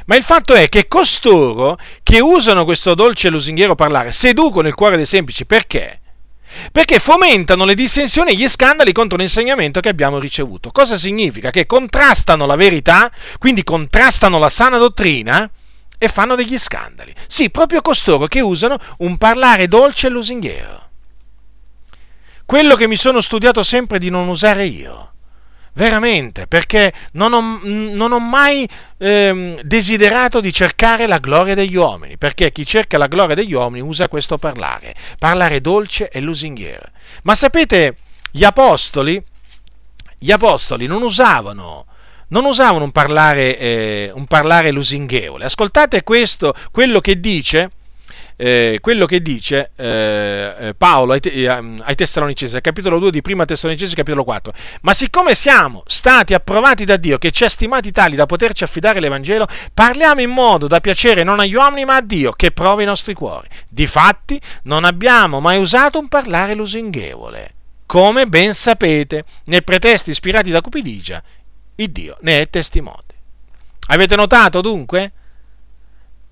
Ma 0.06 0.16
il 0.16 0.24
fatto 0.24 0.52
è 0.52 0.68
che 0.68 0.88
costoro 0.88 1.78
che 2.02 2.18
usano 2.18 2.64
questo 2.64 2.96
dolce 2.96 3.28
e 3.28 3.30
lusinghiero 3.30 3.76
parlare 3.76 4.10
seducono 4.10 4.66
il 4.66 4.74
cuore 4.74 4.96
dei 4.96 5.06
semplici 5.06 5.46
perché? 5.46 6.00
Perché 6.70 6.98
fomentano 6.98 7.64
le 7.64 7.74
dissensioni 7.74 8.32
e 8.32 8.34
gli 8.34 8.48
scandali 8.48 8.92
contro 8.92 9.18
l'insegnamento 9.18 9.80
che 9.80 9.88
abbiamo 9.88 10.18
ricevuto. 10.18 10.70
Cosa 10.70 10.96
significa? 10.96 11.50
Che 11.50 11.66
contrastano 11.66 12.46
la 12.46 12.56
verità, 12.56 13.10
quindi 13.38 13.64
contrastano 13.64 14.38
la 14.38 14.48
sana 14.48 14.78
dottrina 14.78 15.48
e 15.98 16.08
fanno 16.08 16.34
degli 16.34 16.58
scandali. 16.58 17.14
Sì, 17.26 17.50
proprio 17.50 17.80
costoro 17.80 18.26
che 18.26 18.40
usano 18.40 18.78
un 18.98 19.18
parlare 19.18 19.66
dolce 19.66 20.06
e 20.06 20.10
lusinghiero 20.10 20.82
quello 22.52 22.76
che 22.76 22.86
mi 22.86 22.96
sono 22.96 23.22
studiato 23.22 23.62
sempre 23.62 23.98
di 23.98 24.10
non 24.10 24.28
usare 24.28 24.66
io. 24.66 25.11
Veramente, 25.74 26.46
perché 26.46 26.92
non 27.12 27.32
ho, 27.32 27.60
non 27.62 28.12
ho 28.12 28.18
mai 28.18 28.68
ehm, 28.98 29.62
desiderato 29.62 30.40
di 30.40 30.52
cercare 30.52 31.06
la 31.06 31.16
gloria 31.16 31.54
degli 31.54 31.76
uomini, 31.76 32.18
perché 32.18 32.52
chi 32.52 32.66
cerca 32.66 32.98
la 32.98 33.06
gloria 33.06 33.34
degli 33.34 33.54
uomini 33.54 33.86
usa 33.86 34.08
questo 34.08 34.36
parlare, 34.36 34.94
parlare 35.18 35.62
dolce 35.62 36.10
e 36.10 36.20
lusinghiero. 36.20 36.84
Ma 37.22 37.34
sapete, 37.34 37.96
gli 38.30 38.44
apostoli, 38.44 39.22
gli 40.18 40.30
apostoli 40.30 40.86
non 40.86 41.00
usavano, 41.00 41.86
non 42.28 42.44
usavano 42.44 42.84
un 42.84 42.92
parlare, 42.92 43.58
eh, 43.58 44.10
un 44.12 44.26
parlare 44.26 44.72
lusinghevole. 44.72 45.46
Ascoltate 45.46 46.02
questo, 46.02 46.54
quello 46.70 47.00
che 47.00 47.18
dice 47.18 47.70
eh, 48.44 48.78
quello 48.80 49.06
che 49.06 49.22
dice 49.22 49.70
eh, 49.76 50.54
eh 50.58 50.74
Paolo 50.74 51.12
ai, 51.12 51.20
eh, 51.20 51.46
ai, 51.46 51.94
Tessalonicesi, 51.94 52.60
capitolo 52.60 52.98
2 52.98 53.12
di 53.12 53.22
Prima 53.22 53.44
Tessalonicesi, 53.44 53.94
capitolo 53.94 54.24
4. 54.24 54.52
Ma 54.80 54.92
siccome 54.92 55.36
siamo 55.36 55.84
stati 55.86 56.34
approvati 56.34 56.84
da 56.84 56.96
Dio, 56.96 57.18
che 57.18 57.30
ci 57.30 57.44
ha 57.44 57.48
stimati 57.48 57.92
tali 57.92 58.16
da 58.16 58.26
poterci 58.26 58.64
affidare 58.64 58.98
l'Evangelo, 58.98 59.46
parliamo 59.72 60.22
in 60.22 60.30
modo 60.30 60.66
da 60.66 60.80
piacere 60.80 61.22
non 61.22 61.38
agli 61.38 61.54
uomini 61.54 61.84
ma 61.84 61.94
a 61.94 62.00
Dio, 62.00 62.32
che 62.32 62.50
prova 62.50 62.82
i 62.82 62.84
nostri 62.84 63.14
cuori. 63.14 63.46
Difatti, 63.68 64.40
non 64.64 64.82
abbiamo 64.82 65.38
mai 65.38 65.60
usato 65.60 66.00
un 66.00 66.08
parlare 66.08 66.56
lusinghevole. 66.56 67.54
Come 67.86 68.26
ben 68.26 68.54
sapete, 68.54 69.24
nei 69.44 69.62
pretesti 69.62 70.10
ispirati 70.10 70.50
da 70.50 70.60
Cupidigia, 70.60 71.22
il 71.76 71.90
Dio 71.92 72.16
ne 72.22 72.40
è 72.40 72.50
testimone. 72.50 72.96
Avete 73.86 74.16
notato 74.16 74.60
dunque? 74.60 75.12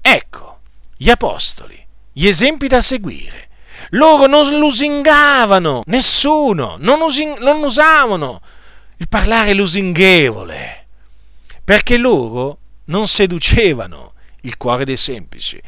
Ecco, 0.01 0.59
gli 0.97 1.09
apostoli 1.09 1.87
gli 2.13 2.27
esempi 2.27 2.69
da 2.69 2.81
seguire. 2.81 3.49
Loro 3.91 4.27
non 4.27 4.49
lusingavano, 4.59 5.83
nessuno, 5.87 6.77
non, 6.79 7.01
usin, 7.01 7.37
non 7.41 7.63
usavano 7.63 8.41
il 8.99 9.09
parlare 9.09 9.55
lusinghevole, 9.55 10.87
perché 11.65 11.97
loro 11.97 12.59
non 12.87 13.09
seducevano 13.09 14.13
il 14.43 14.57
cuore 14.57 14.85
dei 14.85 14.97
semplici. 14.97 15.61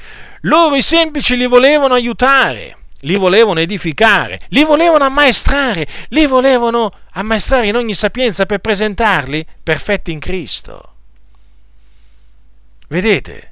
Loro 0.43 0.77
i 0.77 0.83
semplici 0.83 1.37
li 1.37 1.47
volevano 1.47 1.95
aiutare, 1.95 2.77
li 3.01 3.17
volevano 3.17 3.61
edificare, 3.61 4.41
li 4.49 4.65
volevano 4.65 5.05
ammaestrare, 5.05 5.87
li 6.09 6.27
volevano 6.27 6.93
ammaestrare 7.13 7.69
in 7.69 7.77
ogni 7.77 7.95
sapienza 7.95 8.47
per 8.47 8.59
presentarli 8.59 9.45
perfetti 9.63 10.13
in 10.13 10.21
Cristo. 10.21 10.95
Vedete? 12.89 13.52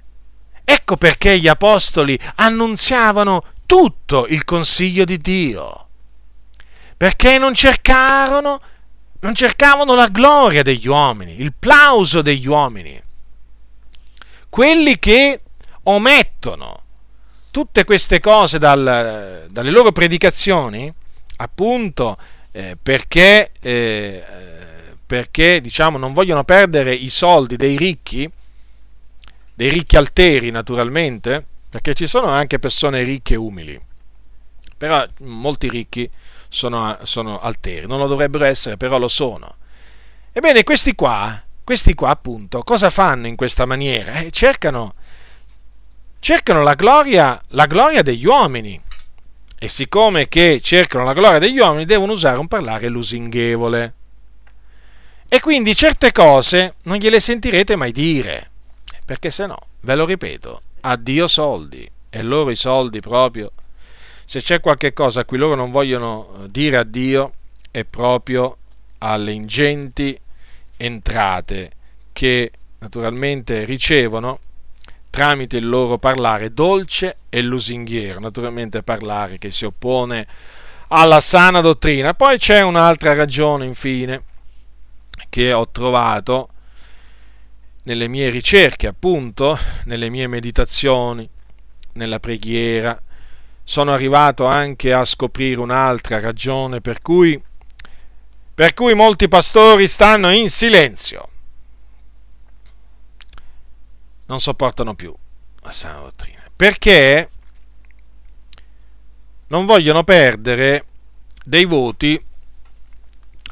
Ecco 0.72 0.96
perché 0.96 1.36
gli 1.36 1.48
apostoli 1.48 2.16
annunziavano 2.36 3.42
tutto 3.66 4.28
il 4.28 4.44
consiglio 4.44 5.04
di 5.04 5.18
Dio. 5.18 5.88
Perché 6.96 7.38
non 7.38 7.54
cercarono, 7.54 8.60
non 9.18 9.34
cercavano 9.34 9.96
la 9.96 10.06
gloria 10.06 10.62
degli 10.62 10.86
uomini, 10.86 11.40
il 11.40 11.54
plauso 11.58 12.22
degli 12.22 12.46
uomini. 12.46 13.02
Quelli 14.48 14.96
che 15.00 15.40
omettono 15.82 16.82
tutte 17.50 17.82
queste 17.82 18.20
cose 18.20 18.60
dal, 18.60 19.46
dalle 19.50 19.70
loro 19.72 19.90
predicazioni, 19.90 20.92
appunto 21.38 22.16
eh, 22.52 22.76
perché, 22.80 23.50
eh, 23.60 24.24
perché 25.04 25.60
diciamo, 25.60 25.98
non 25.98 26.12
vogliono 26.12 26.44
perdere 26.44 26.94
i 26.94 27.10
soldi 27.10 27.56
dei 27.56 27.76
ricchi, 27.76 28.30
dei 29.60 29.68
ricchi 29.68 29.98
alteri 29.98 30.50
naturalmente, 30.50 31.44
perché 31.68 31.92
ci 31.92 32.06
sono 32.06 32.28
anche 32.28 32.58
persone 32.58 33.02
ricche 33.02 33.34
e 33.34 33.36
umili, 33.36 33.78
però 34.78 35.06
molti 35.18 35.68
ricchi 35.68 36.08
sono, 36.48 36.96
sono 37.02 37.38
alteri, 37.38 37.86
non 37.86 37.98
lo 37.98 38.06
dovrebbero 38.06 38.46
essere, 38.46 38.78
però 38.78 38.96
lo 38.96 39.06
sono. 39.06 39.56
Ebbene, 40.32 40.64
questi 40.64 40.94
qua, 40.94 41.38
questi 41.62 41.92
qua 41.92 42.08
appunto, 42.08 42.62
cosa 42.62 42.88
fanno 42.88 43.26
in 43.26 43.36
questa 43.36 43.66
maniera? 43.66 44.20
Eh, 44.20 44.30
cercano, 44.30 44.94
cercano 46.20 46.62
la, 46.62 46.72
gloria, 46.72 47.38
la 47.48 47.66
gloria 47.66 48.00
degli 48.00 48.24
uomini. 48.24 48.80
E 49.58 49.68
siccome 49.68 50.26
che 50.28 50.60
cercano 50.62 51.04
la 51.04 51.12
gloria 51.12 51.38
degli 51.38 51.58
uomini, 51.58 51.84
devono 51.84 52.12
usare 52.12 52.38
un 52.38 52.48
parlare 52.48 52.88
lusinghevole. 52.88 53.94
E 55.28 55.38
quindi 55.40 55.74
certe 55.74 56.12
cose 56.12 56.76
non 56.84 56.96
gliele 56.96 57.20
sentirete 57.20 57.76
mai 57.76 57.92
dire 57.92 58.49
perché 59.10 59.32
se 59.32 59.46
no, 59.46 59.58
ve 59.80 59.96
lo 59.96 60.04
ripeto, 60.04 60.60
addio 60.82 61.26
soldi, 61.26 61.90
e 62.10 62.22
loro 62.22 62.50
i 62.50 62.54
soldi 62.54 63.00
proprio, 63.00 63.50
se 64.24 64.40
c'è 64.40 64.60
qualche 64.60 64.92
cosa 64.92 65.22
a 65.22 65.24
cui 65.24 65.36
loro 65.36 65.56
non 65.56 65.72
vogliono 65.72 66.28
eh, 66.44 66.48
dire 66.48 66.76
addio, 66.76 67.32
è 67.72 67.82
proprio 67.82 68.56
alle 68.98 69.32
ingenti 69.32 70.16
entrate 70.76 71.72
che 72.12 72.52
naturalmente 72.78 73.64
ricevono 73.64 74.38
tramite 75.10 75.56
il 75.56 75.68
loro 75.68 75.98
parlare 75.98 76.54
dolce 76.54 77.16
e 77.30 77.42
lusinghiero, 77.42 78.20
naturalmente 78.20 78.84
parlare 78.84 79.38
che 79.38 79.50
si 79.50 79.64
oppone 79.64 80.24
alla 80.86 81.18
sana 81.18 81.60
dottrina. 81.60 82.14
Poi 82.14 82.38
c'è 82.38 82.60
un'altra 82.60 83.14
ragione, 83.14 83.64
infine, 83.64 84.22
che 85.28 85.52
ho 85.52 85.68
trovato 85.68 86.50
nelle 87.84 88.08
mie 88.08 88.30
ricerche, 88.30 88.86
appunto, 88.86 89.58
nelle 89.84 90.10
mie 90.10 90.26
meditazioni, 90.26 91.28
nella 91.92 92.20
preghiera, 92.20 93.00
sono 93.64 93.92
arrivato 93.92 94.46
anche 94.46 94.92
a 94.92 95.04
scoprire 95.04 95.60
un'altra 95.60 96.20
ragione 96.20 96.80
per 96.80 97.00
cui, 97.00 97.40
per 98.54 98.74
cui 98.74 98.94
molti 98.94 99.28
pastori 99.28 99.86
stanno 99.86 100.30
in 100.30 100.50
silenzio. 100.50 101.28
Non 104.26 104.40
sopportano 104.40 104.94
più 104.94 105.14
la 105.62 105.70
sana 105.70 106.00
dottrina. 106.00 106.42
Perché 106.54 107.30
non 109.48 109.66
vogliono 109.66 110.04
perdere 110.04 110.84
dei 111.44 111.64
voti 111.64 112.22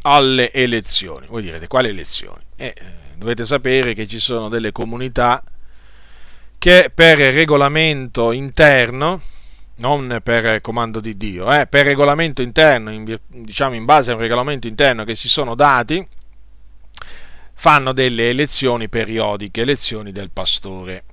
alle 0.03 0.53
elezioni. 0.53 1.27
Voi 1.27 1.43
direte, 1.43 1.67
quali 1.67 1.89
elezioni? 1.89 2.43
Eh, 2.57 2.75
dovete 3.19 3.45
sapere 3.45 3.95
che 3.95 4.07
ci 4.07 4.19
sono 4.19 4.49
delle 4.49 4.73
comunità 4.73 5.43
che 6.57 6.91
per 6.95 7.19
regolamento 7.19 8.33
interno 8.33 9.21
non 9.77 10.21
per 10.23 10.61
comando 10.61 11.01
di 11.01 11.17
Dio, 11.17 11.53
eh, 11.53 11.67
per 11.67 11.87
regolamento 11.87 12.43
interno, 12.43 12.91
in, 12.91 13.19
diciamo 13.27 13.75
in 13.75 13.85
base 13.85 14.11
a 14.11 14.15
un 14.15 14.21
regolamento 14.21 14.67
interno 14.67 15.05
che 15.05 15.15
si 15.15 15.29
sono 15.29 15.55
dati, 15.55 16.05
fanno 17.55 17.93
delle 17.93 18.31
elezioni 18.31 18.89
periodiche, 18.89 19.61
elezioni 19.61 20.11
del 20.11 20.31
pastore. 20.33 21.05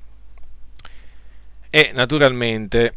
E 1.69 1.91
naturalmente, 1.93 2.93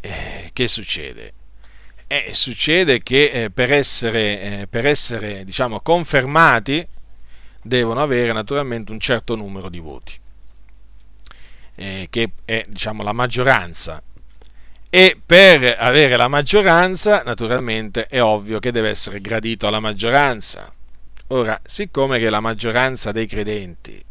eh, 0.00 0.50
che 0.52 0.68
succede? 0.68 1.32
Eh, 2.06 2.30
succede 2.34 3.02
che 3.02 3.30
eh, 3.30 3.50
per 3.50 3.72
essere, 3.72 4.60
eh, 4.60 4.66
per 4.68 4.86
essere 4.86 5.44
diciamo, 5.44 5.80
confermati 5.80 6.86
devono 7.68 8.02
avere 8.02 8.32
naturalmente 8.32 8.90
un 8.90 8.98
certo 8.98 9.36
numero 9.36 9.68
di 9.68 9.78
voti, 9.78 10.14
eh, 11.76 12.08
che 12.10 12.30
è 12.44 12.64
diciamo, 12.66 13.02
la 13.04 13.12
maggioranza. 13.12 14.02
E 14.90 15.20
per 15.24 15.76
avere 15.78 16.16
la 16.16 16.28
maggioranza, 16.28 17.22
naturalmente, 17.22 18.06
è 18.06 18.22
ovvio 18.22 18.58
che 18.58 18.72
deve 18.72 18.88
essere 18.88 19.20
gradito 19.20 19.66
alla 19.66 19.80
maggioranza. 19.80 20.72
Ora, 21.28 21.60
siccome 21.62 22.18
che 22.18 22.30
la 22.30 22.40
maggioranza 22.40 23.12
dei 23.12 23.26
credenti 23.26 24.02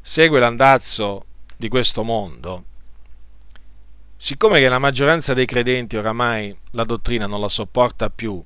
segue 0.00 0.38
l'andazzo 0.38 1.24
di 1.56 1.68
questo 1.68 2.04
mondo, 2.04 2.64
siccome 4.16 4.60
che 4.60 4.68
la 4.68 4.78
maggioranza 4.78 5.34
dei 5.34 5.46
credenti 5.46 5.96
oramai 5.96 6.56
la 6.70 6.84
dottrina 6.84 7.26
non 7.26 7.40
la 7.40 7.48
sopporta 7.48 8.08
più, 8.10 8.42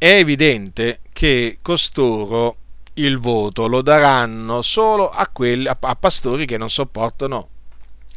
è 0.00 0.16
evidente 0.16 1.00
che 1.12 1.58
costoro 1.60 2.56
il 2.94 3.18
voto 3.18 3.66
lo 3.66 3.82
daranno 3.82 4.62
solo 4.62 5.10
a, 5.10 5.28
quelli, 5.28 5.68
a, 5.68 5.76
a 5.78 5.94
pastori 5.94 6.46
che 6.46 6.56
non 6.56 6.70
sopportano 6.70 7.48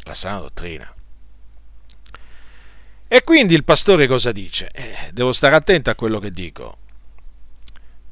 la 0.03 0.13
sana 0.13 0.39
dottrina. 0.39 0.95
E 3.05 3.21
quindi 3.23 3.53
il 3.53 3.65
pastore 3.65 4.07
cosa 4.07 4.31
dice? 4.31 4.69
Eh, 4.71 5.11
devo 5.11 5.33
stare 5.33 5.57
attento 5.57 5.89
a 5.89 5.95
quello 5.95 6.19
che 6.19 6.31
dico. 6.31 6.77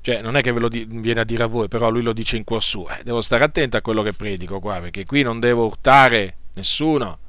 Cioè, 0.01 0.21
non 0.21 0.35
è 0.35 0.41
che 0.41 0.51
ve 0.51 0.59
lo 0.59 0.67
di, 0.67 0.85
viene 0.89 1.21
a 1.21 1.23
dire 1.23 1.43
a 1.43 1.47
voi, 1.47 1.69
però 1.69 1.89
lui 1.89 2.03
lo 2.03 2.11
dice 2.11 2.35
in 2.35 2.43
cuor 2.43 2.61
suo. 2.61 2.89
Eh, 2.89 3.03
devo 3.05 3.21
stare 3.21 3.45
attento 3.45 3.77
a 3.77 3.81
quello 3.81 4.03
che 4.03 4.11
predico 4.11 4.59
qua, 4.59 4.81
perché 4.81 5.05
qui 5.05 5.21
non 5.21 5.39
devo 5.39 5.63
urtare 5.67 6.35
nessuno, 6.55 7.19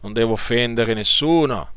non 0.00 0.12
devo 0.12 0.32
offendere 0.32 0.94
nessuno, 0.94 1.74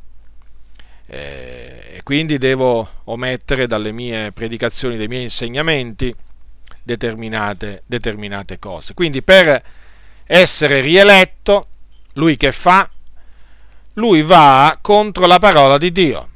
e 1.12 2.02
quindi 2.04 2.38
devo 2.38 2.88
omettere 3.06 3.66
dalle 3.66 3.92
mie 3.92 4.32
predicazioni, 4.32 4.96
dai 4.96 5.08
miei 5.08 5.24
insegnamenti 5.24 6.14
determinate, 6.84 7.82
determinate 7.88 8.60
cose. 8.60 8.94
Quindi 8.94 9.24
per 9.24 9.62
essere 10.26 10.82
rieletto, 10.82 11.68
lui 12.14 12.38
che 12.38 12.52
fa? 12.52 12.88
Lui 13.94 14.22
va 14.22 14.78
contro 14.82 15.26
la 15.26 15.40
parola 15.40 15.80
di 15.80 15.92
Dio, 15.92 16.30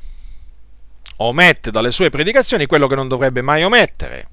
omette 1.17 1.69
dalle 1.69 1.91
sue 1.91 2.09
predicazioni 2.09 2.65
quello 2.65 2.87
che 2.87 2.95
non 2.95 3.07
dovrebbe 3.07 3.41
mai 3.41 3.63
omettere, 3.63 4.27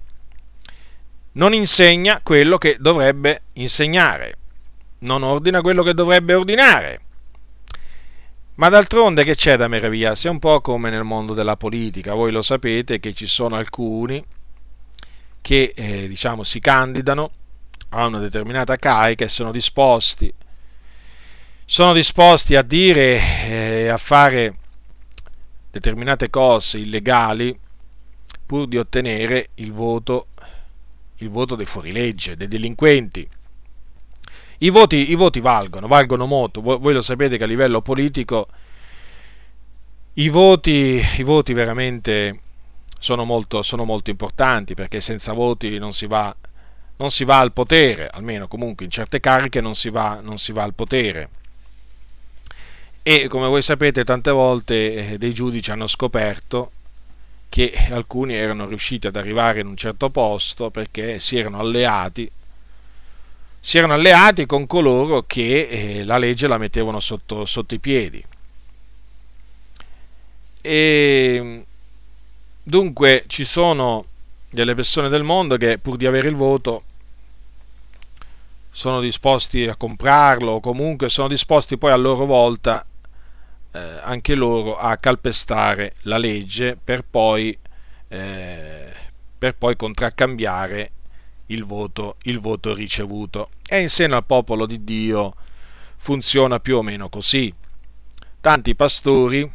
non 1.32 1.52
insegna 1.52 2.20
quello 2.22 2.56
che 2.56 2.76
dovrebbe 2.80 3.42
insegnare, 3.52 4.36
non 5.00 5.22
ordina 5.22 5.60
quello 5.60 5.82
che 5.82 5.92
dovrebbe 5.92 6.32
ordinare 6.32 7.00
ma 8.60 8.68
d'altronde 8.68 9.24
che 9.24 9.34
c'è 9.34 9.56
da 9.56 9.68
meravigliarsi? 9.68 10.26
È 10.26 10.30
un 10.30 10.38
po' 10.38 10.60
come 10.60 10.90
nel 10.90 11.02
mondo 11.02 11.32
della 11.32 11.56
politica, 11.56 12.12
voi 12.12 12.30
lo 12.30 12.42
sapete 12.42 13.00
che 13.00 13.14
ci 13.14 13.26
sono 13.26 13.56
alcuni 13.56 14.22
che 15.40 15.72
eh, 15.74 16.06
diciamo, 16.06 16.42
si 16.42 16.60
candidano 16.60 17.30
a 17.88 18.04
una 18.04 18.18
determinata 18.18 18.76
carica 18.76 19.24
e 19.24 19.28
sono 19.28 19.50
disposti, 19.50 20.30
sono 21.64 21.94
disposti 21.94 22.54
a 22.54 22.60
dire 22.60 23.16
e 23.46 23.50
eh, 23.50 23.88
a 23.88 23.96
fare 23.96 24.54
determinate 25.70 26.28
cose 26.28 26.76
illegali 26.76 27.58
pur 28.44 28.68
di 28.68 28.76
ottenere 28.76 29.48
il 29.54 29.72
voto, 29.72 30.26
il 31.16 31.30
voto 31.30 31.56
dei 31.56 31.64
fuorilegge, 31.64 32.36
dei 32.36 32.46
delinquenti. 32.46 33.26
I 34.62 34.68
voti, 34.68 35.10
I 35.10 35.14
voti, 35.14 35.40
valgono, 35.40 35.86
valgono 35.86 36.26
molto. 36.26 36.60
Voi, 36.60 36.92
lo 36.92 37.00
sapete 37.00 37.38
che 37.38 37.44
a 37.44 37.46
livello 37.46 37.80
politico 37.80 38.48
i 40.14 40.28
voti, 40.28 41.02
i 41.16 41.22
voti 41.22 41.54
veramente 41.54 42.40
sono 42.98 43.24
molto, 43.24 43.62
sono 43.62 43.84
molto, 43.84 44.10
importanti 44.10 44.74
perché 44.74 45.00
senza 45.00 45.32
voti 45.32 45.78
non 45.78 45.94
si, 45.94 46.06
va, 46.06 46.34
non 46.96 47.10
si 47.10 47.24
va 47.24 47.38
al 47.38 47.52
potere, 47.52 48.08
almeno 48.08 48.48
comunque 48.48 48.84
in 48.84 48.90
certe 48.90 49.18
cariche 49.18 49.62
non 49.62 49.74
si 49.74 49.88
va, 49.88 50.20
non 50.22 50.36
si 50.36 50.52
va 50.52 50.62
al 50.62 50.74
potere. 50.74 51.28
E 53.02 53.28
come 53.28 53.46
voi 53.46 53.62
sapete 53.62 54.04
tante 54.04 54.30
volte 54.30 55.12
eh, 55.12 55.18
dei 55.18 55.32
giudici 55.32 55.70
hanno 55.70 55.86
scoperto 55.86 56.72
che 57.48 57.72
alcuni 57.90 58.34
erano 58.34 58.66
riusciti 58.66 59.06
ad 59.06 59.16
arrivare 59.16 59.60
in 59.60 59.68
un 59.68 59.76
certo 59.76 60.10
posto 60.10 60.68
perché 60.68 61.18
si 61.18 61.38
erano 61.38 61.60
alleati 61.60 62.30
si 63.60 63.76
erano 63.78 63.92
alleati 63.92 64.46
con 64.46 64.66
coloro 64.66 65.24
che 65.26 65.68
eh, 65.68 66.04
la 66.04 66.16
legge 66.16 66.48
la 66.48 66.58
mettevano 66.58 66.98
sotto, 66.98 67.44
sotto 67.44 67.74
i 67.74 67.78
piedi. 67.78 68.24
E 70.62 71.64
dunque 72.62 73.24
ci 73.26 73.44
sono 73.44 74.06
delle 74.50 74.74
persone 74.74 75.08
del 75.08 75.22
mondo 75.22 75.56
che 75.56 75.78
pur 75.78 75.96
di 75.96 76.06
avere 76.06 76.28
il 76.28 76.34
voto 76.34 76.82
sono 78.70 79.00
disposti 79.00 79.66
a 79.66 79.76
comprarlo 79.76 80.52
o 80.52 80.60
comunque 80.60 81.08
sono 81.08 81.28
disposti 81.28 81.76
poi 81.76 81.92
a 81.92 81.96
loro 81.96 82.24
volta 82.24 82.84
eh, 83.72 83.78
anche 84.02 84.34
loro 84.34 84.76
a 84.76 84.96
calpestare 84.96 85.94
la 86.02 86.18
legge 86.18 86.76
per 86.82 87.04
poi, 87.08 87.56
eh, 88.08 88.92
per 89.36 89.54
poi 89.56 89.76
contraccambiare 89.76 90.90
il 91.50 91.64
voto, 91.64 92.16
il 92.22 92.38
voto 92.38 92.74
ricevuto. 92.74 93.50
E 93.68 93.80
in 93.80 93.88
seno 93.88 94.16
al 94.16 94.24
popolo 94.24 94.66
di 94.66 94.82
Dio 94.84 95.34
funziona 95.96 96.60
più 96.60 96.76
o 96.76 96.82
meno 96.82 97.08
così. 97.08 97.52
Tanti 98.40 98.74
pastori, 98.74 99.50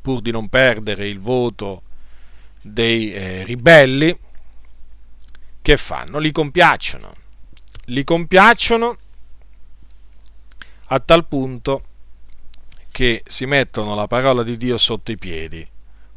pur 0.00 0.20
di 0.20 0.30
non 0.30 0.48
perdere 0.48 1.08
il 1.08 1.18
voto 1.18 1.82
dei 2.60 3.12
eh, 3.12 3.44
ribelli, 3.44 4.16
che 5.62 5.76
fanno? 5.76 6.18
Li 6.18 6.30
compiacciono. 6.30 7.14
Li 7.86 8.04
compiacciono 8.04 8.98
a 10.88 11.00
tal 11.00 11.26
punto 11.26 11.84
che 12.90 13.22
si 13.26 13.46
mettono 13.46 13.94
la 13.94 14.06
parola 14.06 14.42
di 14.42 14.56
Dio 14.56 14.78
sotto 14.78 15.10
i 15.10 15.18
piedi 15.18 15.66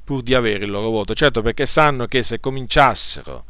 pur 0.07 0.21
di 0.21 0.33
avere 0.33 0.63
il 0.63 0.71
loro 0.71 0.89
voto. 0.89 1.13
Certo 1.13 1.41
perché 1.41 1.65
sanno 1.65 2.05
che 2.05 2.23
se 2.23 2.39
cominciassero 2.39 3.43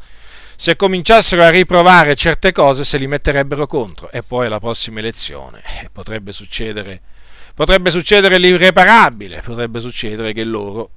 se 0.60 0.76
cominciassero 0.76 1.44
a 1.44 1.52
riprovare 1.52 2.16
certe 2.16 2.52
cose 2.52 2.84
se 2.84 2.98
li 2.98 3.06
metterebbero 3.06 3.68
contro 3.68 4.10
e 4.10 4.24
poi 4.24 4.48
alla 4.48 4.60
prossima 4.60 4.98
elezione 4.98 5.62
eh, 5.84 5.90
potrebbe 5.92 6.32
succedere, 6.32 7.00
potrebbe 7.54 7.92
succedere 7.92 8.40
l'irreparabile, 8.40 9.44
potrebbe 9.46 9.80
succedere 9.80 10.34
che 10.34 10.44
loro, 10.44 10.90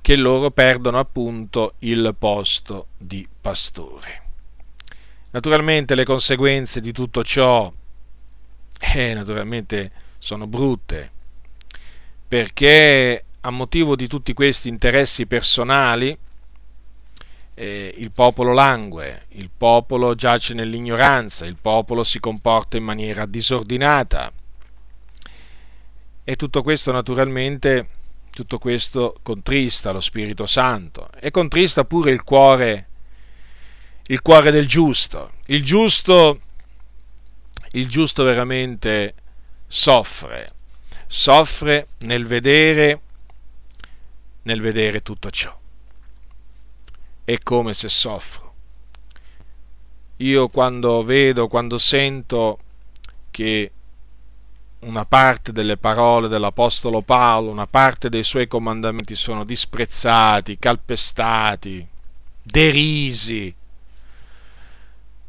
che 0.00 0.14
loro 0.14 0.52
perdono 0.52 1.00
appunto 1.00 1.74
il 1.80 2.14
posto 2.16 2.86
di 2.96 3.26
pastore. 3.40 4.22
Naturalmente 5.32 5.96
le 5.96 6.04
conseguenze 6.04 6.80
di 6.80 6.92
tutto 6.92 7.24
ciò 7.24 7.70
eh, 8.78 9.12
naturalmente 9.12 9.90
sono 10.18 10.46
brutte 10.46 11.10
perché 12.28 13.24
a 13.40 13.50
motivo 13.50 13.96
di 13.96 14.06
tutti 14.06 14.32
questi 14.34 14.68
interessi 14.68 15.26
personali 15.26 16.16
eh, 17.58 17.94
il 17.96 18.12
popolo 18.12 18.52
langue, 18.52 19.24
il 19.30 19.50
popolo 19.54 20.14
giace 20.14 20.52
nell'ignoranza, 20.52 21.46
il 21.46 21.56
popolo 21.56 22.04
si 22.04 22.20
comporta 22.20 22.76
in 22.76 22.84
maniera 22.84 23.24
disordinata. 23.24 24.30
E 26.22 26.36
tutto 26.36 26.62
questo 26.62 26.92
naturalmente, 26.92 27.88
tutto 28.30 28.58
questo 28.58 29.16
contrista 29.22 29.92
lo 29.92 30.00
Spirito 30.00 30.44
Santo 30.44 31.08
e 31.18 31.30
contrista 31.30 31.84
pure 31.84 32.10
il 32.10 32.22
cuore, 32.24 32.88
il 34.08 34.20
cuore 34.20 34.50
del 34.50 34.68
giusto. 34.68 35.32
Il 35.46 35.62
giusto, 35.62 36.38
il 37.72 37.88
giusto 37.88 38.22
veramente 38.22 39.14
soffre, 39.66 40.52
soffre 41.06 41.86
nel 42.00 42.26
vedere, 42.26 43.00
nel 44.42 44.60
vedere 44.60 45.00
tutto 45.00 45.30
ciò 45.30 45.58
è 47.26 47.38
come 47.42 47.74
se 47.74 47.88
soffro. 47.88 48.54
Io 50.18 50.48
quando 50.48 51.02
vedo, 51.02 51.48
quando 51.48 51.76
sento 51.76 52.58
che 53.30 53.70
una 54.78 55.04
parte 55.04 55.50
delle 55.50 55.76
parole 55.76 56.28
dell'Apostolo 56.28 57.02
Paolo, 57.02 57.50
una 57.50 57.66
parte 57.66 58.08
dei 58.08 58.22
suoi 58.22 58.46
comandamenti 58.46 59.16
sono 59.16 59.44
disprezzati, 59.44 60.58
calpestati, 60.58 61.84
derisi 62.40 63.54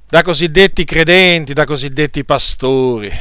da 0.10 0.22
cosiddetti 0.22 0.86
credenti, 0.86 1.54
da 1.54 1.66
cosiddetti 1.66 2.24
pastori, 2.24 3.12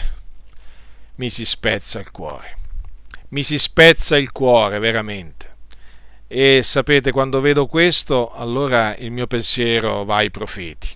mi 1.16 1.30
si 1.30 1.46
spezza 1.46 1.98
il 1.98 2.10
cuore. 2.10 2.58
Mi 3.30 3.42
si 3.42 3.58
spezza 3.58 4.16
il 4.16 4.30
cuore 4.30 4.78
veramente. 4.78 5.55
E 6.28 6.62
sapete, 6.64 7.12
quando 7.12 7.40
vedo 7.40 7.66
questo, 7.66 8.32
allora 8.32 8.96
il 8.96 9.12
mio 9.12 9.28
pensiero 9.28 10.04
va 10.04 10.16
ai 10.16 10.30
profeti. 10.30 10.88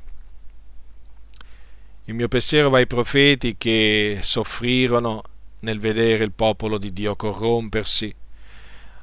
Il 2.05 2.15
mio 2.15 2.27
pensiero 2.27 2.69
va 2.69 2.79
ai 2.79 2.89
profeti 2.89 3.55
che 3.57 4.19
soffrirono 4.23 5.23
nel 5.61 5.79
vedere 5.79 6.25
il 6.25 6.33
popolo 6.33 6.79
di 6.79 6.93
Dio 6.93 7.15
corrompersi, 7.15 8.13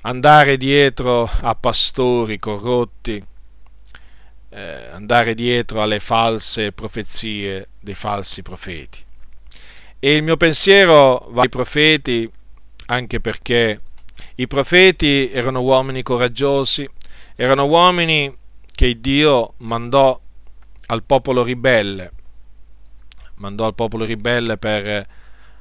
andare 0.02 0.58
dietro 0.58 1.30
a 1.42 1.56
pastori 1.56 2.40
corrotti, 2.40 3.24
eh, 4.50 4.88
andare 4.92 5.34
dietro 5.34 5.82
alle 5.82 6.02
false 6.02 6.74
profezie 6.74 7.70
dei 7.80 7.94
falsi 7.94 8.42
profeti. 8.42 9.00
E 10.00 10.14
il 10.14 10.24
mio 10.24 10.36
pensiero 10.36 11.28
va 11.30 11.44
ai 11.44 11.50
profeti 11.50 12.30
anche 12.88 13.22
perché 13.22 13.80
i 14.40 14.48
profeti 14.48 15.32
erano 15.32 15.62
uomini 15.62 16.04
coraggiosi, 16.04 16.88
erano 17.36 17.66
uomini 17.66 18.36
che 18.72 19.00
Dio 19.00 19.54
mandò 19.58 20.20
al 20.88 21.04
popolo 21.04 21.42
ribelle, 21.42 22.12
mandò 23.38 23.66
al 23.66 23.74
popolo 23.74 24.06
ribelle 24.06 24.58
per 24.58 25.08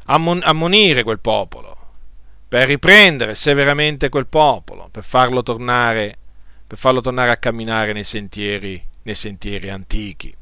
ammonire 0.05 1.03
quel 1.05 1.21
popolo, 1.21 1.75
per 2.49 2.69
riprendere 2.69 3.35
severamente 3.35 4.11
quel 4.11 4.27
popolo, 4.27 4.89
per 4.91 5.05
farlo 5.05 5.43
tornare, 5.43 6.19
per 6.67 6.77
farlo 6.77 7.01
tornare 7.01 7.31
a 7.31 7.39
camminare 7.39 7.95
nei 7.95 8.05
sentieri, 8.05 8.83
nei 9.03 9.15
sentieri 9.15 9.71
antichi. 9.71 10.35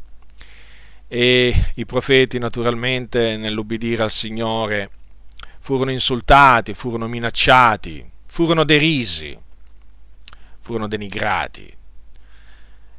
E 1.06 1.54
i 1.76 1.86
profeti 1.86 2.38
naturalmente 2.38 3.36
nell'ubbidire 3.36 4.02
al 4.02 4.10
Signore 4.10 4.90
furono 5.60 5.92
insultati, 5.92 6.74
furono 6.74 7.06
minacciati, 7.06 8.10
furono 8.34 8.64
derisi, 8.64 9.38
furono 10.60 10.88
denigrati. 10.88 11.72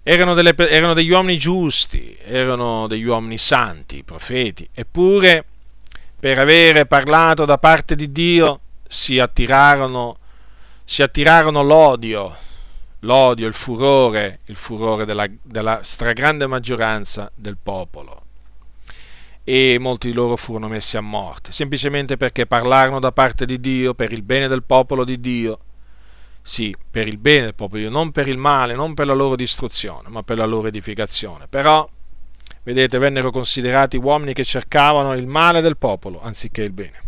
Erano, 0.02 0.34
delle, 0.34 0.56
erano, 0.56 0.94
degli 0.94 1.10
uomini 1.10 1.38
giusti, 1.38 2.18
erano 2.24 2.88
degli 2.88 3.03
uomini 3.03 3.38
santi, 3.38 4.06
profeti, 4.06 4.66
eppure 4.74 5.44
per 6.18 6.40
avere 6.40 6.86
parlato 6.86 7.44
da 7.44 7.57
parte 7.57 7.95
di 7.95 8.14
Dio 8.14 8.62
si 8.88 9.20
attirarono, 9.20 10.20
si 10.86 11.03
attirarono 11.03 11.64
l'odio, 11.64 12.34
l'odio, 12.99 13.45
il 13.45 13.53
furore, 13.53 14.40
il 14.45 14.56
furore 14.56 15.03
della, 15.03 15.28
della 15.41 15.82
stragrande 15.84 16.48
maggioranza 16.48 17.30
del 17.36 17.57
popolo 17.62 18.25
e 19.48 19.78
molti 19.80 20.08
di 20.08 20.14
loro 20.14 20.36
furono 20.36 20.68
messi 20.68 20.98
a 20.98 21.02
morte, 21.02 21.52
semplicemente 21.52 22.18
perché 22.18 22.48
parlarono 22.48 23.00
da 23.00 23.12
parte 23.12 23.46
di 23.46 23.60
Dio 23.60 23.94
per 23.94 24.12
il 24.12 24.24
bene 24.24 24.48
del 24.48 24.64
popolo 24.64 25.06
di 25.06 25.22
Dio. 25.22 25.60
Sì, 26.42 26.76
per 26.90 27.08
il 27.08 27.20
bene 27.20 27.44
del 27.44 27.56
popolo 27.56 27.78
di 27.78 27.88
Dio, 27.88 27.96
non 27.96 28.12
per 28.12 28.28
il 28.28 28.38
male, 28.38 28.74
non 28.74 28.96
per 28.96 29.06
la 29.06 29.14
loro 29.14 29.36
distruzione, 29.36 30.10
ma 30.10 30.24
per 30.24 30.40
la 30.40 30.46
loro 30.46 30.68
edificazione. 30.68 31.48
Però, 31.48 31.88
vedete, 32.64 32.98
vennero 32.98 33.30
considerati 33.30 33.98
uomini 33.98 34.34
che 34.34 34.44
cercavano 34.44 35.14
il 35.14 35.28
male 35.28 35.62
del 35.62 35.78
popolo 35.78 36.22
anziché 36.24 36.64
il 36.64 36.72
bene. 36.72 37.02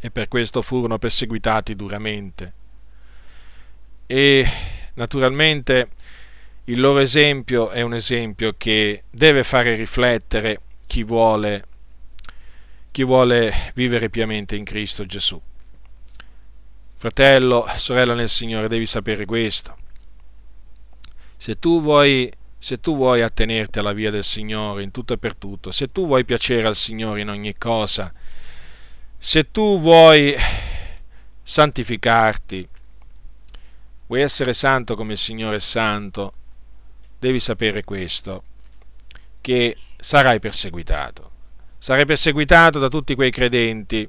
E 0.00 0.10
per 0.10 0.26
questo 0.26 0.60
furono 0.60 0.98
perseguitati 0.98 1.76
duramente. 1.76 2.52
E 4.06 4.44
naturalmente 4.94 5.88
il 6.64 6.80
loro 6.80 6.98
esempio 6.98 7.70
è 7.70 7.80
un 7.82 7.94
esempio 7.94 8.54
che 8.58 9.04
deve 9.08 9.44
fare 9.44 9.76
riflettere 9.76 10.60
chi 10.92 11.04
vuole, 11.04 11.64
chi 12.90 13.02
vuole 13.02 13.72
vivere 13.72 14.10
piamente 14.10 14.56
in 14.56 14.64
Cristo 14.64 15.06
Gesù. 15.06 15.40
Fratello, 16.96 17.64
sorella 17.76 18.12
nel 18.12 18.28
Signore, 18.28 18.68
devi 18.68 18.84
sapere 18.84 19.24
questo. 19.24 19.74
Se 21.34 21.58
tu 21.58 21.80
vuoi 21.80 22.30
se 22.58 22.78
tu 22.78 22.94
vuoi 22.94 23.22
attenerti 23.22 23.78
alla 23.78 23.94
via 23.94 24.10
del 24.10 24.22
Signore 24.22 24.82
in 24.82 24.90
tutto 24.90 25.14
e 25.14 25.18
per 25.18 25.34
tutto, 25.34 25.72
se 25.72 25.90
tu 25.90 26.04
vuoi 26.04 26.26
piacere 26.26 26.66
al 26.66 26.76
Signore 26.76 27.22
in 27.22 27.30
ogni 27.30 27.56
cosa, 27.56 28.12
se 29.16 29.50
tu 29.50 29.80
vuoi 29.80 30.36
santificarti, 31.42 32.68
vuoi 34.08 34.20
essere 34.20 34.52
santo 34.52 34.94
come 34.94 35.12
il 35.12 35.18
Signore 35.18 35.56
è 35.56 35.60
santo, 35.60 36.34
devi 37.18 37.40
sapere 37.40 37.82
questo, 37.82 38.44
che 39.42 39.76
sarai 40.00 40.38
perseguitato. 40.40 41.30
Sarai 41.76 42.06
perseguitato 42.06 42.78
da 42.78 42.88
tutti 42.88 43.14
quei 43.14 43.30
credenti 43.30 44.08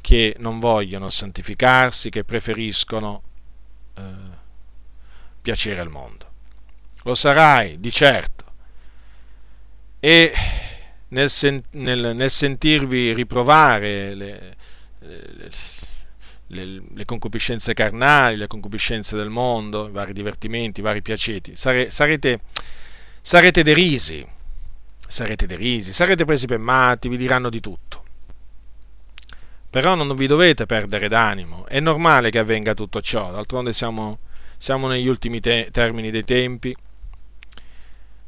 che 0.00 0.36
non 0.38 0.60
vogliono 0.60 1.10
santificarsi, 1.10 2.10
che 2.10 2.22
preferiscono 2.22 3.22
eh, 3.96 4.02
piacere 5.40 5.80
al 5.80 5.90
mondo. 5.90 6.26
Lo 7.02 7.14
sarai, 7.16 7.80
di 7.80 7.90
certo. 7.90 8.44
E 9.98 10.32
nel, 11.08 11.30
sen- 11.30 11.62
nel, 11.72 12.14
nel 12.14 12.30
sentirvi 12.30 13.12
riprovare 13.14 14.14
le, 14.14 14.56
le, 15.00 15.50
le, 16.48 16.82
le, 16.94 17.04
concupiscenze 17.04 17.74
carnali, 17.74 18.36
le 18.36 18.46
concupiscenze 18.46 19.16
del 19.16 19.30
mondo, 19.30 19.88
i 19.88 19.90
vari 19.90 20.12
divertimenti, 20.12 20.80
i 20.80 20.82
vari 20.82 21.02
piaceti, 21.02 21.56
sare- 21.56 21.90
sarete, 21.90 22.40
sarete 23.28 23.62
derisi. 23.62 24.26
Sarete 25.06 25.44
derisi, 25.44 25.92
sarete 25.92 26.24
presi 26.24 26.46
per 26.46 26.56
matti, 26.58 27.10
vi 27.10 27.18
diranno 27.18 27.50
di 27.50 27.60
tutto. 27.60 28.02
Però 29.68 29.94
non 29.94 30.16
vi 30.16 30.26
dovete 30.26 30.64
perdere 30.64 31.08
d'animo, 31.08 31.66
è 31.66 31.78
normale 31.78 32.30
che 32.30 32.38
avvenga 32.38 32.72
tutto 32.72 33.02
ciò, 33.02 33.30
d'altronde 33.30 33.74
siamo, 33.74 34.20
siamo 34.56 34.88
negli 34.88 35.06
ultimi 35.06 35.40
te- 35.40 35.68
termini 35.70 36.10
dei 36.10 36.24
tempi, 36.24 36.74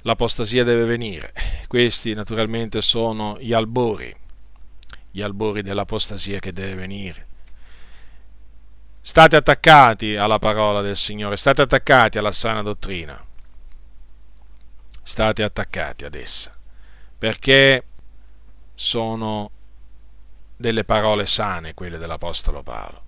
l'apostasia 0.02 0.64
deve 0.64 0.84
venire, 0.84 1.32
questi 1.66 2.12
naturalmente 2.12 2.82
sono 2.82 3.38
gli 3.40 3.54
albori, 3.54 4.14
gli 5.10 5.22
albori 5.22 5.62
dell'apostasia 5.62 6.40
che 6.40 6.52
deve 6.52 6.74
venire. 6.74 7.26
State 9.00 9.34
attaccati 9.34 10.16
alla 10.16 10.38
parola 10.38 10.82
del 10.82 10.96
Signore, 10.96 11.38
state 11.38 11.62
attaccati 11.62 12.18
alla 12.18 12.32
sana 12.32 12.60
dottrina, 12.60 13.28
state 15.10 15.42
attaccati 15.42 16.04
ad 16.04 16.14
essa 16.14 16.54
perché 17.18 17.82
sono 18.76 19.50
delle 20.56 20.84
parole 20.84 21.26
sane 21.26 21.74
quelle 21.74 21.98
dell'Apostolo 21.98 22.62
Paolo. 22.62 23.02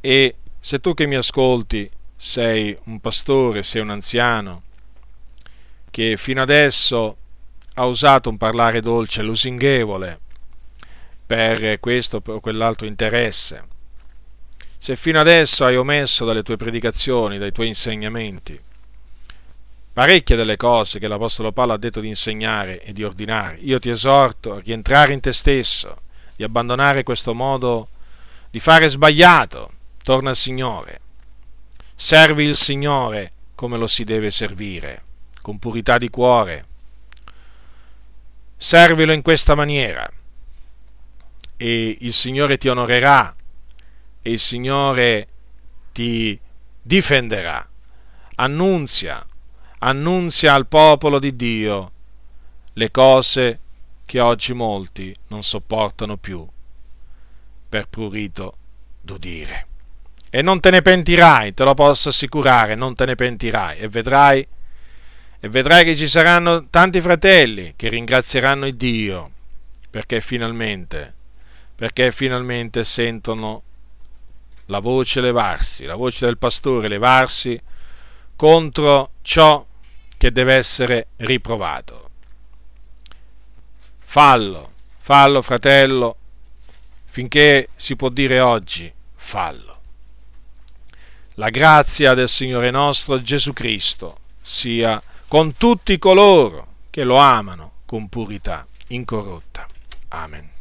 E 0.00 0.36
se 0.58 0.80
tu 0.80 0.94
che 0.94 1.06
mi 1.06 1.16
ascolti 1.16 1.88
sei 2.16 2.76
un 2.84 2.98
pastore, 2.98 3.62
sei 3.62 3.82
un 3.82 3.90
anziano, 3.90 4.62
che 5.90 6.16
fino 6.16 6.40
adesso 6.40 7.16
ha 7.74 7.84
usato 7.84 8.30
un 8.30 8.38
parlare 8.38 8.80
dolce, 8.80 9.22
lusinghevole, 9.22 10.18
per 11.26 11.78
questo 11.78 12.22
o 12.24 12.40
quell'altro 12.40 12.86
interesse, 12.86 13.66
se 14.78 14.96
fino 14.96 15.20
adesso 15.20 15.64
hai 15.64 15.76
omesso 15.76 16.24
dalle 16.24 16.42
tue 16.42 16.56
predicazioni, 16.56 17.38
dai 17.38 17.52
tuoi 17.52 17.68
insegnamenti, 17.68 18.58
parecchie 19.98 20.36
delle 20.36 20.56
cose 20.56 21.00
che 21.00 21.08
l'Apostolo 21.08 21.50
Paolo 21.50 21.72
ha 21.72 21.76
detto 21.76 21.98
di 21.98 22.06
insegnare 22.06 22.80
e 22.84 22.92
di 22.92 23.02
ordinare. 23.02 23.56
Io 23.62 23.80
ti 23.80 23.90
esorto 23.90 24.54
a 24.54 24.60
rientrare 24.60 25.12
in 25.12 25.18
te 25.18 25.32
stesso, 25.32 26.02
di 26.36 26.44
abbandonare 26.44 27.02
questo 27.02 27.34
modo 27.34 27.88
di 28.48 28.60
fare 28.60 28.86
sbagliato. 28.86 29.72
Torna 30.04 30.30
al 30.30 30.36
Signore. 30.36 31.00
Servi 31.96 32.44
il 32.44 32.54
Signore 32.54 33.32
come 33.56 33.76
lo 33.76 33.88
si 33.88 34.04
deve 34.04 34.30
servire, 34.30 35.02
con 35.42 35.58
purità 35.58 35.98
di 35.98 36.08
cuore. 36.10 36.66
Servilo 38.56 39.12
in 39.12 39.22
questa 39.22 39.56
maniera 39.56 40.08
e 41.56 41.96
il 42.02 42.12
Signore 42.12 42.56
ti 42.56 42.68
onorerà 42.68 43.34
e 44.22 44.30
il 44.30 44.38
Signore 44.38 45.26
ti 45.90 46.38
difenderà. 46.82 47.68
Annunzia 48.36 49.26
annunzia 49.78 50.54
al 50.54 50.66
popolo 50.66 51.18
di 51.18 51.32
Dio. 51.32 51.92
Le 52.74 52.90
cose 52.90 53.60
che 54.04 54.20
oggi 54.20 54.52
molti 54.54 55.14
non 55.28 55.42
sopportano 55.42 56.16
più. 56.16 56.46
Per 57.68 57.88
prurito 57.88 58.56
d'udire. 59.00 59.66
E 60.30 60.42
non 60.42 60.60
te 60.60 60.70
ne 60.70 60.82
pentirai, 60.82 61.54
te 61.54 61.64
lo 61.64 61.74
posso 61.74 62.10
assicurare, 62.10 62.74
non 62.74 62.94
te 62.94 63.06
ne 63.06 63.14
pentirai. 63.14 63.78
E 63.78 63.88
vedrai, 63.88 64.46
e 65.40 65.48
vedrai 65.48 65.84
che 65.84 65.96
ci 65.96 66.08
saranno 66.08 66.68
tanti 66.68 67.00
fratelli 67.00 67.74
che 67.76 67.88
ringrazieranno 67.88 68.66
il 68.66 68.76
Dio 68.76 69.30
perché 69.90 70.20
finalmente, 70.20 71.14
perché 71.74 72.12
finalmente 72.12 72.84
sentono 72.84 73.62
la 74.66 74.80
voce 74.80 75.20
levarsi, 75.20 75.84
la 75.84 75.96
voce 75.96 76.26
del 76.26 76.36
pastore 76.36 76.88
levarsi 76.88 77.58
contro 78.36 79.12
ciò 79.28 79.62
che 80.16 80.32
deve 80.32 80.54
essere 80.54 81.08
riprovato. 81.16 82.08
Fallo, 83.98 84.72
fallo 84.98 85.42
fratello, 85.42 86.16
finché 87.04 87.68
si 87.76 87.94
può 87.94 88.08
dire 88.08 88.40
oggi 88.40 88.90
fallo. 89.14 89.80
La 91.34 91.50
grazia 91.50 92.14
del 92.14 92.30
Signore 92.30 92.70
nostro 92.70 93.20
Gesù 93.22 93.52
Cristo 93.52 94.20
sia 94.40 95.00
con 95.28 95.52
tutti 95.52 95.98
coloro 95.98 96.76
che 96.88 97.04
lo 97.04 97.16
amano 97.16 97.82
con 97.84 98.08
purità 98.08 98.66
incorrotta. 98.88 99.66
Amen. 100.08 100.57